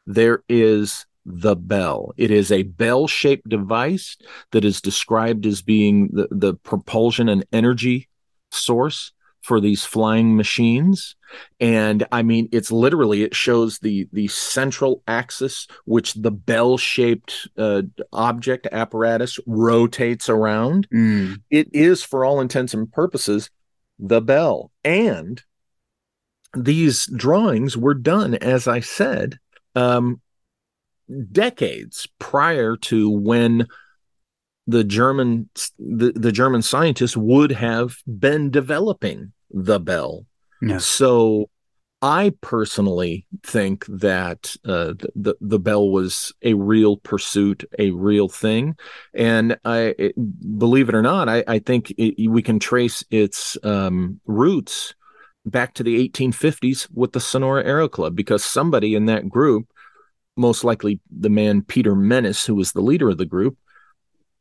there 0.06 0.44
is 0.48 1.08
the 1.26 1.56
bell. 1.56 2.14
It 2.18 2.30
is 2.32 2.52
a 2.52 2.64
bell 2.64 3.08
shaped 3.08 3.50
device 3.50 4.18
that 4.52 4.66
is 4.66 4.82
described 4.82 5.46
as 5.46 5.62
being 5.62 6.10
the, 6.12 6.28
the 6.32 6.56
propulsion 6.56 7.30
and 7.30 7.46
energy 7.52 8.10
source 8.52 9.12
for 9.42 9.60
these 9.60 9.86
flying 9.86 10.36
machines. 10.36 11.16
And 11.60 12.06
i 12.12 12.24
mean 12.24 12.50
it's 12.52 12.72
literally 12.72 13.24
it 13.24 13.36
shows 13.36 13.80
the 13.80 14.08
the 14.12 14.28
central 14.28 15.04
axis 15.08 15.68
which 15.86 16.14
the 16.16 16.32
bell 16.32 16.78
shaped 16.78 17.48
uh, 17.58 17.84
object 18.12 18.68
apparatus 18.72 19.40
rotates 19.46 20.30
around. 20.30 20.88
Mm. 20.90 21.42
it 21.50 21.68
is 21.74 22.04
for 22.04 22.26
all 22.26 22.42
intents 22.42 22.74
and 22.74 22.92
purposes 22.92 23.50
the 24.00 24.22
bell. 24.22 24.72
And 24.84 25.44
these 26.56 27.06
drawings 27.16 27.78
were 27.78 27.94
done 27.94 28.34
as 28.36 28.68
i 28.68 28.80
said 28.80 29.38
um, 29.76 30.20
decades 31.32 32.08
prior 32.18 32.76
to 32.76 33.10
when 33.10 33.68
the 34.70 34.84
German 34.84 35.50
the, 35.78 36.12
the 36.12 36.32
German 36.32 36.62
scientists 36.62 37.18
would 37.18 37.52
have 37.52 37.98
been 38.06 38.52
developing 38.52 39.34
the 39.52 39.80
bell. 39.80 40.26
Yeah. 40.62 40.78
So 40.78 41.50
I 42.02 42.34
personally 42.42 43.26
think 43.44 43.86
that 43.88 44.56
uh, 44.64 44.94
the 45.16 45.36
the 45.42 45.60
bell 45.60 45.90
was 45.90 46.32
a 46.44 46.54
real 46.54 46.98
pursuit, 46.98 47.66
a 47.78 47.92
real 47.92 48.30
thing, 48.30 48.78
and 49.14 49.58
I 49.66 49.96
it, 49.98 50.16
believe 50.60 50.88
it 50.88 50.96
or 50.96 51.02
not, 51.02 51.28
I, 51.28 51.44
I 51.48 51.60
think 51.60 51.92
it, 51.98 52.30
we 52.30 52.42
can 52.42 52.60
trace 52.60 53.04
its 53.10 53.58
um, 53.64 54.22
roots 54.26 54.94
back 55.46 55.74
to 55.74 55.84
the 55.84 56.08
1850s 56.08 56.88
with 56.94 57.14
the 57.14 57.20
Sonora 57.20 57.66
Aero 57.66 57.90
Club 57.90 58.16
because 58.16 58.46
somebody 58.46 58.94
in 58.94 59.06
that 59.06 59.28
group, 59.28 59.68
most 60.38 60.64
likely 60.64 61.00
the 61.10 61.30
man 61.30 61.64
Peter 61.64 61.96
Mennis, 61.96 62.46
who 62.46 62.56
was 62.56 62.72
the 62.72 62.82
leader 62.82 63.10
of 63.10 63.18
the 63.18 63.26
group, 63.26 63.58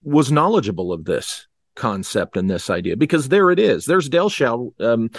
was 0.02 0.32
knowledgeable 0.32 0.92
of 0.92 1.04
this 1.04 1.46
concept 1.78 2.36
and 2.36 2.50
this 2.50 2.68
idea 2.68 2.96
because 2.96 3.28
there 3.28 3.50
it 3.50 3.58
is. 3.58 3.86
There's 3.86 4.08
Dellschau 4.08 4.72
um, 4.80 5.10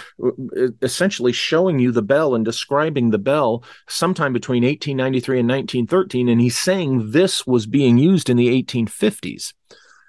essentially 0.82 1.32
showing 1.32 1.78
you 1.78 1.90
the 1.90 2.02
bell 2.02 2.34
and 2.34 2.44
describing 2.44 3.10
the 3.10 3.18
bell 3.18 3.64
sometime 3.88 4.32
between 4.32 4.62
1893 4.62 5.40
and 5.40 5.48
1913, 5.48 6.28
and 6.28 6.40
he's 6.40 6.58
saying 6.58 7.10
this 7.10 7.46
was 7.46 7.66
being 7.66 7.98
used 7.98 8.30
in 8.30 8.36
the 8.36 8.62
1850s. 8.62 9.54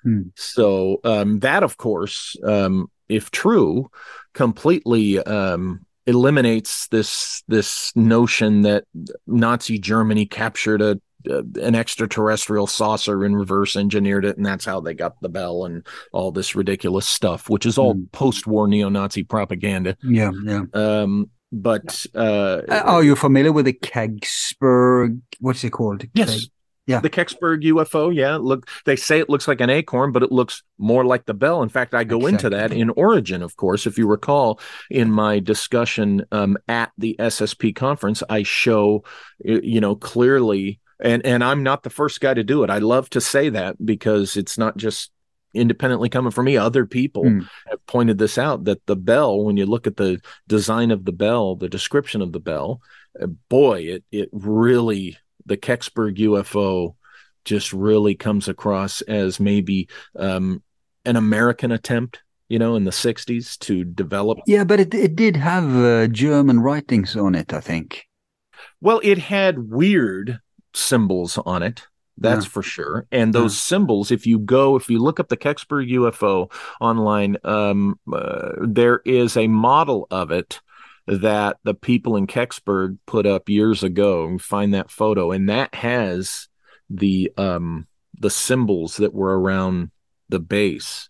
Hmm. 0.03 0.22
So 0.35 0.99
um, 1.03 1.39
that, 1.39 1.64
of 1.64 1.77
course, 1.77 2.35
um, 2.43 2.91
if 3.07 3.31
true, 3.31 3.89
completely 4.34 5.19
um, 5.19 5.85
eliminates 6.06 6.88
this 6.88 7.43
this 7.48 7.95
notion 7.95 8.61
that 8.64 8.85
Nazi 9.27 9.77
Germany 9.80 10.26
captured 10.26 10.81
a 10.81 10.99
uh, 11.30 11.43
an 11.61 11.76
extraterrestrial 11.76 12.68
saucer 12.68 13.23
and 13.23 13.38
reverse 13.38 13.76
engineered 13.76 14.26
it, 14.26 14.38
and 14.38 14.45
that's 14.45 14.65
how 14.65 14.80
they 14.80 14.93
got 14.93 15.19
the 15.22 15.30
bell 15.30 15.65
and 15.65 15.85
all 16.11 16.31
this 16.31 16.56
ridiculous 16.56 17.07
stuff, 17.07 17.49
which 17.49 17.65
is 17.65 17.77
all 17.77 17.95
mm. 17.95 18.11
post-war 18.11 18.68
neo-Nazi 18.68 19.23
propaganda. 19.23 19.98
Yeah, 20.03 20.31
yeah. 20.43 20.64
Um, 20.73 21.30
but 21.52 22.06
uh, 22.15 22.61
uh, 22.69 22.84
are 22.85 23.03
you 23.03 23.15
familiar 23.15 23.52
with 23.52 23.65
the 23.65 23.73
Kecksburg? 23.73 25.19
What's 25.39 25.64
it 25.64 25.72
called? 25.72 26.06
Yes. 26.14 26.41
Keg- 26.41 26.49
yeah. 26.88 26.99
The 26.99 27.10
Kecksburg 27.10 27.64
UFO, 27.64 28.14
yeah. 28.14 28.38
Look, 28.38 28.68
they 28.85 28.95
say 28.95 29.19
it 29.19 29.30
looks 29.30 29.48
like 29.48 29.61
an 29.61 29.69
acorn, 29.69 30.11
but 30.11 30.23
it 30.23 30.31
looks 30.31 30.64
more 30.77 31.06
like 31.06 31.26
the 31.26 31.34
bell. 31.34 31.61
In 31.61 31.69
fact, 31.69 31.93
I 31.93 32.03
go 32.03 32.18
exactly. 32.18 32.34
into 32.34 32.49
that 32.49 32.73
in 32.73 32.89
Origin, 32.91 33.43
of 33.43 33.56
course. 33.56 33.85
If 33.85 33.98
you 33.98 34.07
recall, 34.07 34.60
in 34.89 35.11
my 35.11 35.39
discussion 35.39 36.26
um, 36.31 36.57
at 36.68 36.91
the 36.98 37.15
SSP 37.19 37.76
conference, 37.76 38.23
I 38.30 38.43
show, 38.43 39.03
you 39.39 39.80
know, 39.80 39.95
clearly 39.95 40.80
and 41.02 41.26
and 41.26 41.44
I'm 41.44 41.64
not 41.64 41.84
the 41.84 41.90
first 41.90 42.22
guy 42.22 42.34
to 42.34 42.44
do 42.44 42.64
it. 42.64 42.69
I 42.69 42.80
love 42.80 43.10
to 43.11 43.22
say 43.22 43.49
that 43.49 43.84
because 43.84 44.38
it's 44.38 44.57
not 44.57 44.78
just 44.78 45.11
independently 45.53 46.10
coming 46.10 46.32
from 46.32 46.45
me. 46.45 46.57
Other 46.57 46.86
people 46.86 47.23
mm. 47.23 47.48
have 47.69 47.86
pointed 47.86 48.18
this 48.18 48.38
out 48.38 48.64
that 48.65 48.86
the 48.86 48.95
bell, 48.95 49.44
when 49.44 49.57
you 49.57 49.65
look 49.65 49.88
at 49.88 49.98
the 49.98 50.22
design 50.48 50.91
of 50.91 51.06
the 51.06 51.11
bell, 51.11 51.56
the 51.56 51.69
description 51.69 52.22
of 52.22 52.32
the 52.32 52.40
bell, 52.40 52.82
uh, 53.22 53.28
boy, 53.49 53.82
it 53.82 54.03
it 54.11 54.30
really 54.32 55.18
the 55.45 55.57
Kecksburg 55.57 56.18
UFO 56.18 56.95
just 57.44 57.73
really 57.73 58.15
comes 58.15 58.48
across 58.48 59.02
as 59.02 59.40
maybe 59.40 59.90
um, 60.15 60.61
an 61.06 61.15
American 61.15 61.72
attempt 61.72 62.22
you 62.52 62.60
know, 62.60 62.76
in 62.76 62.84
the 62.84 62.91
60s 62.91 63.57
to 63.60 63.86
develop. 63.86 64.40
Yeah, 64.45 64.65
but 64.65 64.82
it, 64.82 64.94
it 64.94 65.15
did 65.15 65.38
have 65.38 65.73
uh, 65.73 66.07
German 66.07 66.60
writings 66.60 67.15
on 67.15 67.34
it, 67.34 67.53
I 67.53 67.61
think. 67.61 68.06
Well, 68.82 68.99
it 69.03 69.19
had 69.19 69.72
weird 69.72 70.41
symbols 70.73 71.38
on 71.38 71.64
it. 71.64 71.84
That's 72.18 72.45
yeah. 72.45 72.52
for 72.52 72.64
sure. 72.64 73.07
And 73.11 73.34
those 73.34 73.56
yeah. 73.56 73.61
symbols, 73.61 74.11
if 74.11 74.27
you 74.27 74.38
go, 74.39 74.76
if 74.76 74.89
you 74.89 74.99
look 74.99 75.19
up 75.19 75.30
the 75.30 75.38
Kecksburg 75.38 75.91
UFO 75.91 76.52
online, 76.80 77.38
um, 77.43 77.99
uh, 78.11 78.52
there 78.61 79.02
is 79.06 79.38
a 79.38 79.48
model 79.48 80.07
of 80.11 80.31
it 80.31 80.61
that 81.07 81.57
the 81.64 81.73
people 81.73 82.15
in 82.15 82.27
Kecksburg 82.27 82.98
put 83.07 83.26
up 83.26 83.49
years 83.49 83.84
ago. 83.84 84.26
And 84.27 84.41
find 84.41 84.73
that 84.73 84.91
photo, 84.91 85.31
and 85.31 85.49
that 85.49 85.73
has 85.73 86.48
the 86.89 87.31
um, 87.38 87.88
the 88.19 88.30
symbols 88.30 88.98
that 88.98 89.14
were 89.14 89.39
around 89.39 89.91
the 90.30 90.39
base. 90.39 91.07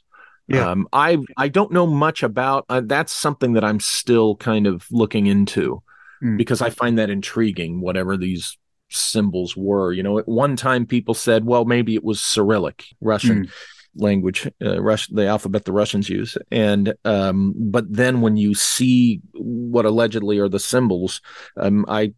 Yeah. 0.47 0.69
Um, 0.69 0.87
I 0.91 1.17
I 1.37 1.47
don't 1.47 1.71
know 1.71 1.87
much 1.87 2.23
about. 2.23 2.65
Uh, 2.69 2.81
that's 2.83 3.11
something 3.11 3.53
that 3.53 3.63
I'm 3.63 3.79
still 3.79 4.35
kind 4.35 4.67
of 4.67 4.85
looking 4.91 5.27
into 5.27 5.81
mm. 6.21 6.37
because 6.37 6.61
I 6.61 6.69
find 6.69 6.97
that 6.97 7.09
intriguing. 7.09 7.81
Whatever 7.81 8.17
these 8.17 8.57
symbols 8.95 9.55
were. 9.55 9.93
You 9.93 10.03
know, 10.03 10.19
at 10.19 10.27
one 10.27 10.55
time 10.55 10.85
people 10.85 11.13
said, 11.13 11.45
well, 11.45 11.65
maybe 11.65 11.95
it 11.95 12.03
was 12.03 12.21
Cyrillic, 12.21 12.85
Russian. 13.01 13.45
Mm. 13.45 13.51
language 13.93 14.49
uh, 14.63 14.81
Rush, 14.81 15.07
the 15.07 15.27
alphabet 15.27 15.65
the 15.65 15.73
russians 15.73 16.07
use 16.07 16.37
and 16.49 16.93
um, 17.03 17.53
but 17.57 17.91
then 17.93 18.21
when 18.21 18.37
you 18.37 18.55
see 18.55 19.19
what 19.33 19.83
allegedly 19.83 20.39
are 20.39 20.47
the 20.47 20.61
symbols 20.61 21.19
um, 21.57 21.83
i 21.89 22.13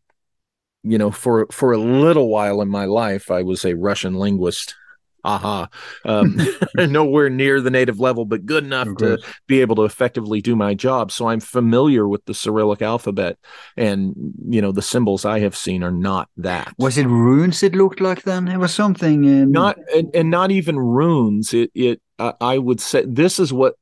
you 0.83 0.99
know 0.99 1.09
for 1.09 1.47
for 1.51 1.73
a 1.73 1.79
little 1.79 2.29
while 2.29 2.61
in 2.61 2.69
my 2.69 2.85
life 2.85 3.31
i 3.31 3.41
was 3.41 3.65
a 3.65 3.73
russian 3.73 4.13
linguist 4.13 4.75
aha, 5.23 5.67
um, 6.05 6.37
nowhere 6.75 7.29
near 7.29 7.61
the 7.61 7.71
native 7.71 7.99
level, 7.99 8.25
but 8.25 8.45
good 8.45 8.63
enough 8.63 8.87
to 8.97 9.19
be 9.47 9.61
able 9.61 9.75
to 9.75 9.83
effectively 9.83 10.41
do 10.41 10.55
my 10.55 10.73
job. 10.73 11.11
So 11.11 11.27
I'm 11.27 11.39
familiar 11.39 12.07
with 12.07 12.25
the 12.25 12.33
Cyrillic 12.33 12.81
alphabet, 12.81 13.37
and 13.77 14.13
you 14.47 14.61
know 14.61 14.71
the 14.71 14.81
symbols 14.81 15.25
I 15.25 15.39
have 15.39 15.55
seen 15.55 15.83
are 15.83 15.91
not 15.91 16.29
that. 16.37 16.73
Was 16.77 16.97
it 16.97 17.07
runes? 17.07 17.63
It 17.63 17.75
looked 17.75 18.01
like 18.01 18.23
then 18.23 18.47
it 18.47 18.57
was 18.57 18.73
something. 18.73 19.23
In... 19.23 19.51
Not 19.51 19.77
and, 19.95 20.09
and 20.13 20.29
not 20.29 20.51
even 20.51 20.77
runes. 20.77 21.53
It 21.53 21.71
it 21.73 22.01
uh, 22.19 22.33
I 22.41 22.57
would 22.57 22.79
say 22.79 23.05
this 23.05 23.39
is 23.39 23.53
what 23.53 23.75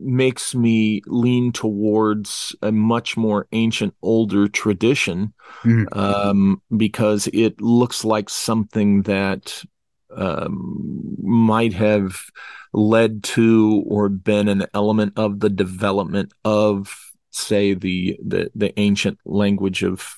makes 0.00 0.54
me 0.54 1.02
lean 1.06 1.52
towards 1.52 2.54
a 2.62 2.72
much 2.72 3.16
more 3.16 3.46
ancient, 3.52 3.94
older 4.02 4.48
tradition 4.48 5.32
mm. 5.62 5.84
um, 5.96 6.62
because 6.76 7.28
it 7.32 7.60
looks 7.60 8.04
like 8.04 8.30
something 8.30 9.02
that 9.02 9.62
um, 10.16 11.16
might 11.22 11.72
have 11.72 12.20
led 12.72 13.22
to 13.22 13.84
or 13.86 14.08
been 14.08 14.48
an 14.48 14.66
element 14.74 15.12
of 15.16 15.40
the 15.40 15.50
development 15.50 16.32
of, 16.44 16.94
say, 17.30 17.74
the 17.74 18.18
the, 18.24 18.50
the 18.54 18.78
ancient 18.78 19.18
language 19.24 19.82
of 19.82 20.16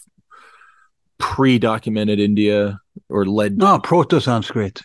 pre-documented 1.18 2.18
India, 2.18 2.80
or 3.08 3.26
led. 3.26 3.58
No, 3.58 3.78
Proto-Sanskrit. 3.78 4.82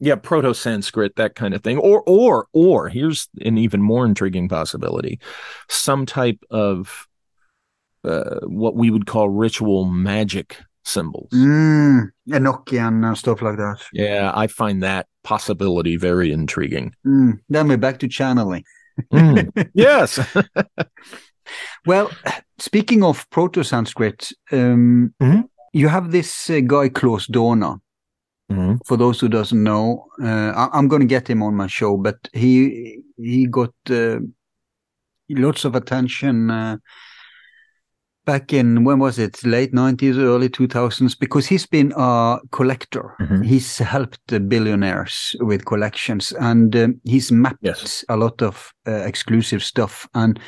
Yeah, 0.00 0.16
Proto-Sanskrit, 0.16 1.16
that 1.16 1.34
kind 1.34 1.54
of 1.54 1.62
thing, 1.62 1.78
or 1.78 2.02
or 2.06 2.46
or 2.52 2.88
here's 2.88 3.28
an 3.40 3.58
even 3.58 3.82
more 3.82 4.04
intriguing 4.04 4.48
possibility: 4.48 5.18
some 5.68 6.04
type 6.06 6.38
of 6.50 7.08
uh, 8.04 8.40
what 8.42 8.76
we 8.76 8.90
would 8.90 9.06
call 9.06 9.28
ritual 9.28 9.84
magic 9.84 10.58
symbols. 10.84 11.30
Mm, 11.32 12.10
Enochian 12.28 13.06
and 13.06 13.18
stuff 13.18 13.42
like 13.42 13.56
that. 13.56 13.82
Yeah, 13.92 14.32
I 14.34 14.46
find 14.46 14.82
that 14.82 15.06
possibility 15.22 15.96
very 15.96 16.32
intriguing. 16.32 16.94
Mm, 17.06 17.40
then 17.48 17.68
we're 17.68 17.76
back 17.76 17.98
to 18.00 18.08
channeling. 18.08 18.64
mm, 19.12 19.70
yes. 19.74 20.20
well, 21.86 22.10
speaking 22.58 23.02
of 23.02 23.28
Proto 23.30 23.62
Sanskrit, 23.62 24.30
um, 24.52 25.14
mm-hmm. 25.20 25.42
you 25.72 25.88
have 25.88 26.12
this 26.12 26.50
uh, 26.50 26.60
guy 26.60 26.88
Klaus 26.88 27.26
Dona. 27.26 27.76
Mm-hmm. 28.52 28.74
For 28.84 28.98
those 28.98 29.18
who 29.20 29.28
doesn't 29.28 29.62
know, 29.62 30.04
uh, 30.22 30.52
I- 30.54 30.78
am 30.78 30.86
going 30.88 31.00
to 31.00 31.06
get 31.06 31.28
him 31.28 31.42
on 31.42 31.54
my 31.54 31.66
show, 31.66 31.96
but 31.96 32.16
he 32.34 33.00
he 33.16 33.46
got 33.46 33.72
uh, 33.88 34.18
lots 35.30 35.64
of 35.64 35.74
attention 35.74 36.50
uh, 36.50 36.76
back 38.24 38.52
in 38.52 38.84
when 38.84 38.98
was 38.98 39.18
it 39.18 39.44
late 39.44 39.72
90s 39.72 40.16
early 40.16 40.48
2000s 40.48 41.18
because 41.18 41.46
he's 41.46 41.66
been 41.66 41.92
a 41.96 42.38
collector 42.50 43.14
mm-hmm. 43.20 43.42
he's 43.42 43.78
helped 43.78 44.48
billionaires 44.48 45.36
with 45.40 45.64
collections 45.64 46.32
and 46.32 46.74
um, 46.76 47.00
he's 47.04 47.30
mapped 47.30 47.58
yes. 47.62 48.04
a 48.08 48.16
lot 48.16 48.40
of 48.42 48.72
uh, 48.86 48.92
exclusive 48.92 49.62
stuff 49.62 50.08
and 50.14 50.38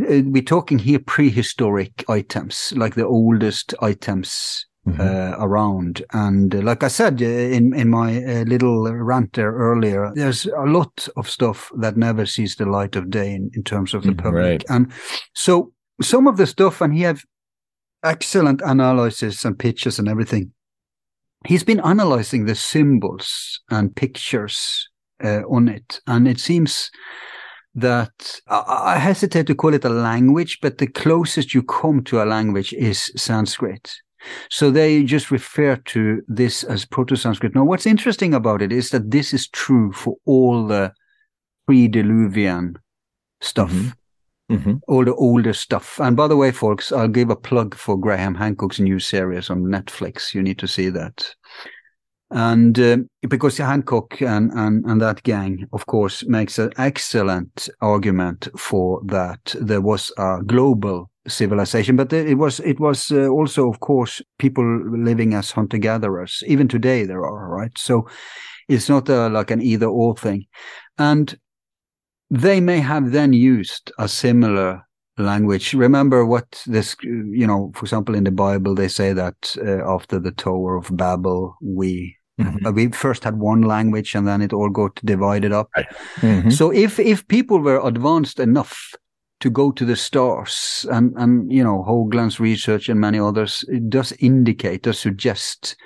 uh, 0.00 0.20
we're 0.26 0.42
talking 0.42 0.78
here 0.78 0.98
prehistoric 0.98 2.04
items 2.08 2.72
like 2.76 2.94
the 2.94 3.06
oldest 3.06 3.74
items 3.80 4.66
mm-hmm. 4.86 5.00
uh, 5.00 5.36
around 5.44 6.04
and 6.12 6.54
uh, 6.54 6.60
like 6.62 6.82
i 6.82 6.88
said 6.88 7.22
uh, 7.22 7.26
in 7.26 7.74
in 7.74 7.88
my 7.88 8.22
uh, 8.24 8.42
little 8.44 8.92
rant 8.92 9.32
there 9.34 9.52
earlier 9.52 10.12
there's 10.14 10.46
a 10.46 10.66
lot 10.66 11.08
of 11.16 11.28
stuff 11.30 11.70
that 11.78 11.96
never 11.96 12.26
sees 12.26 12.56
the 12.56 12.66
light 12.66 12.96
of 12.96 13.10
day 13.10 13.32
in, 13.34 13.50
in 13.54 13.62
terms 13.62 13.94
of 13.94 14.02
the 14.02 14.12
mm, 14.12 14.22
public 14.22 14.42
right. 14.42 14.64
and 14.68 14.90
so 15.34 15.72
some 16.00 16.26
of 16.26 16.36
the 16.36 16.46
stuff, 16.46 16.80
and 16.80 16.94
he 16.94 17.02
have 17.02 17.22
excellent 18.02 18.60
analysis 18.64 19.44
and 19.44 19.58
pictures 19.58 19.98
and 19.98 20.08
everything. 20.08 20.52
He's 21.46 21.64
been 21.64 21.80
analyzing 21.80 22.46
the 22.46 22.54
symbols 22.54 23.60
and 23.70 23.94
pictures 23.94 24.88
uh, 25.22 25.42
on 25.48 25.68
it, 25.68 26.00
and 26.06 26.26
it 26.26 26.40
seems 26.40 26.90
that 27.74 28.40
I 28.48 28.96
hesitate 28.98 29.46
to 29.48 29.54
call 29.54 29.74
it 29.74 29.84
a 29.84 29.90
language, 29.90 30.60
but 30.62 30.78
the 30.78 30.86
closest 30.86 31.52
you 31.52 31.62
come 31.62 32.02
to 32.04 32.22
a 32.22 32.24
language 32.24 32.72
is 32.72 33.12
Sanskrit. 33.16 33.92
So 34.50 34.70
they 34.70 35.04
just 35.04 35.30
refer 35.30 35.76
to 35.76 36.22
this 36.26 36.64
as 36.64 36.86
Proto-Sanskrit. 36.86 37.54
Now, 37.54 37.64
what's 37.64 37.86
interesting 37.86 38.32
about 38.32 38.62
it 38.62 38.72
is 38.72 38.90
that 38.90 39.10
this 39.10 39.34
is 39.34 39.46
true 39.48 39.92
for 39.92 40.16
all 40.24 40.66
the 40.66 40.92
pre-Diluvian 41.66 42.76
stuff. 43.42 43.70
Mm-hmm. 43.70 43.90
Mm-hmm. 44.50 44.74
All 44.86 45.04
the 45.04 45.14
older 45.14 45.52
stuff. 45.52 45.98
And 45.98 46.16
by 46.16 46.28
the 46.28 46.36
way, 46.36 46.52
folks, 46.52 46.92
I'll 46.92 47.08
give 47.08 47.30
a 47.30 47.36
plug 47.36 47.74
for 47.74 47.96
Graham 47.96 48.34
Hancock's 48.34 48.78
new 48.78 49.00
series 49.00 49.50
on 49.50 49.64
Netflix. 49.64 50.34
You 50.34 50.42
need 50.42 50.58
to 50.60 50.68
see 50.68 50.88
that. 50.90 51.34
And 52.30 52.78
uh, 52.78 52.98
because 53.28 53.58
Hancock 53.58 54.20
and, 54.20 54.50
and, 54.52 54.84
and 54.84 55.00
that 55.00 55.22
gang, 55.22 55.66
of 55.72 55.86
course, 55.86 56.24
makes 56.26 56.58
an 56.58 56.72
excellent 56.76 57.68
argument 57.80 58.48
for 58.56 59.00
that 59.06 59.54
there 59.60 59.80
was 59.80 60.12
a 60.18 60.38
global 60.44 61.10
civilization, 61.28 61.96
but 61.96 62.12
it 62.12 62.36
was 62.36 62.60
it 62.60 62.80
was 62.80 63.12
uh, 63.12 63.28
also, 63.28 63.68
of 63.68 63.80
course, 63.80 64.22
people 64.38 64.64
living 64.90 65.34
as 65.34 65.50
hunter 65.50 65.78
gatherers. 65.78 66.42
Even 66.46 66.68
today, 66.68 67.04
there 67.04 67.24
are 67.24 67.48
right. 67.48 67.76
So 67.78 68.08
it's 68.68 68.88
not 68.88 69.08
a, 69.08 69.28
like 69.28 69.50
an 69.50 69.62
either 69.62 69.86
or 69.86 70.16
thing. 70.16 70.46
And 70.98 71.36
they 72.30 72.60
may 72.60 72.80
have 72.80 73.12
then 73.12 73.32
used 73.32 73.92
a 73.98 74.08
similar 74.08 74.82
language. 75.18 75.74
Remember 75.74 76.24
what 76.24 76.62
this, 76.66 76.96
you 77.02 77.46
know, 77.46 77.72
for 77.74 77.84
example, 77.84 78.14
in 78.14 78.24
the 78.24 78.30
Bible, 78.30 78.74
they 78.74 78.88
say 78.88 79.12
that 79.12 79.56
uh, 79.64 79.88
after 79.88 80.18
the 80.18 80.32
Tower 80.32 80.76
of 80.76 80.94
Babel, 80.96 81.56
we 81.62 82.16
mm-hmm. 82.40 82.66
uh, 82.66 82.72
we 82.72 82.88
first 82.88 83.24
had 83.24 83.38
one 83.38 83.62
language 83.62 84.14
and 84.14 84.26
then 84.26 84.42
it 84.42 84.52
all 84.52 84.70
got 84.70 84.94
divided 85.04 85.52
up. 85.52 85.70
Mm-hmm. 86.16 86.50
So 86.50 86.70
if 86.70 86.98
if 86.98 87.26
people 87.28 87.60
were 87.60 87.86
advanced 87.86 88.40
enough 88.40 88.94
to 89.40 89.50
go 89.50 89.70
to 89.70 89.84
the 89.84 89.96
stars 89.96 90.86
and 90.90 91.12
and 91.16 91.50
you 91.50 91.62
know 91.62 91.84
Hoagland's 91.86 92.40
research 92.40 92.88
and 92.88 93.00
many 93.00 93.18
others, 93.18 93.64
it 93.68 93.88
does 93.88 94.12
indicate, 94.18 94.82
does 94.82 94.98
suggest 94.98 95.76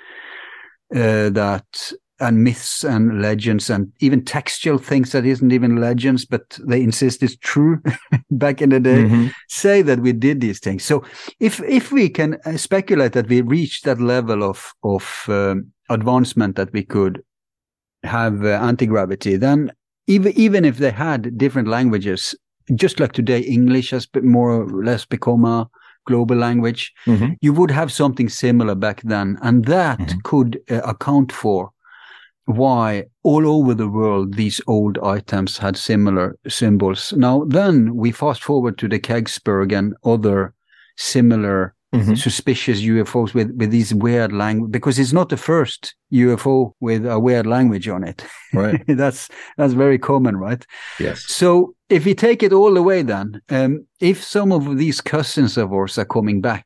uh, 0.93 1.29
that 1.29 1.93
and 2.21 2.43
myths 2.43 2.83
and 2.83 3.21
legends 3.21 3.69
and 3.69 3.91
even 3.99 4.23
textual 4.23 4.77
things 4.77 5.11
that 5.11 5.25
isn't 5.25 5.51
even 5.51 5.77
legends, 5.77 6.25
but 6.25 6.57
they 6.65 6.81
insist 6.81 7.23
is 7.23 7.35
true 7.37 7.81
back 8.31 8.61
in 8.61 8.69
the 8.69 8.79
day, 8.79 9.03
mm-hmm. 9.03 9.27
say 9.49 9.81
that 9.81 9.99
we 9.99 10.13
did 10.13 10.39
these 10.39 10.59
things. 10.59 10.85
So 10.85 11.03
if 11.39 11.59
if 11.63 11.91
we 11.91 12.07
can 12.09 12.37
uh, 12.45 12.57
speculate 12.57 13.13
that 13.13 13.27
we 13.27 13.41
reached 13.41 13.85
that 13.85 13.99
level 13.99 14.43
of 14.43 14.73
of 14.83 15.25
um, 15.27 15.71
advancement 15.89 16.55
that 16.55 16.71
we 16.71 16.83
could 16.83 17.23
have 18.03 18.45
uh, 18.45 18.59
anti 18.61 18.85
gravity, 18.85 19.35
then 19.35 19.71
even 20.07 20.31
even 20.33 20.63
if 20.63 20.77
they 20.77 20.91
had 20.91 21.37
different 21.37 21.67
languages, 21.67 22.35
just 22.75 22.99
like 22.99 23.13
today, 23.13 23.39
English 23.39 23.91
has 23.91 24.07
more 24.21 24.51
or 24.51 24.83
less 24.83 25.05
become 25.05 25.43
a 25.43 25.67
global 26.05 26.35
language. 26.35 26.93
Mm-hmm. 27.05 27.33
You 27.41 27.53
would 27.53 27.71
have 27.71 27.91
something 27.91 28.29
similar 28.29 28.75
back 28.75 29.01
then, 29.01 29.37
and 29.41 29.65
that 29.65 29.99
mm-hmm. 29.99 30.19
could 30.23 30.61
uh, 30.69 30.81
account 30.81 31.31
for 31.31 31.71
why 32.45 33.05
all 33.23 33.47
over 33.47 33.73
the 33.73 33.87
world 33.87 34.35
these 34.35 34.59
old 34.67 34.97
items 34.99 35.57
had 35.57 35.77
similar 35.77 36.37
symbols. 36.47 37.13
Now, 37.13 37.45
then 37.45 37.95
we 37.95 38.11
fast 38.11 38.43
forward 38.43 38.77
to 38.79 38.87
the 38.87 38.99
Kecksburg 38.99 39.71
and 39.77 39.95
other 40.03 40.53
similar 40.97 41.75
mm-hmm. 41.93 42.15
suspicious 42.15 42.81
UFOs 42.81 43.33
with, 43.33 43.51
with 43.55 43.71
these 43.71 43.93
weird 43.93 44.33
language, 44.33 44.71
because 44.71 44.97
it's 44.97 45.13
not 45.13 45.29
the 45.29 45.37
first 45.37 45.95
UFO 46.11 46.73
with 46.79 47.05
a 47.05 47.19
weird 47.19 47.45
language 47.45 47.87
on 47.87 48.03
it. 48.03 48.25
Right. 48.53 48.81
that's, 48.87 49.29
that's 49.57 49.73
very 49.73 49.97
common, 49.97 50.37
right? 50.37 50.65
Yes. 50.99 51.25
So 51.27 51.75
if 51.89 52.05
we 52.05 52.15
take 52.15 52.43
it 52.43 52.53
all 52.53 52.73
the 52.73 52.83
way, 52.83 53.01
then, 53.03 53.41
um, 53.49 53.85
if 53.99 54.23
some 54.23 54.51
of 54.51 54.77
these 54.77 55.01
cousins 55.01 55.57
of 55.57 55.71
ours 55.73 55.97
are 55.97 56.05
coming 56.05 56.41
back, 56.41 56.65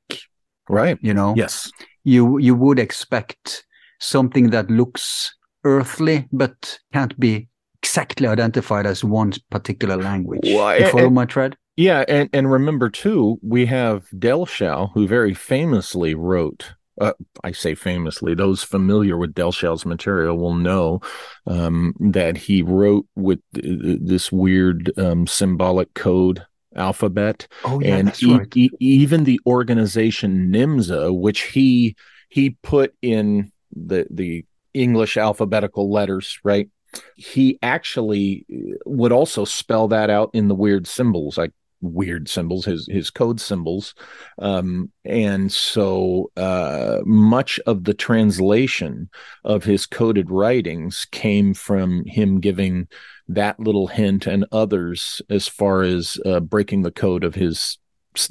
right. 0.69 0.97
You 1.02 1.14
know, 1.14 1.34
yes, 1.35 1.69
you, 2.03 2.38
you 2.38 2.56
would 2.56 2.80
expect 2.80 3.65
something 3.99 4.49
that 4.52 4.69
looks 4.69 5.35
earthly, 5.66 6.28
but 6.32 6.80
can't 6.94 7.20
be 7.20 7.50
exactly 7.82 8.28
identified 8.28 8.86
as 8.86 9.04
one 9.04 9.34
particular 9.50 9.98
language. 9.98 10.42
Well, 10.46 10.80
you 10.80 10.88
follow 10.88 11.06
and, 11.08 11.16
my 11.16 11.26
thread? 11.26 11.58
Yeah, 11.76 12.06
and 12.08 12.30
and 12.32 12.50
remember 12.50 12.90
too, 12.90 13.38
we 13.42 13.66
have 13.66 14.08
Dellschau, 14.12 14.92
who 14.94 15.08
very 15.08 15.34
famously 15.34 16.16
wrote. 16.16 16.74
Uh, 17.00 17.12
I 17.44 17.52
say 17.52 17.76
famously; 17.76 18.34
those 18.34 18.64
familiar 18.64 19.18
with 19.18 19.34
Dellschau's 19.34 19.86
material 19.86 20.38
will 20.38 20.54
know 20.54 21.02
um, 21.46 21.94
that 22.00 22.38
he 22.38 22.62
wrote 22.62 23.06
with 23.16 23.40
this 23.52 24.32
weird 24.32 24.98
um, 24.98 25.28
symbolic 25.28 25.94
code 25.94 26.46
alphabet. 26.76 27.48
Oh 27.66 27.82
yeah, 27.82 27.98
and 27.98 28.08
that's 28.08 28.24
e- 28.24 28.38
right. 28.38 28.58
E- 28.58 28.70
even 28.80 29.26
the 29.26 29.42
organization 29.46 30.52
NYMZA, 30.52 31.18
which 31.18 31.42
he 31.42 31.96
he 32.30 32.52
put 32.64 32.94
in 33.02 33.52
the 33.76 34.08
the 34.10 34.46
English 34.76 35.18
alphabetical 35.18 35.91
letters, 35.91 36.39
right? 36.43 36.69
He 37.15 37.57
actually 37.61 38.45
would 38.85 39.11
also 39.11 39.45
spell 39.45 39.88
that 39.89 40.10
out 40.10 40.30
in 40.34 40.47
the 40.47 40.56
weird 40.56 40.88
symbols. 40.88 41.38
like 41.38 41.52
weird 41.81 42.27
symbols, 42.27 42.65
his 42.65 42.88
his 42.88 43.10
code 43.10 43.39
symbols, 43.39 43.93
um, 44.39 44.91
and 45.03 45.52
so 45.52 46.31
uh, 46.38 46.99
much 47.06 47.60
of 47.65 47.84
the 47.84 47.93
translation 47.93 49.10
of 49.43 49.64
his 49.64 49.85
coded 49.85 50.30
writings 50.31 51.06
came 51.11 51.53
from 51.53 52.03
him 52.06 52.39
giving 52.39 52.88
that 53.27 53.60
little 53.60 53.88
hint 53.88 54.27
and 54.27 54.45
others 54.52 55.22
as 55.30 55.47
far 55.47 55.81
as 55.84 56.18
uh, 56.26 56.39
breaking 56.39 56.81
the 56.84 56.91
code 56.91 57.23
of 57.23 57.35
his 57.35 57.77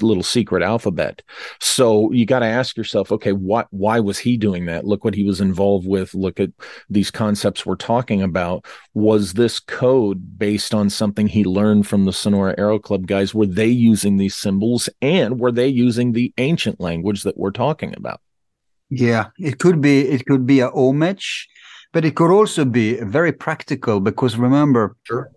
little 0.02 0.22
secret 0.22 0.62
alphabet. 0.62 1.22
So 1.60 2.10
you 2.12 2.26
got 2.26 2.40
to 2.40 2.46
ask 2.46 2.76
yourself, 2.76 3.12
okay, 3.12 3.32
what, 3.32 3.68
why 3.70 4.00
was 4.00 4.18
he 4.18 4.36
doing 4.36 4.66
that? 4.66 4.84
Look 4.84 5.04
what 5.04 5.14
he 5.14 5.24
was 5.24 5.40
involved 5.40 5.86
with. 5.86 6.14
Look 6.14 6.40
at 6.40 6.50
these 6.88 7.10
concepts 7.10 7.64
we're 7.64 7.76
talking 7.76 8.22
about. 8.22 8.64
Was 8.94 9.34
this 9.34 9.58
code 9.58 10.38
based 10.38 10.74
on 10.74 10.90
something 10.90 11.26
he 11.26 11.44
learned 11.44 11.86
from 11.86 12.04
the 12.04 12.12
Sonora 12.12 12.54
Aero 12.58 12.78
Club 12.78 13.06
guys? 13.06 13.34
Were 13.34 13.46
they 13.46 13.68
using 13.68 14.16
these 14.16 14.36
symbols 14.36 14.88
and 15.02 15.38
were 15.38 15.52
they 15.52 15.68
using 15.68 16.12
the 16.12 16.32
ancient 16.38 16.80
language 16.80 17.22
that 17.22 17.36
we're 17.36 17.50
talking 17.50 17.94
about? 17.96 18.20
Yeah, 18.90 19.28
it 19.38 19.58
could 19.58 19.80
be, 19.80 20.08
it 20.08 20.26
could 20.26 20.46
be 20.46 20.60
a 20.60 20.70
homage, 20.70 21.48
but 21.92 22.04
it 22.04 22.14
could 22.14 22.30
also 22.30 22.64
be 22.64 22.96
very 23.00 23.32
practical 23.32 24.00
because 24.00 24.36
remember, 24.36 24.96
sure 25.04 25.30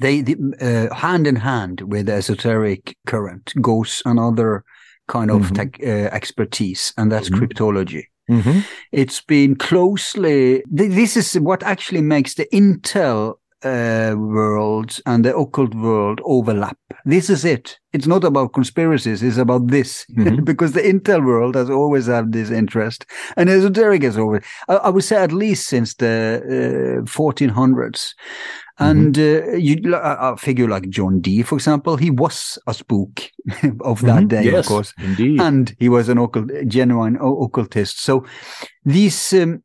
they, 0.00 0.24
uh, 0.60 0.94
hand 0.94 1.26
in 1.26 1.36
hand 1.36 1.82
with 1.82 2.06
the 2.06 2.12
esoteric 2.14 2.96
current 3.06 3.52
goes 3.60 4.02
another 4.04 4.64
kind 5.08 5.30
of 5.30 5.42
mm-hmm. 5.42 5.54
tech, 5.54 5.78
uh, 5.82 6.14
expertise, 6.14 6.92
and 6.96 7.12
that's 7.12 7.28
mm-hmm. 7.28 7.44
cryptology. 7.44 8.04
Mm-hmm. 8.30 8.60
It's 8.92 9.20
been 9.20 9.56
closely. 9.56 10.62
This 10.70 11.16
is 11.16 11.34
what 11.34 11.62
actually 11.62 12.00
makes 12.00 12.34
the 12.34 12.46
Intel 12.52 13.34
uh, 13.64 14.14
world 14.16 14.98
and 15.06 15.24
the 15.24 15.36
occult 15.36 15.74
world 15.74 16.20
overlap. 16.24 16.76
This 17.04 17.30
is 17.30 17.44
it. 17.44 17.78
It's 17.92 18.06
not 18.06 18.24
about 18.24 18.52
conspiracies. 18.52 19.22
It's 19.22 19.36
about 19.36 19.68
this 19.68 20.04
mm-hmm. 20.10 20.44
because 20.44 20.72
the 20.72 20.80
Intel 20.80 21.24
world 21.24 21.54
has 21.54 21.70
always 21.70 22.06
had 22.06 22.32
this 22.32 22.50
interest 22.50 23.06
and 23.36 23.48
esoteric 23.48 24.02
has 24.02 24.18
always, 24.18 24.42
I, 24.68 24.76
I 24.76 24.88
would 24.90 25.04
say 25.04 25.16
at 25.16 25.32
least 25.32 25.68
since 25.68 25.94
the 25.94 26.42
uh, 26.44 27.04
1400s. 27.04 28.14
And 28.78 29.14
mm-hmm. 29.14 29.54
uh, 29.54 29.56
you, 29.56 29.94
a 29.94 30.36
figure 30.36 30.68
like 30.68 30.88
John 30.88 31.20
Dee, 31.20 31.42
for 31.42 31.54
example, 31.54 31.96
he 31.96 32.10
was 32.10 32.58
a 32.66 32.74
spook 32.74 33.30
of 33.80 34.00
that 34.02 34.24
mm-hmm. 34.24 34.26
day, 34.26 34.44
yes, 34.44 34.66
of 34.66 34.66
course, 34.66 34.94
indeed, 34.98 35.40
and 35.40 35.74
he 35.78 35.88
was 35.88 36.08
an 36.08 36.18
occult, 36.18 36.50
genuine 36.66 37.16
occultist. 37.20 38.02
So 38.02 38.26
these 38.84 39.32
um, 39.32 39.62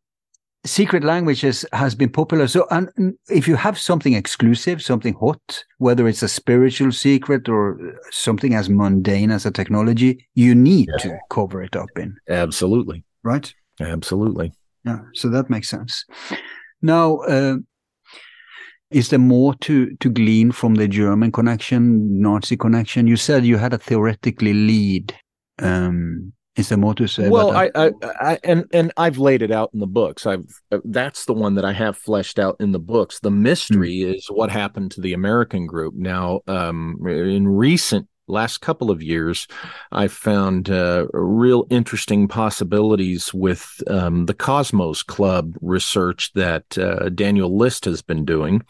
secret 0.65 1.03
languages 1.03 1.65
has 1.73 1.95
been 1.95 2.09
popular. 2.09 2.47
So, 2.47 2.67
and 2.69 3.15
if 3.29 3.47
you 3.47 3.55
have 3.55 3.79
something 3.79 4.13
exclusive, 4.13 4.81
something 4.81 5.15
hot, 5.15 5.63
whether 5.77 6.07
it's 6.07 6.23
a 6.23 6.27
spiritual 6.27 6.91
secret 6.91 7.49
or 7.49 7.79
something 8.11 8.53
as 8.53 8.69
mundane 8.69 9.31
as 9.31 9.45
a 9.45 9.51
technology, 9.51 10.27
you 10.35 10.53
need 10.53 10.89
yeah. 10.91 10.97
to 10.97 11.19
cover 11.29 11.63
it 11.63 11.75
up 11.75 11.89
in. 11.95 12.15
Absolutely. 12.29 13.03
Right. 13.23 13.51
Absolutely. 13.79 14.53
Yeah. 14.85 14.99
So 15.13 15.29
that 15.29 15.49
makes 15.49 15.69
sense. 15.69 16.05
Now, 16.81 17.17
uh, 17.17 17.57
is 18.91 19.09
there 19.09 19.19
more 19.19 19.53
to, 19.55 19.95
to 19.97 20.09
glean 20.09 20.51
from 20.51 20.75
the 20.75 20.87
German 20.87 21.31
connection, 21.31 22.21
Nazi 22.21 22.57
connection? 22.57 23.07
You 23.07 23.17
said 23.17 23.45
you 23.45 23.57
had 23.57 23.73
a 23.73 23.77
theoretically 23.77 24.53
lead. 24.53 25.15
Um, 25.59 26.33
is 26.55 26.69
there 26.69 26.77
more 26.77 26.95
to 26.95 27.07
say? 27.07 27.29
Well, 27.29 27.55
I, 27.55 27.69
I, 27.73 27.91
I, 28.19 28.39
and 28.43 28.65
and 28.73 28.91
I've 28.97 29.17
laid 29.17 29.41
it 29.41 29.51
out 29.51 29.69
in 29.73 29.79
the 29.79 29.87
books. 29.87 30.25
I've 30.25 30.45
uh, 30.71 30.79
that's 30.83 31.23
the 31.25 31.33
one 31.33 31.55
that 31.55 31.63
I 31.63 31.71
have 31.71 31.97
fleshed 31.97 32.37
out 32.37 32.57
in 32.59 32.73
the 32.73 32.79
books. 32.79 33.21
The 33.21 33.31
mystery 33.31 33.99
mm. 33.99 34.15
is 34.15 34.27
what 34.27 34.49
happened 34.51 34.91
to 34.91 35.01
the 35.01 35.13
American 35.13 35.67
group. 35.67 35.93
Now, 35.95 36.41
um, 36.47 36.97
in 37.07 37.47
recent 37.47 38.08
last 38.29 38.59
couple 38.59 38.91
of 38.91 39.01
years, 39.01 39.47
I've 39.91 40.13
found 40.13 40.69
uh, 40.69 41.07
real 41.13 41.65
interesting 41.69 42.27
possibilities 42.27 43.33
with 43.33 43.81
um, 43.87 44.25
the 44.25 44.33
Cosmos 44.33 45.03
Club 45.03 45.55
research 45.61 46.31
that 46.33 46.77
uh, 46.77 47.09
Daniel 47.09 47.57
List 47.57 47.85
has 47.85 48.01
been 48.01 48.25
doing, 48.25 48.63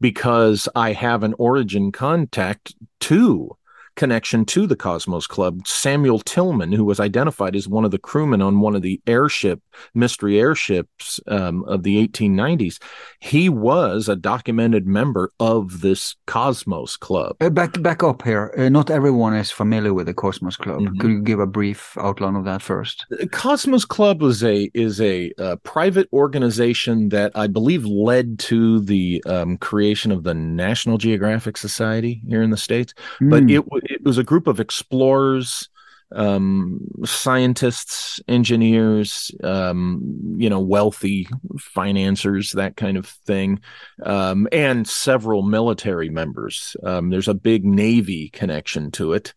because 0.00 0.68
I 0.74 0.92
have 0.92 1.22
an 1.22 1.34
origin 1.38 1.92
contact 1.92 2.74
to 3.00 3.56
connection 3.96 4.44
to 4.46 4.66
the 4.66 4.76
Cosmos 4.76 5.26
Club. 5.26 5.66
Samuel 5.66 6.20
Tillman, 6.20 6.72
who 6.72 6.84
was 6.84 7.00
identified 7.00 7.56
as 7.56 7.66
one 7.68 7.84
of 7.84 7.90
the 7.90 7.98
crewmen 7.98 8.42
on 8.42 8.60
one 8.60 8.76
of 8.76 8.82
the 8.82 9.00
airship, 9.06 9.60
mystery 9.94 10.38
airships 10.38 11.20
um, 11.26 11.64
of 11.64 11.82
the 11.82 12.06
1890s, 12.06 12.80
he 13.20 13.48
was 13.48 14.08
a 14.08 14.16
documented 14.16 14.86
member 14.86 15.32
of 15.40 15.80
this 15.80 16.14
Cosmos 16.26 16.96
Club. 16.96 17.36
Uh, 17.40 17.50
back, 17.50 17.80
back 17.82 18.02
up 18.02 18.22
here. 18.22 18.52
Uh, 18.56 18.68
not 18.68 18.90
everyone 18.90 19.34
is 19.34 19.50
familiar 19.50 19.94
with 19.94 20.06
the 20.06 20.14
Cosmos 20.14 20.56
Club. 20.56 20.80
Mm-hmm. 20.80 20.98
Could 20.98 21.10
you 21.10 21.22
give 21.22 21.40
a 21.40 21.46
brief 21.46 21.96
outline 21.98 22.36
of 22.36 22.44
that 22.44 22.62
first? 22.62 23.06
The 23.10 23.28
Cosmos 23.28 23.84
Club 23.84 24.22
was 24.22 24.44
a 24.44 24.70
is 24.74 25.00
a, 25.00 25.32
a 25.38 25.56
private 25.56 26.08
organization 26.12 27.08
that 27.10 27.32
I 27.34 27.46
believe 27.46 27.84
led 27.84 28.38
to 28.40 28.80
the 28.80 29.22
um, 29.26 29.56
creation 29.58 30.12
of 30.12 30.22
the 30.22 30.34
National 30.34 30.98
Geographic 30.98 31.56
Society 31.56 32.22
here 32.28 32.42
in 32.42 32.50
the 32.50 32.56
states, 32.56 32.92
mm. 33.20 33.30
but 33.30 33.50
it 33.50 33.66
it 33.88 34.04
was 34.04 34.18
a 34.18 34.24
group 34.24 34.46
of 34.46 34.60
explorers 34.60 35.68
um, 36.12 36.80
scientists, 37.04 38.20
engineers, 38.28 39.32
um, 39.42 40.36
you 40.38 40.48
know, 40.48 40.60
wealthy 40.60 41.28
financiers, 41.58 42.52
that 42.52 42.76
kind 42.76 42.96
of 42.96 43.06
thing, 43.06 43.60
um, 44.04 44.46
and 44.52 44.86
several 44.86 45.42
military 45.42 46.08
members. 46.08 46.76
Um, 46.84 47.10
there's 47.10 47.28
a 47.28 47.34
big 47.34 47.64
Navy 47.64 48.28
connection 48.28 48.90
to 48.92 49.14
it. 49.14 49.34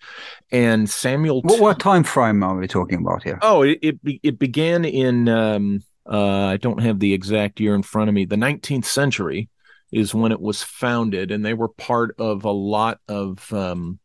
And 0.52 0.90
Samuel, 0.90 1.42
what, 1.42 1.60
what 1.60 1.80
time 1.80 2.04
frame 2.04 2.44
are 2.44 2.56
we 2.56 2.68
talking 2.68 3.00
about 3.00 3.24
here? 3.24 3.40
Oh, 3.42 3.64
it 3.64 3.80
it, 3.82 4.00
it 4.04 4.40
began 4.40 4.86
in. 4.86 5.28
Um, 5.28 5.84
uh, 6.06 6.46
I 6.46 6.58
don't 6.58 6.82
have 6.82 7.00
the 7.00 7.14
exact 7.14 7.60
year 7.60 7.76
in 7.76 7.84
front 7.84 8.10
of 8.10 8.16
me. 8.16 8.26
The 8.26 8.36
19th 8.36 8.86
century 8.86 9.48
is 9.92 10.14
when 10.14 10.32
it 10.32 10.42
was 10.42 10.64
founded, 10.64 11.32
and 11.32 11.46
they 11.46 11.54
were 11.54 11.70
part 11.70 12.16
of 12.20 12.46
a 12.46 12.52
lot 12.52 13.00
of 13.08 13.52
um, 13.54 14.00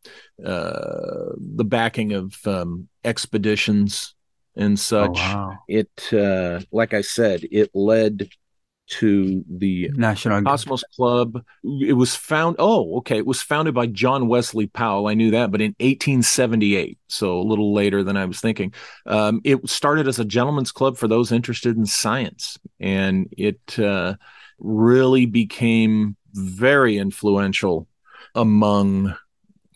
uh, 0.45 1.33
the 1.37 1.65
backing 1.65 2.13
of 2.13 2.35
um, 2.47 2.89
expeditions 3.05 4.15
and 4.57 4.79
such. 4.79 5.11
Oh, 5.11 5.13
wow. 5.13 5.59
It, 5.69 6.13
uh, 6.13 6.61
like 6.73 6.95
I 6.95 7.01
said, 7.01 7.43
it 7.51 7.71
led 7.75 8.29
to 8.87 9.43
the 9.49 9.91
National 9.95 10.43
Cosmos 10.43 10.85
Club. 10.95 11.43
It 11.65 11.95
was 11.95 12.15
found. 12.15 12.57
Oh, 12.59 12.99
okay. 12.99 13.19
It 13.19 13.27
was 13.27 13.41
founded 13.41 13.75
by 13.75 13.87
John 13.87 14.29
Wesley 14.29 14.67
Powell. 14.67 15.07
I 15.07 15.15
knew 15.15 15.31
that, 15.31 15.51
but 15.51 15.61
in 15.61 15.75
1878, 15.81 16.99
so 17.09 17.39
a 17.39 17.43
little 17.43 17.73
later 17.73 18.03
than 18.03 18.17
I 18.17 18.27
was 18.27 18.41
thinking. 18.41 18.75
Um, 19.07 19.41
it 19.45 19.67
started 19.69 20.07
as 20.07 20.19
a 20.19 20.25
gentleman's 20.25 20.73
club 20.73 20.97
for 20.99 21.09
those 21.09 21.33
interested 21.33 21.77
in 21.77 21.87
science, 21.87 22.59
and 22.79 23.33
it 23.37 23.79
uh, 23.79 24.17
really 24.59 25.27
became 25.27 26.17
very 26.33 26.99
influential 26.99 27.87
among 28.35 29.15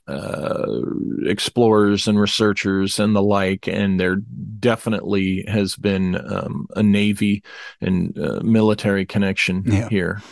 uh, 0.08 0.80
explorers 1.26 2.08
and 2.08 2.18
researchers 2.18 2.98
and 2.98 3.14
the 3.14 3.22
like. 3.22 3.68
And 3.68 4.00
there 4.00 4.16
definitely 4.16 5.44
has 5.46 5.76
been 5.76 6.16
um, 6.32 6.66
a 6.74 6.82
Navy 6.82 7.42
and 7.80 8.18
uh, 8.18 8.40
military 8.42 9.04
connection 9.04 9.62
yeah. 9.66 9.88
here. 9.88 10.22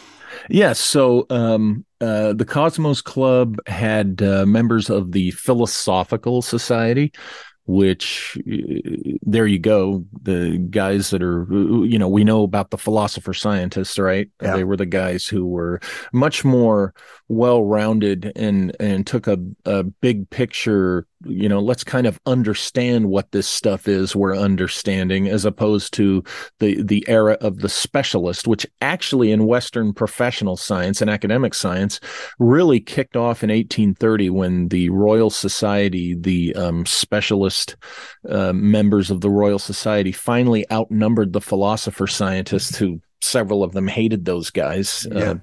Yes. 0.49 0.79
so 0.79 1.27
um, 1.31 1.85
uh, 2.01 2.33
the 2.33 2.45
Cosmos 2.45 3.01
Club 3.01 3.59
had 3.67 4.23
uh, 4.23 4.45
members 4.47 4.91
of 4.91 5.13
the 5.13 5.31
Philosophical 5.33 6.43
Society, 6.43 7.13
which 7.67 8.39
uh, 8.51 9.17
there 9.23 9.47
you 9.47 9.59
go 9.59 10.05
the 10.23 10.59
guys 10.71 11.11
that 11.11 11.23
are 11.23 11.43
uh, 11.53 11.57
uh, 11.57 11.83
you 11.83 11.99
know 11.99 12.09
we 12.09 12.25
know 12.25 12.43
about 12.43 12.71
the 12.71 12.79
philosopher 12.79 13.35
scientists 13.35 13.99
right 13.99 14.31
yeah. 14.41 14.55
they 14.55 14.65
were 14.65 14.77
the 14.77 14.87
guys 14.87 15.27
who 15.27 15.47
were 15.47 15.81
much 16.13 16.45
more 16.45 16.95
well 17.29 17.65
rounded 17.65 18.33
and 18.37 18.75
and 18.79 19.07
took 19.07 19.27
a, 19.27 19.39
a 19.65 19.83
big 19.83 20.31
picture 20.31 21.07
you 21.25 21.49
know 21.49 21.61
let's 21.61 21.85
kind 21.85 22.07
of 22.07 22.21
understand 22.27 23.09
what 23.09 23.31
this 23.33 23.47
stuff 23.47 23.89
is 23.89 24.15
we're 24.15 24.37
understanding 24.37 25.29
as 25.29 25.45
opposed 25.45 25.95
to 25.95 26.23
the 26.59 26.83
the 26.83 27.05
era 27.09 27.39
of 27.41 27.59
the 27.59 27.69
specialist 27.69 28.47
which 28.47 28.67
actually 28.83 29.31
in 29.33 29.47
western 29.47 29.93
professional 29.93 30.57
science 30.57 31.01
and 31.01 31.11
academic 31.11 31.55
science 31.55 32.01
really 32.39 32.81
kicked 32.81 33.17
off 33.17 33.43
in 33.43 33.49
1830 33.49 34.31
when 34.31 34.69
the 34.69 34.91
royal 34.91 35.31
society 35.31 36.15
the 36.15 36.55
um, 36.55 36.85
specialist 36.85 37.77
uh, 38.29 38.53
members 38.53 39.11
of 39.11 39.23
the 39.23 39.31
royal 39.31 39.59
society 39.59 40.13
finally 40.13 40.71
outnumbered 40.71 41.33
the 41.33 41.41
philosopher 41.41 42.07
scientists 42.07 42.77
who 42.77 43.01
several 43.23 43.65
of 43.65 43.73
them 43.73 43.89
hated 43.89 44.27
those 44.27 44.51
guys 44.51 45.07
uh, 45.13 45.37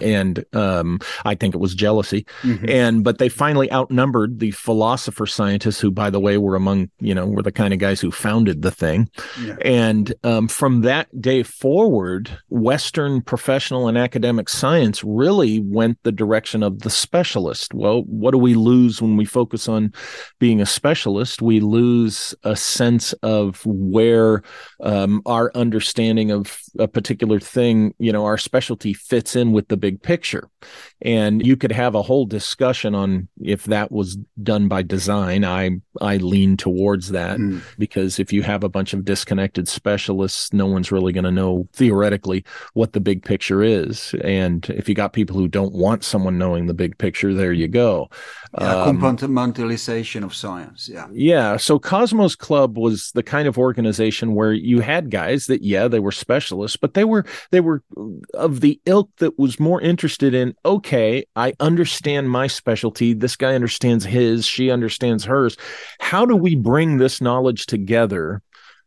and 0.00 0.44
um, 0.52 1.00
I 1.24 1.34
think 1.34 1.54
it 1.54 1.58
was 1.58 1.74
jealousy. 1.74 2.26
Mm-hmm. 2.42 2.68
And 2.68 3.04
but 3.04 3.18
they 3.18 3.28
finally 3.28 3.70
outnumbered 3.72 4.38
the 4.38 4.50
philosopher 4.52 5.26
scientists, 5.26 5.80
who, 5.80 5.90
by 5.90 6.10
the 6.10 6.20
way, 6.20 6.38
were 6.38 6.56
among 6.56 6.90
you 7.00 7.14
know 7.14 7.26
were 7.26 7.42
the 7.42 7.52
kind 7.52 7.72
of 7.72 7.80
guys 7.80 8.00
who 8.00 8.10
founded 8.10 8.62
the 8.62 8.70
thing. 8.70 9.08
Yeah. 9.42 9.56
And 9.64 10.14
um, 10.24 10.48
from 10.48 10.82
that 10.82 11.08
day 11.20 11.42
forward, 11.42 12.30
Western 12.48 13.20
professional 13.22 13.88
and 13.88 13.98
academic 13.98 14.48
science 14.48 15.02
really 15.04 15.60
went 15.60 15.98
the 16.02 16.12
direction 16.12 16.62
of 16.62 16.80
the 16.80 16.90
specialist. 16.90 17.74
Well, 17.74 18.02
what 18.02 18.32
do 18.32 18.38
we 18.38 18.54
lose 18.54 19.00
when 19.00 19.16
we 19.16 19.24
focus 19.24 19.68
on 19.68 19.92
being 20.38 20.60
a 20.60 20.66
specialist? 20.66 21.42
We 21.42 21.60
lose 21.60 22.34
a 22.42 22.56
sense 22.56 23.12
of 23.14 23.64
where 23.64 24.42
um, 24.80 25.22
our 25.26 25.50
understanding 25.54 26.30
of 26.30 26.58
a 26.78 26.88
particular 26.88 27.40
thing, 27.40 27.94
you 27.98 28.12
know, 28.12 28.24
our 28.24 28.38
specialty 28.38 28.92
fits 28.92 29.36
in 29.36 29.52
with 29.52 29.63
the 29.68 29.76
big 29.76 30.02
picture. 30.02 30.48
And 31.02 31.44
you 31.44 31.56
could 31.56 31.72
have 31.72 31.94
a 31.94 32.02
whole 32.02 32.26
discussion 32.26 32.94
on 32.94 33.28
if 33.40 33.64
that 33.64 33.92
was 33.92 34.16
done 34.42 34.68
by 34.68 34.82
design. 34.82 35.44
I 35.44 35.70
I 36.00 36.16
lean 36.16 36.56
towards 36.56 37.10
that 37.10 37.38
mm. 37.38 37.62
because 37.78 38.18
if 38.18 38.32
you 38.32 38.42
have 38.42 38.64
a 38.64 38.68
bunch 38.68 38.92
of 38.94 39.04
disconnected 39.04 39.68
specialists, 39.68 40.52
no 40.52 40.66
one's 40.66 40.92
really 40.92 41.12
going 41.12 41.24
to 41.24 41.30
know 41.30 41.68
theoretically 41.72 42.44
what 42.72 42.92
the 42.92 43.00
big 43.00 43.22
picture 43.24 43.62
is. 43.62 44.14
And 44.22 44.64
if 44.70 44.88
you 44.88 44.94
got 44.94 45.12
people 45.12 45.36
who 45.36 45.48
don't 45.48 45.74
want 45.74 46.04
someone 46.04 46.38
knowing 46.38 46.66
the 46.66 46.74
big 46.74 46.98
picture, 46.98 47.34
there 47.34 47.52
you 47.52 47.68
go. 47.68 48.08
Yeah, 48.60 48.82
um, 48.82 48.98
compartmentalization 48.98 50.22
of 50.22 50.34
science. 50.34 50.88
Yeah. 50.88 51.08
Yeah. 51.12 51.56
So 51.56 51.78
Cosmos 51.78 52.36
Club 52.36 52.78
was 52.78 53.10
the 53.12 53.22
kind 53.22 53.48
of 53.48 53.58
organization 53.58 54.34
where 54.34 54.52
you 54.52 54.80
had 54.80 55.10
guys 55.10 55.46
that, 55.46 55.62
yeah, 55.62 55.88
they 55.88 55.98
were 55.98 56.12
specialists, 56.12 56.76
but 56.76 56.94
they 56.94 57.04
were 57.04 57.24
they 57.50 57.60
were 57.60 57.82
of 58.34 58.60
the 58.60 58.80
ilk 58.86 59.10
that 59.18 59.38
was 59.38 59.58
more 59.58 59.80
interested 59.80 60.34
in, 60.34 60.54
okay, 60.64 61.24
I 61.34 61.54
understand 61.58 62.30
my 62.30 62.46
specialty. 62.46 63.12
This 63.12 63.34
guy 63.34 63.54
understands 63.54 64.04
his, 64.04 64.46
she 64.46 64.70
understands 64.70 65.24
hers. 65.24 65.56
How 65.98 66.24
do 66.24 66.36
we 66.36 66.54
bring 66.54 66.98
this 66.98 67.20
knowledge 67.20 67.66
together 67.66 68.40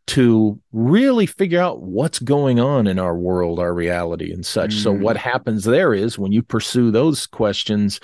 to 0.06 0.58
really 0.72 1.26
figure 1.26 1.60
out 1.60 1.82
what's 1.82 2.18
going 2.18 2.58
on 2.58 2.86
in 2.86 2.98
our 2.98 3.14
world, 3.18 3.58
our 3.58 3.74
reality, 3.74 4.32
and 4.32 4.46
such? 4.46 4.70
Mm. 4.76 4.82
So, 4.82 4.92
what 4.92 5.18
happens 5.18 5.64
there 5.64 5.92
is 5.92 6.18
when 6.18 6.32
you 6.32 6.42
pursue 6.42 6.90
those 6.90 7.26
questions, 7.26 8.00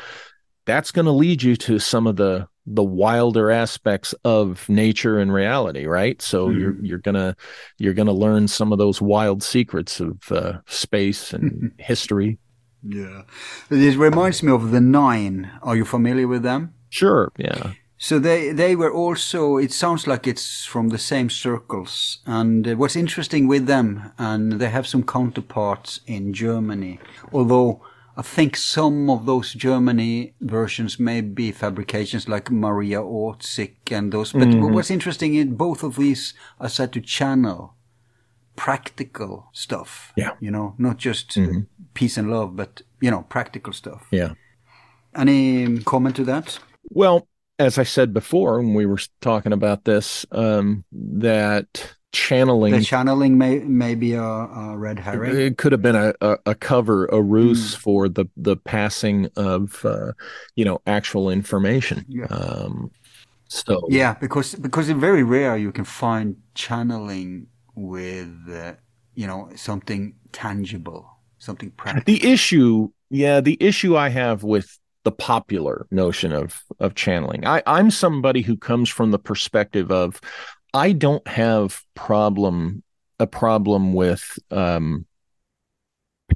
that's 0.66 0.90
going 0.90 1.06
to 1.06 1.12
lead 1.12 1.42
you 1.42 1.56
to 1.56 1.78
some 1.78 2.06
of 2.06 2.16
the 2.16 2.48
the 2.66 2.82
wilder 2.82 3.50
aspects 3.50 4.14
of 4.24 4.66
nature 4.68 5.18
and 5.18 5.32
reality 5.32 5.86
right? 5.86 6.22
So 6.22 6.48
mm. 6.48 6.58
you're 6.58 6.76
you're 6.82 6.98
gonna 6.98 7.36
you're 7.78 7.94
gonna 7.94 8.12
learn 8.12 8.48
some 8.48 8.72
of 8.72 8.78
those 8.78 9.02
wild 9.02 9.42
secrets 9.42 10.00
of 10.00 10.30
uh, 10.30 10.58
space 10.66 11.32
and 11.32 11.72
history. 11.78 12.38
Yeah. 12.82 13.22
This 13.68 13.96
reminds 13.96 14.42
me 14.42 14.52
of 14.52 14.70
the 14.70 14.80
nine. 14.80 15.50
Are 15.62 15.76
you 15.76 15.84
familiar 15.84 16.28
with 16.28 16.42
them? 16.42 16.74
Sure 16.90 17.32
yeah. 17.36 17.72
So 17.98 18.18
they 18.18 18.52
they 18.52 18.76
were 18.76 18.92
also 18.92 19.58
it 19.58 19.72
sounds 19.72 20.06
like 20.06 20.26
it's 20.26 20.64
from 20.64 20.88
the 20.88 20.98
same 20.98 21.28
circles. 21.28 22.18
And 22.24 22.66
uh, 22.66 22.76
what's 22.76 22.96
interesting 22.96 23.46
with 23.46 23.66
them 23.66 24.12
and 24.18 24.52
they 24.52 24.70
have 24.70 24.86
some 24.86 25.02
counterparts 25.02 26.00
in 26.06 26.32
germany 26.32 26.98
although 27.32 27.82
I 28.16 28.22
think 28.22 28.56
some 28.56 29.10
of 29.10 29.26
those 29.26 29.52
Germany 29.52 30.34
versions 30.40 31.00
may 31.00 31.20
be 31.20 31.50
fabrications 31.50 32.28
like 32.28 32.50
Maria 32.50 33.00
Orsic 33.00 33.90
and 33.90 34.12
those. 34.12 34.32
But 34.32 34.48
mm-hmm. 34.48 34.72
what's 34.72 34.90
interesting 34.90 35.34
in 35.34 35.56
both 35.56 35.82
of 35.82 35.96
these 35.96 36.34
are 36.60 36.68
said 36.68 36.92
to 36.92 37.00
channel 37.00 37.74
practical 38.56 39.48
stuff. 39.52 40.12
Yeah. 40.16 40.34
You 40.38 40.52
know, 40.52 40.74
not 40.78 40.96
just 40.96 41.30
mm-hmm. 41.30 41.62
peace 41.94 42.16
and 42.16 42.30
love, 42.30 42.54
but, 42.54 42.82
you 43.00 43.10
know, 43.10 43.22
practical 43.28 43.72
stuff. 43.72 44.06
Yeah. 44.12 44.34
Any 45.16 45.80
comment 45.80 46.14
to 46.16 46.24
that? 46.24 46.60
Well, 46.90 47.26
as 47.58 47.78
I 47.78 47.84
said 47.84 48.12
before, 48.12 48.58
when 48.58 48.74
we 48.74 48.86
were 48.86 49.00
talking 49.20 49.52
about 49.52 49.84
this, 49.84 50.24
um, 50.30 50.84
that 50.92 51.94
channeling. 52.14 52.72
The 52.72 52.82
channeling 52.82 53.36
may 53.36 53.58
may 53.58 53.94
be 53.94 54.14
a, 54.14 54.22
a 54.22 54.76
red 54.76 54.98
herring. 54.98 55.36
It 55.36 55.58
could 55.58 55.72
have 55.72 55.82
been 55.82 55.96
a, 55.96 56.14
a, 56.20 56.38
a 56.46 56.54
cover, 56.54 57.06
a 57.06 57.20
ruse 57.20 57.74
mm. 57.74 57.78
for 57.78 58.08
the 58.08 58.26
the 58.36 58.56
passing 58.56 59.28
of 59.36 59.84
uh, 59.84 60.12
you 60.54 60.64
know 60.64 60.80
actual 60.86 61.28
information. 61.28 62.06
Yeah. 62.08 62.26
Um, 62.26 62.90
so 63.48 63.86
yeah, 63.88 64.14
because 64.14 64.54
because 64.54 64.88
it's 64.88 64.98
very 64.98 65.22
rare 65.22 65.56
you 65.56 65.72
can 65.72 65.84
find 65.84 66.36
channeling 66.54 67.48
with 67.74 68.32
uh, 68.50 68.74
you 69.14 69.26
know 69.26 69.50
something 69.56 70.14
tangible, 70.32 71.18
something 71.38 71.70
practical. 71.72 72.04
The 72.06 72.32
issue, 72.32 72.88
yeah, 73.10 73.40
the 73.40 73.58
issue 73.60 73.96
I 73.96 74.08
have 74.08 74.42
with 74.42 74.78
the 75.04 75.12
popular 75.12 75.86
notion 75.90 76.32
of 76.32 76.62
of 76.80 76.94
channeling. 76.94 77.46
I, 77.46 77.62
I'm 77.66 77.90
somebody 77.90 78.40
who 78.40 78.56
comes 78.56 78.88
from 78.88 79.10
the 79.10 79.18
perspective 79.18 79.90
of 79.90 80.20
I 80.74 80.92
don't 80.92 81.26
have 81.28 81.82
problem 81.94 82.82
a 83.20 83.26
problem 83.26 83.94
with 83.94 84.38
um, 84.50 85.06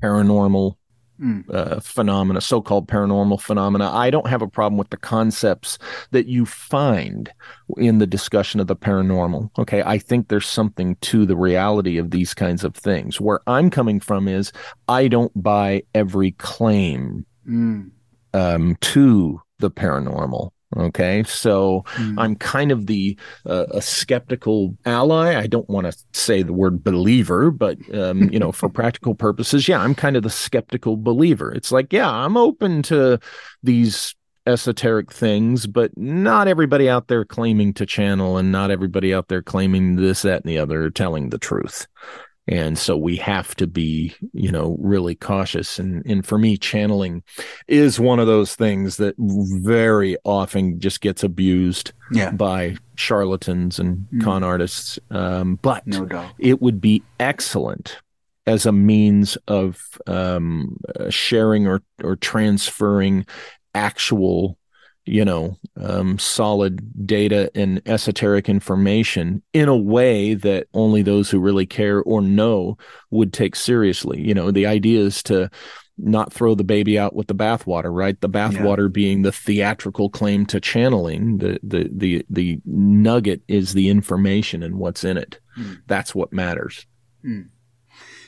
paranormal 0.00 0.76
mm. 1.20 1.44
uh, 1.52 1.80
phenomena, 1.80 2.40
so-called 2.40 2.88
paranormal 2.88 3.40
phenomena. 3.40 3.90
I 3.90 4.10
don't 4.10 4.28
have 4.28 4.42
a 4.42 4.48
problem 4.48 4.78
with 4.78 4.90
the 4.90 4.96
concepts 4.96 5.78
that 6.12 6.26
you 6.26 6.46
find 6.46 7.30
in 7.76 7.98
the 7.98 8.06
discussion 8.06 8.60
of 8.60 8.68
the 8.68 8.76
paranormal. 8.76 9.50
Okay, 9.58 9.82
I 9.82 9.98
think 9.98 10.28
there's 10.28 10.46
something 10.46 10.96
to 11.00 11.26
the 11.26 11.36
reality 11.36 11.98
of 11.98 12.10
these 12.10 12.34
kinds 12.34 12.64
of 12.64 12.74
things. 12.74 13.20
Where 13.20 13.40
I'm 13.46 13.70
coming 13.70 14.00
from 14.00 14.28
is 14.28 14.52
I 14.86 15.08
don't 15.08 15.32
buy 15.42 15.82
every 15.94 16.32
claim 16.32 17.26
mm. 17.48 17.90
um, 18.34 18.76
to 18.80 19.40
the 19.58 19.70
paranormal. 19.70 20.50
Okay, 20.76 21.22
so 21.22 21.82
mm. 21.94 22.14
I'm 22.18 22.36
kind 22.36 22.70
of 22.70 22.86
the 22.86 23.18
uh, 23.46 23.66
a 23.70 23.80
skeptical 23.80 24.76
ally. 24.84 25.34
I 25.34 25.46
don't 25.46 25.68
want 25.68 25.86
to 25.86 25.96
say 26.12 26.42
the 26.42 26.52
word 26.52 26.84
believer, 26.84 27.50
but 27.50 27.78
um, 27.94 28.28
you 28.30 28.38
know, 28.38 28.52
for 28.52 28.68
practical 28.68 29.14
purposes, 29.14 29.66
yeah, 29.66 29.80
I'm 29.80 29.94
kind 29.94 30.16
of 30.16 30.22
the 30.22 30.30
skeptical 30.30 30.96
believer. 30.98 31.52
It's 31.52 31.72
like, 31.72 31.92
yeah, 31.92 32.10
I'm 32.10 32.36
open 32.36 32.82
to 32.84 33.18
these 33.62 34.14
esoteric 34.46 35.10
things, 35.12 35.66
but 35.66 35.96
not 35.96 36.48
everybody 36.48 36.88
out 36.88 37.08
there 37.08 37.24
claiming 37.24 37.72
to 37.74 37.86
channel, 37.86 38.36
and 38.36 38.52
not 38.52 38.70
everybody 38.70 39.14
out 39.14 39.28
there 39.28 39.42
claiming 39.42 39.96
this, 39.96 40.22
that, 40.22 40.42
and 40.42 40.50
the 40.50 40.58
other, 40.58 40.90
telling 40.90 41.30
the 41.30 41.38
truth 41.38 41.86
and 42.48 42.78
so 42.78 42.96
we 42.96 43.16
have 43.16 43.54
to 43.56 43.66
be 43.66 44.14
you 44.32 44.50
know 44.50 44.76
really 44.80 45.14
cautious 45.14 45.78
and 45.78 46.04
and 46.06 46.26
for 46.26 46.38
me 46.38 46.56
channeling 46.56 47.22
is 47.68 48.00
one 48.00 48.18
of 48.18 48.26
those 48.26 48.54
things 48.54 48.96
that 48.96 49.14
very 49.18 50.16
often 50.24 50.80
just 50.80 51.00
gets 51.00 51.22
abused 51.22 51.92
yeah. 52.12 52.30
by 52.30 52.76
charlatans 52.96 53.78
and 53.78 54.06
mm. 54.12 54.22
con 54.22 54.42
artists 54.42 54.98
um, 55.10 55.56
but 55.62 55.86
no 55.86 56.30
it 56.38 56.60
would 56.60 56.80
be 56.80 57.02
excellent 57.20 57.98
as 58.46 58.64
a 58.64 58.72
means 58.72 59.36
of 59.46 59.78
um, 60.06 60.78
sharing 61.10 61.66
or 61.66 61.82
or 62.02 62.16
transferring 62.16 63.26
actual 63.74 64.56
you 65.08 65.24
know, 65.24 65.56
um, 65.76 66.18
solid 66.18 67.06
data 67.06 67.50
and 67.54 67.80
esoteric 67.86 68.48
information 68.48 69.42
in 69.52 69.68
a 69.68 69.76
way 69.76 70.34
that 70.34 70.66
only 70.74 71.02
those 71.02 71.30
who 71.30 71.40
really 71.40 71.66
care 71.66 72.02
or 72.02 72.20
know 72.20 72.76
would 73.10 73.32
take 73.32 73.56
seriously. 73.56 74.20
You 74.20 74.34
know, 74.34 74.50
the 74.50 74.66
idea 74.66 75.00
is 75.00 75.22
to 75.24 75.50
not 75.96 76.32
throw 76.32 76.54
the 76.54 76.64
baby 76.64 76.98
out 76.98 77.14
with 77.14 77.26
the 77.26 77.34
bathwater, 77.34 77.92
right? 77.92 78.20
The 78.20 78.28
bathwater 78.28 78.84
yeah. 78.84 78.92
being 78.92 79.22
the 79.22 79.32
theatrical 79.32 80.10
claim 80.10 80.46
to 80.46 80.60
channeling. 80.60 81.38
The 81.38 81.58
the 81.62 81.90
the 81.92 82.24
the 82.30 82.60
nugget 82.64 83.42
is 83.48 83.72
the 83.72 83.88
information 83.88 84.62
and 84.62 84.76
what's 84.76 85.04
in 85.04 85.16
it. 85.16 85.40
Mm. 85.58 85.78
That's 85.86 86.14
what 86.14 86.32
matters. 86.32 86.86
Mm. 87.24 87.48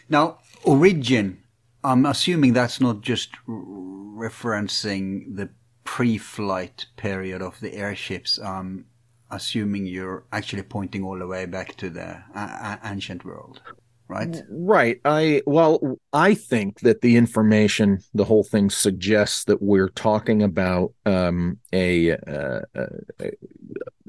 Now, 0.08 0.38
origin. 0.64 1.38
I'm 1.82 2.04
assuming 2.04 2.52
that's 2.52 2.78
not 2.78 3.00
just 3.00 3.30
referencing 3.48 5.34
the 5.34 5.48
pre-flight 5.90 6.86
period 6.96 7.42
of 7.42 7.58
the 7.58 7.74
airships, 7.74 8.38
um, 8.44 8.84
assuming 9.28 9.86
you're 9.86 10.22
actually 10.30 10.62
pointing 10.62 11.02
all 11.02 11.18
the 11.18 11.26
way 11.26 11.46
back 11.46 11.74
to 11.76 11.90
the 11.90 12.22
uh, 12.32 12.76
ancient 12.84 13.24
world, 13.24 13.60
right? 14.06 14.40
Right. 14.48 15.00
I 15.04 15.42
well, 15.46 15.98
I 16.12 16.34
think 16.34 16.78
that 16.82 17.00
the 17.00 17.16
information, 17.16 17.98
the 18.14 18.24
whole 18.24 18.44
thing 18.44 18.70
suggests 18.70 19.42
that 19.46 19.60
we're 19.60 19.88
talking 19.88 20.44
about 20.44 20.92
um, 21.06 21.58
a, 21.72 22.12
uh, 22.12 22.60
a, 22.76 23.30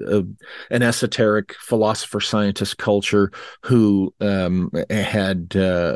a, 0.05 0.23
an 0.69 0.83
esoteric 0.83 1.55
philosopher 1.55 2.21
scientist 2.21 2.77
culture 2.77 3.31
who 3.63 4.13
um, 4.21 4.71
had 4.91 5.55
uh, 5.55 5.95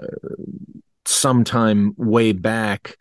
sometime 1.06 1.94
way 1.96 2.32
back 2.32 2.98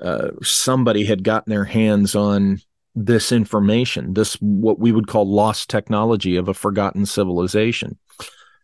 uh, 0.00 0.30
somebody 0.42 1.04
had 1.04 1.24
gotten 1.24 1.50
their 1.50 1.64
hands 1.64 2.14
on 2.14 2.60
this 2.94 3.30
information, 3.32 4.14
this 4.14 4.34
what 4.34 4.78
we 4.78 4.90
would 4.92 5.06
call 5.06 5.26
lost 5.30 5.68
technology 5.68 6.36
of 6.36 6.48
a 6.48 6.54
forgotten 6.54 7.04
civilization. 7.06 7.98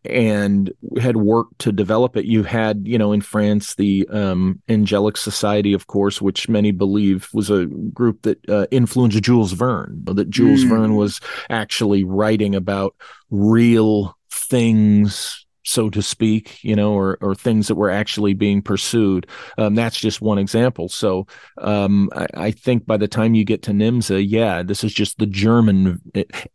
and 0.05 0.73
had 1.01 1.17
worked 1.17 1.61
to 1.61 1.71
develop 1.71 2.17
it. 2.17 2.25
You 2.25 2.43
had, 2.43 2.87
you 2.87 2.99
know, 2.99 3.13
in 3.13 3.21
France, 3.21 3.77
the 3.77 4.07
um, 4.09 4.61
Angelic 4.69 5.17
Society, 5.17 5.73
of 5.75 5.87
course, 5.87 6.21
which 6.21 6.49
many 6.49 6.73
believe 6.73 7.29
was 7.33 7.51
a 7.51 7.67
group 7.67 8.23
that 8.23 8.49
uh, 8.49 8.67
influenced 8.71 9.23
Jules 9.23 9.53
Verne. 9.53 10.03
That 10.05 10.29
Jules 10.29 10.65
mm. 10.65 10.71
Verne 10.71 10.97
was 10.97 11.21
actually 11.51 12.03
writing 12.03 12.55
about 12.55 12.97
real 13.31 14.17
things 14.31 15.41
so 15.65 15.91
to 15.91 16.03
speak, 16.03 16.63
you 16.63 16.77
know, 16.77 16.93
or, 16.93 17.19
or 17.21 17.35
things 17.35 17.69
that 17.69 17.75
were 17.75 17.91
actually 17.91 18.35
being 18.35 18.63
pursued. 18.63 19.27
Um, 19.59 19.75
that's 19.75 19.99
just 19.99 20.21
one 20.21 20.39
example. 20.39 20.89
So 20.89 21.27
um, 21.59 22.11
I, 22.15 22.27
I, 22.35 22.51
think 22.51 22.87
by 22.87 22.97
the 22.97 23.09
time 23.09 23.35
you 23.35 23.45
get 23.45 23.63
to 23.63 23.73
NYMZA, 23.73 24.25
yeah, 24.29 24.63
this 24.63 24.85
is 24.85 24.93
just 24.93 25.19
the 25.19 25.27
German, 25.27 26.01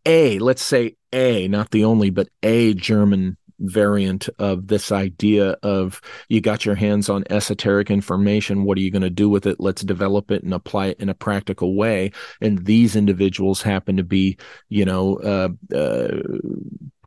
a, 0.06 0.40
let's 0.40 0.64
say 0.64 0.96
a, 1.14 1.48
not 1.48 1.72
the 1.72 1.86
only, 1.86 2.10
but 2.10 2.30
a 2.44 2.74
German 2.74 3.38
variant 3.60 4.30
of 4.40 4.68
this 4.68 4.92
idea 4.92 5.52
of 5.64 6.02
you 6.30 6.42
got 6.42 6.66
your 6.66 6.76
hands 6.76 7.10
on 7.10 7.24
esoteric 7.30 7.90
information. 7.90 8.64
What 8.64 8.78
are 8.78 8.82
you 8.82 8.92
going 8.92 9.02
to 9.02 9.10
do 9.10 9.30
with 9.30 9.46
it? 9.46 9.60
Let's 9.60 9.82
develop 9.82 10.32
it 10.32 10.44
and 10.44 10.54
apply 10.54 10.88
it 10.88 11.00
in 11.00 11.10
a 11.10 11.16
practical 11.16 11.76
way. 11.76 12.12
And 12.42 12.66
these 12.66 12.96
individuals 12.96 13.62
happen 13.62 13.98
to 13.98 14.04
be, 14.04 14.38
you 14.70 14.86
know, 14.86 15.18
uh, 15.18 15.76
uh, 15.76 16.22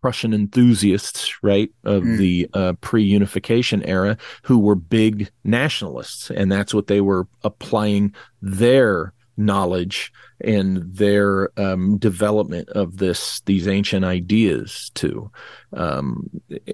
Prussian 0.01 0.33
enthusiasts, 0.33 1.43
right, 1.43 1.71
of 1.85 2.03
mm. 2.03 2.19
the 2.19 2.49
uh, 2.55 2.73
pre 2.81 3.03
unification 3.03 3.83
era 3.85 4.17
who 4.43 4.59
were 4.59 4.75
big 4.75 5.31
nationalists. 5.45 6.31
And 6.31 6.51
that's 6.51 6.73
what 6.73 6.87
they 6.87 7.01
were 7.01 7.27
applying 7.43 8.15
their 8.41 9.13
knowledge 9.41 10.13
and 10.43 10.79
their 10.95 11.51
um, 11.59 11.99
development 11.99 12.69
of 12.71 12.99
this 12.99 13.41
these 13.47 13.67
ancient 13.67 14.05
ideas 14.05 14.91
to 14.95 15.31
um, 15.73 16.29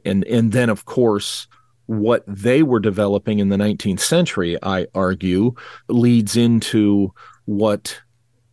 and 0.05 0.25
and 0.25 0.53
then 0.53 0.69
of 0.69 0.85
course 0.85 1.47
what 1.87 2.25
they 2.27 2.65
were 2.65 2.81
developing 2.81 3.39
in 3.39 3.49
the 3.49 3.57
19th 3.57 4.01
century 4.01 4.59
i 4.63 4.87
argue 4.95 5.55
leads 5.89 6.37
into 6.37 7.13
what 7.45 8.01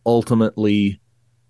ultimately 0.06 1.00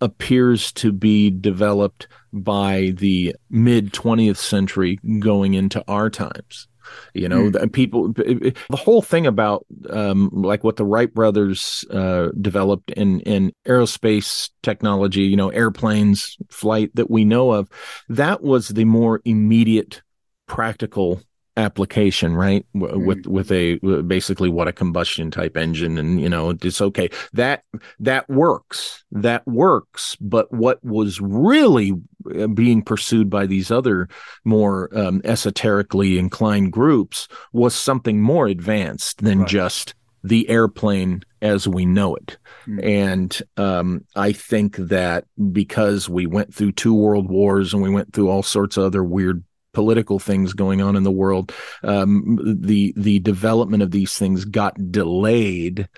appears 0.04 0.70
to 0.72 0.92
be 0.92 1.30
developed 1.30 2.06
by 2.30 2.92
the 2.98 3.34
mid 3.48 3.92
20th 3.92 4.36
century 4.36 4.98
going 5.18 5.54
into 5.54 5.82
our 5.88 6.10
times 6.10 6.68
you 7.14 7.26
know 7.26 7.50
mm. 7.50 7.72
people 7.72 8.12
the 8.12 8.54
whole 8.72 9.00
thing 9.00 9.26
about 9.26 9.64
um, 9.88 10.28
like 10.32 10.62
what 10.62 10.76
the 10.76 10.84
wright 10.84 11.14
brothers 11.14 11.84
uh, 11.90 12.28
developed 12.38 12.90
in 12.90 13.20
in 13.20 13.50
aerospace 13.66 14.50
technology 14.62 15.22
you 15.22 15.36
know 15.36 15.48
airplanes 15.48 16.36
flight 16.50 16.90
that 16.94 17.10
we 17.10 17.24
know 17.24 17.52
of 17.52 17.70
that 18.10 18.42
was 18.42 18.68
the 18.68 18.84
more 18.84 19.22
immediate 19.24 20.02
practical 20.46 21.22
application 21.56 22.34
right 22.34 22.66
mm. 22.74 23.04
with 23.04 23.26
with 23.26 23.52
a 23.52 23.76
basically 24.02 24.48
what 24.48 24.66
a 24.66 24.72
combustion 24.72 25.30
type 25.30 25.56
engine 25.56 25.98
and 25.98 26.20
you 26.20 26.28
know 26.28 26.50
it's 26.50 26.80
okay 26.80 27.08
that 27.32 27.62
that 28.00 28.28
works 28.28 29.04
that 29.12 29.46
works 29.46 30.16
but 30.20 30.52
what 30.52 30.82
was 30.84 31.20
really 31.20 31.92
uh, 32.38 32.48
being 32.48 32.82
pursued 32.82 33.30
by 33.30 33.46
these 33.46 33.70
other 33.70 34.08
more 34.44 34.90
um, 34.98 35.20
esoterically 35.24 36.18
inclined 36.18 36.72
groups 36.72 37.28
was 37.52 37.74
something 37.74 38.20
more 38.20 38.46
advanced 38.46 39.22
than 39.22 39.40
right. 39.40 39.48
just 39.48 39.94
the 40.24 40.48
airplane 40.48 41.22
as 41.42 41.68
we 41.68 41.84
know 41.84 42.16
it. 42.16 42.38
Mm. 42.66 42.84
And 42.84 43.42
um, 43.58 44.04
I 44.16 44.32
think 44.32 44.76
that 44.76 45.26
because 45.52 46.08
we 46.08 46.26
went 46.26 46.52
through 46.52 46.72
two 46.72 46.94
world 46.94 47.28
wars 47.28 47.74
and 47.74 47.82
we 47.82 47.90
went 47.90 48.14
through 48.14 48.30
all 48.30 48.42
sorts 48.42 48.78
of 48.78 48.84
other 48.84 49.04
weird 49.04 49.44
political 49.74 50.18
things 50.18 50.54
going 50.54 50.80
on 50.80 50.96
in 50.96 51.02
the 51.02 51.10
world, 51.10 51.52
um, 51.82 52.38
the 52.42 52.94
the 52.96 53.18
development 53.18 53.82
of 53.82 53.90
these 53.90 54.14
things 54.14 54.44
got 54.44 54.90
delayed 54.90 55.88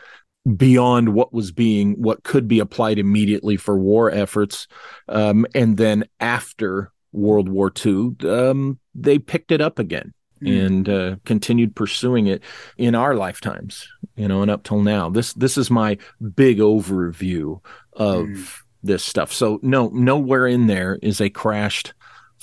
beyond 0.57 1.13
what 1.13 1.33
was 1.33 1.53
being 1.53 1.95
what 1.95 2.23
could 2.23 2.49
be 2.49 2.61
applied 2.61 2.99
immediately 2.99 3.57
for 3.57 3.79
war 3.79 4.11
efforts, 4.11 4.67
um, 5.09 5.47
and 5.55 5.77
then 5.77 6.05
after 6.21 6.93
World 7.13 7.49
War 7.49 7.73
II, 7.85 8.17
um, 8.29 8.79
they 8.95 9.19
picked 9.19 9.51
it 9.51 9.61
up 9.61 9.79
again. 9.79 10.13
Mm. 10.43 10.67
And 10.67 10.89
uh, 10.91 11.17
continued 11.25 11.75
pursuing 11.75 12.27
it 12.27 12.43
in 12.77 12.95
our 12.95 13.15
lifetimes, 13.15 13.89
you 14.17 14.29
know, 14.29 14.43
and 14.43 14.51
up 14.51 14.65
till 14.65 14.83
now. 14.83 15.09
This 15.09 15.33
this 15.33 15.57
is 15.57 15.71
my 15.71 15.97
big 16.35 16.59
overview 16.59 17.61
of 17.95 18.27
mm. 18.27 18.55
this 18.83 19.03
stuff. 19.03 19.33
So 19.33 19.59
no, 19.63 19.89
nowhere 19.89 20.47
in 20.47 20.67
there 20.67 20.99
is 21.01 21.23
a 21.23 21.31
crashed 21.31 21.95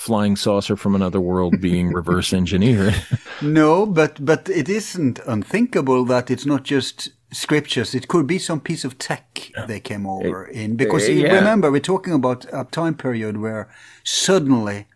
flying 0.03 0.35
saucer 0.35 0.75
from 0.75 0.95
another 0.95 1.21
world 1.21 1.61
being 1.61 1.93
reverse 1.93 2.33
engineered. 2.33 2.93
no, 3.41 3.85
but 3.85 4.23
but 4.23 4.49
it 4.49 4.67
isn't 4.67 5.19
unthinkable 5.25 6.03
that 6.05 6.29
it's 6.29 6.45
not 6.45 6.63
just 6.63 7.09
scriptures. 7.31 7.95
It 7.95 8.07
could 8.07 8.27
be 8.27 8.37
some 8.37 8.59
piece 8.59 8.83
of 8.83 8.97
tech 8.97 9.51
they 9.67 9.79
came 9.79 10.05
over 10.05 10.47
it, 10.47 10.55
in 10.55 10.75
because 10.75 11.07
uh, 11.07 11.11
yeah. 11.13 11.35
remember 11.35 11.71
we're 11.71 11.91
talking 11.93 12.13
about 12.13 12.45
a 12.51 12.65
time 12.65 12.95
period 12.95 13.37
where 13.37 13.69
suddenly 14.03 14.87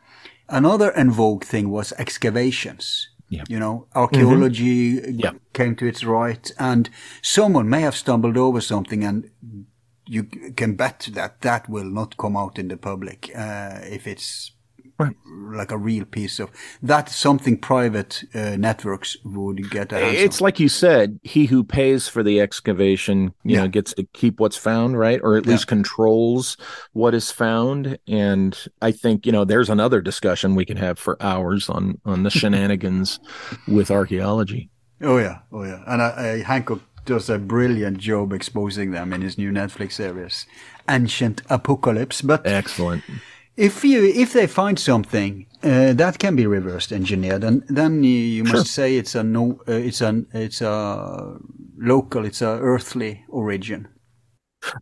another 0.50 0.92
en 0.92 1.10
vogue 1.12 1.46
thing 1.46 1.70
was 1.70 1.94
excavations. 1.98 3.10
Yeah. 3.30 3.44
You 3.50 3.60
know, 3.60 3.88
archaeology 3.94 5.00
mm-hmm. 5.00 5.20
yeah. 5.20 5.32
came 5.54 5.76
to 5.78 5.86
its 5.86 6.04
right, 6.04 6.52
and 6.60 6.90
someone 7.22 7.70
may 7.70 7.82
have 7.82 7.96
stumbled 7.96 8.38
over 8.38 8.62
something 8.62 9.04
and 9.04 9.30
you 10.10 10.24
can 10.56 10.76
bet 10.76 11.10
that 11.14 11.42
that 11.42 11.68
will 11.68 11.90
not 11.90 12.16
come 12.18 12.38
out 12.38 12.58
in 12.58 12.70
the 12.70 12.78
public 12.78 13.30
uh, 13.36 13.80
if 13.84 14.08
it's 14.08 14.52
Right. 15.00 15.16
Like 15.52 15.72
a 15.72 15.78
real 15.78 16.06
piece 16.06 16.40
of 16.40 16.50
that's 16.82 17.16
something 17.16 17.58
private 17.60 18.24
uh, 18.34 18.56
networks 18.58 19.16
would 19.24 19.70
get. 19.70 19.94
it's 19.94 20.42
like 20.42 20.60
you 20.60 20.70
said, 20.70 21.20
he 21.22 21.46
who 21.46 21.64
pays 21.64 22.08
for 22.08 22.24
the 22.24 22.42
excavation, 22.42 23.34
you 23.44 23.56
yeah. 23.56 23.62
know, 23.62 23.68
gets 23.68 23.94
to 23.94 24.04
keep 24.14 24.40
what's 24.40 24.58
found, 24.58 24.98
right? 24.98 25.20
Or 25.22 25.38
at 25.38 25.46
yeah. 25.46 25.52
least 25.52 25.68
controls 25.68 26.58
what 26.94 27.14
is 27.14 27.30
found. 27.30 28.00
And 28.08 28.58
I 28.82 28.92
think 28.92 29.28
you 29.28 29.32
know, 29.32 29.46
there's 29.46 29.70
another 29.70 30.02
discussion 30.02 30.56
we 30.56 30.66
can 30.66 30.78
have 30.78 30.98
for 30.98 31.22
hours 31.22 31.70
on 31.70 32.02
on 32.04 32.24
the 32.24 32.30
shenanigans 32.32 33.20
with 33.68 33.92
archaeology. 33.92 34.70
Oh 35.02 35.20
yeah, 35.20 35.40
oh 35.52 35.64
yeah, 35.64 35.84
and 35.86 36.02
uh, 36.02 36.44
Hancock 36.44 36.82
does 37.06 37.30
a 37.30 37.38
brilliant 37.38 38.00
job 38.00 38.34
exposing 38.34 38.92
them 38.92 39.14
in 39.14 39.22
his 39.22 39.38
new 39.38 39.52
Netflix 39.52 39.94
series, 39.94 40.48
Ancient 40.90 41.44
Apocalypse. 41.50 42.24
But 42.24 42.48
excellent 42.48 43.04
if 43.58 43.84
you 43.84 44.06
if 44.06 44.34
they 44.34 44.48
find 44.48 44.80
something 44.80 45.48
uh, 45.64 45.94
that 45.94 46.20
can 46.20 46.36
be 46.36 46.46
reversed 46.46 46.92
engineered, 46.92 47.44
and 47.44 47.64
then 47.68 48.04
you, 48.04 48.12
you 48.12 48.46
sure. 48.46 48.58
must 48.58 48.72
say 48.72 48.96
it's 48.96 49.16
a 49.16 49.24
no, 49.24 49.60
uh, 49.68 49.72
it's 49.72 50.02
an 50.02 50.28
it's 50.34 50.62
a 50.62 51.38
local, 51.78 52.26
it's 52.26 52.42
a 52.42 52.60
earthly 52.62 53.26
origin. 53.28 53.88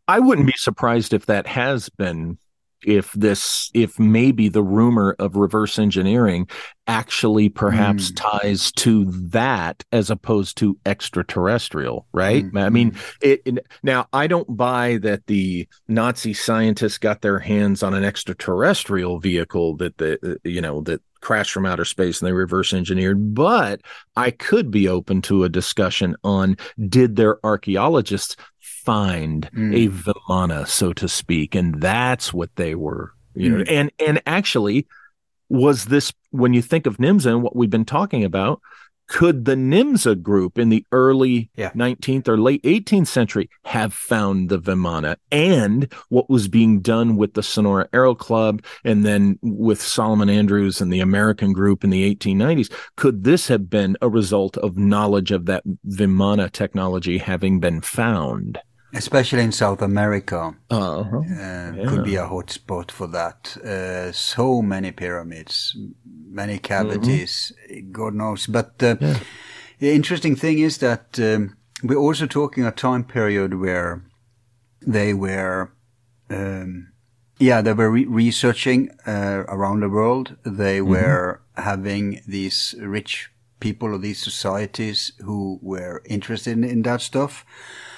I 0.07 0.19
wouldn't 0.19 0.47
be 0.47 0.53
surprised 0.57 1.13
if 1.13 1.25
that 1.25 1.47
has 1.47 1.89
been 1.89 2.37
if 2.85 3.11
this 3.13 3.69
if 3.73 3.99
maybe 3.99 4.47
the 4.47 4.63
rumor 4.63 5.15
of 5.19 5.35
reverse 5.35 5.79
engineering 5.79 6.47
actually 6.87 7.49
perhaps 7.49 8.11
mm. 8.11 8.15
ties 8.15 8.71
to 8.71 9.05
that 9.05 9.83
as 9.91 10.11
opposed 10.11 10.55
to 10.57 10.77
extraterrestrial 10.85 12.05
right 12.13 12.45
mm. 12.45 12.61
i 12.61 12.69
mean 12.69 12.91
hmm. 12.91 12.99
it, 13.21 13.41
it, 13.45 13.67
now 13.81 14.07
i 14.13 14.27
don't 14.27 14.55
buy 14.55 14.97
that 14.97 15.25
the 15.25 15.67
nazi 15.87 16.33
scientists 16.33 16.99
got 16.99 17.21
their 17.21 17.39
hands 17.39 17.81
on 17.81 17.93
an 17.95 18.03
extraterrestrial 18.03 19.19
vehicle 19.19 19.75
that 19.75 19.97
the 19.97 20.19
uh, 20.23 20.35
you 20.43 20.61
know 20.61 20.81
that 20.81 21.01
crashed 21.21 21.51
from 21.51 21.65
outer 21.65 21.85
space 21.85 22.21
and 22.21 22.27
they 22.27 22.33
reverse 22.33 22.71
engineered 22.71 23.33
but 23.33 23.81
i 24.15 24.29
could 24.29 24.69
be 24.69 24.87
open 24.87 25.23
to 25.23 25.43
a 25.43 25.49
discussion 25.49 26.15
on 26.23 26.55
did 26.87 27.15
their 27.15 27.43
archaeologists 27.43 28.35
find 28.85 29.49
mm. 29.51 29.75
a 29.75 29.89
Vimana, 29.91 30.67
so 30.67 30.93
to 30.93 31.09
speak, 31.09 31.55
and 31.55 31.81
that's 31.81 32.33
what 32.33 32.55
they 32.55 32.75
were. 32.75 33.13
You 33.33 33.49
know, 33.49 33.63
mm. 33.63 33.71
and 33.71 33.91
and 33.99 34.21
actually, 34.25 34.87
was 35.49 35.85
this 35.85 36.13
when 36.31 36.53
you 36.53 36.61
think 36.61 36.85
of 36.85 36.97
NYMZA 36.97 37.27
and 37.27 37.43
what 37.43 37.55
we've 37.55 37.69
been 37.69 37.85
talking 37.85 38.23
about? 38.23 38.61
Could 39.07 39.45
the 39.45 39.53
NYMZA 39.53 40.23
group 40.23 40.57
in 40.57 40.69
the 40.69 40.83
early 40.91 41.51
yeah. 41.55 41.69
19th 41.71 42.27
or 42.27 42.39
late 42.39 42.63
18th 42.63 43.05
century 43.05 43.49
have 43.63 43.93
found 43.93 44.49
the 44.49 44.57
Vimana 44.57 45.17
and 45.31 45.91
what 46.09 46.27
was 46.27 46.47
being 46.47 46.81
done 46.81 47.15
with 47.15 47.35
the 47.35 47.43
Sonora 47.43 47.87
Aero 47.93 48.15
Club 48.15 48.63
and 48.83 49.05
then 49.05 49.37
with 49.43 49.79
Solomon 49.79 50.29
Andrews 50.29 50.81
and 50.81 50.91
the 50.91 51.01
American 51.01 51.53
group 51.53 51.83
in 51.83 51.91
the 51.91 52.15
1890s? 52.15 52.71
Could 52.95 53.23
this 53.23 53.47
have 53.47 53.69
been 53.69 53.95
a 54.01 54.09
result 54.09 54.57
of 54.57 54.75
knowledge 54.75 55.31
of 55.31 55.45
that 55.45 55.63
Vimana 55.87 56.51
technology 56.51 57.19
having 57.19 57.59
been 57.59 57.81
found? 57.81 58.57
Especially 58.97 59.43
in 59.43 59.51
South 59.51 59.81
America, 59.81 60.55
uh-huh. 60.69 61.17
uh, 61.17 61.21
yeah. 61.75 61.85
could 61.87 62.03
be 62.03 62.15
a 62.15 62.25
hot 62.25 62.49
spot 62.51 62.91
for 62.91 63.07
that. 63.07 63.57
Uh, 63.57 64.11
so 64.11 64.61
many 64.61 64.91
pyramids, 64.91 65.77
many 66.27 66.57
cavities, 66.57 67.51
mm-hmm. 67.69 67.91
God 67.91 68.13
knows. 68.13 68.47
But 68.47 68.81
uh, 68.81 68.95
yeah. 68.99 69.19
the 69.79 69.91
interesting 69.93 70.35
thing 70.35 70.59
is 70.59 70.77
that 70.77 71.19
um, 71.19 71.55
we're 71.83 72.07
also 72.07 72.25
talking 72.27 72.65
a 72.65 72.71
time 72.71 73.03
period 73.03 73.53
where 73.53 74.03
they 74.87 75.13
were 75.13 75.71
um, 76.29 76.91
Yeah, 77.39 77.61
they 77.61 77.73
were 77.73 77.91
re- 77.91 78.05
researching 78.05 78.89
uh, 79.05 79.43
around 79.47 79.81
the 79.81 79.89
world. 79.89 80.35
They 80.43 80.79
Mm-hmm. 80.79 80.91
were 80.91 81.41
having 81.55 82.21
these 82.27 82.75
rich 82.79 83.29
people 83.59 83.93
of 83.93 84.01
these 84.01 84.23
societies 84.23 85.11
who 85.19 85.59
were 85.61 86.01
interested 86.05 86.51
in, 86.57 86.63
in 86.63 86.81
that 86.83 87.01
stuff. 87.01 87.45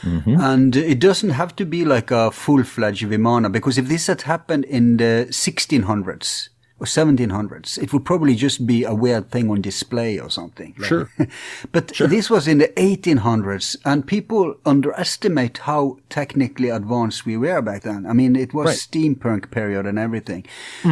Mm-hmm. 0.01 0.39
And 0.39 0.75
it 0.75 0.99
doesn't 0.99 1.31
have 1.31 1.55
to 1.57 1.65
be 1.65 1.85
like 1.85 2.11
a 2.11 2.31
full-fledged 2.31 3.03
Vimana, 3.05 3.51
because 3.51 3.77
if 3.77 3.87
this 3.87 4.07
had 4.07 4.21
happened 4.23 4.65
in 4.65 4.97
the 4.97 5.27
1600s 5.29 6.49
or 6.79 6.85
1700s, 6.85 7.81
it 7.81 7.91
would 7.91 8.05
probably 8.05 8.35
just 8.35 8.67
be 8.67 8.83
a 8.83 8.93
weird 8.93 9.31
thing 9.31 9.49
on 9.49 9.61
display 9.61 10.19
or 10.19 10.29
something. 10.29 10.75
Sure. 10.83 11.09
but 11.71 11.87
this 11.97 12.29
was 12.29 12.47
in 12.47 12.59
the 12.59 12.67
1800s, 12.77 13.75
and 13.83 14.05
people 14.05 14.53
underestimate 14.63 15.57
how 15.59 15.97
technically 16.09 16.69
advanced 16.69 17.25
we 17.25 17.35
were 17.35 17.63
back 17.63 17.81
then. 17.81 18.05
I 18.05 18.13
mean, 18.13 18.35
it 18.35 18.53
was 18.53 18.67
Right. 18.67 18.77
steampunk 18.77 19.49
period 19.49 19.87
and 19.87 19.97
everything. 19.97 20.45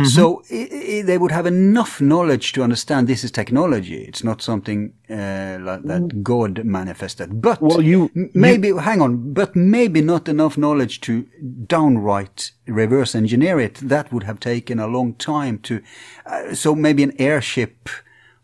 So 0.05 0.41
i 0.51 0.67
i 0.99 1.01
they 1.03 1.19
would 1.19 1.31
have 1.31 1.45
enough 1.45 2.01
knowledge 2.01 2.53
to 2.53 2.63
understand 2.63 3.07
this 3.07 3.23
is 3.23 3.29
technology. 3.31 4.05
It's 4.05 4.23
not 4.23 4.41
something 4.41 4.93
uh, 5.09 5.57
like 5.61 5.83
that 5.83 6.23
God 6.23 6.63
manifested. 6.65 7.41
But 7.41 7.61
Well, 7.61 7.81
you- 7.81 8.09
m- 8.15 8.29
maybe 8.33 8.71
hang 8.73 9.01
on, 9.01 9.33
but 9.33 9.55
maybe 9.55 10.01
not 10.01 10.27
enough 10.27 10.57
knowledge 10.57 10.99
to 11.01 11.25
downright 11.67 12.51
reverse 12.67 13.15
engineer 13.15 13.59
it. 13.59 13.75
That 13.75 14.11
would 14.11 14.23
have 14.23 14.39
taken 14.39 14.79
a 14.79 14.87
long 14.87 15.13
time 15.15 15.59
to. 15.59 15.81
Uh, 16.25 16.53
so 16.55 16.75
maybe 16.75 17.03
an 17.03 17.13
airship, 17.19 17.89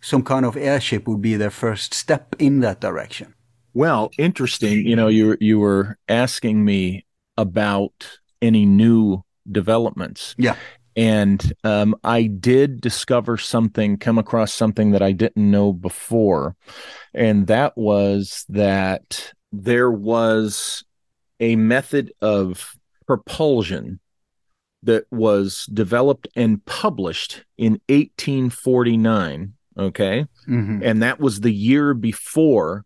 some 0.01 0.23
kind 0.23 0.45
of 0.45 0.55
airship, 0.55 1.07
would 1.07 1.21
be 1.21 1.35
their 1.38 1.51
first 1.51 1.93
step 1.93 2.35
in 2.39 2.59
that 2.61 2.79
direction. 2.81 3.33
Well, 3.73 4.11
interesting. 4.17 4.85
You 4.85 4.95
know, 4.95 5.07
you 5.07 5.38
you 5.39 5.59
were 5.59 5.97
asking 6.07 6.65
me 6.65 7.05
about 7.38 8.19
any 8.41 8.65
new 8.65 9.23
developments. 9.51 10.35
Yeah. 10.38 10.55
And 10.95 11.53
um, 11.63 11.95
I 12.03 12.23
did 12.23 12.81
discover 12.81 13.38
something, 13.38 13.97
come 13.97 14.18
across 14.18 14.53
something 14.53 14.91
that 14.91 15.01
I 15.01 15.11
didn't 15.11 15.49
know 15.49 15.73
before. 15.73 16.55
And 17.13 17.47
that 17.47 17.77
was 17.77 18.45
that 18.49 19.34
there 19.51 19.91
was 19.91 20.84
a 21.39 21.55
method 21.55 22.13
of 22.22 22.76
propulsion 23.07 23.99
that 24.84 25.05
was 25.11 25.65
developed 25.72 26.27
and 26.35 26.63
published 26.65 27.43
in 27.57 27.73
1849. 27.88 29.53
Okay. 29.77 30.26
Mm-hmm. 30.47 30.80
And 30.84 31.03
that 31.03 31.19
was 31.19 31.39
the 31.39 31.53
year 31.53 31.93
before 31.93 32.85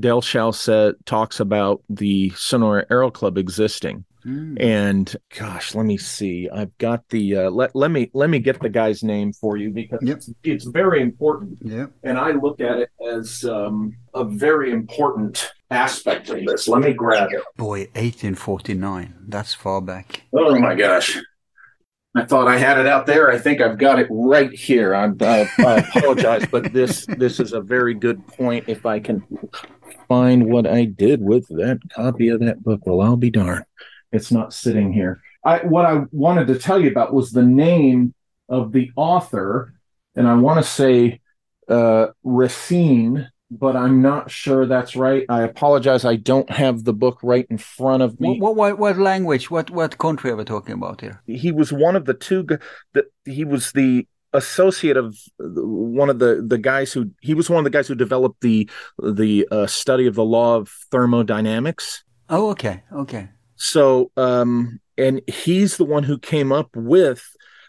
Dellschau 0.00 0.94
talks 1.04 1.40
about 1.40 1.82
the 1.88 2.30
Sonora 2.30 2.86
Aero 2.90 3.10
Club 3.10 3.38
existing. 3.38 4.04
Mm. 4.26 4.60
And 4.62 5.16
gosh, 5.38 5.74
let 5.74 5.86
me 5.86 5.96
see. 5.96 6.48
I've 6.52 6.76
got 6.78 7.08
the 7.08 7.36
uh, 7.36 7.50
let 7.50 7.74
let 7.74 7.90
me 7.90 8.10
let 8.12 8.28
me 8.30 8.38
get 8.38 8.60
the 8.60 8.68
guy's 8.68 9.02
name 9.02 9.32
for 9.32 9.56
you 9.56 9.70
because 9.70 10.00
Yep. 10.02 10.16
it's, 10.16 10.30
it's 10.44 10.64
very 10.66 11.00
important, 11.00 11.58
Yeah. 11.62 11.86
and 12.02 12.18
I 12.18 12.32
look 12.32 12.60
at 12.60 12.78
it 12.78 12.90
as 13.08 13.44
um, 13.44 13.96
a 14.14 14.24
very 14.24 14.72
important 14.72 15.52
aspect 15.70 16.28
of 16.30 16.44
this. 16.44 16.68
Let 16.68 16.82
me 16.82 16.92
grab 16.92 17.30
it. 17.32 17.42
Boy, 17.56 17.80
1849. 17.94 19.14
That's 19.28 19.54
far 19.54 19.80
back. 19.80 20.22
Oh 20.34 20.58
my 20.58 20.74
gosh. 20.74 21.18
I 22.16 22.24
thought 22.24 22.48
I 22.48 22.58
had 22.58 22.76
it 22.76 22.88
out 22.88 23.06
there. 23.06 23.30
I 23.30 23.38
think 23.38 23.60
I've 23.60 23.78
got 23.78 24.00
it 24.00 24.08
right 24.10 24.50
here. 24.52 24.96
I, 24.96 25.12
I, 25.20 25.48
I 25.60 25.76
apologize, 25.76 26.44
but 26.50 26.72
this 26.72 27.06
this 27.16 27.38
is 27.38 27.52
a 27.52 27.60
very 27.60 27.94
good 27.94 28.26
point. 28.26 28.64
If 28.66 28.84
I 28.84 28.98
can 28.98 29.22
find 30.08 30.46
what 30.46 30.66
I 30.66 30.86
did 30.86 31.22
with 31.22 31.46
that 31.50 31.78
copy 31.94 32.28
of 32.28 32.40
that 32.40 32.64
book, 32.64 32.80
well, 32.84 33.00
I'll 33.00 33.16
be 33.16 33.30
darned. 33.30 33.64
It's 34.12 34.30
not 34.30 34.52
sitting 34.52 34.92
here. 34.92 35.20
I 35.44 35.58
what 35.58 35.86
I 35.86 36.02
wanted 36.12 36.48
to 36.48 36.58
tell 36.58 36.80
you 36.80 36.90
about 36.90 37.14
was 37.14 37.30
the 37.30 37.42
name 37.42 38.14
of 38.48 38.72
the 38.72 38.90
author, 38.96 39.74
and 40.16 40.26
I 40.28 40.34
want 40.34 40.58
to 40.62 40.70
say 40.70 41.20
uh, 41.68 42.08
Racine, 42.24 43.30
but 43.50 43.76
I'm 43.76 44.02
not 44.02 44.30
sure 44.30 44.66
that's 44.66 44.96
right. 44.96 45.24
I 45.28 45.42
apologize. 45.42 46.04
I 46.04 46.16
don't 46.16 46.50
have 46.50 46.84
the 46.84 46.92
book 46.92 47.20
right 47.22 47.46
in 47.48 47.58
front 47.58 48.02
of 48.02 48.20
me 48.20 48.38
What, 48.40 48.56
what, 48.56 48.78
what 48.78 48.98
language, 48.98 49.50
what, 49.50 49.70
what 49.70 49.98
country 49.98 50.30
are 50.30 50.36
we 50.36 50.44
talking 50.44 50.74
about 50.74 51.00
here? 51.00 51.22
he 51.26 51.52
was 51.52 51.72
one 51.72 51.96
of 51.96 52.04
the 52.04 52.14
two 52.14 52.44
that 52.94 53.04
he 53.24 53.44
was 53.44 53.72
the 53.72 54.06
associate 54.32 54.96
of 54.96 55.16
one 55.38 56.08
of 56.08 56.20
the 56.20 56.44
the 56.46 56.58
guys 56.58 56.92
who 56.92 57.10
he 57.20 57.34
was 57.34 57.50
one 57.50 57.58
of 57.58 57.64
the 57.64 57.70
guys 57.70 57.88
who 57.88 57.96
developed 57.96 58.40
the 58.42 58.70
the 59.02 59.44
uh, 59.50 59.66
study 59.66 60.06
of 60.06 60.14
the 60.14 60.24
law 60.24 60.56
of 60.56 60.68
thermodynamics 60.92 62.04
Oh, 62.28 62.50
okay, 62.50 62.84
okay. 62.92 63.28
So 63.60 64.10
um 64.16 64.80
and 64.96 65.20
he's 65.26 65.76
the 65.76 65.84
one 65.84 66.02
who 66.02 66.18
came 66.18 66.50
up 66.50 66.70
with 66.74 67.22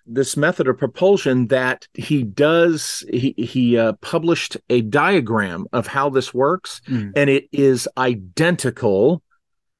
this 0.08 0.36
method 0.36 0.68
of 0.68 0.78
propulsion 0.78 1.48
that 1.48 1.88
he 1.94 2.24
does 2.24 3.04
he 3.12 3.34
he 3.38 3.78
uh, 3.78 3.94
published 4.02 4.58
a 4.70 4.82
diagram 4.82 5.68
of 5.74 5.86
how 5.88 6.10
this 6.10 6.34
works 6.34 6.82
Mm. 6.88 7.12
and 7.16 7.30
it 7.30 7.46
is 7.52 7.88
identical 7.98 9.22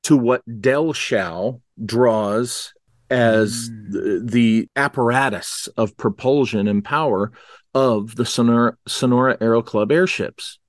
to 0.04 0.16
what 0.18 0.44
Dellschau 0.48 1.60
draws 1.84 2.74
as 3.10 3.70
Mm. 3.70 3.92
the, 3.92 4.22
the 4.32 4.70
apparatus 4.76 5.68
of 5.76 5.98
propulsion 5.98 6.68
and 6.68 6.84
power 6.86 7.32
of 7.74 8.16
the 8.16 8.26
Sonora, 8.26 8.76
Sonora 8.88 9.38
Aero 9.42 9.62
Club 9.62 9.92
airships. 9.92 10.60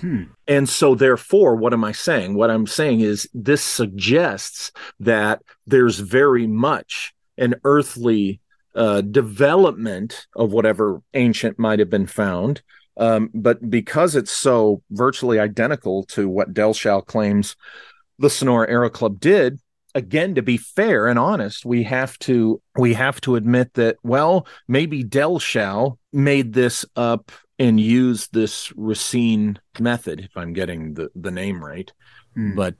Hmm. 0.00 0.24
And 0.48 0.68
so, 0.68 0.94
therefore, 0.94 1.56
what 1.56 1.72
am 1.72 1.84
I 1.84 1.92
saying? 1.92 2.34
What 2.34 2.50
I'm 2.50 2.66
saying 2.66 3.00
is 3.00 3.28
this 3.34 3.62
suggests 3.62 4.72
that 5.00 5.42
there's 5.66 5.98
very 5.98 6.46
much 6.46 7.14
an 7.38 7.54
earthly 7.64 8.40
uh, 8.74 9.02
development 9.02 10.26
of 10.34 10.52
whatever 10.52 11.02
ancient 11.14 11.58
might 11.58 11.78
have 11.78 11.90
been 11.90 12.06
found. 12.06 12.62
Um, 12.96 13.30
but 13.32 13.70
because 13.70 14.16
it's 14.16 14.32
so 14.32 14.82
virtually 14.90 15.38
identical 15.38 16.04
to 16.04 16.28
what 16.28 16.52
Dellschau 16.52 17.04
claims 17.06 17.56
the 18.18 18.30
Sonora 18.30 18.68
Aero 18.68 18.90
Club 18.90 19.18
did, 19.18 19.58
again, 19.94 20.34
to 20.34 20.42
be 20.42 20.56
fair 20.56 21.06
and 21.06 21.18
honest, 21.18 21.64
we 21.64 21.82
have 21.84 22.18
to 22.20 22.60
we 22.76 22.94
have 22.94 23.20
to 23.22 23.36
admit 23.36 23.74
that 23.74 23.96
well, 24.02 24.46
maybe 24.68 25.04
Dellschau 25.04 25.96
made 26.12 26.52
this 26.52 26.84
up 26.96 27.32
and 27.62 27.80
use 27.80 28.28
this 28.32 28.72
Racine 28.76 29.58
method, 29.78 30.20
if 30.20 30.36
I'm 30.36 30.52
getting 30.52 30.94
the 30.94 31.10
the 31.14 31.30
name 31.30 31.64
right. 31.64 31.90
Hmm. 32.34 32.54
But 32.56 32.78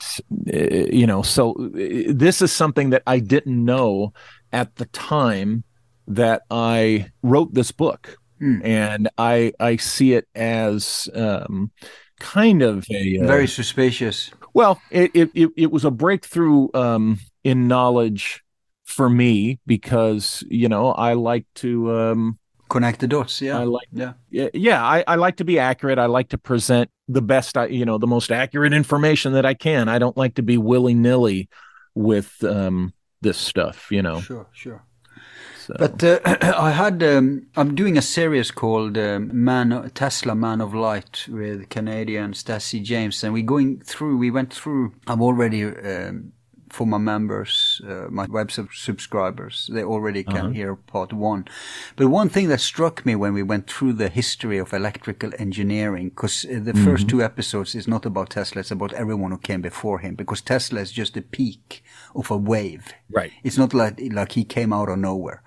uh, 0.53 0.89
you 1.01 1.07
know, 1.07 1.23
so 1.23 1.53
uh, 1.53 2.13
this 2.25 2.43
is 2.43 2.53
something 2.53 2.91
that 2.91 3.03
I 3.07 3.21
didn't 3.21 3.65
know 3.65 4.13
at 4.53 4.75
the 4.77 4.87
time 4.87 5.65
that 6.09 6.43
I 6.51 7.11
wrote 7.23 7.55
this 7.55 7.73
book, 7.73 8.17
Hmm. 8.39 8.61
and 8.65 9.09
I 9.19 9.53
I 9.61 9.77
see 9.77 10.15
it 10.15 10.27
as 10.35 11.09
um, 11.15 11.71
kind 12.19 12.63
of 12.63 12.87
a 12.91 13.19
uh, 13.23 13.27
Very 13.27 13.47
suspicious. 13.47 14.31
well, 14.55 14.81
it, 14.91 15.11
it 15.15 15.31
it 15.35 15.51
it 15.57 15.71
was 15.73 15.85
a 15.85 15.91
breakthrough 15.91 16.69
um, 16.75 17.19
in 17.45 17.69
knowledge 17.69 18.43
for 18.85 19.09
me 19.09 19.59
because 19.67 20.45
you 20.51 20.69
know 20.69 20.93
I 20.93 21.15
like 21.15 21.47
to 21.57 21.93
um, 21.93 22.39
Connect 22.73 23.01
the 23.01 23.07
dots, 23.07 23.43
yeah. 23.43 23.59
I 23.59 23.65
like 23.65 23.89
yeah. 23.93 24.15
yeah, 24.31 24.49
yeah 24.55 24.83
I, 24.83 25.05
I 25.07 25.17
like 25.17 25.37
to 25.37 25.45
be 25.45 25.59
accurate. 25.59 25.99
I 25.99 26.07
like 26.07 26.31
to 26.31 26.39
present 26.39 26.89
the 27.07 27.21
best 27.21 27.59
I 27.59 27.67
you 27.67 27.85
know 27.85 27.99
the 27.99 28.07
most 28.07 28.33
accurate 28.33 28.73
information 28.73 29.35
that 29.35 29.45
I 29.45 29.53
can. 29.53 29.91
I 29.91 29.99
don't 29.99 30.17
like 30.17 30.37
to 30.37 30.43
be 30.43 30.57
willy 30.57 30.95
nilly 30.95 31.51
with 31.95 32.43
um, 32.43 32.95
this 33.21 33.37
stuff. 33.37 33.93
You 33.93 34.01
know, 34.01 34.23
Sure, 34.23 34.47
sure. 34.53 34.83
so. 35.59 35.75
But 35.79 36.03
uh, 36.03 36.21
I 36.69 36.71
had 36.71 37.03
um, 37.03 37.47
I'm 37.57 37.75
doing 37.75 37.99
a 37.99 38.03
series 38.03 38.51
called 38.51 38.97
um, 38.97 39.31
Man 39.35 39.91
Tesla 39.93 40.35
Man 40.35 40.63
of 40.63 40.73
Light 40.73 41.27
with 41.29 41.69
Canadian 41.69 42.33
Stacy 42.33 42.81
James, 42.81 43.23
and 43.23 43.35
we're 43.35 43.43
going 43.45 43.81
through. 43.81 44.17
We 44.17 44.31
went 44.31 44.51
through. 44.55 44.95
I've 45.07 45.21
already 45.21 45.65
um, 45.65 46.33
for 46.73 46.87
my 46.87 46.99
members, 46.99 47.83
uh, 47.87 48.07
my 48.09 48.27
web 48.27 48.51
sub- 48.51 48.73
subscribers, 48.73 49.69
they 49.73 49.85
already 49.85 50.25
can 50.25 50.37
uh-huh. 50.37 50.49
hear 50.49 50.75
part 50.75 51.13
one. 51.13 51.45
But 51.97 52.09
one 52.09 52.31
thing 52.31 52.49
that 52.49 52.61
struck 52.61 53.05
me 53.05 53.15
when 53.15 53.35
we 53.35 53.43
went 53.43 53.71
through 53.71 53.93
the 53.93 54.09
history 54.09 54.57
of 54.57 54.73
electrical 54.73 55.33
engineering, 55.39 56.09
because 56.09 56.47
uh, 56.47 56.49
the 56.49 56.73
mm-hmm. 56.73 56.85
first 56.85 57.09
two 57.09 57.23
episodes 57.23 57.75
is 57.75 57.87
not 57.87 58.07
about 58.07 58.31
Tesla, 58.31 58.61
it's 58.61 58.71
about 58.71 58.95
everyone 58.95 59.33
who 59.33 59.39
came 59.39 59.61
before 59.61 59.99
him, 59.99 60.15
because 60.15 60.41
Tesla 60.41 60.81
is 60.81 60.91
just 60.91 61.13
the 61.13 61.21
peak 61.21 61.85
of 62.15 62.31
a 62.31 62.37
wave. 62.37 62.95
Right. 63.11 63.33
It's 63.45 63.59
not 63.59 63.75
like 63.75 64.01
like 64.11 64.33
he 64.33 64.45
came 64.45 64.73
out 64.73 64.89
of 64.89 64.99
nowhere. 64.99 65.43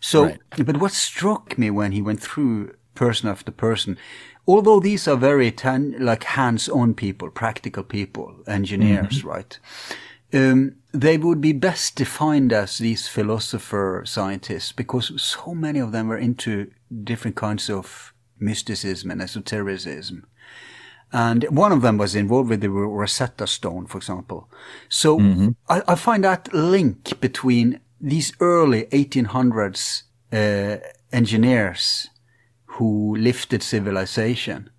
So, 0.00 0.24
Right. 0.24 0.40
but 0.58 0.76
what 0.76 0.92
struck 0.92 1.56
me 1.56 1.70
when 1.70 1.92
he 1.92 2.02
went 2.02 2.20
through 2.20 2.74
person 2.94 3.30
after 3.30 3.52
person, 3.52 3.96
although 4.46 4.80
these 4.80 5.08
are 5.08 5.16
very 5.16 5.50
tan- 5.50 5.96
like 5.98 6.24
hands-on 6.24 6.94
people, 6.94 7.30
practical 7.30 7.82
people, 7.82 8.34
engineers, 8.46 9.18
mm-hmm. 9.18 9.28
right? 9.28 9.58
Um, 10.36 10.76
they 10.92 11.18
would 11.18 11.40
be 11.40 11.52
best 11.52 11.96
defined 11.96 12.52
as 12.52 12.78
these 12.78 13.08
philosopher 13.08 14.02
scientists 14.06 14.72
because 14.72 15.12
so 15.20 15.54
many 15.54 15.78
of 15.78 15.92
them 15.92 16.08
were 16.08 16.18
into 16.18 16.70
different 17.04 17.36
kinds 17.36 17.70
of 17.70 18.12
mysticism 18.38 19.10
and 19.10 19.22
esotericism. 19.22 20.26
And 21.12 21.44
one 21.44 21.72
of 21.72 21.82
them 21.82 21.98
was 21.98 22.14
involved 22.14 22.50
with 22.50 22.60
the 22.60 22.70
Rosetta 22.70 23.46
Stone, 23.46 23.86
for 23.86 23.98
example. 23.98 24.50
So 24.88 25.18
I, 25.68 25.82
I 25.88 25.94
find 25.94 26.24
that 26.24 26.52
link 26.52 27.20
between 27.20 27.80
these 28.00 28.32
early 28.40 28.84
1800s 28.86 30.02
uh, 30.32 30.78
engineers 31.12 32.08
who 32.66 33.16
lifted 33.16 33.62
civilization 33.62 34.70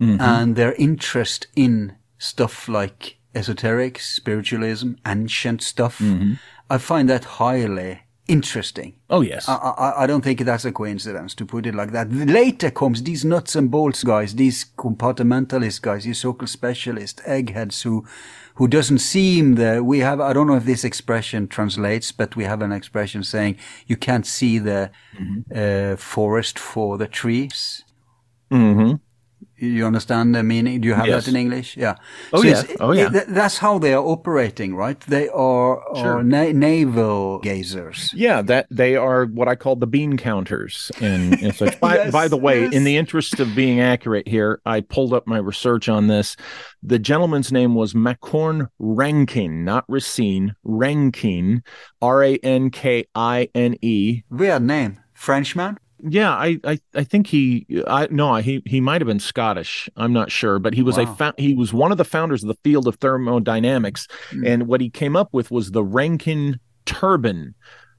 Mm-hmm. 0.00 0.20
and 0.20 0.56
their 0.56 0.74
interest 0.74 1.46
in 1.54 1.94
stuff 2.18 2.68
like 2.68 3.16
esoteric, 3.34 3.98
spiritualism, 3.98 4.92
ancient 5.06 5.62
stuff. 5.62 5.98
Mm-hmm. 5.98 6.34
I 6.70 6.78
find 6.78 7.08
that 7.08 7.24
highly 7.24 8.00
interesting. 8.26 8.94
Oh 9.10 9.20
yes. 9.20 9.48
I, 9.48 9.54
I, 9.54 10.02
I 10.04 10.06
don't 10.06 10.22
think 10.22 10.40
that's 10.40 10.64
a 10.64 10.72
coincidence 10.72 11.34
to 11.34 11.44
put 11.44 11.66
it 11.66 11.74
like 11.74 11.92
that. 11.92 12.10
Later 12.10 12.70
comes 12.70 13.02
these 13.02 13.24
nuts 13.24 13.54
and 13.54 13.70
bolts 13.70 14.02
guys, 14.02 14.34
these 14.34 14.64
compartmentalist 14.78 15.82
guys, 15.82 16.04
these 16.04 16.20
so-called 16.20 16.48
specialist 16.48 17.20
eggheads 17.26 17.82
who, 17.82 18.06
who 18.54 18.66
doesn't 18.66 19.00
seem 19.00 19.56
the, 19.56 19.84
we 19.84 19.98
have, 19.98 20.20
I 20.20 20.32
don't 20.32 20.46
know 20.46 20.56
if 20.56 20.64
this 20.64 20.84
expression 20.84 21.48
translates, 21.48 22.12
but 22.12 22.34
we 22.34 22.44
have 22.44 22.62
an 22.62 22.72
expression 22.72 23.22
saying 23.24 23.58
you 23.86 23.96
can't 23.96 24.26
see 24.26 24.58
the 24.58 24.90
uh, 25.54 25.96
forest 25.96 26.58
for 26.58 26.96
the 26.96 27.08
trees. 27.08 27.84
mm-hmm. 28.50 28.94
You 29.56 29.86
understand 29.86 30.34
the 30.34 30.42
meaning? 30.42 30.80
Do 30.80 30.88
you 30.88 30.94
have 30.94 31.06
Yes. 31.06 31.24
that 31.26 31.30
in 31.30 31.36
English? 31.36 31.76
Yeah. 31.76 31.94
Oh, 32.32 32.42
it's- 32.44 32.66
yeah. 32.68 32.76
Oh, 32.80 32.92
yeah. 32.92 33.08
th- 33.08 33.26
that's 33.28 33.58
how 33.58 33.78
they 33.78 33.94
are 33.94 34.04
operating, 34.04 34.74
right? 34.74 34.98
They 35.02 35.28
are, 35.28 35.80
Sure. 35.94 36.18
are 36.18 36.22
na- 36.24 36.50
navel 36.52 37.40
gazers. 37.42 38.10
Yeah, 38.14 38.42
that 38.42 38.66
they 38.70 38.96
are 38.96 39.26
what 39.26 39.46
I 39.48 39.54
call 39.54 39.76
the 39.76 39.86
bean 39.86 40.16
counters 40.16 40.90
and, 41.00 41.34
and 41.40 41.54
such. 41.54 41.78
By, 41.84 41.94
Yes, 41.96 42.12
by 42.12 42.26
the 42.28 42.36
way, 42.36 42.62
yes. 42.62 42.72
in 42.74 42.84
the 42.84 42.96
interest 42.96 43.38
of 43.38 43.54
being 43.54 43.80
accurate 43.80 44.26
here, 44.26 44.60
I 44.66 44.80
pulled 44.80 45.12
up 45.14 45.26
my 45.26 45.38
research 45.38 45.88
on 45.88 46.08
this. 46.08 46.36
The 46.82 46.98
gentleman's 46.98 47.52
name 47.52 47.74
was 47.76 47.94
Macquorn 47.94 48.68
Rankine, 48.80 49.64
not 49.64 49.84
Racine, 49.88 50.54
Rankine, 50.64 51.62
R 52.02 52.22
A 52.24 52.36
N 52.38 52.70
K 52.70 53.06
I 53.14 53.48
N 53.54 53.76
E. 53.82 54.22
Weird 54.30 54.62
name. 54.62 54.98
Frenchman? 55.14 55.78
Yeah, 56.06 56.32
I, 56.32 56.58
I, 56.64 56.78
I 56.94 57.04
think 57.04 57.26
he, 57.28 57.66
I 57.86 58.08
no, 58.10 58.34
he, 58.36 58.62
he 58.66 58.80
might 58.80 59.00
have 59.00 59.06
been 59.08 59.18
Scottish. 59.20 59.88
I'm 59.96 60.12
not 60.12 60.30
sure, 60.30 60.58
but 60.58 60.74
he 60.74 60.82
was 60.82 60.98
a 60.98 61.06
fa- 61.06 61.34
he 61.38 61.54
was 61.54 61.72
one 61.72 61.92
of 61.92 61.98
the 61.98 62.04
founders 62.04 62.42
of 62.44 62.48
the 62.48 62.58
field 62.62 62.86
of 62.86 62.96
thermodynamics, 62.96 64.06
Mm. 64.30 64.46
and 64.46 64.66
what 64.66 64.80
he 64.82 64.90
came 64.90 65.16
up 65.16 65.30
with 65.32 65.50
was 65.50 65.70
the 65.70 65.82
Rankine 65.84 66.60
turbine, 66.84 67.54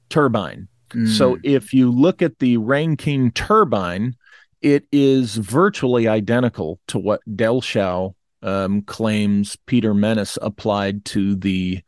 turbine. 0.08 0.68
So 1.06 1.36
if 1.42 1.74
you 1.74 1.90
look 1.90 2.22
at 2.22 2.38
the 2.38 2.58
Rankine 2.58 3.32
turbine, 3.32 4.14
it 4.62 4.84
is 4.92 5.34
virtually 5.36 6.06
identical 6.06 6.78
to 6.88 6.98
what 6.98 7.20
Dellschau 7.28 8.14
um, 8.42 8.82
claims 8.82 9.56
Peter 9.66 9.92
Mennis 9.94 10.38
applied 10.40 11.04
to 11.06 11.34
the 11.34 11.82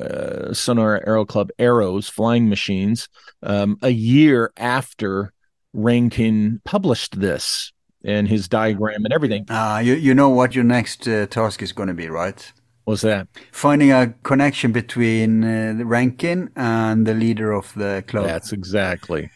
uh, 0.00 0.52
Sonora 0.52 1.00
Aero 1.06 1.24
Club 1.24 1.50
Arrows 1.60 2.08
flying 2.08 2.48
machines 2.48 3.08
um, 3.42 3.78
a 3.82 3.90
year 3.90 4.52
after 4.56 5.32
Rankine 5.72 6.60
published 6.64 7.20
this 7.20 7.72
and 8.04 8.28
his 8.28 8.48
diagram 8.48 9.04
and 9.04 9.12
everything. 9.12 9.46
Ah, 9.50 9.78
you, 9.78 9.94
you 9.94 10.14
know 10.14 10.28
what 10.28 10.54
your 10.54 10.64
next 10.64 11.06
uh, 11.06 11.26
task 11.26 11.62
is 11.62 11.72
going 11.72 11.88
to 11.88 11.94
be, 11.94 12.08
right? 12.08 12.52
Was 12.86 13.02
that? 13.02 13.28
Finding 13.52 13.92
a 13.92 14.14
connection 14.22 14.72
between 14.72 15.44
uh, 15.44 15.84
Rankine 15.84 16.50
and 16.56 17.06
the 17.06 17.14
leader 17.14 17.52
of 17.52 17.72
the 17.74 18.02
club. 18.06 18.26
That's 18.26 18.52
exactly. 18.52 19.30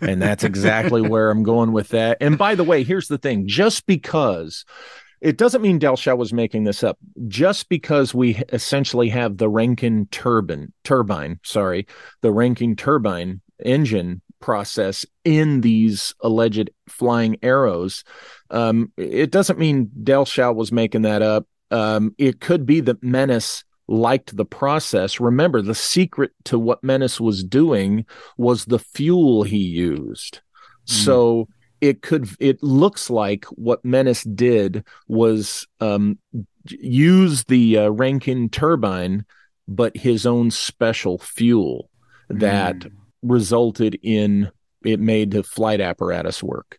and 0.00 0.20
that's 0.20 0.44
exactly 0.44 1.00
where 1.08 1.30
I'm 1.30 1.42
going 1.42 1.72
with 1.72 1.88
that. 1.88 2.18
And 2.20 2.36
by 2.36 2.54
the 2.54 2.64
way, 2.64 2.84
here's 2.84 3.08
the 3.08 3.18
thing 3.18 3.48
just 3.48 3.86
because 3.86 4.64
it 5.20 5.38
doesn't 5.38 5.62
mean 5.62 5.80
Dellschau 5.80 6.18
was 6.18 6.34
making 6.34 6.64
this 6.64 6.84
up. 6.84 6.98
Just 7.26 7.70
because 7.70 8.14
we 8.14 8.42
essentially 8.52 9.08
have 9.08 9.38
the 9.38 9.48
Rankine 9.48 10.06
turbine, 10.10 10.72
turbine, 10.84 11.40
sorry, 11.42 11.86
the 12.20 12.30
Rankine 12.30 12.76
turbine 12.76 13.40
engine 13.64 14.20
process 14.44 15.06
in 15.24 15.62
these 15.62 16.14
alleged 16.20 16.68
flying 16.86 17.36
arrows, 17.42 18.04
um, 18.50 18.92
it 18.98 19.30
doesn't 19.30 19.58
mean 19.58 19.90
Dellschau 20.02 20.54
was 20.54 20.70
making 20.70 21.02
that 21.02 21.22
up. 21.22 21.46
Um, 21.70 22.14
it 22.18 22.40
could 22.40 22.66
be 22.66 22.80
that 22.82 23.02
Mennis 23.02 23.64
liked 23.88 24.36
the 24.36 24.44
process. 24.44 25.18
Remember, 25.18 25.62
the 25.62 25.74
secret 25.74 26.32
to 26.44 26.58
what 26.58 26.84
Mennis 26.84 27.18
was 27.18 27.42
doing 27.42 28.04
was 28.36 28.66
the 28.66 28.78
fuel 28.78 29.44
he 29.44 29.56
used. 29.56 30.40
So 30.84 31.48
it 31.80 32.02
could 32.02 32.28
it 32.38 32.62
looks 32.62 33.08
like 33.08 33.46
what 33.46 33.84
Mennis 33.84 34.22
did 34.24 34.84
was 35.08 35.66
um, 35.80 36.18
use 36.68 37.44
the 37.44 37.78
uh, 37.78 37.88
Rankine 37.88 38.50
turbine, 38.50 39.24
but 39.66 39.96
his 39.96 40.26
own 40.26 40.50
special 40.50 41.16
fuel 41.18 41.88
that 42.28 42.76
Mm. 42.76 43.03
Resulted 43.24 43.98
in 44.02 44.50
it 44.84 45.00
made 45.00 45.30
the 45.30 45.42
flight 45.42 45.80
apparatus 45.80 46.42
work. 46.42 46.78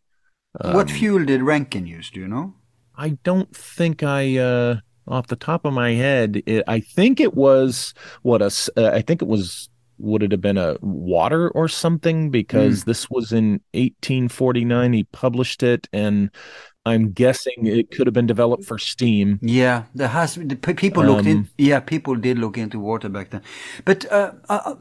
what 0.61 0.89
Um, 0.89 0.95
fuel 0.95 1.25
did 1.25 1.41
Rankine 1.41 1.87
use? 1.87 2.09
Do 2.11 2.19
you 2.19 2.27
know? 2.27 2.53
I 2.95 3.17
don't 3.23 3.53
think 3.55 4.03
I, 4.03 4.37
uh, 4.37 4.77
off 5.07 5.27
the 5.27 5.35
top 5.35 5.65
of 5.65 5.73
my 5.73 5.91
head, 5.91 6.41
it, 6.45 6.63
I 6.67 6.79
think 6.79 7.19
it 7.19 7.33
was 7.33 7.93
what 8.21 8.41
a, 8.41 8.51
uh, 8.77 8.91
I 8.93 9.01
think 9.01 9.21
it 9.21 9.27
was, 9.27 9.69
would 9.97 10.23
it 10.23 10.31
have 10.31 10.41
been 10.41 10.57
a 10.57 10.77
water 10.81 11.49
or 11.49 11.67
something? 11.67 12.29
Because 12.29 12.83
this 12.83 13.09
was 13.09 13.31
in 13.31 13.61
1849. 13.73 14.93
He 14.93 15.03
published 15.05 15.63
it, 15.63 15.87
and 15.93 16.29
I'm 16.87 17.11
guessing 17.13 17.65
it 17.65 17.89
could 17.89 18.05
have 18.05 18.13
been 18.13 18.27
developed 18.27 18.63
for 18.63 18.77
steam. 18.77 19.39
Yeah, 19.41 19.85
there 19.95 20.09
has 20.09 20.37
people 20.77 21.03
looked 21.03 21.25
in. 21.25 21.37
Um, 21.37 21.49
Yeah, 21.57 21.79
people 21.79 22.15
did 22.15 22.37
look 22.37 22.57
into 22.59 22.79
water 22.79 23.09
back 23.09 23.31
then. 23.31 23.41
But 23.85 24.05
uh, 24.11 24.33
uh, 24.49 24.59
uh, 24.65 24.75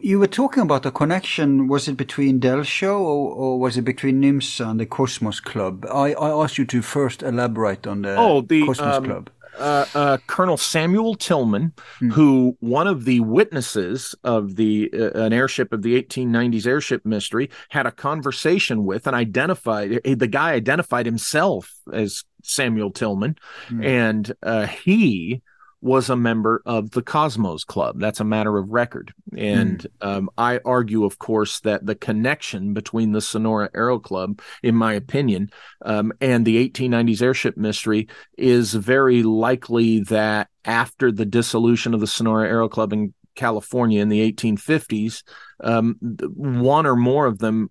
you 0.00 0.18
were 0.18 0.26
talking 0.26 0.62
about 0.62 0.84
the 0.84 0.90
connection. 0.90 1.68
Was 1.68 1.86
it 1.86 1.98
between 1.98 2.40
Dellschau 2.40 2.98
or, 2.98 3.34
or 3.34 3.60
was 3.60 3.76
it 3.76 3.82
between 3.82 4.22
NYMZA 4.22 4.70
and 4.70 4.80
the 4.80 4.86
Cosmos 4.86 5.40
Club? 5.40 5.84
I, 5.92 6.14
I 6.14 6.30
asked 6.42 6.56
you 6.56 6.64
to 6.64 6.80
first 6.80 7.22
elaborate 7.22 7.86
on 7.86 8.02
the, 8.02 8.16
Oh, 8.16 8.40
the, 8.40 8.64
Cosmos 8.64 8.96
um, 8.96 9.04
Club. 9.04 9.30
Uh, 9.58 9.86
uh, 9.94 10.18
Colonel 10.26 10.56
Samuel 10.56 11.14
Tillman, 11.14 11.72
who 12.12 12.56
one 12.60 12.86
of 12.86 13.04
the 13.04 13.20
witnesses 13.20 14.14
of 14.24 14.56
the 14.56 14.90
uh, 14.92 15.10
an 15.20 15.32
airship 15.32 15.72
of 15.72 15.82
the 15.82 16.00
1890s 16.02 16.66
airship 16.66 17.04
mystery 17.04 17.50
had 17.68 17.86
a 17.86 17.92
conversation 17.92 18.84
with 18.84 19.06
and 19.06 19.16
identified 19.16 20.00
the 20.04 20.26
guy 20.26 20.52
identified 20.52 21.06
himself 21.06 21.72
as 21.92 22.24
Samuel 22.42 22.90
Tillman, 22.90 23.36
and 23.82 24.32
uh, 24.42 24.66
he 24.66 25.42
was 25.82 26.10
a 26.10 26.16
member 26.16 26.62
of 26.66 26.90
the 26.90 27.02
Cosmos 27.02 27.64
Club. 27.64 27.98
That's 27.98 28.20
a 28.20 28.24
matter 28.24 28.58
of 28.58 28.68
record. 28.70 29.14
And 29.36 29.86
um, 30.00 30.30
I 30.36 30.60
argue, 30.64 31.04
of 31.04 31.18
course, 31.18 31.60
that 31.60 31.86
the 31.86 31.94
connection 31.94 32.74
between 32.74 33.12
the 33.12 33.20
Sonora 33.20 33.70
Aero 33.74 33.98
Club, 33.98 34.40
in 34.62 34.74
my 34.74 34.92
opinion, 34.92 35.50
um, 35.84 36.12
and 36.20 36.44
the 36.44 36.68
1890s 36.68 37.22
airship 37.22 37.56
mystery 37.56 38.08
is 38.36 38.74
very 38.74 39.22
likely 39.22 40.00
that 40.00 40.48
after 40.64 41.10
the 41.10 41.26
dissolution 41.26 41.94
of 41.94 42.00
the 42.00 42.06
Sonora 42.06 42.48
Aero 42.48 42.68
Club 42.68 42.92
in 42.92 43.14
California 43.34 44.02
in 44.02 44.10
the 44.10 44.32
1850s, 44.32 45.22
um, 45.62 45.96
one 46.34 46.86
or 46.86 46.96
more 46.96 47.26
of 47.26 47.38
them 47.38 47.70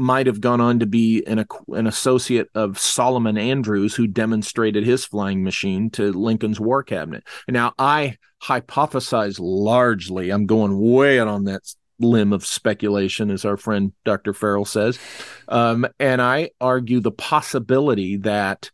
might 0.00 0.26
have 0.26 0.40
gone 0.40 0.60
on 0.60 0.80
to 0.80 0.86
be 0.86 1.22
an, 1.26 1.44
an 1.68 1.86
associate 1.86 2.48
of 2.54 2.78
Solomon 2.78 3.38
Andrews, 3.38 3.94
who 3.94 4.06
demonstrated 4.06 4.84
his 4.84 5.04
flying 5.04 5.44
machine 5.44 5.90
to 5.90 6.12
Lincoln's 6.12 6.58
War 6.58 6.82
Cabinet. 6.82 7.24
Now, 7.48 7.74
I 7.78 8.16
hypothesize 8.42 9.38
largely, 9.38 10.30
I'm 10.30 10.46
going 10.46 10.78
way 10.78 11.20
out 11.20 11.28
on 11.28 11.44
that 11.44 11.62
limb 11.98 12.32
of 12.32 12.46
speculation, 12.46 13.30
as 13.30 13.44
our 13.44 13.56
friend 13.56 13.92
Dr. 14.04 14.32
Farrell 14.32 14.64
says. 14.64 14.98
Um, 15.48 15.86
and 15.98 16.22
I 16.22 16.50
argue 16.60 17.00
the 17.00 17.12
possibility 17.12 18.16
that 18.18 18.70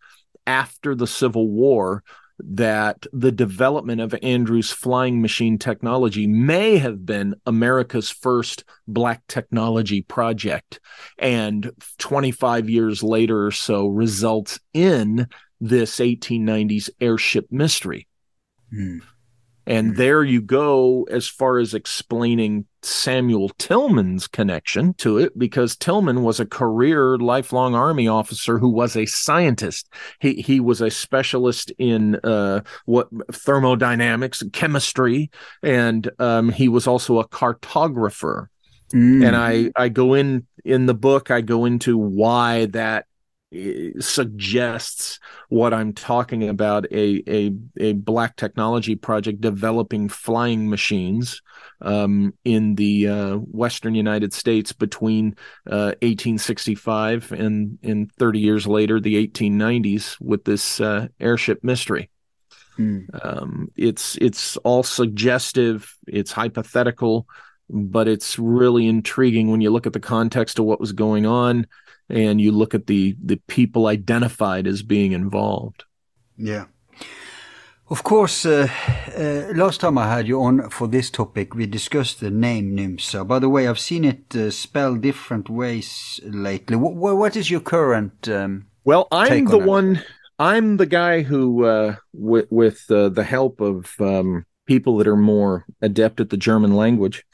after 0.47 0.95
the 0.95 1.09
Civil 1.09 1.49
War, 1.49 2.05
that 2.39 3.07
the 3.13 3.33
development 3.33 4.01
of 4.01 4.15
Andrew's 4.23 4.71
flying 4.71 5.23
machine 5.23 5.59
technology 5.59 6.27
may 6.27 6.79
have 6.79 7.07
been 7.07 7.35
America's 7.47 8.11
first 8.11 8.65
black 8.87 9.27
technology 9.27 10.03
project. 10.03 10.81
And 11.19 11.71
25 11.99 12.69
years 12.69 13.03
later 13.03 13.47
or 13.47 13.51
so 13.51 13.87
results 13.87 14.59
in 14.75 15.29
this 15.61 15.97
1890s 15.99 16.91
airship 17.01 17.47
mystery. 17.51 18.07
Hmm. 18.71 18.99
And 19.67 19.97
there 19.97 20.23
you 20.23 20.41
go 20.41 21.07
as 21.11 21.27
far 21.27 21.59
as 21.59 21.75
explaining 21.75 22.67
Samuel 22.83 23.49
Tillman's 23.59 24.29
connection 24.29 24.95
to 24.95 25.19
it, 25.19 25.37
because 25.37 25.77
Tillman 25.77 26.23
was 26.23 26.39
a 26.39 26.47
career 26.47 27.19
lifelong 27.19 27.75
Army 27.75 28.07
officer 28.07 28.59
who 28.59 28.69
was 28.69 28.97
a 28.97 29.07
scientist. 29.07 29.89
He 30.21 30.35
he 30.35 30.61
was 30.61 30.81
a 30.81 30.91
specialist 30.91 31.73
in 31.79 32.17
uh, 32.23 32.61
what 32.85 33.09
thermodynamics, 33.33 34.43
chemistry, 34.53 35.31
and 35.63 36.09
um, 36.19 36.51
he 36.51 36.69
was 36.69 36.87
also 36.87 37.19
a 37.19 37.29
cartographer 37.29 38.47
Mm. 38.95 39.27
and 39.27 39.37
I 39.37 39.73
I 39.75 39.89
go 39.89 40.15
in 40.15 40.47
in 40.65 40.87
the 40.87 40.95
book 40.95 41.33
I 41.33 41.41
go 41.41 41.65
into 41.65 41.99
why 41.99 42.67
that 42.67 43.07
suggests 44.01 45.19
what 45.49 45.73
I'm 45.73 45.93
talking 45.93 46.49
about 46.49 46.87
a, 46.91 47.23
a, 47.29 47.53
a 47.79 47.93
black 47.93 48.37
technology 48.37 48.95
project 48.97 49.41
developing 49.41 50.09
flying 50.09 50.69
machines 50.69 51.43
um, 51.81 52.35
in 52.45 52.75
the 52.75 53.09
uh, 53.09 53.37
western 53.37 53.95
United 53.95 54.33
States 54.33 54.73
between 54.73 55.37
uh, 55.67 55.95
1865 56.03 57.33
and, 57.33 57.79
and 57.83 58.13
30 58.13 58.39
years 58.39 58.67
later, 58.67 59.01
the 59.01 59.27
1890s, 59.27 60.17
with 60.21 60.45
this 60.45 60.81
uh, 60.81 61.09
airship 61.21 61.63
mystery. 61.63 62.11
Mm. 62.79 63.07
Um, 63.25 63.69
it's 63.77 64.17
it's 64.17 64.59
all 64.59 64.83
suggestive. 64.83 65.97
It's 66.07 66.31
hypothetical, 66.31 67.27
but 67.71 68.07
it's 68.07 68.39
really 68.39 68.87
intriguing 68.87 69.51
when 69.51 69.63
you 69.63 69.71
look 69.71 69.87
at 69.87 69.95
the 69.95 70.01
context 70.01 70.59
of 70.59 70.67
what 70.67 70.81
was 70.81 70.93
going 70.93 71.25
on 71.25 71.67
and 72.09 72.41
you 72.41 72.53
look 72.53 72.75
at 72.75 72.87
the 72.87 73.17
the 73.23 73.37
people 73.47 73.87
identified 73.87 74.67
as 74.67 74.83
being 74.83 75.13
involved. 75.13 75.85
Yeah. 76.37 76.67
Of 77.89 78.03
course, 78.03 78.45
uh, 78.45 78.67
uh, 79.17 79.53
last 79.55 79.81
time 79.81 79.97
I 79.97 80.09
had 80.13 80.27
you 80.27 80.43
on 80.43 80.71
for 80.71 80.89
this 80.89 81.09
topic, 81.09 81.55
we 81.55 81.67
discussed 81.67 82.19
the 82.19 82.31
name 82.33 82.77
NYMZA. 82.77 83.29
By 83.29 83.39
the 83.39 83.49
way, 83.49 83.69
I've 83.69 83.79
seen 83.79 84.05
it 84.05 84.35
uh, 84.35 84.51
spelled 84.51 85.03
different 85.03 85.49
ways 85.49 86.19
lately. 86.25 86.77
W- 86.77 87.15
what 87.15 87.37
is 87.37 87.49
your 87.49 87.61
current? 87.61 88.29
Um, 88.29 88.67
well, 88.85 89.07
I'm 89.13 89.45
the 89.45 89.61
on 89.61 89.67
one. 89.67 90.03
I'm 90.41 90.79
the 90.79 90.87
guy 90.87 91.23
who, 91.23 91.65
uh, 91.65 91.97
with, 92.13 92.47
with 92.51 92.91
uh, 92.91 93.09
the 93.09 93.23
help 93.23 93.61
of 93.61 93.95
um, 94.01 94.45
people 94.67 94.99
that 94.99 95.07
are 95.07 95.17
more 95.17 95.65
adept 95.81 96.21
at 96.21 96.31
the 96.31 96.37
German 96.37 96.75
language, 96.75 97.25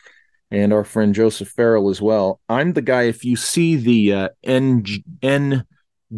and 0.52 0.72
our 0.72 0.84
friend 0.84 1.12
Joseph 1.14 1.48
Farrell 1.48 1.88
as 1.88 2.00
well. 2.00 2.40
I'm 2.48 2.74
the 2.74 2.82
guy. 2.82 3.02
If 3.04 3.24
you 3.24 3.36
see 3.36 3.76
the 3.76 4.12
uh, 4.12 4.28
N 4.44 4.84
N 5.22 5.64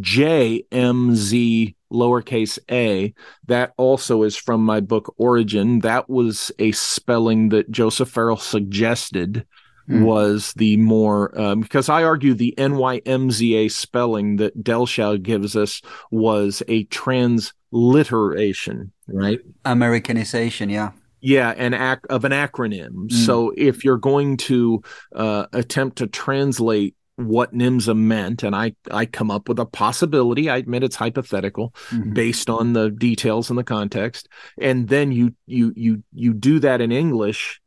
J 0.00 0.64
M 0.72 1.14
Z 1.14 1.76
lowercase 1.92 2.58
a, 2.70 3.12
that 3.46 3.72
also 3.76 4.22
is 4.24 4.36
from 4.36 4.64
my 4.64 4.80
book 4.80 5.14
Origin. 5.16 5.78
That 5.80 6.08
was 6.10 6.50
a 6.58 6.72
spelling 6.72 7.50
that 7.50 7.70
Joseph 7.70 8.10
Farrell 8.10 8.36
suggested. 8.36 9.46
Mm. 9.88 10.04
Was 10.06 10.54
the 10.54 10.78
more 10.78 11.38
um, 11.38 11.60
because 11.60 11.90
I 11.90 12.04
argue 12.04 12.32
the 12.32 12.54
NYMZA 12.56 13.70
spelling 13.70 14.36
that 14.36 14.64
Dellschau 14.64 15.22
gives 15.22 15.54
us 15.56 15.82
was 16.10 16.62
a 16.68 16.84
transliteration, 16.84 18.92
right? 19.08 19.40
Americanization, 19.66 20.70
yeah 20.70 20.92
yeah 21.24 21.50
an 21.56 21.74
ac- 21.74 22.00
of 22.10 22.24
an 22.24 22.32
acronym 22.32 22.90
mm. 22.90 23.12
so 23.12 23.52
if 23.56 23.84
you're 23.84 23.96
going 23.96 24.36
to 24.36 24.82
uh, 25.14 25.46
attempt 25.52 25.98
to 25.98 26.06
translate 26.06 26.94
what 27.16 27.54
NYMZA 27.54 27.96
meant, 27.96 28.42
and 28.42 28.56
I, 28.56 28.74
I 28.90 29.06
come 29.06 29.30
up 29.30 29.48
with 29.48 29.58
a 29.58 29.66
possibility. 29.66 30.50
I 30.50 30.56
admit 30.56 30.82
it's 30.82 30.96
hypothetical, 30.96 31.74
mm-hmm. 31.90 32.12
based 32.12 32.50
on 32.50 32.72
the 32.72 32.90
details 32.90 33.50
and 33.50 33.58
the 33.58 33.64
context, 33.64 34.28
and 34.60 34.88
then 34.88 35.12
you 35.12 35.34
you 35.46 35.72
you 35.76 36.02
you 36.12 36.34
do 36.34 36.58
that 36.60 36.80
in 36.80 36.90
English, 36.90 37.60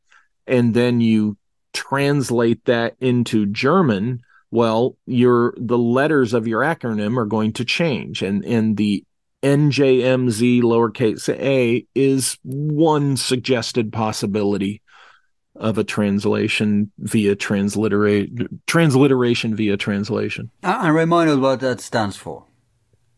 and 0.45 0.73
then 0.73 0.99
you 0.99 1.37
translate 1.73 2.65
that 2.65 2.95
into 2.99 3.45
German. 3.45 4.21
Well, 4.51 4.97
your 5.05 5.53
the 5.57 5.77
letters 5.77 6.33
of 6.33 6.47
your 6.47 6.61
acronym 6.61 7.17
are 7.17 7.25
going 7.25 7.53
to 7.53 7.65
change, 7.65 8.21
and 8.21 8.43
and 8.43 8.75
the 8.75 9.05
NJMZ 9.43 10.61
lowercase 10.61 11.29
a 11.29 11.85
is 11.93 12.37
one 12.43 13.17
suggested 13.17 13.93
possibility 13.93 14.81
of 15.55 15.77
a 15.77 15.83
translation 15.83 16.91
via 16.99 17.35
transliteration, 17.35 18.61
transliteration 18.67 19.55
via 19.55 19.77
translation. 19.77 20.51
Uh, 20.63 20.79
and 20.83 20.95
remind 20.95 21.29
us 21.29 21.37
what 21.37 21.59
that 21.59 21.81
stands 21.81 22.15
for. 22.15 22.45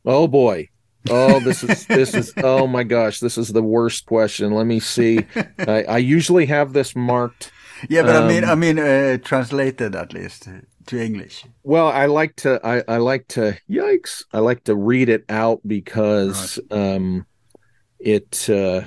Oh 0.06 0.28
boy. 0.28 0.70
Oh, 1.10 1.40
this 1.40 1.64
is 1.64 1.86
this 1.86 2.14
is 2.14 2.34
oh 2.44 2.68
my 2.68 2.84
gosh, 2.84 3.20
this 3.20 3.38
is 3.38 3.50
the 3.50 3.64
worst 3.64 4.06
question. 4.06 4.52
Let 4.52 4.66
me 4.66 4.80
see. 4.80 5.26
I, 5.60 5.84
I 5.84 5.98
usually 5.98 6.46
have 6.48 6.74
this 6.74 6.96
marked. 6.96 7.52
Yeah, 7.88 8.04
but 8.04 8.16
um, 8.16 8.26
I 8.26 8.28
mean, 8.28 8.44
I 8.44 8.56
mean, 8.56 8.80
uh, 8.80 9.18
translated 9.24 9.96
at 9.96 10.14
least 10.14 10.50
to 10.90 11.00
English? 11.00 11.46
Well, 11.64 11.88
I 11.88 12.08
like 12.08 12.36
to 12.38 12.60
I, 12.64 12.84
I 12.88 12.98
like 12.98 13.28
to 13.30 13.58
yikes. 13.70 14.24
I 14.34 14.40
like 14.40 14.64
to 14.66 14.76
read 14.76 15.10
it 15.10 15.24
out 15.30 15.62
because 15.66 16.60
right. 16.72 16.96
um 16.96 17.26
it, 18.00 18.50
uh, 18.50 18.82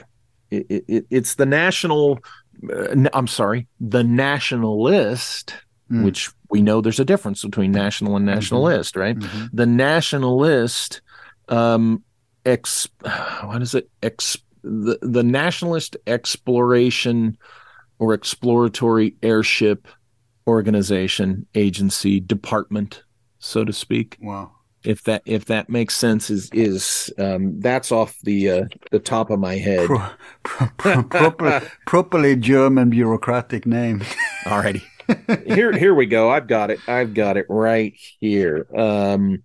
it, 0.51 0.85
it 0.89 1.07
it's 1.11 1.35
the 1.37 1.47
national 1.47 2.19
uh, 2.73 3.09
I'm 3.13 3.27
sorry, 3.27 3.69
the 3.81 4.05
nationalist 4.05 5.55
mm. 5.91 6.05
which 6.05 6.31
we 6.51 6.61
know 6.61 6.81
there's 6.81 7.01
a 7.01 7.05
difference 7.05 7.43
between 7.43 7.73
national 7.73 8.17
and 8.17 8.27
mm-hmm. 8.27 8.35
nationalist, 8.35 8.95
mm-hmm. 8.95 9.01
right? 9.01 9.19
Mm-hmm. 9.19 9.57
The 9.57 9.67
nationalist 9.67 11.03
um 11.49 12.03
ex 12.45 12.89
what 13.45 13.63
is 13.63 13.75
it? 13.75 13.89
Ex 14.03 14.37
the, 14.65 14.99
the 15.03 15.23
nationalist 15.23 15.97
exploration 16.07 17.39
or 17.99 18.15
exploratory 18.15 19.15
airship 19.23 19.87
organization, 20.47 21.47
agency, 21.55 22.21
department, 22.21 23.03
so 23.39 23.65
to 23.65 23.73
speak. 23.73 24.19
Wow. 24.21 24.53
If 24.85 25.05
that 25.05 25.23
if 25.25 25.45
that 25.45 25.69
makes 25.69 25.95
sense, 25.95 26.29
is 26.29 26.51
is 26.53 27.13
um, 27.17 27.61
that's 27.61 27.93
off 27.93 28.17
the 28.25 28.51
uh, 28.51 28.65
the 28.91 28.99
top 28.99 29.31
of 29.31 29.39
my 29.39 29.55
head. 29.55 29.87
Pro, 29.87 30.03
pro, 30.43 30.67
pro, 30.77 31.03
proper, 31.05 31.71
properly 31.87 32.35
German 32.35 32.91
bureaucratic 32.91 33.65
name. 33.65 34.01
Alrighty, 34.43 34.83
here 35.47 35.71
here 35.73 35.95
we 35.95 36.07
go. 36.07 36.31
I've 36.31 36.49
got 36.49 36.73
it. 36.73 36.81
I've 36.89 37.15
got 37.15 37.37
it 37.37 37.47
right 37.49 37.95
here. 38.19 38.67
Um, 38.77 39.45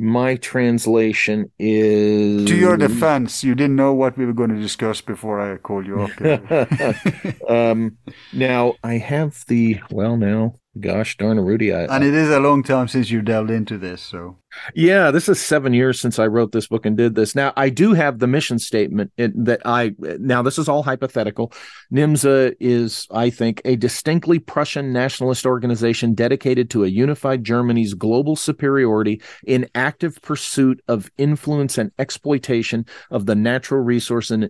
my 0.00 0.34
translation 0.36 1.50
is 1.58 2.46
to 2.46 2.56
your 2.56 2.76
defense 2.76 3.44
you 3.44 3.54
didn't 3.54 3.76
know 3.76 3.92
what 3.92 4.16
we 4.16 4.24
were 4.24 4.32
going 4.32 4.48
to 4.48 4.60
discuss 4.60 5.02
before 5.02 5.38
i 5.40 5.56
called 5.58 5.86
you 5.86 6.00
up 6.00 7.50
um, 7.50 7.96
now 8.32 8.74
i 8.82 8.94
have 8.94 9.44
the 9.48 9.78
well 9.90 10.16
now 10.16 10.54
Gosh 10.78 11.16
darn 11.16 11.40
Rudy. 11.40 11.74
I, 11.74 11.84
and 11.84 12.04
it 12.04 12.14
is 12.14 12.30
a 12.30 12.38
long 12.38 12.62
time 12.62 12.86
since 12.86 13.10
you 13.10 13.22
delved 13.22 13.50
into 13.50 13.76
this. 13.76 14.00
So, 14.00 14.38
yeah, 14.72 15.10
this 15.10 15.28
is 15.28 15.40
seven 15.40 15.74
years 15.74 16.00
since 16.00 16.20
I 16.20 16.28
wrote 16.28 16.52
this 16.52 16.68
book 16.68 16.86
and 16.86 16.96
did 16.96 17.16
this. 17.16 17.34
Now, 17.34 17.52
I 17.56 17.70
do 17.70 17.92
have 17.92 18.20
the 18.20 18.28
mission 18.28 18.60
statement 18.60 19.10
that 19.16 19.60
I, 19.64 19.96
now 19.98 20.42
this 20.42 20.58
is 20.58 20.68
all 20.68 20.84
hypothetical. 20.84 21.52
NYMZA 21.92 22.54
is, 22.60 23.08
I 23.10 23.30
think, 23.30 23.60
a 23.64 23.74
distinctly 23.74 24.38
Prussian 24.38 24.92
nationalist 24.92 25.44
organization 25.44 26.14
dedicated 26.14 26.70
to 26.70 26.84
a 26.84 26.88
unified 26.88 27.42
Germany's 27.42 27.94
global 27.94 28.36
superiority 28.36 29.20
in 29.44 29.68
active 29.74 30.22
pursuit 30.22 30.80
of 30.86 31.10
influence 31.18 31.78
and 31.78 31.90
exploitation 31.98 32.86
of 33.10 33.26
the 33.26 33.34
natural 33.34 33.80
resource 33.80 34.30
and 34.30 34.48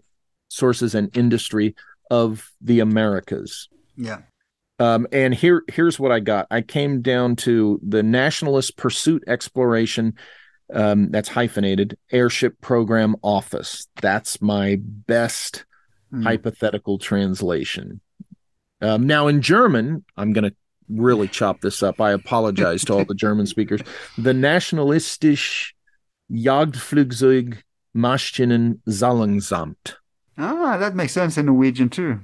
sources 0.48 0.94
and 0.94 1.16
industry 1.16 1.74
of 2.10 2.50
the 2.60 2.80
Americas. 2.80 3.70
Yeah. 3.96 4.18
Um, 4.80 5.06
and 5.12 5.34
here, 5.34 5.62
here's 5.70 6.00
what 6.00 6.10
I 6.10 6.20
got. 6.20 6.46
I 6.50 6.62
came 6.62 7.02
down 7.02 7.36
to 7.36 7.78
the 7.86 8.02
Nationalist 8.02 8.78
Pursuit 8.78 9.22
Exploration. 9.26 10.14
Um, 10.72 11.10
that's 11.10 11.28
hyphenated 11.28 11.98
airship 12.10 12.60
program 12.60 13.16
office. 13.22 13.86
That's 14.00 14.40
my 14.40 14.78
best 14.80 15.66
mm. 16.12 16.22
hypothetical 16.22 16.98
translation. 16.98 18.00
Um, 18.80 19.06
now 19.06 19.26
in 19.26 19.42
German, 19.42 20.04
I'm 20.16 20.32
going 20.32 20.48
to 20.48 20.56
really 20.88 21.28
chop 21.28 21.60
this 21.60 21.82
up. 21.82 22.00
I 22.00 22.12
apologize 22.12 22.82
to 22.86 22.94
all 22.94 23.04
the 23.04 23.14
German 23.14 23.46
speakers. 23.46 23.82
The 24.16 24.32
Nationalistisch 24.32 25.72
Jagdflugzeug 26.32 27.58
Maschinen 27.94 28.80
Zalungsamt. 28.88 29.94
Ah, 30.38 30.78
that 30.78 30.94
makes 30.94 31.12
sense 31.12 31.36
in 31.36 31.46
Norwegian 31.46 31.90
too. 31.90 32.20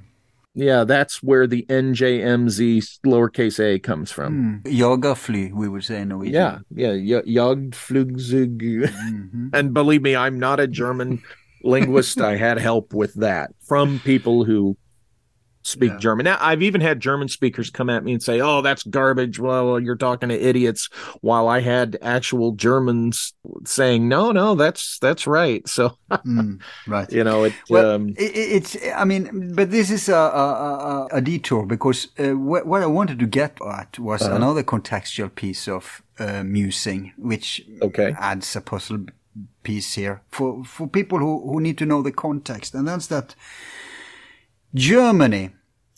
Yeah, 0.57 0.85
that's 0.85 1.21
where 1.21 1.45
the 1.45 1.67
NJMZ 1.69 2.99
lowercase 3.05 3.63
a 3.63 3.77
comes 3.77 4.11
from. 4.11 4.63
Mm. 4.65 4.73
Jagerfly, 4.73 5.53
we 5.53 5.69
would 5.69 5.83
say 5.83 6.01
in 6.01 6.07
Norwegian. 6.07 6.33
Yeah, 6.73 6.93
yeah, 6.93 7.21
Jagdflugzeug. 7.21 8.59
Mm-hmm. 8.59 9.49
and 9.53 9.71
believe 9.71 10.01
me, 10.01 10.15
I'm 10.15 10.39
not 10.39 10.59
a 10.59 10.67
German 10.67 11.21
linguist. 11.63 12.19
I 12.19 12.37
had 12.37 12.57
help 12.57 12.91
with 12.91 13.13
that 13.15 13.51
from 13.67 13.99
people 13.99 14.45
who 14.45 14.75
speak 15.67 15.91
yeah. 15.91 15.97
German. 15.97 16.23
Now, 16.23 16.37
I've 16.39 16.63
even 16.63 16.81
had 16.81 16.99
German 16.99 17.27
speakers 17.27 17.69
come 17.69 17.89
at 17.89 18.03
me 18.03 18.13
and 18.13 18.23
say, 18.23 18.39
"Oh, 18.39 18.61
that's 18.61 18.83
garbage." 18.83 19.39
Well, 19.39 19.79
you're 19.79 19.95
talking 19.95 20.29
to 20.29 20.35
idiots. 20.35 20.89
While 21.21 21.47
I 21.47 21.59
had 21.59 21.97
actual 22.01 22.53
Germans 22.53 23.33
saying, 23.65 24.07
"No, 24.07 24.31
no, 24.31 24.55
that's 24.55 24.97
that's 24.99 25.27
right." 25.27 25.67
So, 25.67 25.97
mm, 26.09 26.61
right, 26.87 27.11
you 27.11 27.23
know, 27.23 27.43
it, 27.43 27.53
well, 27.69 27.91
um, 27.91 28.09
it, 28.17 28.31
it's. 28.35 28.77
I 28.95 29.03
mean, 29.05 29.53
but 29.53 29.71
this 29.71 29.91
is 29.91 30.09
a 30.09 30.15
a, 30.15 31.07
a 31.13 31.21
detour 31.21 31.65
because 31.65 32.07
uh, 32.17 32.37
what, 32.37 32.65
what, 32.65 32.81
I 32.81 32.87
wanted 32.87 33.19
to 33.19 33.27
get 33.27 33.57
at 33.61 33.99
was 33.99 34.21
uh-huh. 34.21 34.35
another 34.35 34.63
contextual 34.63 35.33
piece 35.33 35.67
of 35.67 36.01
uh, 36.19 36.43
musing, 36.43 37.13
which 37.17 37.65
okay. 37.81 38.15
adds 38.17 38.55
a 38.55 38.61
puzzle 38.61 39.05
piece 39.63 39.93
here 39.93 40.21
for 40.31 40.63
for 40.63 40.87
people 40.87 41.19
who 41.19 41.51
who 41.51 41.59
need 41.59 41.77
to 41.77 41.85
know 41.85 42.01
the 42.01 42.11
context, 42.11 42.73
and 42.73 42.87
that's 42.87 43.07
that. 43.07 43.35
Germany 44.75 45.51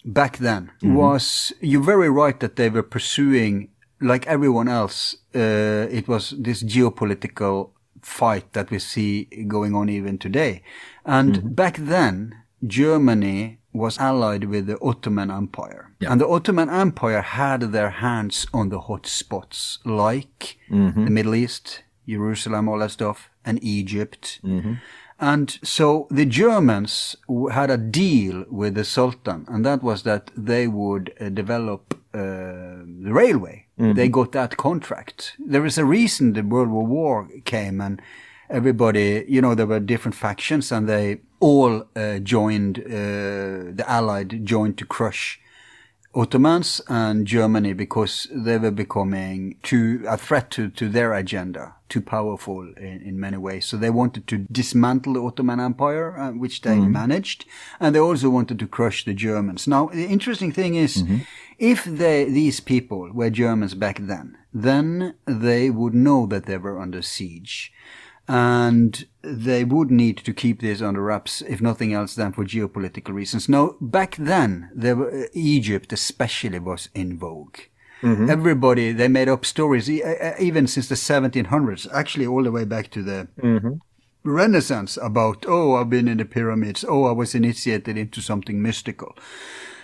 back 0.05 0.37
then 0.37 0.71
mm-hmm. 0.81 0.95
was 0.95 1.53
you're 1.61 1.83
very 1.83 2.09
right 2.09 2.39
that 2.39 2.55
they 2.55 2.69
were 2.69 2.83
pursuing 2.83 3.69
like 4.01 4.25
everyone 4.27 4.67
else 4.69 5.15
uh, 5.35 5.87
it 5.91 6.07
was 6.07 6.33
this 6.37 6.63
geopolitical 6.63 7.69
fight 8.01 8.53
that 8.53 8.71
we 8.71 8.79
see 8.79 9.25
going 9.47 9.75
on 9.75 9.89
even 9.89 10.17
today. 10.17 10.61
And 11.05 11.33
Mm-hmm. 11.35 11.49
back 11.53 11.75
then, 11.77 12.35
Germany 12.65 13.59
was 13.73 13.97
allied 13.99 14.45
with 14.45 14.67
the 14.67 14.77
Ottoman 14.81 15.29
Empire. 15.29 15.91
Yeah. 15.99 16.11
And 16.11 16.21
the 16.21 16.27
Ottoman 16.27 16.69
Empire 16.69 17.21
had 17.21 17.61
their 17.71 17.89
hands 17.89 18.47
on 18.53 18.69
the 18.69 18.79
hot 18.81 19.05
spots 19.05 19.79
like 19.85 20.57
Mm-hmm. 20.71 21.05
the 21.05 21.11
Middle 21.11 21.35
East, 21.35 21.83
Jerusalem, 22.07 22.69
all 22.69 22.79
that 22.79 22.91
stuff, 22.91 23.29
and 23.45 23.61
Egypt. 23.61 24.39
Mm-hmm. 24.43 24.73
And 25.19 25.59
so 25.63 26.07
the 26.09 26.25
Germans 26.25 27.15
had 27.51 27.69
a 27.69 27.77
deal 27.77 28.45
with 28.49 28.75
the 28.75 28.85
Sultan, 28.85 29.45
and 29.49 29.65
that 29.65 29.83
was 29.83 30.03
that 30.03 30.31
they 30.37 30.67
would 30.67 31.13
uh, 31.19 31.29
develop 31.29 31.93
uh, 32.13 32.19
the 33.03 33.11
railway. 33.11 33.65
They 33.93 34.09
got 34.09 34.31
that 34.31 34.57
contract. 34.57 35.33
There 35.37 35.65
is 35.65 35.77
a 35.77 35.85
reason 35.85 36.33
the 36.33 36.43
World 36.43 36.69
War 36.69 36.85
War 36.85 37.27
came, 37.45 37.81
and 37.81 38.01
everybody, 38.49 39.25
you 39.27 39.41
know, 39.41 39.55
there 39.55 39.67
were 39.67 39.79
different 39.79 40.15
factions, 40.15 40.71
and 40.71 40.87
they 40.87 41.19
all 41.39 41.83
uh, 41.95 42.19
joined, 42.19 42.79
uh, 42.79 43.71
the 43.75 43.85
Allied 43.87 44.45
joined 44.45 44.77
to 44.77 44.85
crush 44.85 45.39
Ottomans 46.13 46.81
and 46.87 47.27
Germany 47.27 47.73
because 47.73 48.27
they 48.31 48.57
were 48.57 48.71
becoming 48.71 49.57
too 49.63 50.03
a 50.07 50.17
threat 50.17 50.49
to, 50.51 50.69
to 50.69 50.89
their 50.89 51.13
agenda, 51.13 51.75
too 51.89 52.01
powerful 52.01 52.61
in, 52.77 53.01
in 53.01 53.19
many 53.19 53.37
ways. 53.37 53.65
So 53.65 53.77
they 53.77 53.89
wanted 53.89 54.27
to 54.27 54.37
dismantle 54.51 55.13
the 55.13 55.23
Ottoman 55.23 55.59
Empire, 55.59 56.17
uh, 56.17 56.31
which 56.31 56.61
they 56.61 56.77
mm-hmm. 56.77 56.91
managed, 56.91 57.45
and 57.79 57.93
they 57.93 57.99
also 57.99 58.29
wanted 58.29 58.59
to 58.59 58.67
crush 58.67 59.05
the 59.05 59.13
Germans. 59.13 59.67
Now, 59.67 59.87
the 59.87 60.05
interesting 60.05 60.51
thing 60.51 60.75
is, 60.75 61.03
mm-hmm. 61.03 61.17
if 61.57 61.83
they 61.83 62.25
these 62.25 62.59
people 62.59 63.11
were 63.11 63.29
Germans 63.29 63.75
back 63.75 63.99
then, 63.99 64.37
then 64.53 65.15
they 65.25 65.69
would 65.69 65.93
know 65.93 66.25
that 66.27 66.45
they 66.45 66.57
were 66.57 66.79
under 66.79 67.01
siege 67.01 67.73
and 68.29 69.05
they 69.23 69.63
would 69.63 69.89
need 69.89 70.17
to 70.17 70.31
keep 70.31 70.61
this 70.61 70.83
under 70.83 71.01
wraps, 71.01 71.41
if 71.41 71.61
nothing 71.61 71.93
else 71.93 72.13
than 72.13 72.31
for 72.31 72.45
geopolitical 72.45 73.11
reasons. 73.11 73.49
Now, 73.49 73.75
back 73.81 74.15
then, 74.17 74.69
there 74.73 74.95
were, 74.95 75.23
uh, 75.23 75.27
Egypt 75.33 75.91
especially 75.91 76.59
was 76.59 76.89
in 76.93 77.17
vogue. 77.17 77.57
Mm-hmm. 78.01 78.29
Everybody, 78.29 78.91
they 78.91 79.07
made 79.07 79.27
up 79.27 79.45
stories, 79.45 79.89
even 79.89 80.67
since 80.67 80.87
the 80.87 80.95
1700s, 80.95 81.91
actually 81.93 82.25
all 82.25 82.43
the 82.43 82.51
way 82.51 82.65
back 82.65 82.89
to 82.91 83.03
the 83.03 83.27
mm-hmm. 83.41 83.73
Renaissance 84.23 84.97
about, 85.01 85.45
oh, 85.47 85.75
I've 85.75 85.89
been 85.89 86.07
in 86.07 86.17
the 86.17 86.25
pyramids, 86.25 86.85
oh, 86.87 87.05
I 87.05 87.11
was 87.11 87.35
initiated 87.35 87.97
into 87.97 88.21
something 88.21 88.61
mystical. 88.61 89.15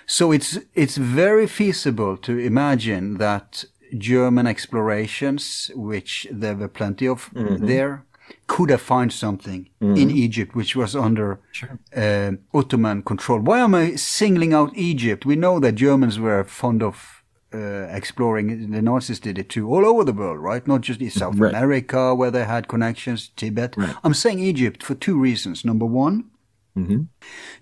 So 0.06 0.32
it's 0.32 0.60
it's 0.76 0.98
very 0.98 1.48
feasible 1.48 2.16
to 2.18 2.38
imagine 2.38 3.18
that 3.18 3.66
German 3.98 4.46
explorations, 4.46 5.72
which 5.74 6.28
there 6.32 6.56
were 6.56 6.68
plenty 6.68 7.08
of 7.08 7.32
mm-hmm. 7.34 7.66
there, 7.66 8.06
could 8.48 8.70
have 8.70 8.82
found 8.82 9.14
something 9.14 9.70
in 9.82 10.12
Egypt 10.12 10.56
which 10.56 10.76
was 10.76 10.96
under 10.96 11.40
uh, 11.96 12.32
Ottoman 12.54 13.02
control. 13.04 13.40
Why 13.40 13.60
am 13.60 13.76
I 13.76 13.96
singling 13.96 14.54
out 14.54 14.72
Egypt? 14.76 15.26
We 15.26 15.36
know 15.36 15.60
that 15.60 15.74
Germans 15.74 16.20
were 16.20 16.44
fond 16.44 16.84
of 16.84 17.15
uh, 17.56 17.88
exploring. 18.00 18.46
The 18.72 18.82
Nazis 18.82 19.20
did 19.20 19.38
it 19.40 19.50
too, 19.50 19.66
all 19.74 19.86
over 19.86 20.04
the 20.04 20.14
world, 20.22 20.40
right? 20.40 20.66
Not 20.68 20.82
just 20.82 21.02
in 21.02 21.10
South 21.12 21.36
Right. 21.40 21.54
America 21.54 22.14
where 22.20 22.32
they 22.32 22.44
had 22.46 22.68
connections, 22.68 23.30
Tibet. 23.36 23.76
I'm 24.04 24.14
saying 24.14 24.40
Egypt 24.40 24.84
for 24.84 24.96
two 24.96 25.18
reasons. 25.28 25.64
Number 25.66 25.86
one, 25.86 26.16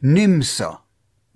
NYMZA 0.03 0.79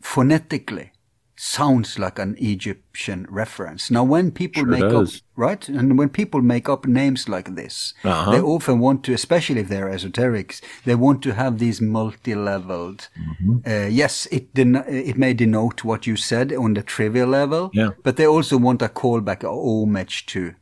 phonetically 0.02 0.92
sounds 1.40 2.00
like 2.00 2.18
an 2.18 2.36
Egyptian 2.40 3.28
reference. 3.30 3.92
Now, 3.92 4.04
when 4.04 4.32
people 4.32 4.64
Sure 4.64 4.72
make 4.72 4.82
does. 4.82 5.18
up, 5.18 5.22
right? 5.36 5.70
And 5.70 5.98
when 5.98 6.10
people 6.10 6.42
make 6.42 6.68
up 6.68 6.88
names 6.88 7.30
like 7.30 7.56
this, 7.56 7.94
Uh-huh. 8.04 8.32
they 8.32 8.42
often 8.42 8.80
want 8.80 9.04
to, 9.04 9.14
especially 9.14 9.62
if 9.62 9.70
they're 9.70 9.90
esoterics, 9.90 10.62
they 10.86 10.96
want 10.96 11.22
to 11.24 11.34
have 11.36 11.60
these 11.60 11.80
multi-leveled. 11.80 13.08
Mm-hmm. 13.20 13.58
Uh, 13.66 13.88
yes, 13.88 14.28
it 14.32 14.54
den- 14.54 14.84
it 14.88 15.18
may 15.18 15.34
denote 15.34 15.84
what 15.84 16.08
you 16.08 16.16
said 16.16 16.52
on 16.54 16.74
the 16.74 16.82
trivial 16.82 17.28
level, 17.30 17.70
Yeah. 17.74 17.90
but 18.04 18.16
they 18.16 18.26
also 18.28 18.58
want 18.58 18.82
a 18.82 18.90
callback, 18.90 19.44
a 19.44 19.50
homage 19.50 20.26
to 20.28 20.54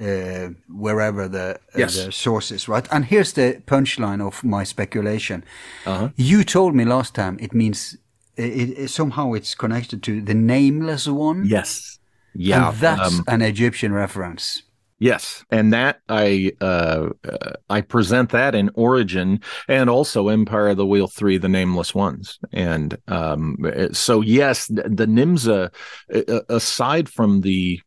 uh, 0.00 0.48
wherever 0.68 1.28
the, 1.28 1.56
uh, 1.74 1.78
Yes. 1.78 1.96
the 1.96 2.10
source 2.12 2.50
is, 2.54 2.68
right? 2.68 2.88
And 2.90 3.04
here's 3.04 3.32
the 3.34 3.60
punchline 3.66 4.22
of 4.26 4.42
my 4.42 4.64
speculation. 4.64 5.44
Uh-huh. 5.84 6.08
You 6.16 6.42
told 6.42 6.74
me 6.74 6.84
last 6.84 7.14
time 7.14 7.36
it 7.40 7.52
means 7.52 7.98
it, 8.40 8.78
it, 8.78 8.88
somehow 8.88 9.32
it's 9.32 9.54
connected 9.54 10.02
to 10.04 10.20
the 10.20 10.34
nameless 10.34 11.06
one. 11.06 11.44
Yes. 11.46 11.98
Yeah. 12.34 12.70
And 12.70 12.78
that's 12.78 13.18
um, 13.18 13.24
an 13.28 13.42
Egyptian 13.42 13.92
reference. 13.92 14.62
Yes, 15.02 15.46
and 15.50 15.72
that 15.72 16.00
I 16.10 16.52
uh, 16.60 17.08
uh, 17.26 17.52
I 17.70 17.80
present 17.80 18.28
that 18.30 18.54
in 18.54 18.70
Origin 18.74 19.40
and 19.66 19.88
also 19.88 20.28
Empire 20.28 20.68
of 20.68 20.76
the 20.76 20.84
Wheel 20.84 21.06
Three, 21.06 21.38
the 21.38 21.48
Nameless 21.48 21.94
Ones, 21.94 22.38
and 22.52 22.98
um, 23.08 23.56
so 23.92 24.20
yes, 24.20 24.66
the, 24.66 24.82
the 24.82 25.06
NYMZA, 25.06 25.70
uh, 26.14 26.40
aside 26.50 27.08
from 27.08 27.40
the 27.40 27.80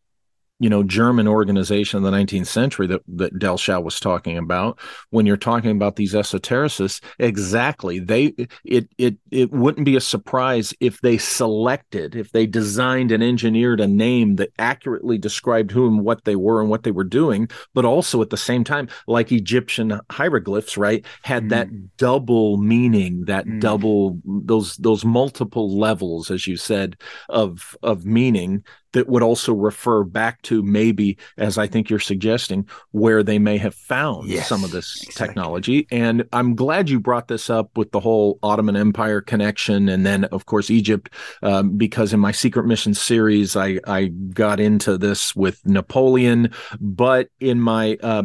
you 0.60 0.70
know 0.70 0.84
German 0.84 1.28
organization 1.28 1.98
in 1.98 2.04
the 2.04 2.12
19th 2.12 2.48
century 2.48 2.88
that 2.88 3.02
that 3.08 3.38
Dellschau 3.38 3.84
was 3.84 4.00
talking 4.00 4.38
about, 4.38 4.80
when 5.10 5.26
you're 5.26 5.36
talking 5.36 5.72
about 5.72 5.96
these 5.96 6.14
esotericists, 6.14 7.02
exactly 7.20 8.00
they 8.00 8.34
it 8.64 8.88
it 8.98 9.18
it 9.32 9.52
wouldn't 9.52 9.86
be 9.86 9.96
a 9.96 10.02
surprise 10.02 10.74
if 10.80 11.02
they 11.02 11.18
selected, 11.18 12.16
if 12.16 12.32
they 12.32 12.46
designed 12.46 13.12
and 13.12 13.24
engineered 13.24 13.80
a 13.80 13.88
name 13.88 14.36
that 14.36 14.52
accurately 14.60 15.18
described 15.18 15.72
who 15.72 15.88
and 15.88 16.02
what 16.06 16.24
they 16.24 16.36
were 16.36 16.62
and 16.62 16.70
what 16.70 16.84
they 16.84 16.92
were 16.92 17.04
doing, 17.04 17.50
but 17.74 17.84
also 17.86 18.22
at 18.22 18.30
the 18.30 18.38
same 18.38 18.64
time, 18.64 18.88
like 19.08 19.32
Egyptian 19.32 20.00
hieroglyphs, 20.12 20.78
right, 20.78 21.06
had 21.24 21.50
that 21.50 21.68
double 21.98 22.58
meaning, 22.58 23.26
that 23.26 23.46
Mm. 23.46 23.60
double 23.60 24.20
those 24.26 24.78
those 24.78 25.04
multiple 25.04 25.78
levels, 25.78 26.32
as 26.32 26.48
you 26.48 26.56
said, 26.58 26.96
of 27.30 27.76
of 27.84 28.06
meaning 28.06 28.64
that 28.94 29.08
would 29.08 29.24
also 29.24 29.54
refer 29.54 30.04
back 30.04 30.42
to 30.44 30.64
maybe, 30.64 31.18
as 31.38 31.58
I 31.58 31.68
think 31.68 31.90
you're 31.90 32.00
suggesting, 32.00 32.68
where 32.92 33.24
they 33.24 33.40
may 33.40 33.58
have 33.58 33.76
found 33.76 34.30
Yes, 34.30 34.48
some 34.48 34.64
of 34.64 34.72
this 34.72 35.04
exactly. 35.04 35.28
technology. 35.28 35.88
And 35.92 36.26
I'm 36.32 36.56
glad 36.56 36.90
you 36.90 37.00
brought 37.00 37.28
this 37.28 37.50
up 37.50 37.78
with 37.78 37.92
the 37.92 38.00
whole 38.00 38.40
Ottoman 38.44 38.76
Empire 38.76 39.22
connection, 39.22 39.90
and 39.90 40.06
then 40.06 40.26
of 40.26 40.46
course 40.46 40.70
Egypt, 40.70 41.10
um, 41.42 41.78
because 41.78 42.14
in 42.14 42.20
my 42.20 42.32
Secret 42.32 42.66
Mission 42.66 42.94
series, 42.94 43.56
I 43.56 43.80
I 43.86 44.08
got 44.08 44.60
into 44.60 44.98
this 44.98 45.36
with 45.36 45.60
Napoleon, 45.66 46.52
but 46.80 47.30
in 47.40 47.60
my 47.60 47.98
uh, 48.02 48.24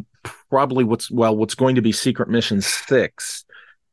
probably 0.51 0.85
what's 0.85 1.11
well 1.11 1.37
what's 1.37 1.55
going 1.55 1.75
to 1.75 1.83
be 1.83 1.93
Secret 1.93 2.29
Mission 2.29 2.61
six. 2.61 3.45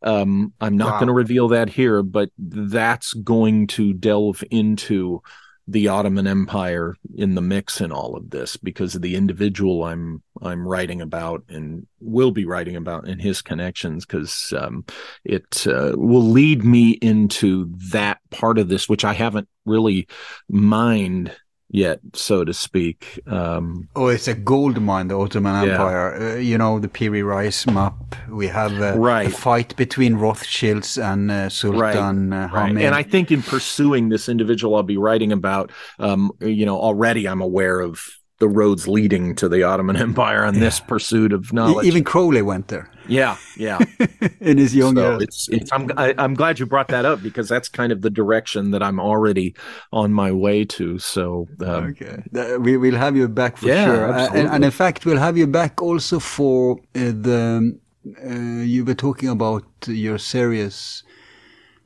Um, 0.03 0.53
I'm 0.61 0.77
not 0.77 0.93
Wow. 0.93 0.99
going 0.99 1.07
to 1.07 1.13
reveal 1.13 1.47
that 1.47 1.67
here, 1.69 2.03
but 2.03 2.29
that's 2.37 3.13
going 3.15 3.65
to 3.67 3.93
delve 3.93 4.43
into 4.51 5.21
the 5.67 5.87
Ottoman 5.87 6.27
Empire 6.27 6.95
in 7.15 7.33
the 7.35 7.41
mix 7.41 7.81
in 7.81 7.91
all 7.91 8.15
of 8.15 8.29
this 8.29 8.55
because 8.55 8.93
of 8.95 9.01
the 9.01 9.15
individual 9.15 9.83
I'm 9.83 10.21
I'm 10.41 10.67
writing 10.67 11.01
about 11.01 11.43
and 11.49 11.87
will 11.99 12.31
be 12.31 12.45
writing 12.45 12.75
about 12.75 13.07
in 13.07 13.19
his 13.19 13.41
connections 13.41 14.05
because 14.05 14.53
um, 14.57 14.85
it 15.23 15.65
uh, 15.65 15.93
will 15.95 16.23
lead 16.23 16.63
me 16.63 16.91
into 16.91 17.71
that 17.91 18.19
part 18.29 18.59
of 18.59 18.67
this 18.69 18.87
which 18.87 19.03
I 19.03 19.13
haven't 19.13 19.47
really 19.65 20.07
mined 20.47 21.35
yet, 21.75 21.99
so 22.13 22.43
to 22.45 22.53
speak. 22.53 23.19
Um, 23.27 23.87
Oh, 23.95 24.07
it's 24.07 24.27
a 24.27 24.33
gold 24.33 24.81
mine, 24.81 25.07
the 25.09 25.17
Ottoman 25.19 25.55
Yeah. 25.67 25.73
Empire. 25.73 26.15
Uh, 26.15 26.35
you 26.39 26.57
know, 26.57 26.79
the 26.79 26.87
Piri 26.87 27.23
Reis 27.23 27.65
map. 27.67 28.15
We 28.29 28.47
have 28.47 28.73
uh, 28.81 28.97
Right. 28.97 29.27
a 29.27 29.29
fight 29.29 29.75
between 29.75 30.15
Rothschilds 30.15 30.97
and 30.97 31.29
uh, 31.31 31.49
Sultan 31.49 32.33
uh, 32.33 32.49
Right. 32.53 32.67
Hamid. 32.69 32.83
And 32.83 32.95
I 32.95 33.03
think 33.03 33.31
in 33.31 33.41
pursuing 33.41 34.09
this 34.09 34.29
individual 34.29 34.75
I'll 34.75 34.83
be 34.83 34.97
writing 34.97 35.31
about, 35.31 35.71
um, 35.99 36.31
you 36.41 36.65
know, 36.65 36.79
already 36.79 37.27
I'm 37.27 37.41
aware 37.41 37.79
of 37.81 37.99
the 38.39 38.47
roads 38.47 38.87
leading 38.87 39.35
to 39.35 39.49
the 39.49 39.63
Ottoman 39.63 39.95
Empire 40.09 40.43
and 40.43 40.61
this 40.61 40.79
pursuit 40.79 41.33
of 41.33 41.53
knowledge. 41.53 41.85
Even 41.85 42.03
Crowley 42.03 42.41
went 42.41 42.67
there 42.67 42.89
yeah, 43.07 43.37
yeah. 43.57 43.79
in 44.39 44.57
his 44.57 44.75
young 44.75 44.95
so 44.95 45.17
it's, 45.17 45.47
it's 45.49 45.71
I'm 45.71 45.89
I, 45.97 46.13
I'm 46.17 46.33
glad 46.33 46.59
you 46.59 46.65
brought 46.65 46.87
that 46.89 47.05
up 47.05 47.21
because 47.21 47.49
that's 47.49 47.69
kind 47.69 47.91
of 47.91 48.01
the 48.01 48.09
direction 48.09 48.71
that 48.71 48.81
I'm 48.83 48.99
already 48.99 49.55
on 49.91 50.13
my 50.13 50.31
way 50.31 50.65
to. 50.65 50.99
So 50.99 51.47
um, 51.61 51.95
Okay, 51.95 52.23
we 52.59 52.77
will 52.77 52.95
have 52.95 53.15
you 53.15 53.27
back 53.27 53.57
for 53.57 53.67
Yeah, 53.67 53.85
sure, 53.85 54.13
Uh, 54.13 54.29
and, 54.33 54.47
and 54.49 54.65
in 54.65 54.71
fact, 54.71 55.05
we'll 55.05 55.17
have 55.17 55.37
you 55.37 55.47
back 55.47 55.81
also 55.81 56.19
for 56.19 56.77
uh, 56.95 57.11
the. 57.11 57.79
Uh, 58.23 58.61
you 58.61 58.85
were 58.85 58.93
talking 58.93 59.29
about 59.29 59.63
your 59.87 60.19
series. 60.19 61.03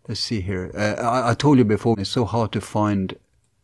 Let's 0.08 0.20
see 0.20 0.42
here. 0.42 0.72
Uh, 0.76 1.02
I, 1.02 1.32
I 1.32 1.34
told 1.34 1.58
you 1.58 1.66
before 1.66 1.96
it's 1.98 2.10
so 2.10 2.26
hard 2.26 2.52
to 2.54 2.62
find 2.62 3.16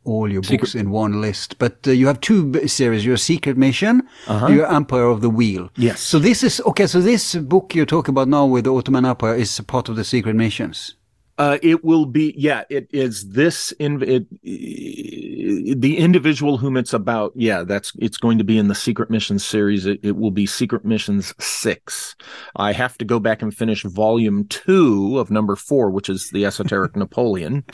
all 0.06 0.32
your 0.32 0.44
Secret- 0.44 0.60
books 0.61 0.76
in 0.76 0.90
one 0.91 1.19
list, 1.22 1.57
but 1.60 1.76
uh, 1.88 1.91
you 1.91 2.07
have 2.07 2.19
two 2.22 2.45
b- 2.45 2.68
series: 2.68 3.06
your 3.06 3.18
Secret 3.18 3.57
Mission, 3.57 4.02
Uh-huh. 4.27 4.48
your 4.48 4.68
Empire 4.72 5.06
of 5.07 5.19
the 5.22 5.30
Wheel. 5.30 5.69
Yes. 5.76 5.99
So 6.02 6.19
this 6.19 6.44
is 6.44 6.61
okay. 6.65 6.88
So 6.88 7.02
this 7.02 7.36
book 7.36 7.76
you're 7.76 7.86
talking 7.95 8.14
about 8.14 8.27
now 8.27 8.45
with 8.45 8.64
the 8.65 8.73
Ottoman 8.73 9.06
Empire 9.06 9.36
is 9.36 9.60
part 9.68 9.90
of 9.90 9.95
the 9.95 10.03
Secret 10.03 10.36
Missions. 10.36 10.95
Uh, 11.38 11.57
it 11.62 11.84
will 11.84 12.06
be, 12.06 12.34
yeah. 12.38 12.64
It 12.70 12.88
is 12.94 13.30
this 13.30 13.74
in 13.74 14.02
it. 14.02 14.26
the 14.41 15.98
individual 15.98 16.57
whom 16.57 16.78
it's 16.78 16.94
about, 16.94 17.34
yeah, 17.36 17.64
that's 17.64 17.91
it's 17.99 18.18
going 18.18 18.38
to 18.38 18.45
be 18.45 18.57
in 18.57 18.70
the 18.70 18.76
Secret 18.76 19.10
Missions 19.10 19.44
series. 19.44 19.86
It, 19.86 19.99
it, 20.02 20.16
will 20.16 20.32
be 20.32 20.45
Secret 20.45 20.86
Missions 20.86 21.34
six. 21.40 22.16
I 22.56 22.72
have 22.72 22.98
to 22.99 23.06
go 23.06 23.20
back 23.20 23.41
and 23.41 23.53
finish 23.53 23.84
volume 23.84 24.48
two 24.48 25.20
of 25.20 25.30
number 25.30 25.57
four, 25.57 25.91
which 25.91 26.07
is 26.07 26.30
the 26.30 26.45
Esoteric 26.45 26.95
Napoleon, 26.95 27.66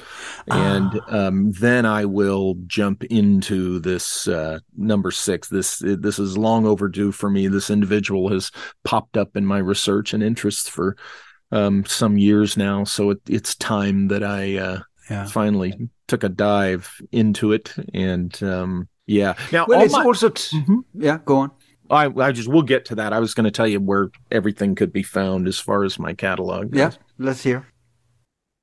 and 0.48 1.00
ah. 1.08 1.28
um, 1.28 1.52
then 1.52 1.86
I 1.86 2.06
will 2.06 2.56
jump 2.66 3.04
into 3.06 3.80
this 3.80 4.28
uh, 4.28 4.60
number 4.76 5.12
six. 5.12 5.50
This 5.50 5.84
this 5.84 6.18
is 6.18 6.36
long 6.36 6.66
overdue 6.66 7.12
for 7.12 7.30
me. 7.30 7.48
This 7.48 7.70
individual 7.70 8.30
has 8.30 8.52
popped 8.84 9.18
up 9.18 9.38
in 9.38 9.46
my 9.46 9.60
research 9.60 10.16
and 10.16 10.24
interests 10.24 10.68
for 10.68 10.98
um, 11.52 11.86
some 11.86 12.18
years 12.18 12.57
now, 12.57 12.84
so 12.84 13.11
it, 13.11 13.22
it's 13.28 13.56
time 13.56 14.07
that 14.10 14.23
I. 14.23 14.57
Uh, 14.57 14.80
yeah. 15.11 15.26
finally 15.26 15.90
took 16.07 16.23
a 16.23 16.30
dive 16.30 17.02
into 17.11 17.52
it 17.52 17.76
and 17.94 18.41
um, 18.44 18.88
yeah 19.06 19.34
now 19.52 19.65
well, 19.68 19.82
it's 19.82 19.94
my, 19.94 20.03
also 20.03 20.30
t- 20.30 20.57
mm-hmm. 20.57 20.80
yeah 20.94 21.19
go 21.26 21.38
on 21.38 21.52
I, 21.90 22.06
I 22.06 22.32
just 22.32 22.48
we'll 22.48 22.61
get 22.61 22.86
to 22.86 22.95
that 22.95 23.14
i 23.14 23.19
was 23.19 23.34
going 23.34 23.44
to 23.44 23.52
tell 23.52 23.68
you 23.68 23.80
where 23.80 24.10
everything 24.32 24.76
could 24.76 24.94
be 24.94 25.03
found 25.03 25.48
as 25.48 25.60
far 25.60 25.84
as 25.84 25.99
my 25.99 26.14
catalog 26.14 26.72
goes. 26.72 26.80
yeah 26.80 26.91
let's 27.18 27.44
hear 27.44 27.68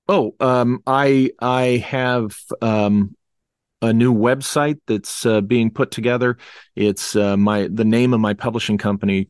oh 0.09 0.35
um, 0.41 0.83
i 0.87 1.31
i 1.41 1.85
have 1.87 2.37
um, 2.63 3.15
a 3.83 3.93
new 3.93 4.15
website 4.15 4.81
that's 4.87 5.27
uh, 5.27 5.41
being 5.43 5.71
put 5.71 5.91
together 5.91 6.39
it's 6.75 7.15
uh, 7.15 7.37
my 7.37 7.69
the 7.71 7.85
name 7.85 8.15
of 8.15 8.21
my 8.21 8.33
publishing 8.33 8.79
company 8.79 9.29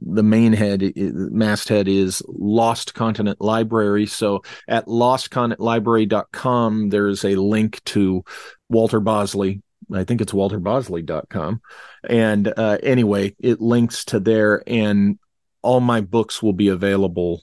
the 0.00 0.22
main 0.22 0.52
head 0.52 0.92
masthead 0.96 1.88
is 1.88 2.22
lost 2.26 2.94
continent 2.94 3.40
library. 3.40 4.06
So 4.06 4.42
at 4.68 4.86
lostcontinentlibrary.com 4.86 6.90
there's 6.90 7.24
a 7.24 7.34
link 7.36 7.82
to 7.84 8.22
walter 8.68 9.00
bosley. 9.00 9.62
I 9.92 10.04
think 10.04 10.20
it's 10.20 10.32
walterbosley.com 10.32 11.60
and 12.08 12.52
uh, 12.56 12.78
anyway 12.82 13.34
it 13.38 13.60
links 13.60 14.04
to 14.06 14.18
there 14.20 14.62
and 14.66 15.18
all 15.62 15.80
my 15.80 16.00
books 16.00 16.42
will 16.42 16.52
be 16.52 16.68
available 16.68 17.42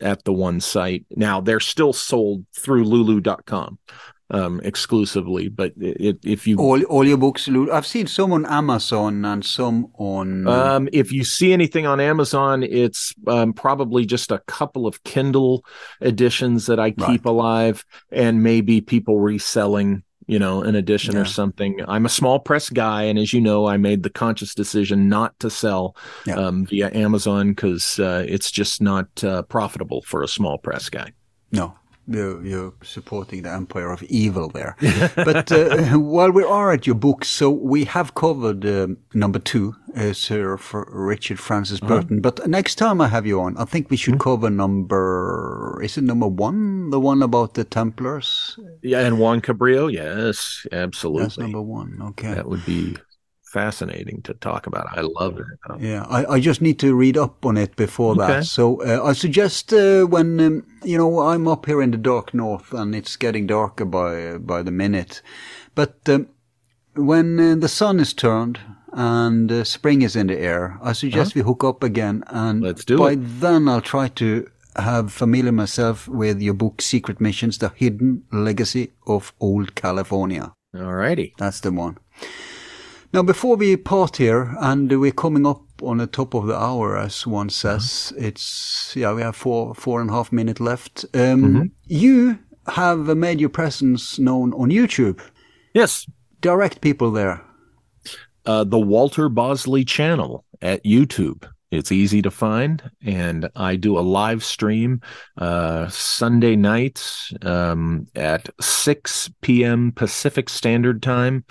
at 0.00 0.24
the 0.24 0.32
one 0.32 0.60
site. 0.60 1.06
Now 1.10 1.40
they're 1.40 1.60
still 1.60 1.92
sold 1.92 2.46
through 2.54 2.84
lulu.com 2.84 3.78
um, 4.30 4.60
exclusively. 4.64 5.48
But 5.48 5.72
it, 5.76 6.18
if 6.24 6.46
you 6.46 6.58
all 6.58 6.82
all 6.84 7.06
your 7.06 7.16
books, 7.16 7.48
I've 7.48 7.86
seen 7.86 8.06
some 8.06 8.32
on 8.32 8.46
Amazon 8.46 9.24
and 9.24 9.44
some 9.44 9.88
on. 9.94 10.48
Um, 10.48 10.88
if 10.92 11.12
you 11.12 11.24
see 11.24 11.52
anything 11.52 11.86
on 11.86 12.00
Amazon, 12.00 12.62
it's 12.62 13.14
um, 13.26 13.52
probably 13.52 14.06
just 14.06 14.30
a 14.30 14.38
couple 14.46 14.86
of 14.86 15.02
Kindle 15.04 15.64
editions 16.00 16.66
that 16.66 16.80
I 16.80 16.90
keep 16.90 17.24
right. 17.24 17.24
alive, 17.26 17.84
and 18.10 18.42
maybe 18.42 18.80
people 18.80 19.20
reselling. 19.20 20.02
You 20.26 20.38
know, 20.38 20.62
an 20.62 20.74
edition 20.74 21.16
yeah. 21.16 21.20
or 21.20 21.24
something. 21.26 21.82
I'm 21.86 22.06
a 22.06 22.08
small 22.08 22.38
press 22.38 22.70
guy, 22.70 23.02
and 23.02 23.18
as 23.18 23.34
you 23.34 23.42
know, 23.42 23.66
I 23.66 23.76
made 23.76 24.02
the 24.02 24.08
conscious 24.08 24.54
decision 24.54 25.10
not 25.10 25.38
to 25.40 25.50
sell 25.50 25.96
yeah. 26.24 26.36
um, 26.36 26.64
via 26.64 26.90
Amazon 26.94 27.50
because 27.50 28.00
uh, 28.00 28.24
it's 28.26 28.50
just 28.50 28.80
not 28.80 29.22
uh, 29.22 29.42
profitable 29.42 30.00
for 30.00 30.22
a 30.22 30.26
small 30.26 30.56
press 30.56 30.88
guy. 30.88 31.12
No, 31.52 31.76
you're, 32.06 32.44
you're, 32.44 32.72
supporting 32.82 33.42
the 33.42 33.50
empire 33.50 33.90
of 33.90 34.02
evil 34.04 34.48
there. 34.48 34.76
but 35.16 35.50
uh, 35.50 35.98
while 35.98 36.30
we 36.30 36.44
are 36.44 36.72
at 36.72 36.86
your 36.86 36.96
book, 36.96 37.24
so 37.24 37.50
we 37.50 37.84
have 37.84 38.14
covered 38.14 38.64
uh, 38.64 38.88
number 39.14 39.38
two, 39.38 39.74
uh, 39.96 40.12
Sir 40.12 40.58
Richard 40.88 41.38
Francis 41.38 41.80
uh-huh. 41.80 42.00
Burton. 42.00 42.20
But 42.20 42.46
next 42.46 42.76
time 42.76 43.00
I 43.00 43.08
have 43.08 43.26
you 43.26 43.40
on, 43.40 43.56
I 43.56 43.64
think 43.64 43.90
we 43.90 43.96
should 43.96 44.14
mm-hmm. 44.14 44.30
cover 44.30 44.50
number. 44.50 45.80
Is 45.82 45.96
it 45.96 46.04
number 46.04 46.26
one, 46.26 46.90
the 46.90 47.00
one 47.00 47.22
about 47.22 47.54
the 47.54 47.64
Templars? 47.64 48.58
Yeah, 48.82 49.00
and 49.00 49.18
Juan 49.18 49.40
Cabrillo. 49.40 49.92
Yes, 49.92 50.66
absolutely. 50.72 51.22
That's 51.22 51.38
number 51.38 51.62
one. 51.62 51.98
Okay, 52.00 52.34
that 52.34 52.48
would 52.48 52.64
be 52.66 52.96
fascinating 53.54 54.20
to 54.22 54.34
talk 54.34 54.66
about. 54.66 54.86
I 54.98 55.02
love 55.02 55.38
it. 55.38 55.46
Um, 55.70 55.80
yeah, 55.80 56.04
I, 56.08 56.34
I, 56.34 56.40
just 56.40 56.60
need 56.60 56.80
to 56.80 56.92
read 56.96 57.16
up 57.16 57.46
on 57.46 57.56
it 57.56 57.76
before 57.76 58.12
okay. 58.12 58.26
that. 58.26 58.46
So 58.46 58.82
uh, 58.82 59.10
I 59.10 59.12
suggest 59.12 59.72
uh, 59.72 60.04
when 60.06 60.40
um, 60.40 60.66
you 60.82 60.98
know 60.98 61.20
I'm 61.20 61.46
up 61.46 61.66
here 61.66 61.80
in 61.80 61.92
the 61.92 62.02
dark 62.12 62.34
north 62.34 62.72
and 62.72 62.94
it's 62.96 63.16
getting 63.16 63.46
darker 63.46 63.84
by 63.84 64.38
by 64.38 64.62
the 64.62 64.72
minute, 64.72 65.22
but 65.76 65.94
um, 66.08 66.26
when 66.96 67.38
uh, 67.38 67.54
the 67.54 67.68
sun 67.68 68.00
is 68.00 68.12
turned 68.12 68.58
and 68.92 69.52
uh, 69.52 69.62
spring 69.62 70.02
is 70.02 70.16
in 70.16 70.26
the 70.26 70.38
air, 70.38 70.76
I 70.82 70.92
suggest 70.92 71.30
uh-huh. 71.30 71.40
we 71.40 71.46
hook 71.48 71.62
up 71.64 71.82
again. 71.84 72.24
And 72.26 72.60
Let's 72.60 72.84
do 72.84 72.96
it. 72.96 72.98
by 72.98 73.12
it. 73.12 73.40
then 73.40 73.68
I'll 73.68 73.88
try 73.94 74.08
to 74.08 74.50
have 74.76 75.12
familiar 75.12 75.52
myself 75.52 76.08
with 76.08 76.42
your 76.42 76.54
book 76.54 76.82
Secret 76.82 77.20
Missions: 77.20 77.58
The 77.58 77.68
Hidden 77.68 78.24
Legacy 78.32 78.90
of 79.06 79.32
Old 79.38 79.76
California. 79.76 80.52
Alrighty, 80.74 81.34
that's 81.38 81.60
the 81.60 81.70
one. 81.70 81.98
Now, 83.14 83.22
before 83.22 83.54
we 83.54 83.76
part 83.76 84.16
here, 84.16 84.56
and 84.58 84.90
we're 85.00 85.12
coming 85.12 85.46
up 85.46 85.62
on 85.84 85.98
the 85.98 86.06
top 86.08 86.34
of 86.34 86.46
the 86.48 86.56
hour, 86.56 86.98
as 86.98 87.24
one 87.24 87.48
says, 87.48 88.12
uh-huh. 88.12 88.26
it's 88.26 88.92
yeah, 88.96 89.12
we 89.12 89.22
have 89.22 89.36
four 89.36 89.72
four 89.76 90.00
and 90.00 90.10
a 90.10 90.12
half 90.12 90.32
minutes 90.32 90.58
left. 90.58 91.04
Um, 91.14 91.20
mm-hmm. 91.20 91.62
You 91.86 92.40
have 92.66 93.16
made 93.16 93.38
your 93.38 93.50
presence 93.50 94.18
known 94.18 94.52
on 94.54 94.70
YouTube. 94.70 95.20
Yes, 95.74 96.10
direct 96.40 96.80
people 96.80 97.12
there. 97.12 97.40
Uh, 98.46 98.64
the 98.64 98.80
Walter 98.80 99.28
Bosley 99.28 99.84
channel 99.84 100.44
at 100.60 100.82
YouTube. 100.82 101.48
It's 101.70 101.92
easy 101.92 102.20
to 102.20 102.32
find, 102.32 102.82
and 103.06 103.48
I 103.54 103.76
do 103.76 103.96
a 103.96 104.00
live 104.00 104.42
stream 104.42 105.00
uh, 105.38 105.86
Sunday 105.86 106.56
nights 106.56 107.32
um, 107.42 108.08
at 108.16 108.48
6 108.60 109.30
p.m. 109.40 109.92
Pacific 109.92 110.48
Standard 110.48 111.00
Time 111.00 111.44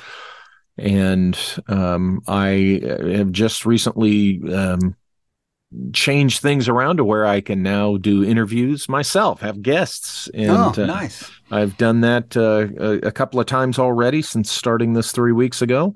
and 0.78 1.38
um, 1.68 2.22
I 2.28 2.82
have 2.84 3.32
just 3.32 3.66
recently 3.66 4.41
um, 4.52 4.95
changed 5.94 6.41
things 6.41 6.68
around 6.68 6.98
to 6.98 7.06
where 7.06 7.26
I 7.26 7.41
can 7.41 7.64
now 7.64 7.98
do 7.98 8.24
interviews 8.24 8.90
myself, 8.90 9.41
have 9.41 9.62
guests, 9.62 10.30
and 10.34 10.52
oh, 10.52 10.74
uh, 10.76 10.86
nice. 10.86 11.30
I've 11.52 11.78
done 11.78 12.02
that 12.02 12.36
uh, 12.36 12.68
a, 12.80 13.08
a, 13.08 13.12
couple 13.12 13.40
of 13.40 13.45
times 13.45 13.80
already 13.80 14.22
since 14.22 14.52
starting 14.52 14.94
this 14.94 15.12
three 15.12 15.32
weeks 15.32 15.62
ago. 15.62 15.95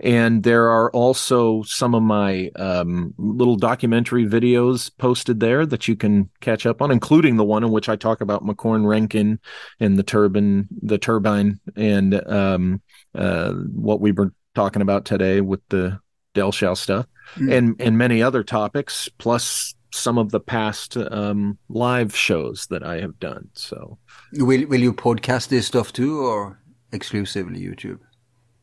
And 0.00 0.42
there 0.42 0.68
are 0.68 0.90
also 0.90 1.62
some 1.62 1.94
of 1.94 2.02
my 2.02 2.50
um, 2.56 3.14
little 3.16 3.56
documentary 3.56 4.26
videos 4.26 4.90
posted 4.98 5.40
there 5.40 5.64
that 5.64 5.88
you 5.88 5.96
can 5.96 6.28
catch 6.40 6.66
up 6.66 6.82
on, 6.82 6.90
including 6.90 7.36
the 7.36 7.44
one 7.44 7.64
in 7.64 7.70
which 7.70 7.88
I 7.88 7.96
talk 7.96 8.20
about 8.20 8.44
Macquorn 8.44 8.86
Rankine 8.86 9.38
and 9.80 9.96
the 9.96 10.02
turbine, 10.02 10.68
the 10.82 10.98
turbine, 10.98 11.60
and 11.76 12.14
um, 12.28 12.82
uh, 13.16 13.52
what 13.52 14.00
we 14.00 14.12
were 14.12 14.32
talking 14.54 14.82
about 14.82 15.04
today 15.04 15.40
with 15.40 15.60
the 15.68 15.98
Dellschau 16.34 16.76
stuff, 16.76 17.06
mm. 17.36 17.52
and 17.52 17.80
and 17.80 17.98
many 17.98 18.22
other 18.22 18.42
topics, 18.42 19.08
plus 19.18 19.74
some 19.92 20.18
of 20.18 20.30
the 20.30 20.40
past 20.40 20.96
um, 20.96 21.58
live 21.68 22.14
shows 22.14 22.66
that 22.68 22.82
I 22.82 23.00
have 23.00 23.18
done. 23.18 23.48
So, 23.54 23.98
will 24.32 24.66
will 24.66 24.80
you 24.80 24.92
podcast 24.92 25.48
this 25.48 25.66
stuff 25.66 25.92
too, 25.92 26.20
or 26.20 26.60
exclusively 26.92 27.60
YouTube? 27.60 28.00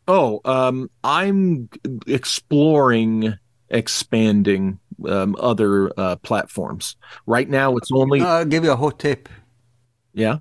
Oh, 0.08 0.42
um, 0.46 0.90
I'm 1.04 1.70
exploring 2.08 3.38
expanding 3.70 4.80
um, 5.08 5.36
other 5.40 5.92
uh, 5.98 6.16
platforms. 6.18 6.96
Right 7.26 7.50
now, 7.50 7.76
it's 7.78 7.92
only. 7.92 8.22
I'll 8.22 8.46
give 8.46 8.64
you 8.64 8.72
a 8.72 8.76
hot 8.76 9.00
tip. 9.00 9.30
Yeah. 10.14 10.38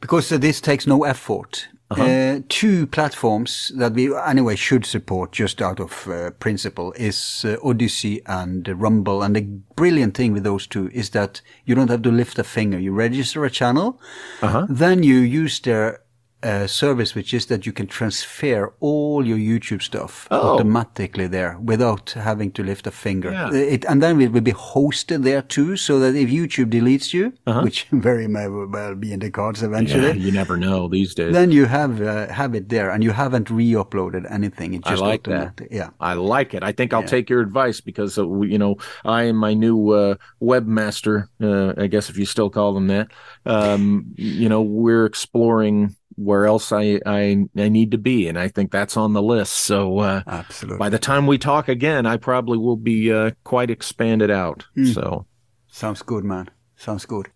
Because 0.00 0.30
uh, 0.30 0.38
this 0.38 0.60
takes 0.60 0.86
no 0.86 1.04
effort. 1.04 1.68
Uh-huh. 1.88 2.02
Uh, 2.02 2.40
two 2.48 2.86
platforms 2.88 3.70
that 3.76 3.92
we 3.92 4.12
anyway 4.16 4.56
should 4.56 4.84
support 4.84 5.30
just 5.30 5.62
out 5.62 5.78
of 5.78 6.08
uh, 6.08 6.30
principle 6.32 6.92
is 6.96 7.44
uh, 7.44 7.56
Odysee 7.62 8.22
and 8.26 8.66
Rumble. 8.68 9.22
And 9.22 9.36
the 9.36 9.42
brilliant 9.76 10.16
thing 10.16 10.32
with 10.32 10.42
those 10.42 10.66
two 10.66 10.90
is 10.92 11.10
that 11.10 11.40
you 11.64 11.76
don't 11.76 11.90
have 11.90 12.02
to 12.02 12.10
lift 12.10 12.40
a 12.40 12.44
finger. 12.44 12.78
You 12.78 12.92
register 12.92 13.44
a 13.44 13.50
channel, 13.50 14.00
uh-huh. 14.42 14.66
then 14.68 15.04
you 15.04 15.18
use 15.18 15.60
their 15.60 16.00
uh, 16.42 16.66
service, 16.66 17.14
which 17.14 17.32
is 17.32 17.46
that 17.46 17.66
you 17.66 17.72
can 17.72 17.86
transfer 17.86 18.72
all 18.80 19.26
your 19.26 19.38
YouTube 19.38 19.82
stuff 19.82 20.28
oh. 20.30 20.54
automatically 20.54 21.26
there 21.26 21.58
without 21.58 22.10
having 22.10 22.52
to 22.52 22.62
lift 22.62 22.86
a 22.86 22.90
finger. 22.90 23.32
Yeah. 23.32 23.52
It, 23.52 23.84
and 23.86 24.02
then 24.02 24.20
it 24.20 24.32
will 24.32 24.42
be 24.42 24.52
hosted 24.52 25.22
there 25.22 25.42
too, 25.42 25.76
so 25.76 25.98
that 25.98 26.14
if 26.14 26.28
YouTube 26.28 26.70
deletes 26.70 27.12
you, 27.14 27.32
uh-huh. 27.46 27.62
which 27.62 27.84
very 27.90 28.28
may 28.28 28.48
well 28.48 28.94
be 28.94 29.12
in 29.12 29.20
the 29.20 29.30
cards 29.30 29.62
eventually, 29.62 30.08
yeah, 30.08 30.12
you 30.12 30.30
never 30.30 30.56
know 30.56 30.88
these 30.88 31.14
days. 31.14 31.32
Then 31.32 31.50
you 31.50 31.64
have 31.64 32.02
uh, 32.02 32.28
have 32.28 32.54
it 32.54 32.68
there, 32.68 32.90
and 32.90 33.02
you 33.02 33.12
haven't 33.12 33.50
re-uploaded 33.50 34.30
anything. 34.30 34.74
It's 34.74 34.88
just 34.88 35.02
I 35.02 35.06
like. 35.06 35.24
That. 35.24 35.60
Yeah, 35.70 35.90
I 36.00 36.12
like 36.12 36.54
it. 36.54 36.62
I 36.62 36.72
think 36.72 36.92
I'll 36.92 37.00
yeah. 37.00 37.06
take 37.06 37.30
your 37.30 37.40
advice 37.40 37.80
because 37.80 38.18
uh, 38.18 38.28
you 38.42 38.58
know 38.58 38.76
I 39.04 39.24
am 39.24 39.36
my 39.36 39.54
new 39.54 39.90
uh, 39.90 40.14
webmaster. 40.40 41.28
Uh, 41.40 41.80
I 41.80 41.86
guess 41.86 42.10
if 42.10 42.18
you 42.18 42.26
still 42.26 42.50
call 42.50 42.74
them 42.74 42.88
that. 42.88 43.08
Um, 43.46 44.14
you 44.16 44.48
know, 44.48 44.62
we're 44.62 45.06
exploring 45.06 45.96
where 46.16 46.46
else 46.46 46.72
I, 46.72 47.00
I 47.06 47.44
I 47.56 47.68
need 47.68 47.90
to 47.92 47.98
be, 47.98 48.28
and 48.28 48.38
I 48.38 48.48
think 48.48 48.72
that's 48.72 48.96
on 48.96 49.12
the 49.12 49.22
list. 49.22 49.52
So 49.52 49.98
uh, 50.00 50.22
absolutely, 50.26 50.78
by 50.78 50.88
the 50.88 50.98
time 50.98 51.26
we 51.26 51.38
talk 51.38 51.68
again, 51.68 52.06
I 52.06 52.16
probably 52.16 52.58
will 52.58 52.76
be 52.76 53.12
uh, 53.12 53.30
quite 53.44 53.70
expanded 53.70 54.30
out. 54.30 54.64
Mm. 54.76 54.92
So 54.94 55.26
sounds 55.68 56.02
good, 56.02 56.24
man. 56.24 56.50
Sounds 56.76 57.06
good. 57.06 57.28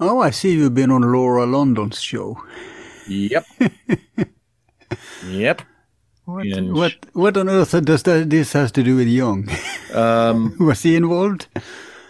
Oh, 0.00 0.20
I 0.20 0.30
see 0.30 0.52
you've 0.52 0.74
been 0.74 0.90
on 0.90 1.02
Laura 1.02 1.44
London's 1.46 2.00
show. 2.00 2.42
Yep. 3.08 3.44
Yep. 5.26 5.62
What, 6.24 6.46
And- 6.46 6.74
what, 6.74 6.94
what 7.12 7.36
on 7.36 7.48
earth 7.48 7.72
does 7.84 8.02
that, 8.04 8.30
this 8.30 8.52
has 8.52 8.70
to 8.72 8.82
do 8.82 8.96
with 8.96 9.08
Jung? 9.08 9.48
Um, 9.94 10.56
Was 10.60 10.82
he 10.82 10.96
involved? 10.96 11.48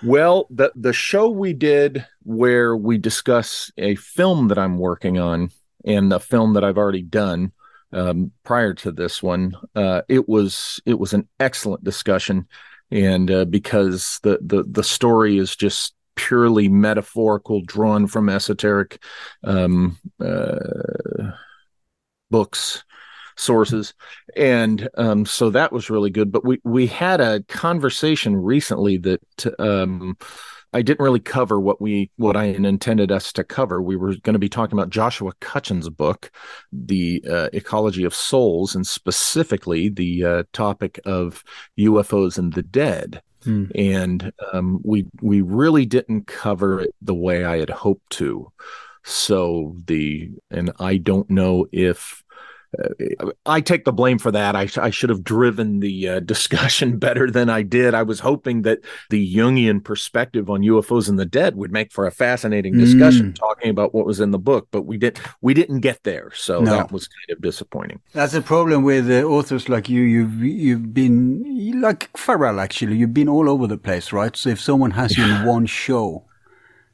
Well, 0.04 0.46
the 0.48 0.70
the 0.76 0.92
show 0.92 1.28
we 1.28 1.52
did 1.52 2.06
where 2.22 2.76
we 2.76 2.98
discuss 2.98 3.72
a 3.76 3.96
film 3.96 4.46
that 4.48 4.58
I'm 4.58 4.78
working 4.78 5.18
on 5.18 5.50
and 5.84 6.12
a 6.12 6.20
film 6.20 6.54
that 6.54 6.64
I've 6.64 6.78
already 6.78 7.02
done 7.02 7.52
um, 7.92 8.32
prior 8.44 8.74
to 8.74 8.92
this 8.92 9.22
one, 9.22 9.56
uh, 9.74 10.02
it 10.08 10.28
was 10.28 10.80
it 10.84 10.98
was 10.98 11.14
an 11.14 11.28
excellent 11.40 11.84
discussion, 11.84 12.46
and 12.90 13.30
uh, 13.30 13.44
because 13.44 14.20
the 14.22 14.38
the 14.42 14.64
the 14.64 14.84
story 14.84 15.38
is 15.38 15.56
just 15.56 15.94
purely 16.14 16.68
metaphorical, 16.68 17.62
drawn 17.62 18.06
from 18.06 18.28
esoteric 18.28 19.02
um, 19.44 19.96
uh, 20.20 21.30
books 22.30 22.84
sources. 23.36 23.94
And 24.36 24.88
um, 24.96 25.24
so 25.24 25.50
that 25.50 25.72
was 25.72 25.90
really 25.90 26.10
good. 26.10 26.30
But 26.30 26.44
we 26.44 26.60
we 26.64 26.86
had 26.88 27.20
a 27.20 27.42
conversation 27.44 28.36
recently 28.36 28.98
that 28.98 29.54
um, 29.58 30.16
I 30.72 30.82
didn't 30.82 31.02
really 31.02 31.20
cover 31.20 31.58
what 31.58 31.80
we 31.80 32.10
what 32.16 32.36
I 32.36 32.44
intended 32.44 33.10
us 33.10 33.32
to 33.34 33.44
cover. 33.44 33.80
We 33.80 33.96
were 33.96 34.14
going 34.16 34.34
to 34.34 34.38
be 34.38 34.48
talking 34.48 34.78
about 34.78 34.90
Joshua 34.90 35.32
Cutchin's 35.40 35.88
book, 35.88 36.30
The 36.72 37.24
uh, 37.28 37.48
Ecology 37.52 38.04
of 38.04 38.14
Souls, 38.14 38.74
and 38.74 38.86
specifically 38.86 39.88
the 39.88 40.24
uh, 40.24 40.42
topic 40.52 41.00
of 41.04 41.42
UFOs 41.78 42.38
and 42.38 42.52
the 42.52 42.62
dead. 42.62 43.22
Hmm. 43.44 43.66
And 43.74 44.32
um, 44.52 44.80
we 44.84 45.06
we 45.22 45.40
really 45.40 45.86
didn't 45.86 46.26
cover 46.26 46.80
it 46.80 46.94
the 47.00 47.14
way 47.14 47.44
I 47.44 47.58
had 47.58 47.70
hoped 47.70 48.10
to. 48.12 48.52
So 49.04 49.74
the 49.86 50.30
and 50.50 50.72
I 50.78 50.98
don't 50.98 51.30
know 51.30 51.66
if 51.72 52.22
I 53.46 53.60
take 53.60 53.84
the 53.84 53.92
blame 53.92 54.18
for 54.18 54.30
that. 54.30 54.54
I, 54.54 54.68
I 54.80 54.90
should 54.90 55.10
have 55.10 55.24
driven 55.24 55.80
the 55.80 56.08
uh, 56.08 56.20
discussion 56.34 56.98
better 56.98 57.30
than 57.30 57.48
I 57.50 57.62
did. 57.62 57.94
I 57.94 58.02
was 58.02 58.20
hoping 58.20 58.62
that 58.62 58.80
the 59.10 59.34
Jungian 59.36 59.82
perspective 59.82 60.50
on 60.50 60.62
UFOs 60.62 61.08
and 61.08 61.18
the 61.18 61.24
dead 61.26 61.56
would 61.56 61.72
make 61.72 61.92
for 61.92 62.06
a 62.06 62.10
fascinating 62.10 62.76
discussion, 62.76 63.32
Mm. 63.32 63.34
talking 63.34 63.70
about 63.70 63.94
what 63.94 64.06
was 64.06 64.20
in 64.20 64.30
the 64.30 64.38
book. 64.38 64.68
But 64.70 64.82
we 64.82 64.98
didn't 64.98 65.20
we 65.40 65.54
didn't 65.54 65.80
get 65.80 66.02
there, 66.04 66.30
so 66.34 66.60
No. 66.60 66.70
that 66.72 66.92
was 66.92 67.08
kind 67.08 67.36
of 67.36 67.42
disappointing. 67.42 68.00
That's 68.12 68.34
a 68.34 68.42
problem 68.42 68.82
with 68.84 69.10
uh, 69.10 69.22
authors 69.24 69.68
like 69.68 69.88
you. 69.88 70.02
You've 70.02 70.42
you've 70.42 70.92
been 70.94 71.80
like 71.80 72.16
Farrell. 72.16 72.60
Actually, 72.60 72.96
you've 72.96 73.14
been 73.14 73.28
all 73.28 73.48
over 73.48 73.66
the 73.66 73.78
place, 73.78 74.12
right? 74.12 74.36
So 74.36 74.50
if 74.50 74.60
someone 74.60 74.90
has 74.92 75.16
you 75.16 75.24
in 75.24 75.44
one 75.56 75.66
show, 75.66 76.24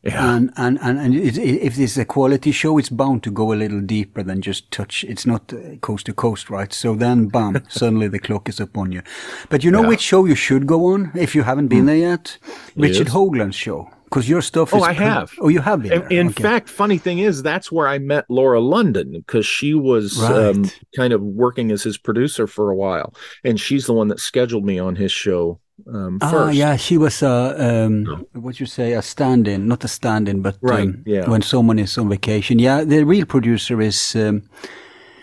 Yeah, 0.07 0.37
and 0.37 0.51
and 0.57 0.79
and, 0.83 0.99
and 0.99 1.15
it, 1.15 1.39
it, 1.39 1.63
if 1.63 1.79
it's 1.79 1.97
a 1.97 2.05
quality 2.05 2.53
show, 2.53 2.77
it's 2.79 2.91
bound 2.91 3.23
to 3.23 3.31
go 3.31 3.53
a 3.53 3.57
little 3.57 3.81
deeper 3.81 4.23
than 4.23 4.43
just 4.43 4.71
touch. 4.71 5.03
It's 5.05 5.25
not 5.25 5.53
uh, 5.53 5.77
coast 5.81 6.07
to 6.07 6.13
coast, 6.13 6.51
right? 6.51 6.73
So 6.73 6.95
then, 6.95 7.29
bam, 7.29 7.63
suddenly 7.69 8.09
the 8.09 8.19
clock 8.19 8.49
is 8.49 8.61
upon 8.61 8.93
you. 8.93 9.03
But 9.49 9.65
you 9.65 9.71
know 9.71 9.83
Yeah. 9.83 9.89
which 9.89 10.01
show 10.03 10.27
you 10.27 10.35
should 10.35 10.67
go 10.67 10.87
on 10.93 11.11
if 11.15 11.35
you 11.35 11.43
haven't 11.45 11.69
been 11.69 11.87
there 11.87 11.97
yet? 11.97 12.39
Richard 12.77 13.07
Yes. 13.07 13.15
Hoagland's 13.17 13.57
show, 13.57 13.89
because 14.05 14.29
your 14.29 14.43
stuff 14.43 14.75
Oh, 14.75 14.77
is. 14.79 14.83
Oh, 14.83 14.87
I 14.87 14.93
have. 14.93 15.33
Oh, 15.41 15.49
you 15.49 15.61
have 15.61 15.83
been. 15.83 15.93
In, 15.93 16.13
in 16.13 16.27
Okay. 16.29 16.43
fact, 16.43 16.69
funny 16.69 16.99
thing 16.99 17.19
is, 17.21 17.43
that's 17.43 17.73
where 17.73 17.89
I 17.89 17.99
met 17.99 18.27
Laura 18.29 18.61
London 18.61 19.13
because 19.13 19.47
she 19.47 19.73
was 19.73 20.23
um, 20.23 20.71
kind 20.95 21.13
of 21.15 21.23
working 21.23 21.71
as 21.73 21.83
his 21.83 21.97
producer 21.97 22.47
for 22.47 22.71
a 22.71 22.77
while, 22.77 23.15
and 23.43 23.59
she's 23.59 23.87
the 23.87 23.95
one 23.95 24.09
that 24.09 24.21
scheduled 24.21 24.65
me 24.67 24.79
on 24.79 24.97
his 24.97 25.13
show 25.13 25.61
um, 25.93 26.19
Ah, 26.23 26.51
yeah, 26.51 26.77
she 26.77 26.99
was 26.99 27.23
a 27.23 27.85
um, 27.87 28.27
what 28.33 28.61
you 28.61 28.67
say 28.67 28.93
a 28.93 29.03
stand-in, 29.03 29.67
not 29.69 29.85
a 29.85 29.89
stand-in, 29.89 30.43
but 30.43 30.57
Right, 30.61 30.89
um, 30.89 31.03
yeah. 31.07 31.29
when 31.29 31.43
someone 31.43 31.79
is 31.79 31.99
on 31.99 32.09
vacation. 32.09 32.59
Yeah, 32.59 32.85
the 32.85 33.05
real 33.05 33.27
producer 33.27 33.81
is. 33.81 34.15
Um, 34.17 34.43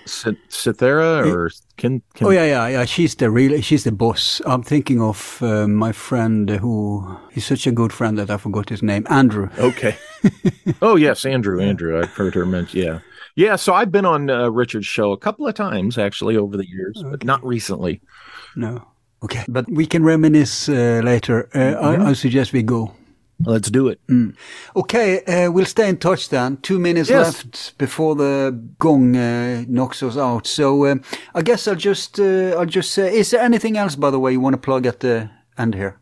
Cy- 0.05 0.35
Cythera 0.49 1.31
or 1.31 1.51
Kin, 1.77 2.01
Kin 2.15 2.27
oh 2.27 2.31
yeah, 2.31 2.43
yeah, 2.43 2.67
yeah. 2.67 2.85
She's 2.85 3.15
the 3.15 3.29
real. 3.29 3.61
She's 3.61 3.83
the 3.83 3.91
boss. 3.91 4.41
I'm 4.47 4.63
thinking 4.63 4.99
of 4.99 5.37
uh, 5.43 5.67
my 5.67 5.91
friend 5.91 6.49
who 6.49 7.05
he's 7.31 7.45
such 7.45 7.67
a 7.67 7.71
good 7.71 7.93
friend 7.93 8.17
that 8.17 8.31
I 8.31 8.37
forgot 8.37 8.69
his 8.69 8.81
name. 8.81 9.05
Andrew. 9.11 9.49
Okay. 9.59 9.95
oh 10.81 10.95
yes, 10.95 11.23
Andrew. 11.23 11.61
Andrew. 11.61 11.99
I've 12.01 12.09
heard 12.09 12.33
her 12.33 12.47
mention. 12.47 12.81
Yeah, 12.81 12.99
yeah. 13.35 13.55
So 13.57 13.75
I've 13.75 13.91
been 13.91 14.05
on 14.05 14.29
uh, 14.31 14.49
Richard's 14.49 14.87
show 14.87 15.11
a 15.11 15.17
couple 15.17 15.47
of 15.47 15.53
times 15.53 15.99
actually 15.99 16.35
over 16.35 16.57
the 16.57 16.67
years, 16.67 17.03
but 17.09 17.23
not 17.23 17.45
recently. 17.45 18.01
No. 18.55 18.87
Okay, 19.23 19.43
but 19.47 19.65
we 19.69 19.85
can 19.85 20.03
reminisce 20.03 20.67
uh, 20.69 21.01
later. 21.03 21.47
Uh, 21.53 21.59
Mm-hmm. 21.59 22.01
I, 22.01 22.09
I 22.09 22.13
suggest 22.13 22.53
we 22.53 22.63
go. 22.63 22.91
Let's 23.43 23.71
do 23.71 23.87
it. 23.87 23.99
Okay, 24.75 25.23
uh, 25.25 25.51
we'll 25.51 25.65
stay 25.65 25.89
in 25.89 25.97
touch 25.97 26.29
then. 26.29 26.57
Two 26.57 26.77
minutes 26.79 27.09
Yes. 27.09 27.25
left 27.43 27.77
before 27.79 28.15
the 28.15 28.51
gong 28.77 29.15
uh, 29.15 29.63
knocks 29.67 30.03
us 30.03 30.15
out. 30.15 30.45
So 30.47 30.85
um, 30.85 31.01
I 31.33 31.41
guess 31.41 31.67
I'll 31.67 31.75
just 31.75 32.19
uh, 32.19 32.55
I'll 32.59 32.67
just 32.67 32.91
say, 32.91 33.15
is 33.17 33.31
there 33.31 33.41
anything 33.41 33.77
else, 33.77 33.95
by 33.95 34.11
the 34.11 34.19
way, 34.19 34.31
you 34.31 34.39
want 34.39 34.53
to 34.53 34.59
plug 34.61 34.85
at 34.85 34.99
the 34.99 35.29
end 35.57 35.73
here? 35.73 35.97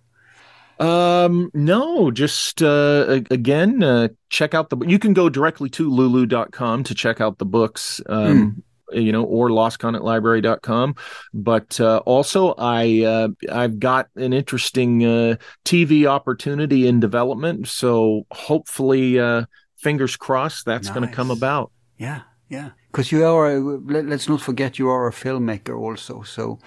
Um, 0.80 1.50
no, 1.54 2.12
just 2.12 2.62
uh, 2.62 3.22
again, 3.32 3.84
uh, 3.84 4.10
check 4.30 4.54
out 4.54 4.70
the. 4.70 4.78
You 4.86 5.00
can 5.00 5.14
go 5.14 5.30
directly 5.30 5.70
to 5.72 5.90
lulu.com 5.90 6.84
to 6.84 6.94
check 6.96 7.22
out 7.22 7.38
the 7.38 7.46
books. 7.46 8.02
Um, 8.08 8.64
You 8.92 9.12
know, 9.12 9.24
or 9.24 9.50
lostcontinentlibrary.com. 9.50 10.96
But 11.34 11.80
uh, 11.80 11.98
also, 12.06 12.54
I 12.58 13.04
uh, 13.04 13.28
I've 13.52 13.80
got 13.80 14.08
an 14.16 14.34
interesting 14.34 15.06
uh, 15.06 15.36
TV 15.66 16.06
opportunity 16.06 16.88
in 16.88 17.00
development. 17.00 17.68
So 17.68 18.26
hopefully, 18.32 19.20
uh, 19.20 19.46
fingers 19.78 20.16
crossed, 20.16 20.66
that's 20.66 20.90
going 20.90 21.08
to 21.08 21.14
come 21.14 21.32
about. 21.32 21.72
Yeah, 21.98 22.22
yeah. 22.50 22.72
Because 22.92 23.12
you 23.12 23.24
are, 23.24 23.52
a, 23.52 23.60
let, 23.60 24.06
let's 24.08 24.28
not 24.28 24.42
forget, 24.42 24.80
you 24.80 24.90
are 24.90 25.08
a 25.08 25.12
filmmaker 25.12 25.80
also. 25.80 26.24
So 26.24 26.58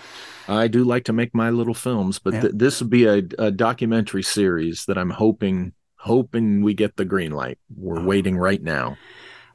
I 0.46 0.68
do 0.68 0.84
like 0.84 1.04
to 1.06 1.12
make 1.12 1.34
my 1.34 1.50
little 1.50 1.74
films, 1.74 2.20
but 2.20 2.34
Yeah. 2.34 2.40
th- 2.42 2.52
this 2.56 2.80
will 2.80 2.88
be 2.88 3.06
a, 3.06 3.22
a 3.38 3.50
documentary 3.50 4.22
series 4.22 4.84
that 4.86 4.96
I'm 4.96 5.10
hoping 5.10 5.72
hoping 5.96 6.62
we 6.62 6.74
get 6.74 6.96
the 6.96 7.04
green 7.04 7.30
light. 7.32 7.58
We're 7.76 8.00
Oh. 8.00 8.04
waiting 8.04 8.36
right 8.36 8.62
now. 8.62 8.96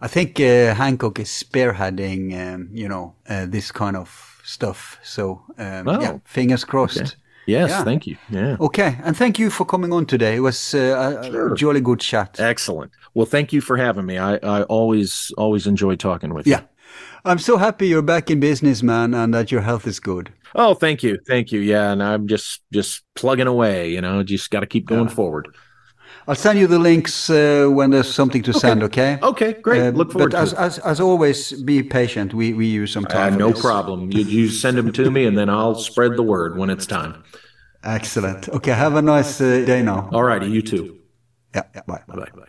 I 0.02 0.08
think 0.08 0.40
uh, 0.40 0.74
Hancock 0.76 1.20
is 1.20 1.30
spearheading, 1.30 2.34
um, 2.36 2.70
you 2.72 2.88
know, 2.88 3.16
uh, 3.30 3.46
this 3.48 3.72
kind 3.72 3.96
of 3.98 4.40
stuff. 4.44 4.98
So 5.04 5.42
um, 5.58 5.88
Oh. 5.88 6.02
yeah, 6.02 6.18
fingers 6.26 6.64
crossed. 6.66 6.98
Okay. 7.02 7.12
Yes, 7.48 7.70
Yeah. 7.70 7.84
thank 7.86 8.06
you. 8.08 8.18
Yeah. 8.30 8.58
Okay, 8.60 8.98
and 9.04 9.16
thank 9.16 9.40
you 9.40 9.50
for 9.50 9.66
coming 9.66 9.94
on 9.94 10.06
today. 10.06 10.36
It 10.36 10.42
was 10.42 10.74
uh, 10.74 11.20
a- 11.22 11.32
Sure. 11.32 11.56
jolly 11.56 11.82
good 11.82 12.00
chat. 12.02 12.40
Excellent. 12.40 12.92
Well, 13.14 13.26
thank 13.26 13.54
you 13.54 13.62
for 13.62 13.78
having 13.78 14.06
me. 14.06 14.18
I, 14.18 14.36
I 14.44 14.64
always 14.64 15.32
always 15.38 15.66
enjoy 15.68 15.96
talking 15.96 16.34
with 16.34 16.46
you. 16.48 16.54
Yeah. 16.54 16.62
I'm 17.26 17.40
so 17.40 17.58
happy 17.58 17.88
you're 17.88 18.02
back 18.06 18.30
in 18.30 18.40
business, 18.40 18.82
man, 18.84 19.14
and 19.14 19.34
that 19.34 19.52
your 19.52 19.62
health 19.62 19.88
is 19.88 20.00
good. 20.00 20.30
Oh, 20.56 20.74
thank 20.74 21.04
you. 21.04 21.20
Thank 21.28 21.52
you. 21.52 21.60
Yeah, 21.62 21.92
and 21.92 22.02
I'm 22.04 22.28
just 22.28 22.62
just 22.74 23.04
plugging 23.16 23.48
away, 23.48 23.92
you 23.92 24.02
know, 24.02 24.24
just 24.24 24.50
got 24.52 24.62
to 24.62 24.68
keep 24.68 24.86
going 24.86 25.10
forward. 25.10 25.48
I'll 26.28 26.36
send 26.36 26.60
you 26.60 26.68
the 26.68 26.78
links 26.80 27.30
uh, 27.30 27.68
when 27.72 27.90
there's 27.92 28.14
something 28.14 28.44
to 28.44 28.54
send, 28.54 28.84
okay? 28.84 29.18
Okay, 29.24 29.54
great. 29.54 29.82
Uh, 29.82 29.90
Look 29.92 30.12
forward 30.12 30.32
but 30.32 30.38
to 30.38 30.42
as, 30.44 30.52
it. 30.54 30.60
as, 30.60 30.80
as 30.80 31.00
always, 31.00 31.54
be 31.64 31.82
patient. 31.82 32.34
We, 32.34 32.54
we 32.54 32.66
use 32.66 32.92
some 32.92 33.06
Uh, 33.06 33.10
time. 33.10 33.34
for 33.34 33.40
no 33.40 33.52
this. 33.52 33.62
problem. 33.62 34.12
You, 34.12 34.24
you 34.24 34.50
send 34.50 34.78
them 34.78 34.92
to 34.92 35.10
me, 35.10 35.26
and 35.26 35.38
then 35.38 35.50
I'll 35.50 35.76
spread 35.76 36.18
the 36.18 36.24
word 36.24 36.58
when 36.58 36.70
it's 36.70 36.86
time. 36.86 37.24
Excellent. 37.84 38.50
Okay, 38.50 38.72
have 38.72 38.96
a 38.96 39.02
nice 39.02 39.40
uh, 39.40 39.64
day 39.66 39.82
now. 39.82 40.10
All 40.12 40.24
righty. 40.24 40.48
You 40.48 40.62
too. 40.62 40.98
Yeah, 41.56 41.64
yeah, 41.74 41.82
bye. 41.88 42.02
Bye 42.08 42.16
bye. 42.36 42.44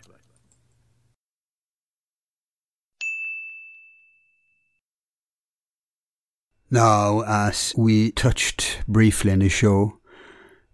Now, 6.71 7.21
as 7.21 7.73
we 7.77 8.11
touched 8.11 8.81
briefly 8.87 9.31
in 9.31 9.39
the 9.39 9.49
show, 9.49 9.98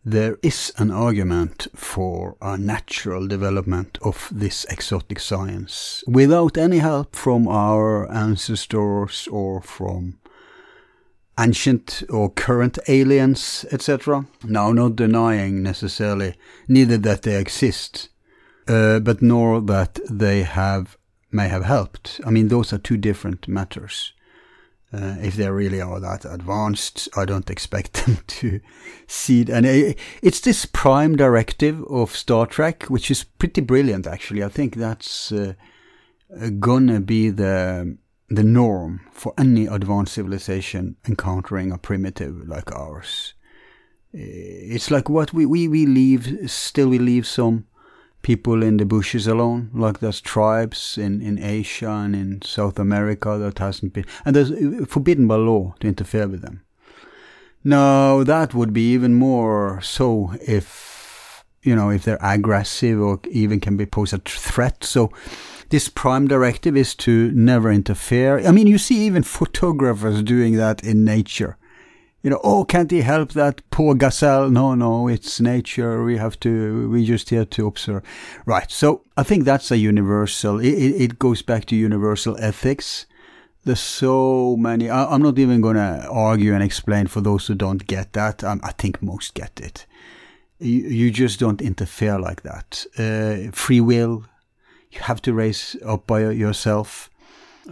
there 0.06 0.38
is 0.44 0.72
an 0.78 0.92
argument 0.92 1.68
for 1.76 2.38
a 2.40 2.56
natural 2.58 3.28
development 3.28 3.98
of 4.04 4.30
this 4.32 4.64
exotic 4.70 5.20
science 5.20 6.04
without 6.08 6.58
any 6.58 6.78
help 6.78 7.16
from 7.16 7.48
our 7.48 8.10
ancestors 8.12 9.28
or 9.32 9.62
from 9.62 10.20
ancient 11.40 12.04
or 12.10 12.30
current 12.30 12.78
aliens, 12.88 13.66
etc. 13.72 14.28
Now, 14.44 14.72
not 14.72 14.96
denying 14.96 15.64
necessarily 15.64 16.36
neither 16.68 16.98
that 17.00 17.24
they 17.24 17.40
exist, 17.40 18.10
uh, 18.68 19.00
but 19.00 19.24
nor 19.24 19.60
that 19.60 20.00
they 20.10 20.44
have 20.44 20.98
may 21.32 21.48
have 21.50 21.66
helped. 21.66 22.22
I 22.26 22.30
mean, 22.30 22.48
those 22.48 22.72
are 22.72 22.78
two 22.78 22.98
different 22.98 23.48
matters. 23.48 24.14
Uh, 24.96 25.16
if 25.20 25.36
they 25.36 25.50
really 25.50 25.82
are 25.82 26.00
that 26.00 26.24
advanced, 26.24 27.10
I 27.18 27.26
don't 27.26 27.50
expect 27.50 27.94
them 28.06 28.20
to 28.28 28.62
see 29.08 29.42
it. 29.42 29.50
And 29.50 29.66
it's 30.22 30.40
this 30.40 30.66
prime 30.66 31.18
directive 31.18 31.84
of 31.86 32.16
Star 32.16 32.46
Trek, 32.46 32.84
which 32.84 33.12
is 33.12 33.24
pretty 33.24 33.62
brilliant, 33.62 34.08
actually. 34.08 34.44
I 34.44 34.50
think 34.50 34.76
that's 34.76 35.32
uh, 35.32 35.54
gonna 36.60 37.02
be 37.02 37.30
the 37.30 37.98
the 38.30 38.44
norm 38.44 39.02
for 39.12 39.34
any 39.38 39.68
advanced 39.68 40.14
civilization 40.14 40.96
encountering 41.08 41.72
a 41.72 41.78
primitive 41.78 42.48
like 42.48 42.72
ours. 42.72 43.34
It's 44.14 44.90
like 44.90 45.10
what 45.10 45.34
we, 45.34 45.46
we, 45.46 45.68
we 45.68 45.86
leave, 45.86 46.50
still 46.50 46.88
we 46.88 47.00
leave 47.00 47.28
some 47.28 47.66
people 48.26 48.64
in 48.64 48.78
the 48.78 48.86
bushes 48.86 49.28
alone, 49.28 49.70
like 49.72 50.00
there's 50.00 50.20
tribes 50.20 50.98
in, 50.98 51.22
in 51.22 51.38
Asia 51.38 51.92
and 51.92 52.16
in 52.16 52.42
South 52.42 52.80
America 52.80 53.38
that 53.38 53.60
hasn't 53.60 53.94
been, 53.94 54.06
and 54.26 54.36
there's 54.36 54.52
uh, 54.52 54.84
forbidden 54.88 55.28
by 55.28 55.36
law 55.36 55.76
to 55.80 55.88
interfere 55.88 56.28
with 56.28 56.42
them. 56.42 56.64
Now, 57.64 58.24
that 58.24 58.56
would 58.56 58.74
be 58.74 58.92
even 58.94 59.14
more 59.14 59.80
so 59.82 60.34
if, 60.42 61.46
you 61.62 61.76
know, 61.76 61.92
if 61.92 62.04
they're 62.04 62.18
aggressive 62.20 63.00
or 63.00 63.20
even 63.30 63.60
can 63.60 63.78
be 63.78 63.86
pose 63.86 64.12
a 64.12 64.18
threat. 64.18 64.84
So, 64.84 65.12
this 65.70 65.88
prime 65.88 66.28
directive 66.28 66.76
is 66.76 66.96
to 66.96 67.30
never 67.32 67.72
interfere. 67.72 68.40
I 68.40 68.52
mean, 68.52 68.66
you 68.66 68.80
see 68.80 69.06
even 69.06 69.22
photographers 69.22 70.24
doing 70.24 70.56
that 70.56 70.84
in 70.84 71.06
nature 71.06 71.58
you 72.26 72.32
know, 72.32 72.42
oh, 72.44 72.66
can't 72.66 72.90
he 72.90 73.02
help 73.02 73.34
that 73.34 73.62
poor 73.70 73.94
gazelle? 73.94 74.50
No, 74.50 74.74
no, 74.74 75.08
it's 75.08 75.40
nature. 75.40 76.04
We 76.04 76.18
have 76.18 76.40
to, 76.40 76.90
we 76.90 77.06
just 77.06 77.30
here 77.30 77.46
to 77.46 77.68
observe. 77.68 78.02
Right. 78.48 78.72
So 78.72 79.04
I 79.16 79.22
think 79.22 79.44
that's 79.44 79.70
a 79.70 79.78
universal, 79.78 80.60
it, 80.60 80.72
it 80.72 81.20
goes 81.20 81.44
back 81.44 81.66
to 81.66 81.76
universal 81.76 82.36
ethics. 82.40 83.06
There's 83.64 83.80
so 83.80 84.58
many, 84.58 84.90
I, 84.90 85.14
am 85.14 85.22
not 85.22 85.38
even 85.38 85.62
going 85.62 85.76
to 85.76 86.10
argue 86.10 86.56
and 86.56 86.64
explain 86.64 87.06
for 87.06 87.22
those 87.22 87.46
who 87.46 87.54
don't 87.54 87.86
get 87.86 88.14
that. 88.14 88.44
Um, 88.44 88.60
I 88.64 88.72
think 88.72 89.04
most 89.04 89.36
get 89.36 89.60
it. 89.60 89.86
You, 90.58 90.80
you 90.82 91.12
just 91.12 91.40
don't 91.40 91.62
interfere 91.62 92.18
like 92.18 92.42
that. 92.42 92.88
Uh, 92.98 93.52
free 93.52 93.82
will, 93.82 94.26
you 94.90 95.02
have 95.02 95.22
to 95.22 95.34
raise 95.36 95.76
up 95.86 96.08
by 96.08 96.32
yourself 96.32 97.12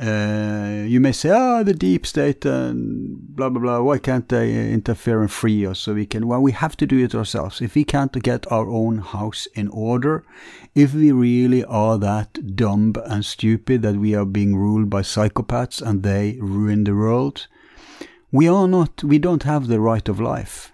uh, 0.01 0.85
you 0.87 0.99
may 0.99 1.11
say, 1.11 1.29
ah, 1.29 1.59
oh, 1.59 1.63
the 1.63 1.73
deep 1.73 2.05
state 2.05 2.45
and 2.45 3.17
blah 3.35 3.49
blah 3.49 3.61
blah. 3.61 3.81
Why 3.81 3.99
can't 3.99 4.27
they 4.27 4.71
interfere 4.71 5.21
and 5.21 5.31
free 5.31 5.65
us 5.65 5.79
so 5.79 5.93
we 5.93 6.05
can? 6.05 6.27
Well, 6.27 6.41
we 6.41 6.51
have 6.51 6.75
to 6.77 6.87
do 6.87 7.03
it 7.03 7.13
ourselves. 7.13 7.61
If 7.61 7.75
we 7.75 7.83
can't 7.83 8.11
get 8.23 8.51
our 8.51 8.67
own 8.67 8.97
house 8.99 9.47
in 9.53 9.67
order, 9.69 10.25
if 10.73 10.93
we 10.93 11.11
really 11.11 11.63
are 11.65 11.97
that 11.99 12.55
dumb 12.55 12.95
and 13.05 13.23
stupid 13.23 13.83
that 13.83 13.97
we 13.97 14.15
are 14.15 14.25
being 14.25 14.55
ruled 14.55 14.89
by 14.89 15.01
psychopaths 15.01 15.81
and 15.81 16.01
they 16.01 16.37
ruin 16.41 16.85
the 16.85 16.95
world, 16.95 17.47
we 18.31 18.47
are 18.47 18.67
not. 18.67 19.03
We 19.03 19.19
don't 19.19 19.43
have 19.43 19.67
the 19.67 19.79
right 19.79 20.09
of 20.09 20.19
life 20.19 20.72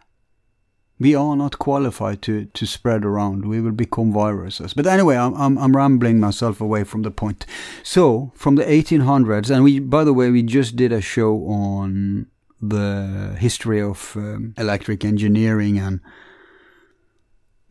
we 1.00 1.16
are 1.16 1.36
not 1.36 1.60
qualified 1.60 2.22
to, 2.24 2.46
to 2.46 2.66
spread 2.66 3.06
around. 3.06 3.46
We 3.46 3.62
will 3.62 3.72
become 3.72 4.12
viruses. 4.12 4.74
But 4.74 4.86
anyway, 4.86 5.16
I'm, 5.16 5.34
I'm, 5.36 5.58
I'm, 5.58 5.76
rambling 5.76 6.20
myself 6.20 6.60
away 6.60 6.84
from 6.84 7.04
the 7.04 7.12
point. 7.12 7.46
So, 7.84 8.32
from 8.36 8.56
the 8.56 8.66
1800s, 8.66 9.50
and 9.50 9.64
we, 9.64 9.80
by 9.80 10.04
the 10.04 10.14
way, 10.14 10.30
we 10.30 10.44
just 10.44 10.76
did 10.76 10.92
a 10.92 11.02
show 11.02 11.36
on 11.46 12.28
the 12.62 13.38
history 13.40 13.82
of 13.82 14.14
um, 14.18 14.54
electric 14.58 15.06
engineering 15.06 15.80
and 15.80 16.02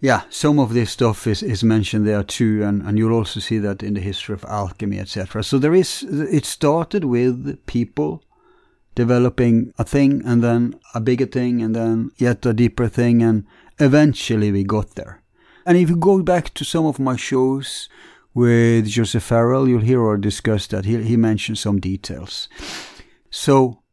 yeah, 0.01 0.23
some 0.31 0.59
of 0.61 0.75
this 0.75 0.93
stuff 0.93 1.27
is, 1.27 1.43
is 1.43 1.65
mentioned 1.65 2.07
there 2.07 2.23
too, 2.23 2.63
and, 2.63 2.83
and 2.83 2.97
you'll 2.97 3.15
also 3.17 3.41
see 3.41 3.59
that 3.59 3.83
in 3.83 3.95
the 3.95 4.01
history 4.01 4.33
of 4.33 4.45
alchemy, 4.45 5.01
etc. 5.01 5.43
So 5.43 5.59
there 5.59 5.75
is, 5.75 6.05
it 6.05 6.45
started 6.45 7.05
with 7.05 7.67
people 7.67 8.23
developing 8.99 9.73
a 9.79 9.85
thing 9.85 10.23
and 10.27 10.43
then 10.43 10.75
a 10.93 11.01
bigger 11.01 11.25
thing 11.25 11.63
and 11.63 11.73
then 11.77 12.11
yet 12.17 12.45
a 12.45 12.53
deeper 12.53 12.89
thing 12.89 13.23
and 13.23 13.45
eventually 13.79 14.51
we 14.51 14.65
got 14.65 14.97
there. 14.97 15.23
And 15.65 15.79
if 15.79 15.89
you 15.89 15.97
go 15.97 16.21
back 16.21 16.53
to 16.55 16.65
some 16.65 16.85
of 16.85 16.99
my 16.99 17.15
shows 17.15 17.89
with 18.35 18.89
Joseph 18.89 19.23
Farrell, 19.23 19.69
you'll 19.69 19.89
hear 19.91 20.01
or 20.01 20.17
discuss 20.17 20.67
that. 20.69 20.85
He, 20.85 21.01
he 21.05 21.17
mentioned 21.17 21.59
some 21.59 21.79
details. 21.79 22.49
So 23.31 23.85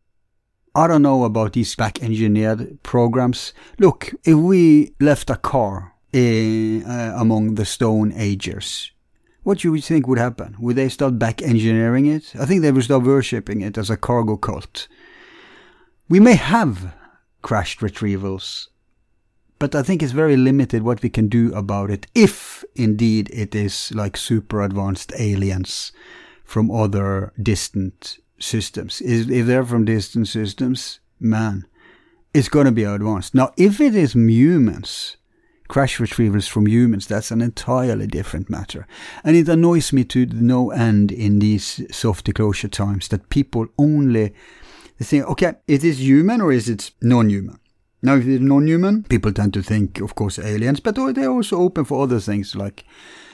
I 0.73 0.87
don't 0.87 1.03
know 1.03 1.23
about 1.23 1.53
these 1.53 1.75
back 1.75 2.01
engineered 2.01 2.81
programs. 2.81 3.53
Look, 3.77 4.11
if 4.23 4.35
we 4.35 4.95
left 4.99 5.29
a 5.29 5.35
car 5.35 5.93
uh, 6.15 7.21
among 7.23 7.55
the 7.55 7.65
Stone 7.65 8.11
Agers, 8.15 8.91
what 9.45 9.59
do 9.59 9.73
you 9.73 9.79
think 9.79 10.07
would 10.07 10.17
happen? 10.17 10.55
Would 10.57 10.75
they 10.75 10.89
start 10.89 11.19
back 11.19 11.39
engineering 11.43 12.07
it? 12.07 12.33
I 12.35 12.47
think 12.47 12.63
they 12.63 12.71
would 12.71 12.83
start 12.83 13.03
worshipping 13.03 13.61
it 13.61 13.77
as 13.77 13.91
a 13.91 13.95
cargo 13.95 14.37
cult. 14.37 14.87
We 16.09 16.19
may 16.19 16.33
have 16.33 16.95
crashed 17.43 17.81
retrievals, 17.81 18.69
but 19.59 19.75
I 19.75 19.83
think 19.83 20.01
it's 20.01 20.13
very 20.13 20.35
limited 20.35 20.81
what 20.81 21.03
we 21.03 21.09
can 21.09 21.27
do 21.27 21.53
about 21.53 21.91
it 21.91 22.07
if 22.15 22.63
indeed 22.73 23.29
it 23.31 23.53
is 23.53 23.91
like 23.93 24.17
super 24.17 24.63
advanced 24.63 25.13
aliens 25.15 25.91
from 26.43 26.71
other 26.71 27.31
distant 27.39 28.17
systems. 28.39 28.99
If 29.05 29.45
they're 29.45 29.63
from 29.63 29.85
distant 29.85 30.27
systems, 30.27 30.99
man, 31.19 31.67
it's 32.33 32.49
going 32.49 32.65
to 32.65 32.71
be 32.71 32.83
advanced. 32.83 33.35
Now, 33.35 33.53
if 33.57 33.79
it 33.79 33.95
is 33.95 34.13
humans, 34.13 35.17
crash 35.67 35.97
retrievals 35.97 36.47
from 36.47 36.67
humans, 36.67 37.07
that's 37.07 37.31
an 37.31 37.41
entirely 37.41 38.07
different 38.07 38.49
matter. 38.49 38.87
And 39.23 39.35
it 39.35 39.49
annoys 39.49 39.91
me 39.91 40.03
to 40.05 40.25
no 40.27 40.71
end 40.71 41.11
in 41.11 41.39
these 41.39 41.81
soft 41.95 42.25
disclosure 42.25 42.67
times 42.67 43.07
that 43.09 43.29
people 43.29 43.67
only 43.77 44.33
they 44.97 45.05
think, 45.05 45.25
okay, 45.25 45.53
is 45.67 45.81
this 45.81 45.99
human 45.99 46.41
or 46.41 46.51
is 46.51 46.69
it 46.69 46.91
non-human? 47.01 47.59
Now, 48.01 48.15
if 48.15 48.25
it's 48.27 48.41
non-human, 48.41 49.03
people 49.03 49.33
tend 49.33 49.53
to 49.55 49.63
think, 49.63 49.99
of 49.99 50.15
course, 50.15 50.37
aliens, 50.37 50.79
but 50.79 50.95
they're 50.95 51.29
also 51.29 51.57
open 51.57 51.85
for 51.85 52.03
other 52.03 52.19
things 52.19 52.55
like 52.55 52.85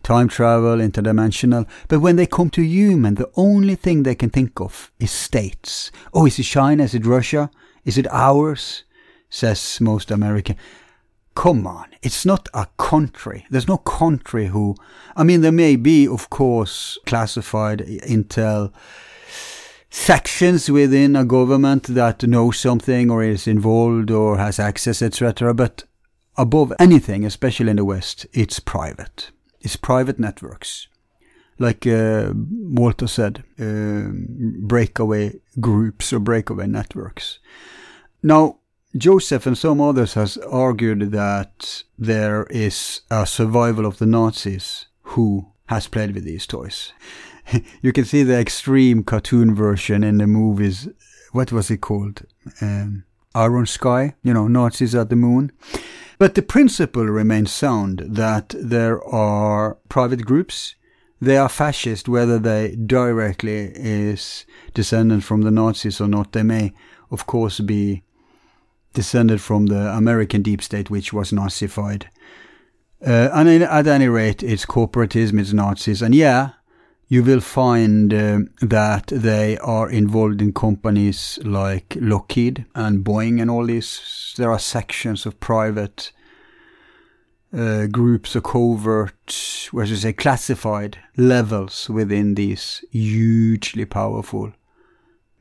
time 0.01 0.27
travel, 0.27 0.77
interdimensional. 0.77 1.67
But 1.87 1.99
when 1.99 2.15
they 2.15 2.25
come 2.25 2.49
to 2.51 2.61
human, 2.61 3.15
the 3.15 3.29
only 3.35 3.75
thing 3.75 4.03
they 4.03 4.15
can 4.15 4.29
think 4.29 4.59
of 4.59 4.91
is 4.99 5.11
states. 5.11 5.91
Oh, 6.13 6.25
is 6.25 6.39
it 6.39 6.43
China? 6.43 6.83
Is 6.83 6.95
it 6.95 7.05
Russia? 7.05 7.51
Is 7.85 7.97
it 7.97 8.07
ours? 8.11 8.83
Says 9.29 9.79
most 9.81 10.09
American. 10.09 10.55
Come 11.35 11.65
on, 11.65 11.87
it's 12.01 12.25
not 12.25 12.49
a 12.53 12.67
country. 12.77 13.45
There's 13.49 13.67
no 13.67 13.77
country 13.77 14.47
who, 14.47 14.75
I 15.15 15.23
mean, 15.23 15.41
there 15.41 15.51
may 15.51 15.75
be, 15.75 16.07
of 16.07 16.29
course, 16.29 16.97
classified 17.05 17.79
intel 17.79 18.73
sections 19.89 20.69
within 20.69 21.15
a 21.15 21.25
government 21.25 21.83
that 21.83 22.23
know 22.23 22.51
something 22.51 23.09
or 23.09 23.23
is 23.23 23.47
involved 23.47 24.11
or 24.11 24.37
has 24.37 24.59
access, 24.59 25.01
etc. 25.01 25.53
But 25.53 25.83
above 26.37 26.73
anything, 26.79 27.25
especially 27.25 27.69
in 27.69 27.75
the 27.77 27.85
West, 27.85 28.25
it's 28.33 28.59
private. 28.59 29.31
It's 29.59 29.75
private 29.75 30.19
networks. 30.19 30.87
Like 31.59 31.85
uh, 31.85 32.33
Walter 32.33 33.07
said, 33.07 33.43
uh, 33.59 34.09
breakaway 34.65 35.39
groups 35.59 36.11
or 36.11 36.19
breakaway 36.19 36.67
networks. 36.67 37.39
Now, 38.23 38.57
Joseph 38.95 39.45
and 39.45 39.57
some 39.57 39.79
others 39.79 40.15
has 40.15 40.37
argued 40.37 41.11
that 41.11 41.83
there 41.97 42.43
is 42.49 43.01
a 43.09 43.25
survival 43.25 43.85
of 43.85 43.99
the 43.99 44.05
Nazis 44.05 44.87
who 45.03 45.47
has 45.67 45.87
played 45.87 46.13
with 46.13 46.25
these 46.25 46.45
toys. 46.45 46.91
you 47.81 47.93
can 47.93 48.03
see 48.03 48.23
the 48.23 48.37
extreme 48.37 49.03
cartoon 49.03 49.55
version 49.55 50.03
in 50.03 50.17
the 50.17 50.27
movies. 50.27 50.89
What 51.31 51.53
was 51.53 51.71
it 51.71 51.77
called? 51.77 52.23
Um, 52.59 53.05
Iron 53.33 53.65
Sky, 53.65 54.15
you 54.23 54.33
know, 54.33 54.47
Nazis 54.49 54.93
at 54.93 55.09
the 55.09 55.15
moon. 55.15 55.53
But 56.17 56.35
the 56.35 56.41
principle 56.41 57.05
remains 57.05 57.51
sound 57.51 58.03
that 58.05 58.53
there 58.59 59.01
are 59.03 59.77
private 59.87 60.25
groups. 60.25 60.75
They 61.21 61.37
are 61.37 61.49
fascist, 61.49 62.09
whether 62.09 62.37
they 62.37 62.75
directly 62.75 63.71
is 63.73 64.45
descended 64.73 65.23
from 65.23 65.43
the 65.43 65.51
Nazis 65.51 66.01
or 66.01 66.07
not. 66.07 66.33
They 66.33 66.43
may, 66.43 66.73
of 67.09 67.25
course, 67.25 67.61
be 67.61 68.03
descended 68.93 69.41
from 69.41 69.67
the 69.67 69.95
American 69.95 70.41
deep 70.41 70.61
state, 70.61 70.89
which 70.89 71.13
was 71.13 71.31
Nazified. 71.31 72.05
Uh, 73.05 73.29
and 73.33 73.49
at 73.49 73.87
any 73.87 74.07
rate, 74.07 74.43
it's 74.43 74.65
corporatism, 74.65 75.39
it's 75.39 75.53
Nazis. 75.53 76.01
And 76.01 76.13
yeah, 76.13 76.51
you 77.07 77.23
will 77.23 77.41
find 77.41 78.13
uh, 78.13 78.39
that 78.61 79.07
they 79.07 79.57
are 79.57 79.89
involved 79.89 80.41
in 80.41 80.53
companies 80.53 81.39
like 81.43 81.97
Lockheed 81.99 82.65
and 82.75 83.03
Boeing 83.03 83.41
and 83.41 83.49
all 83.49 83.65
these. 83.65 84.33
There 84.37 84.51
are 84.51 84.59
sections 84.59 85.25
of 85.25 85.39
private 85.39 86.11
uh, 87.53 87.87
groups 87.87 88.35
or 88.35 88.41
covert, 88.41 89.69
where 89.71 89.85
you 89.85 89.95
say 89.95 90.13
classified 90.13 90.99
levels 91.17 91.89
within 91.89 92.35
these 92.35 92.83
hugely 92.91 93.85
powerful 93.85 94.53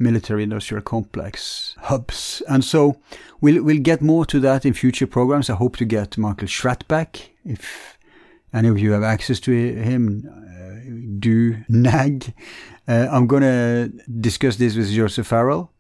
military 0.01 0.43
industrial 0.43 0.82
complex 0.82 1.77
hubs. 1.78 2.43
And 2.48 2.64
so 2.64 2.97
we'll, 3.40 3.62
we'll 3.62 3.78
get 3.78 4.01
more 4.01 4.24
to 4.27 4.40
that 4.40 4.64
in 4.64 4.72
future 4.72 5.06
programs. 5.06 5.51
I 5.51 5.55
hope 5.55 5.77
to 5.77 5.85
get 5.85 6.18
Michael 6.18 6.48
Schratt 6.48 6.89
back. 6.89 7.31
If 7.44 7.98
any 8.52 8.68
of 8.68 8.78
you 8.78 8.93
have 8.93 9.02
access 9.02 9.39
to 9.40 9.52
him, 9.52 10.28
do 11.18 11.64
nag. 11.68 12.35
Uh, 12.89 13.09
I'm 13.10 13.27
going 13.27 13.43
to 13.43 13.93
discuss 14.20 14.56
this 14.56 14.77
with 14.77 14.90
Joseph 14.90 15.27
Farrell 15.27 15.70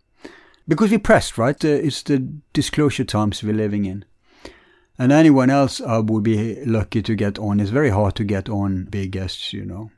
because 0.68 0.90
we're 0.90 1.00
pressed, 1.00 1.38
right? 1.38 1.64
Uh, 1.64 1.68
it's 1.68 2.02
the 2.02 2.18
disclosure 2.52 3.04
times 3.04 3.42
we're 3.42 3.54
living 3.54 3.84
in. 3.84 4.04
And 4.98 5.12
anyone 5.12 5.48
else 5.48 5.80
I 5.80 5.98
would 5.98 6.22
be 6.22 6.62
lucky 6.66 7.00
to 7.02 7.14
get 7.14 7.38
on. 7.38 7.58
It's 7.58 7.70
very 7.70 7.88
hard 7.88 8.14
to 8.16 8.24
get 8.24 8.50
on 8.50 8.84
big 8.84 9.12
guests, 9.12 9.52
you 9.52 9.64
know. 9.64 9.90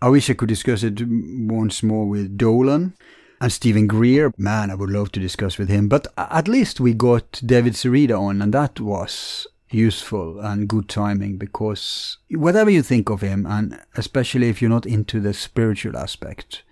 I 0.00 0.08
wish 0.08 0.30
I 0.30 0.34
could 0.34 0.48
discuss 0.48 0.82
it 0.82 1.00
once 1.06 1.82
more 1.82 2.08
with 2.08 2.36
Dolan 2.38 2.94
and 3.42 3.52
Steven 3.52 3.88
Greer. 3.88 4.32
Man, 4.38 4.70
I 4.70 4.76
would 4.76 4.88
love 4.88 5.10
to 5.12 5.20
discuss 5.20 5.58
with 5.58 5.68
him. 5.68 5.88
But 5.88 6.06
at 6.16 6.46
least 6.46 6.78
we 6.78 6.94
got 6.94 7.42
David 7.44 7.72
Sereda 7.72 8.18
on, 8.18 8.40
and 8.40 8.54
that 8.54 8.78
was 8.78 9.48
useful 9.68 10.38
and 10.38 10.68
good 10.68 10.88
timing 10.88 11.38
because 11.38 12.18
whatever 12.30 12.70
you 12.70 12.82
think 12.82 13.10
of 13.10 13.20
him, 13.20 13.44
and 13.44 13.80
especially 13.96 14.48
if 14.48 14.62
you're 14.62 14.70
not 14.70 14.86
into 14.86 15.18
the 15.18 15.34
spiritual 15.34 15.96
aspect, 15.96 16.62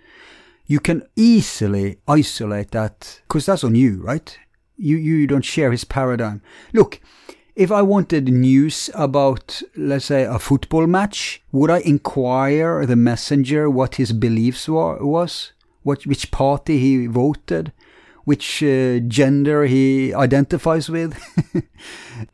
you 0.65 0.79
can 0.79 1.05
easily 1.17 1.97
isolate 2.07 2.71
that 2.71 3.19
because 3.27 3.47
that's 3.47 3.65
on 3.65 3.75
you, 3.75 4.01
right? 4.01 4.39
You, 4.77 4.95
you 4.95 5.27
don't 5.27 5.43
share 5.43 5.71
his 5.71 5.83
paradigm. 5.83 6.41
Look, 6.71 7.01
if 7.53 7.69
I 7.69 7.81
wanted 7.81 8.29
news 8.29 8.89
about, 8.93 9.61
let's 9.75 10.05
say, 10.05 10.23
a 10.23 10.39
football 10.39 10.87
match, 10.87 11.43
would 11.51 11.69
I 11.69 11.79
inquire 11.79 12.85
the 12.85 12.95
messenger 12.95 13.69
what 13.69 13.95
his 13.95 14.13
beliefs 14.13 14.69
were, 14.69 15.03
was? 15.05 15.51
What, 15.83 16.05
which 16.05 16.31
party 16.31 16.77
he 16.79 17.07
voted? 17.07 17.71
Which 18.23 18.61
uh, 18.61 18.99
gender 18.99 19.65
he 19.65 20.13
identifies 20.13 20.89
with? 20.89 21.17
Do 21.53 21.61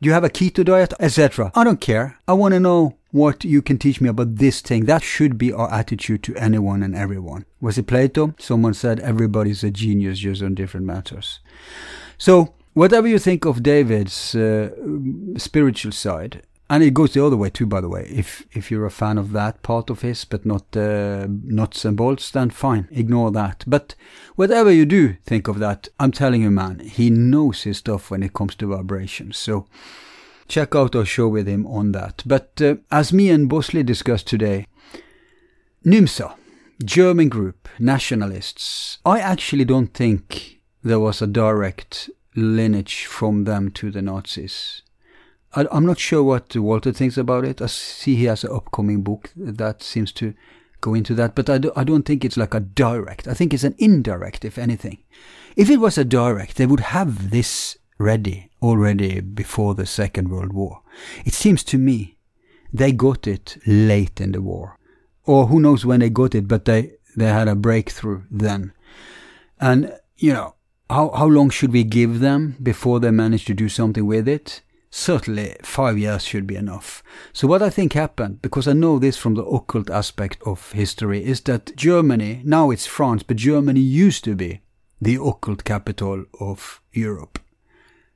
you 0.00 0.12
have 0.12 0.24
a 0.24 0.28
keto 0.28 0.64
diet? 0.64 0.92
Etc. 1.00 1.50
I 1.54 1.64
don't 1.64 1.80
care. 1.80 2.18
I 2.28 2.34
want 2.34 2.52
to 2.52 2.60
know 2.60 2.98
what 3.10 3.44
you 3.44 3.62
can 3.62 3.78
teach 3.78 4.00
me 4.00 4.08
about 4.08 4.36
this 4.36 4.60
thing. 4.60 4.84
That 4.84 5.02
should 5.02 5.38
be 5.38 5.52
our 5.52 5.72
attitude 5.72 6.22
to 6.24 6.36
anyone 6.36 6.82
and 6.82 6.94
everyone. 6.94 7.46
Was 7.60 7.78
it 7.78 7.86
Plato? 7.86 8.34
Someone 8.38 8.74
said 8.74 9.00
everybody's 9.00 9.64
a 9.64 9.70
genius 9.70 10.18
just 10.18 10.42
on 10.42 10.54
different 10.54 10.86
matters. 10.86 11.40
So, 12.18 12.54
whatever 12.74 13.08
you 13.08 13.18
think 13.18 13.46
of 13.46 13.62
David's 13.62 14.34
uh, 14.34 14.70
spiritual 15.36 15.92
side, 15.92 16.42
and 16.70 16.82
it 16.82 16.94
goes 16.94 17.14
the 17.14 17.24
other 17.24 17.36
way 17.36 17.50
too, 17.50 17.66
by 17.66 17.80
the 17.80 17.88
way. 17.88 18.06
If 18.10 18.46
if 18.52 18.70
you're 18.70 18.86
a 18.86 18.90
fan 18.90 19.18
of 19.18 19.32
that 19.32 19.62
part 19.62 19.90
of 19.90 20.02
his, 20.02 20.24
but 20.24 20.44
not 20.44 20.76
uh, 20.76 21.26
nuts 21.28 21.84
and 21.84 21.96
bolts, 21.96 22.30
then 22.30 22.50
fine, 22.50 22.88
ignore 22.90 23.30
that. 23.32 23.64
But 23.66 23.94
whatever 24.36 24.70
you 24.70 24.84
do 24.84 25.14
think 25.24 25.48
of 25.48 25.58
that, 25.60 25.88
I'm 25.98 26.12
telling 26.12 26.42
you, 26.42 26.50
man, 26.50 26.80
he 26.80 27.10
knows 27.10 27.62
his 27.62 27.78
stuff 27.78 28.10
when 28.10 28.22
it 28.22 28.34
comes 28.34 28.54
to 28.56 28.66
vibrations. 28.66 29.38
So 29.38 29.66
check 30.46 30.74
out 30.74 30.94
our 30.94 31.04
show 31.04 31.28
with 31.28 31.46
him 31.46 31.66
on 31.66 31.92
that. 31.92 32.22
But 32.26 32.60
uh, 32.60 32.76
as 32.90 33.12
me 33.12 33.30
and 33.30 33.48
Bosley 33.48 33.82
discussed 33.82 34.26
today, 34.26 34.66
NYMZA, 35.86 36.34
German 36.84 37.28
group, 37.28 37.68
nationalists. 37.78 38.98
I 39.06 39.20
actually 39.20 39.64
don't 39.64 39.94
think 39.94 40.60
there 40.82 41.00
was 41.00 41.22
a 41.22 41.26
direct 41.26 42.10
lineage 42.36 43.04
from 43.06 43.44
them 43.44 43.70
to 43.72 43.90
the 43.90 44.02
Nazis. 44.02 44.82
I, 45.54 45.66
am 45.72 45.86
not 45.86 45.98
sure 45.98 46.22
what 46.22 46.54
Walter 46.56 46.92
thinks 46.92 47.16
about 47.16 47.44
it. 47.44 47.62
I 47.62 47.66
see 47.66 48.16
he 48.16 48.24
has 48.24 48.44
an 48.44 48.52
upcoming 48.52 49.02
book 49.02 49.30
that 49.36 49.82
seems 49.82 50.12
to 50.12 50.34
go 50.80 50.94
into 50.94 51.14
that, 51.14 51.34
but 51.34 51.50
I, 51.50 51.58
do, 51.58 51.72
I 51.74 51.84
don't 51.84 52.04
think 52.04 52.24
it's 52.24 52.36
like 52.36 52.54
a 52.54 52.60
direct. 52.60 53.26
I 53.26 53.34
think 53.34 53.52
it's 53.52 53.64
an 53.64 53.74
indirect, 53.78 54.44
if 54.44 54.58
anything. 54.58 54.98
If 55.56 55.70
it 55.70 55.78
was 55.78 55.98
a 55.98 56.04
direct, 56.04 56.56
they 56.56 56.66
would 56.66 56.80
have 56.80 57.30
this 57.30 57.78
ready 57.98 58.50
already 58.62 59.20
before 59.20 59.74
the 59.74 59.86
Second 59.86 60.28
World 60.28 60.52
War. 60.52 60.82
It 61.24 61.34
seems 61.34 61.64
to 61.64 61.78
me 61.78 62.16
they 62.72 62.92
got 62.92 63.26
it 63.26 63.58
late 63.66 64.20
in 64.20 64.32
the 64.32 64.42
war. 64.42 64.78
Or 65.24 65.46
who 65.46 65.60
knows 65.60 65.84
when 65.84 66.00
they 66.00 66.10
got 66.10 66.34
it, 66.34 66.46
but 66.46 66.64
they, 66.64 66.92
they 67.16 67.26
had 67.26 67.48
a 67.48 67.54
breakthrough 67.54 68.22
then. 68.30 68.72
And, 69.60 69.98
you 70.16 70.32
know, 70.32 70.54
how, 70.88 71.10
how 71.10 71.26
long 71.26 71.50
should 71.50 71.72
we 71.72 71.84
give 71.84 72.20
them 72.20 72.56
before 72.62 73.00
they 73.00 73.10
manage 73.10 73.44
to 73.46 73.54
do 73.54 73.68
something 73.68 74.06
with 74.06 74.28
it? 74.28 74.62
Certainly 74.90 75.56
five 75.62 75.98
years 75.98 76.24
should 76.24 76.46
be 76.46 76.56
enough. 76.56 77.02
So 77.32 77.46
what 77.46 77.62
I 77.62 77.70
think 77.70 77.92
happened, 77.92 78.40
because 78.40 78.66
I 78.66 78.72
know 78.72 78.98
this 78.98 79.16
from 79.16 79.34
the 79.34 79.44
occult 79.44 79.90
aspect 79.90 80.42
of 80.46 80.72
history, 80.72 81.24
is 81.24 81.40
that 81.42 81.76
Germany, 81.76 82.42
now 82.44 82.70
it's 82.70 82.86
France, 82.86 83.22
but 83.22 83.36
Germany 83.36 83.80
used 83.80 84.24
to 84.24 84.34
be 84.34 84.62
the 85.00 85.16
occult 85.16 85.64
capital 85.64 86.24
of 86.40 86.80
Europe 86.92 87.38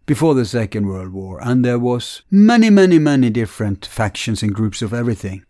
before 0.06 0.34
the 0.34 0.44
Second 0.44 0.86
World 0.86 1.12
War, 1.12 1.40
and 1.42 1.64
there 1.64 1.78
was 1.78 2.22
many, 2.30 2.70
many, 2.70 2.98
many 2.98 3.30
different 3.30 3.86
factions 3.86 4.42
and 4.42 4.54
groups 4.54 4.82
of 4.82 4.92
everything. 4.92 5.44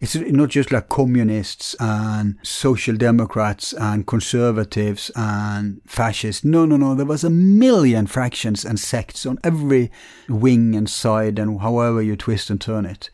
It's 0.00 0.14
not 0.14 0.50
just 0.50 0.70
like 0.70 0.88
communists 0.88 1.74
and 1.80 2.36
social 2.42 2.96
democrats 2.96 3.72
and 3.72 4.06
conservatives 4.06 5.10
and 5.16 5.80
fascists. 5.86 6.44
No, 6.44 6.64
no, 6.66 6.76
no. 6.76 6.94
There 6.94 7.04
was 7.04 7.24
a 7.24 7.30
million 7.30 8.06
fractions 8.06 8.64
and 8.64 8.78
sects 8.78 9.26
on 9.26 9.38
every 9.42 9.90
wing 10.28 10.76
and 10.76 10.88
side 10.88 11.38
and 11.38 11.60
however 11.60 12.00
you 12.00 12.16
twist 12.16 12.48
and 12.48 12.60
turn 12.60 12.86
it. 12.86 13.10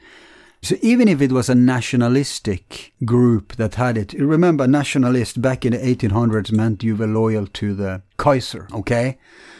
So 0.60 0.76
even 0.80 1.08
if 1.08 1.20
it 1.20 1.32
was 1.32 1.48
a 1.48 1.54
nationalistic 1.54 2.92
group 3.04 3.56
that 3.56 3.74
had 3.74 3.98
it, 3.98 4.12
remember 4.14 4.66
nationalist 4.66 5.40
back 5.40 5.66
in 5.66 5.72
the 5.72 5.78
1800s 5.78 6.52
meant 6.52 6.82
you 6.82 6.96
were 6.96 7.06
loyal 7.06 7.46
to 7.46 7.74
the 7.74 8.02
Kaiser, 8.16 8.68
okay? 8.72 9.18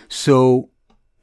So 0.08 0.70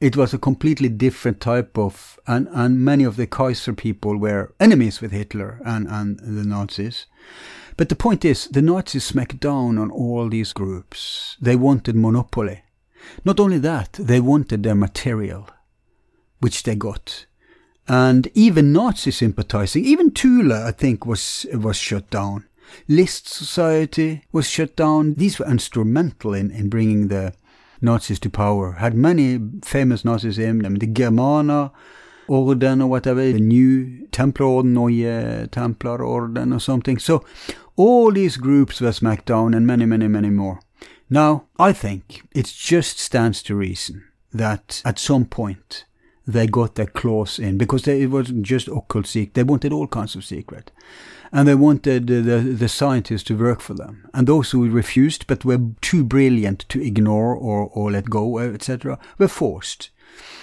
it 0.02 0.16
was 0.16 0.34
a 0.34 0.38
completely 0.38 0.88
different 0.88 1.40
type 1.40 1.78
of, 1.78 2.18
and, 2.26 2.48
and 2.50 2.84
many 2.84 3.04
of 3.04 3.14
the 3.14 3.26
Kaiser 3.26 3.72
people 3.72 4.16
were 4.16 4.52
enemies 4.58 5.00
with 5.00 5.12
Hitler 5.12 5.60
and, 5.64 5.86
and 5.86 6.18
the 6.18 6.44
Nazis. 6.44 7.06
But 7.76 7.88
the 7.88 7.94
point 7.94 8.24
is, 8.24 8.48
the 8.48 8.62
Nazis 8.62 9.04
smacked 9.04 9.38
down 9.38 9.78
on 9.78 9.92
all 9.92 10.28
these 10.28 10.52
groups. 10.52 11.36
They 11.40 11.54
wanted 11.54 11.94
monopoly. 11.94 12.64
Not 13.24 13.38
only 13.38 13.58
that, 13.58 13.92
they 13.92 14.18
wanted 14.18 14.64
their 14.64 14.74
material, 14.74 15.48
which 16.40 16.64
they 16.64 16.74
got. 16.74 17.26
And 17.86 18.28
even 18.34 18.72
Nazi 18.72 19.12
sympathizing, 19.12 19.84
even 19.84 20.10
Thule, 20.10 20.52
I 20.52 20.72
think, 20.72 21.06
was, 21.06 21.46
was 21.54 21.76
shut 21.76 22.10
down. 22.10 22.46
List 22.88 23.28
Society 23.28 24.24
was 24.32 24.48
shut 24.48 24.74
down. 24.74 25.14
These 25.14 25.38
were 25.38 25.46
instrumental 25.46 26.34
in, 26.34 26.50
in 26.50 26.68
bringing 26.70 27.06
the 27.06 27.34
Nazis 27.82 28.20
to 28.20 28.30
power. 28.30 28.72
Had 28.72 28.94
many 28.94 29.40
famous 29.64 30.04
Nazis 30.04 30.38
in 30.38 30.58
them. 30.58 30.76
The 30.76 30.86
Germana 30.86 31.72
Orden 32.28 32.80
or 32.80 32.88
whatever, 32.88 33.20
the 33.20 33.40
new 33.40 34.06
Templar 34.12 34.46
Orden 34.46 34.76
or 34.76 35.46
Templar 35.48 36.02
Orden 36.02 36.52
or 36.52 36.60
something. 36.60 36.98
So 36.98 37.24
all 37.76 38.12
these 38.12 38.36
groups 38.36 38.80
were 38.80 38.92
smacked 38.92 39.26
down 39.26 39.54
and 39.54 39.66
many, 39.66 39.84
many, 39.84 40.08
many 40.08 40.30
more. 40.30 40.60
Now, 41.10 41.46
I 41.58 41.72
think 41.72 42.22
it 42.32 42.46
just 42.46 42.98
stands 42.98 43.42
to 43.42 43.54
reason 43.54 44.04
that 44.32 44.80
at 44.84 44.98
some 44.98 45.26
point 45.26 45.84
they 46.26 46.46
got 46.46 46.76
their 46.76 46.86
claws 46.86 47.38
in 47.38 47.58
because 47.58 47.82
they, 47.82 48.02
it 48.02 48.06
wasn't 48.06 48.44
just 48.44 48.68
occult 48.68 49.06
secret. 49.06 49.34
They 49.34 49.42
wanted 49.42 49.72
all 49.72 49.88
kinds 49.88 50.14
of 50.14 50.24
secret 50.24 50.70
and 51.32 51.48
they 51.48 51.54
wanted 51.54 52.06
the, 52.06 52.20
the 52.20 52.68
scientists 52.68 53.22
to 53.24 53.36
work 53.36 53.60
for 53.60 53.74
them. 53.74 54.08
And 54.12 54.26
those 54.26 54.50
who 54.50 54.68
refused 54.68 55.26
but 55.26 55.44
were 55.44 55.60
too 55.80 56.04
brilliant 56.04 56.66
to 56.68 56.84
ignore 56.84 57.34
or, 57.34 57.70
or 57.72 57.90
let 57.90 58.10
go, 58.10 58.38
etc., 58.38 58.98
were 59.18 59.28
forced. 59.28 59.90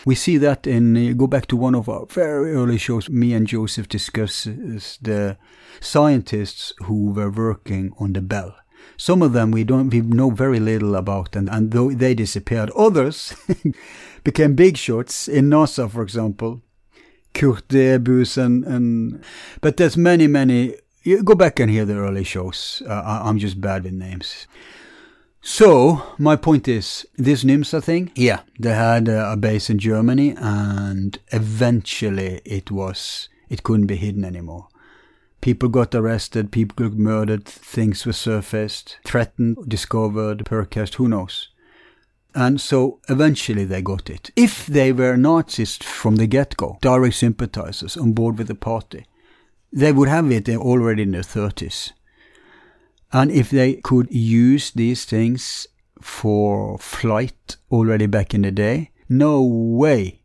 We 0.03 0.15
see 0.15 0.37
that 0.37 0.65
in, 0.65 0.97
uh, 0.97 1.13
go 1.13 1.27
back 1.27 1.45
to 1.47 1.55
one 1.55 1.75
of 1.75 1.87
our 1.87 2.07
very 2.07 2.53
early 2.53 2.79
shows, 2.79 3.07
me 3.09 3.33
and 3.33 3.45
Joseph 3.45 3.87
discuss 3.87 4.45
the 4.45 5.37
scientists 5.79 6.73
who 6.85 7.11
were 7.11 7.29
working 7.29 7.93
on 7.99 8.13
the 8.13 8.21
bell. 8.21 8.55
Some 8.97 9.21
of 9.21 9.33
them 9.33 9.51
we 9.51 9.63
don't, 9.63 9.89
we 9.89 10.01
know 10.01 10.31
very 10.31 10.59
little 10.59 10.95
about 10.95 11.35
and, 11.35 11.49
and 11.49 11.71
though 11.71 11.91
they 11.91 12.15
disappeared. 12.15 12.71
Others 12.71 13.35
became 14.23 14.55
big 14.55 14.77
shots 14.77 15.27
in 15.27 15.49
NASA, 15.49 15.89
for 15.89 16.01
example. 16.01 16.63
Kurt 17.33 17.67
Debus 17.67 18.37
and, 18.37 18.65
and 18.65 19.23
but 19.61 19.77
there's 19.77 19.97
many 19.97 20.27
many. 20.27 20.75
You 21.03 21.23
go 21.23 21.35
back 21.35 21.59
and 21.59 21.71
hear 21.71 21.85
the 21.85 21.95
early 21.95 22.23
shows. 22.23 22.83
Uh, 22.87 22.93
I, 22.93 23.29
am 23.29 23.39
just 23.39 23.61
bad 23.61 23.83
with 23.83 23.93
names. 23.93 24.47
So 25.41 26.03
my 26.17 26.35
point 26.35 26.67
is 26.67 27.07
this 27.15 27.45
NYMZA 27.45 27.81
thing. 27.81 28.11
Yeah, 28.15 28.41
they 28.59 28.73
had 28.73 29.07
a, 29.07 29.31
a 29.31 29.37
base 29.37 29.69
in 29.69 29.79
Germany, 29.79 30.35
and 30.37 31.17
eventually 31.31 32.41
it 32.43 32.69
was 32.69 33.29
it 33.49 33.63
couldn't 33.63 33.87
be 33.87 33.95
hidden 33.95 34.25
anymore. 34.25 34.67
People 35.41 35.69
got 35.69 35.95
arrested, 35.95 36.51
people 36.51 36.89
got 36.89 36.97
murdered, 36.97 37.45
things 37.45 38.05
were 38.05 38.13
surfaced, 38.13 38.97
threatened, 39.05 39.57
discovered, 39.69 40.39
percast, 40.39 40.95
who 40.95 41.07
knows. 41.07 41.49
And 42.35 42.61
so 42.61 42.99
eventually 43.09 43.65
they 43.65 43.81
got 43.81 44.09
it. 44.09 44.29
If 44.35 44.67
they 44.67 44.91
were 44.91 45.17
Nazis 45.17 45.77
from 45.77 46.17
the 46.17 46.27
get 46.27 46.55
go, 46.57 46.77
direct 46.81 47.15
sympathizers 47.15 47.97
on 47.97 48.13
board 48.13 48.37
with 48.37 48.47
the 48.47 48.55
party, 48.55 49.05
they 49.71 49.91
would 49.91 50.09
have 50.09 50.31
it 50.31 50.47
already 50.49 51.03
in 51.03 51.11
their 51.11 51.21
30s. 51.21 51.91
And 53.11 53.31
if 53.31 53.49
they 53.49 53.75
could 53.75 54.11
use 54.11 54.71
these 54.71 55.05
things 55.05 55.67
for 56.01 56.77
flight 56.77 57.57
already 57.71 58.05
back 58.05 58.33
in 58.33 58.43
the 58.43 58.51
day, 58.51 58.91
no 59.07 59.43
way 59.43 60.21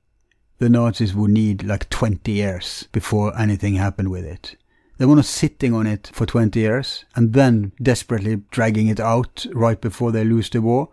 the 0.58 0.68
Nazis 0.68 1.14
would 1.14 1.30
need 1.30 1.62
like 1.62 1.88
20 1.88 2.30
years 2.30 2.86
before 2.92 3.36
anything 3.38 3.74
happened 3.74 4.10
with 4.10 4.24
it. 4.24 4.56
They 4.96 5.06
were 5.06 5.16
not 5.16 5.24
sitting 5.24 5.74
on 5.74 5.86
it 5.86 6.10
for 6.12 6.24
20 6.24 6.58
years 6.58 7.04
and 7.16 7.32
then 7.32 7.72
desperately 7.82 8.42
dragging 8.50 8.88
it 8.88 9.00
out 9.00 9.44
right 9.52 9.80
before 9.80 10.12
they 10.12 10.24
lose 10.24 10.48
the 10.50 10.62
war. 10.62 10.88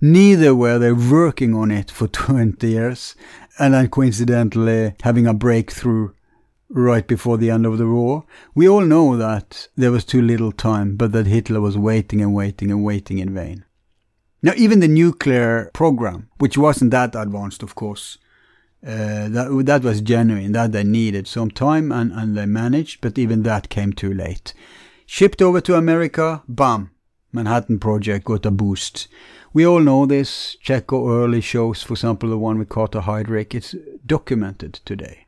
Neither 0.00 0.54
were 0.54 0.78
they 0.78 0.92
working 0.92 1.54
on 1.54 1.70
it 1.70 1.90
for 1.90 2.08
20 2.08 2.66
years 2.66 3.14
and 3.58 3.74
then 3.74 3.88
coincidentally 3.88 4.94
having 5.02 5.26
a 5.26 5.34
breakthrough 5.34 6.12
right 6.70 7.06
before 7.06 7.36
the 7.36 7.50
end 7.50 7.66
of 7.66 7.76
the 7.76 7.86
war. 7.86 8.24
We 8.54 8.68
all 8.68 8.80
know 8.80 9.16
that 9.16 9.68
there 9.76 9.92
was 9.92 10.04
too 10.04 10.22
little 10.22 10.52
time, 10.52 10.96
but 10.96 11.12
that 11.12 11.26
Hitler 11.26 11.60
was 11.60 11.76
waiting 11.76 12.22
and 12.22 12.34
waiting 12.34 12.70
and 12.70 12.82
waiting 12.82 13.18
in 13.18 13.34
vain. 13.34 13.64
Now, 14.42 14.52
even 14.56 14.80
the 14.80 14.88
nuclear 14.88 15.70
program, 15.72 16.28
which 16.38 16.58
wasn't 16.58 16.90
that 16.90 17.14
advanced, 17.14 17.62
of 17.62 17.74
course, 17.74 18.18
Uh, 18.84 19.28
that 19.28 19.62
that 19.66 19.82
was 19.82 20.00
genuine. 20.00 20.52
That 20.52 20.72
they 20.72 20.82
needed 20.82 21.28
some 21.28 21.50
time 21.50 21.92
and, 21.92 22.12
and 22.12 22.36
they 22.36 22.46
managed, 22.46 23.00
but 23.00 23.18
even 23.18 23.42
that 23.44 23.68
came 23.68 23.92
too 23.92 24.12
late. 24.12 24.54
Shipped 25.06 25.40
over 25.40 25.60
to 25.60 25.76
America, 25.76 26.42
bam, 26.48 26.90
Manhattan 27.32 27.78
Project 27.78 28.24
got 28.24 28.46
a 28.46 28.50
boost. 28.50 29.08
We 29.52 29.66
all 29.66 29.80
know 29.80 30.06
this. 30.06 30.56
Check 30.60 30.92
early 30.92 31.40
shows, 31.40 31.82
for 31.82 31.92
example, 31.92 32.30
the 32.30 32.38
one 32.38 32.58
with 32.58 32.70
Carter 32.70 33.00
Hydrick. 33.00 33.54
It's 33.54 33.74
documented 34.06 34.80
today. 34.84 35.26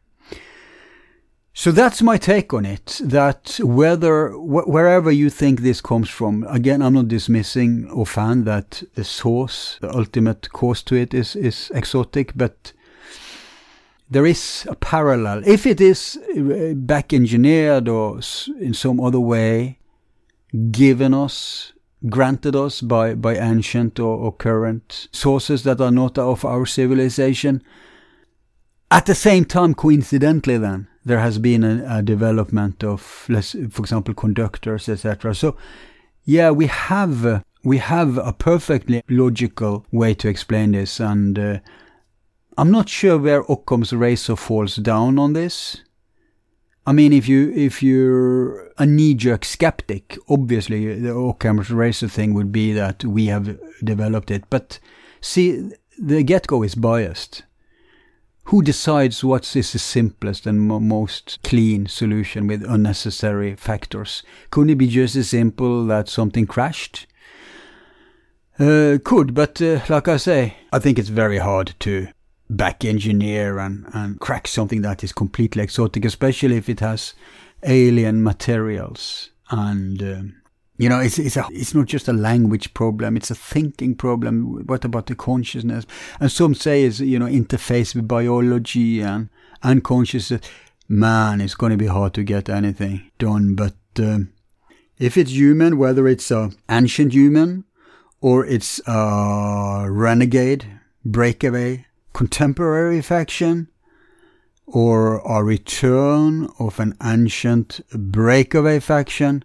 So 1.57 1.71
that's 1.71 2.03
my 2.03 2.17
take 2.17 2.53
on 2.53 2.67
it. 2.67 3.01
That 3.05 3.61
whether 3.63 4.31
wh- 4.31 4.67
wherever 4.67 5.13
you 5.13 5.31
think 5.31 5.61
this 5.61 5.81
comes 5.81 6.11
from, 6.11 6.45
again, 6.49 6.83
I'm 6.83 6.95
not 6.95 7.07
dismissing 7.07 7.89
or 7.91 8.07
fan 8.07 8.43
that 8.45 8.83
the 8.95 9.05
source, 9.05 9.79
the 9.81 9.95
ultimate 9.95 10.51
cause 10.53 10.83
to 10.85 10.97
it 10.97 11.15
is 11.15 11.37
is 11.37 11.71
exotic, 11.73 12.33
but 12.35 12.73
there 14.11 14.27
is 14.27 14.67
a 14.71 14.75
parallel. 14.75 15.43
If 15.47 15.67
it 15.67 15.81
is 15.81 16.19
uh, 16.37 16.75
back 16.75 17.13
engineered 17.13 17.89
or 17.89 18.21
in 18.61 18.75
some 18.75 19.01
other 19.01 19.21
way 19.21 19.79
given 20.71 21.15
us, 21.15 21.73
granted 22.09 22.55
us 22.55 22.81
by, 22.81 23.15
by 23.15 23.37
ancient 23.37 23.99
or, 23.99 24.17
or 24.17 24.33
current 24.33 25.09
sources 25.11 25.65
that 25.65 25.81
are 25.81 25.91
not 25.91 26.19
of 26.19 26.45
our 26.45 26.67
civilization, 26.67 27.63
at 28.91 29.07
the 29.07 29.15
same 29.15 29.45
time, 29.45 29.75
coincidentally, 29.75 30.59
then 30.59 30.87
there 31.05 31.19
has 31.19 31.39
been 31.39 31.65
a, 31.65 31.99
a 31.99 32.03
development 32.03 32.85
of, 32.85 33.01
for 33.01 33.83
example, 33.83 34.15
conductors, 34.15 34.89
etc. 34.89 35.35
So, 35.35 35.57
yeah, 36.25 36.51
we 36.51 36.67
have 36.67 37.27
uh, 37.27 37.41
we 37.65 37.79
have 37.79 38.19
a 38.19 38.33
perfectly 38.33 39.03
logical 39.09 39.87
way 39.91 40.15
to 40.15 40.29
explain 40.29 40.73
this, 40.73 41.01
and 41.01 41.39
uh, 41.39 41.59
I'm 42.57 42.71
not 42.71 42.89
sure 42.89 43.19
where 43.19 43.45
Occam's 43.49 43.93
razor 43.93 44.37
falls 44.37 44.77
down 44.77 45.19
on 45.19 45.33
this. 45.33 45.83
I 46.87 46.93
mean, 46.93 47.13
if 47.13 47.29
you 47.29 47.51
if 47.53 47.83
you're 47.83 48.71
a 48.79 48.87
knee-jerk 48.87 49.45
skeptic, 49.45 50.19
obviously 50.29 51.01
the 51.01 51.15
Occam's 51.15 51.71
razor 51.71 52.09
thing 52.09 52.35
would 52.35 52.53
be 52.53 52.73
that 52.73 53.05
we 53.05 53.27
have 53.27 53.59
developed 53.83 54.31
it. 54.31 54.45
But 54.51 54.79
see, 55.21 55.71
the 55.99 56.23
get-go 56.23 56.63
is 56.63 56.75
biased. 56.75 57.43
Who 58.49 58.63
decides 58.63 59.25
what 59.25 59.57
is 59.57 59.73
the 59.73 59.79
simplest 59.79 60.47
and 60.47 60.61
most 60.61 61.39
clean 61.43 61.87
solution 61.87 62.47
with 62.47 62.63
unnecessary 62.63 63.57
factors? 63.57 64.23
Couldn't 64.51 64.71
it 64.71 64.75
be 64.75 64.87
just 64.87 65.17
as 65.17 65.31
simple 65.31 65.87
that 65.87 66.11
something 66.11 66.47
crashed? 66.47 67.07
Uh, 68.59 68.99
could, 69.03 69.33
but 69.33 69.61
uh, 69.63 69.81
like 69.89 70.07
I 70.07 70.19
say, 70.19 70.59
I 70.71 70.79
think 70.79 70.99
it's 70.99 71.09
very 71.09 71.39
hard 71.39 71.75
to 71.81 72.09
back 72.51 72.85
engineer 72.85 73.59
and, 73.59 73.87
and 73.93 74.21
crack 74.21 74.47
something 74.47 74.83
that 74.83 75.03
is 75.03 75.13
completely 75.13 75.63
exotic, 75.63 76.05
especially 76.05 76.57
if 76.57 76.69
it 76.69 76.81
has 76.81 77.15
alien 77.63 78.23
materials. 78.23 79.31
And, 79.51 80.03
um, 80.03 80.43
you 80.77 80.89
know, 80.89 81.01
it's, 81.01 81.19
it's, 81.19 81.37
a, 81.37 81.47
it's 81.51 81.75
not 81.75 81.87
just 81.87 82.09
a 82.09 82.13
language 82.13 82.75
problem, 82.75 83.17
it's 83.17 83.31
a 83.31 83.35
thinking 83.35 83.95
problem. 83.95 84.65
What 84.67 84.85
about 84.85 85.07
the 85.07 85.15
consciousness? 85.15 85.87
And 86.21 86.31
some 86.31 86.55
say 86.55 86.83
is, 86.83 87.01
you 87.01 87.19
know, 87.19 87.27
interface 87.27 87.95
with 87.95 88.09
biology 88.09 89.01
and, 89.01 89.29
and 89.63 89.83
consciousness. 89.83 90.41
Man, 90.87 91.41
it's 91.41 91.55
going 91.55 91.71
to 91.71 91.79
be 91.79 91.87
hard 91.87 92.13
to 92.15 92.23
get 92.23 92.49
anything 92.49 93.11
done. 93.19 93.55
But 93.55 93.77
um, 93.99 94.33
if 94.99 95.17
it's 95.17 95.33
human, 95.33 95.79
whether 95.79 96.07
it's 96.07 96.31
a 96.31 96.51
ancient 96.69 97.13
human 97.15 97.65
or 98.21 98.45
it's 98.45 98.81
a 98.87 99.87
renegade, 99.89 100.67
breakaway, 101.05 101.87
contemporary 102.15 103.03
faction 103.03 103.69
or 104.67 105.19
a 105.19 105.45
return 105.45 106.49
of 106.59 106.81
an 106.81 106.97
ancient 107.03 107.81
breakaway 107.93 108.81
faction, 108.81 109.45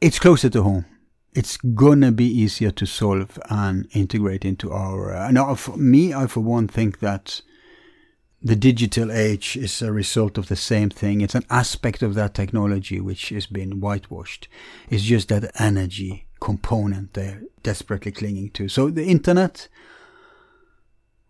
it's 0.00 0.20
closer 0.20 0.48
to 0.50 0.62
home. 0.62 0.84
It's 1.34 1.56
gonna 1.56 2.12
be 2.12 2.26
easier 2.26 2.70
to 2.70 2.86
solve 2.86 3.38
and 3.50 3.88
integrate 3.92 4.44
into 4.44 4.70
our. 4.72 5.14
Uh, 5.14 5.30
now, 5.32 5.54
for 5.56 5.76
me, 5.76 6.14
I 6.14 6.26
for 6.26 6.40
one 6.40 6.68
think 6.68 7.00
that 7.00 7.40
the 8.40 8.56
digital 8.56 9.10
age 9.10 9.56
is 9.56 9.82
a 9.82 9.92
result 9.92 10.38
of 10.38 10.46
the 10.46 10.56
same 10.56 10.90
thing. 10.90 11.20
It's 11.20 11.34
an 11.34 11.44
aspect 11.50 12.02
of 12.02 12.14
that 12.14 12.34
technology 12.34 13.00
which 13.00 13.30
has 13.30 13.46
been 13.46 13.80
whitewashed. 13.80 14.48
It's 14.88 15.02
just 15.02 15.28
that 15.28 15.50
energy 15.60 16.26
component 16.40 17.14
they're 17.14 17.42
desperately 17.64 18.12
clinging 18.12 18.50
to. 18.50 18.68
So 18.68 18.90
the 18.90 19.06
internet 19.06 19.68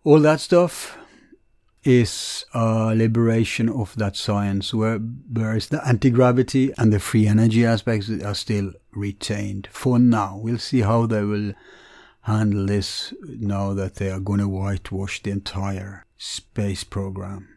all 0.09 0.19
that 0.21 0.39
stuff 0.39 0.97
is 1.83 2.43
a 2.55 2.95
liberation 2.95 3.69
of 3.69 3.95
that 3.97 4.15
science, 4.15 4.73
where, 4.73 4.97
whereas 4.97 5.67
the 5.67 5.87
anti-gravity 5.87 6.73
and 6.79 6.91
the 6.91 6.99
free 6.99 7.27
energy 7.27 7.63
aspects 7.63 8.09
are 8.09 8.33
still 8.33 8.71
retained 8.91 9.69
for 9.71 9.99
now. 9.99 10.35
We'll 10.35 10.57
see 10.57 10.81
how 10.81 11.05
they 11.05 11.21
will 11.21 11.53
handle 12.21 12.65
this 12.65 13.13
now 13.23 13.75
that 13.75 13.97
they 13.97 14.09
are 14.09 14.19
going 14.19 14.39
to 14.39 14.47
whitewash 14.47 15.21
the 15.21 15.29
entire 15.29 16.07
space 16.17 16.83
program. 16.83 17.47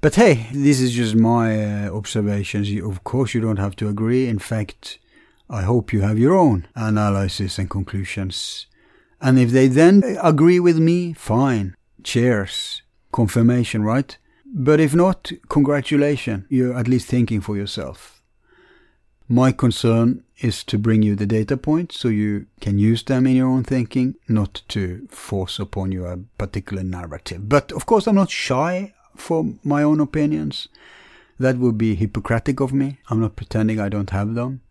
But 0.00 0.14
hey, 0.14 0.46
this 0.52 0.78
is 0.78 0.92
just 0.92 1.16
my 1.16 1.86
uh, 1.86 1.90
observations. 1.90 2.70
Of 2.80 3.02
course, 3.02 3.34
you 3.34 3.40
don't 3.40 3.58
have 3.58 3.74
to 3.76 3.88
agree. 3.88 4.28
In 4.28 4.38
fact, 4.38 5.00
I 5.50 5.62
hope 5.62 5.92
you 5.92 6.02
have 6.02 6.20
your 6.20 6.36
own 6.36 6.68
analysis 6.76 7.58
and 7.58 7.68
conclusions 7.68 8.68
and 9.20 9.38
if 9.38 9.50
they 9.50 9.68
then 9.68 10.02
agree 10.22 10.60
with 10.60 10.78
me, 10.78 11.12
fine. 11.12 11.76
Cheers. 12.02 12.82
Confirmation, 13.12 13.82
right? 13.82 14.16
But 14.46 14.80
if 14.80 14.94
not, 14.94 15.30
congratulations. 15.48 16.44
You're 16.48 16.76
at 16.76 16.88
least 16.88 17.06
thinking 17.06 17.40
for 17.40 17.56
yourself. 17.56 18.22
My 19.28 19.52
concern 19.52 20.24
is 20.38 20.64
to 20.64 20.78
bring 20.78 21.02
you 21.02 21.14
the 21.14 21.26
data 21.26 21.56
points 21.56 21.98
so 21.98 22.08
you 22.08 22.46
can 22.60 22.78
use 22.78 23.02
them 23.02 23.26
in 23.26 23.36
your 23.36 23.48
own 23.48 23.64
thinking, 23.64 24.14
not 24.26 24.62
to 24.68 25.06
force 25.10 25.58
upon 25.58 25.92
you 25.92 26.06
a 26.06 26.18
particular 26.38 26.82
narrative. 26.82 27.48
But 27.48 27.72
of 27.72 27.84
course, 27.84 28.06
I'm 28.06 28.14
not 28.14 28.30
shy 28.30 28.94
for 29.16 29.52
my 29.62 29.82
own 29.82 30.00
opinions. 30.00 30.68
That 31.38 31.58
would 31.58 31.76
be 31.76 31.94
Hippocratic 31.94 32.60
of 32.60 32.72
me. 32.72 32.98
I'm 33.10 33.20
not 33.20 33.36
pretending 33.36 33.78
I 33.78 33.88
don't 33.88 34.10
have 34.10 34.34
them. 34.34 34.62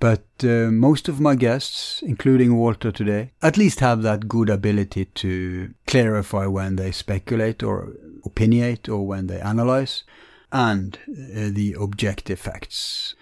But 0.00 0.24
uh, 0.42 0.70
most 0.72 1.08
of 1.08 1.20
my 1.20 1.34
guests, 1.34 2.02
including 2.02 2.56
Walter 2.56 2.90
today, 2.90 3.32
at 3.42 3.58
least 3.58 3.80
have 3.80 4.00
that 4.02 4.28
good 4.28 4.48
ability 4.48 5.04
to 5.04 5.74
clarify 5.86 6.46
when 6.46 6.76
they 6.76 6.90
speculate 6.90 7.62
or 7.62 7.92
opinionate 8.26 8.88
or 8.88 9.06
when 9.06 9.26
they 9.26 9.40
analyze 9.40 10.04
and 10.50 10.98
uh, 11.06 11.50
the 11.52 11.76
objective 11.78 12.38
facts. 12.38 13.14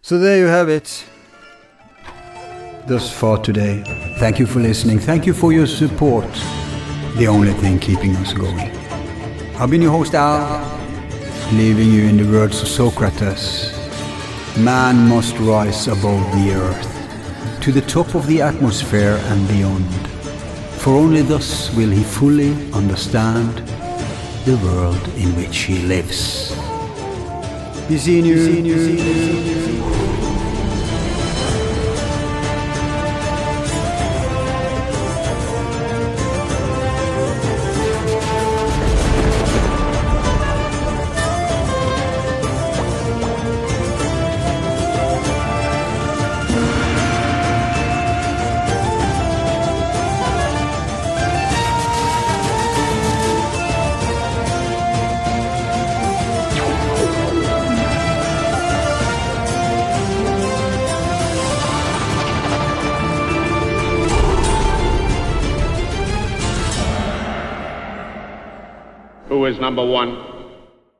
So 0.00 0.18
there 0.18 0.38
you 0.38 0.46
have 0.46 0.70
it. 0.70 1.04
Thus 2.86 3.12
far 3.12 3.38
today. 3.38 3.82
Thank 4.18 4.38
you 4.38 4.46
for 4.46 4.60
listening. 4.60 4.98
Thank 4.98 5.26
you 5.26 5.34
for 5.34 5.52
your 5.52 5.66
support. 5.66 6.32
The 7.16 7.26
only 7.28 7.52
thing 7.52 7.78
keeping 7.78 8.16
us 8.16 8.32
going. 8.32 8.70
I've 9.56 9.70
been 9.70 9.82
your 9.82 9.92
host 9.92 10.14
Al, 10.14 10.62
leaving 11.52 11.90
you 11.90 12.04
in 12.04 12.16
the 12.16 12.30
words 12.30 12.62
of 12.62 12.68
Socrates. 12.68 13.85
Man 14.58 15.06
must 15.06 15.38
rise 15.38 15.86
above 15.86 16.32
the 16.32 16.54
earth, 16.54 17.60
to 17.60 17.72
the 17.72 17.82
top 17.82 18.14
of 18.14 18.26
the 18.26 18.40
atmosphere 18.40 19.20
and 19.24 19.46
beyond, 19.48 19.84
for 20.80 20.94
only 20.94 21.20
thus 21.20 21.70
will 21.74 21.90
he 21.90 22.02
fully 22.02 22.52
understand 22.72 23.58
the 24.46 24.56
world 24.64 25.08
in 25.18 25.36
which 25.36 25.58
he 25.58 25.80
lives. 25.80 26.56
You. 27.90 29.95
Number 69.76 69.92
one 69.92 70.25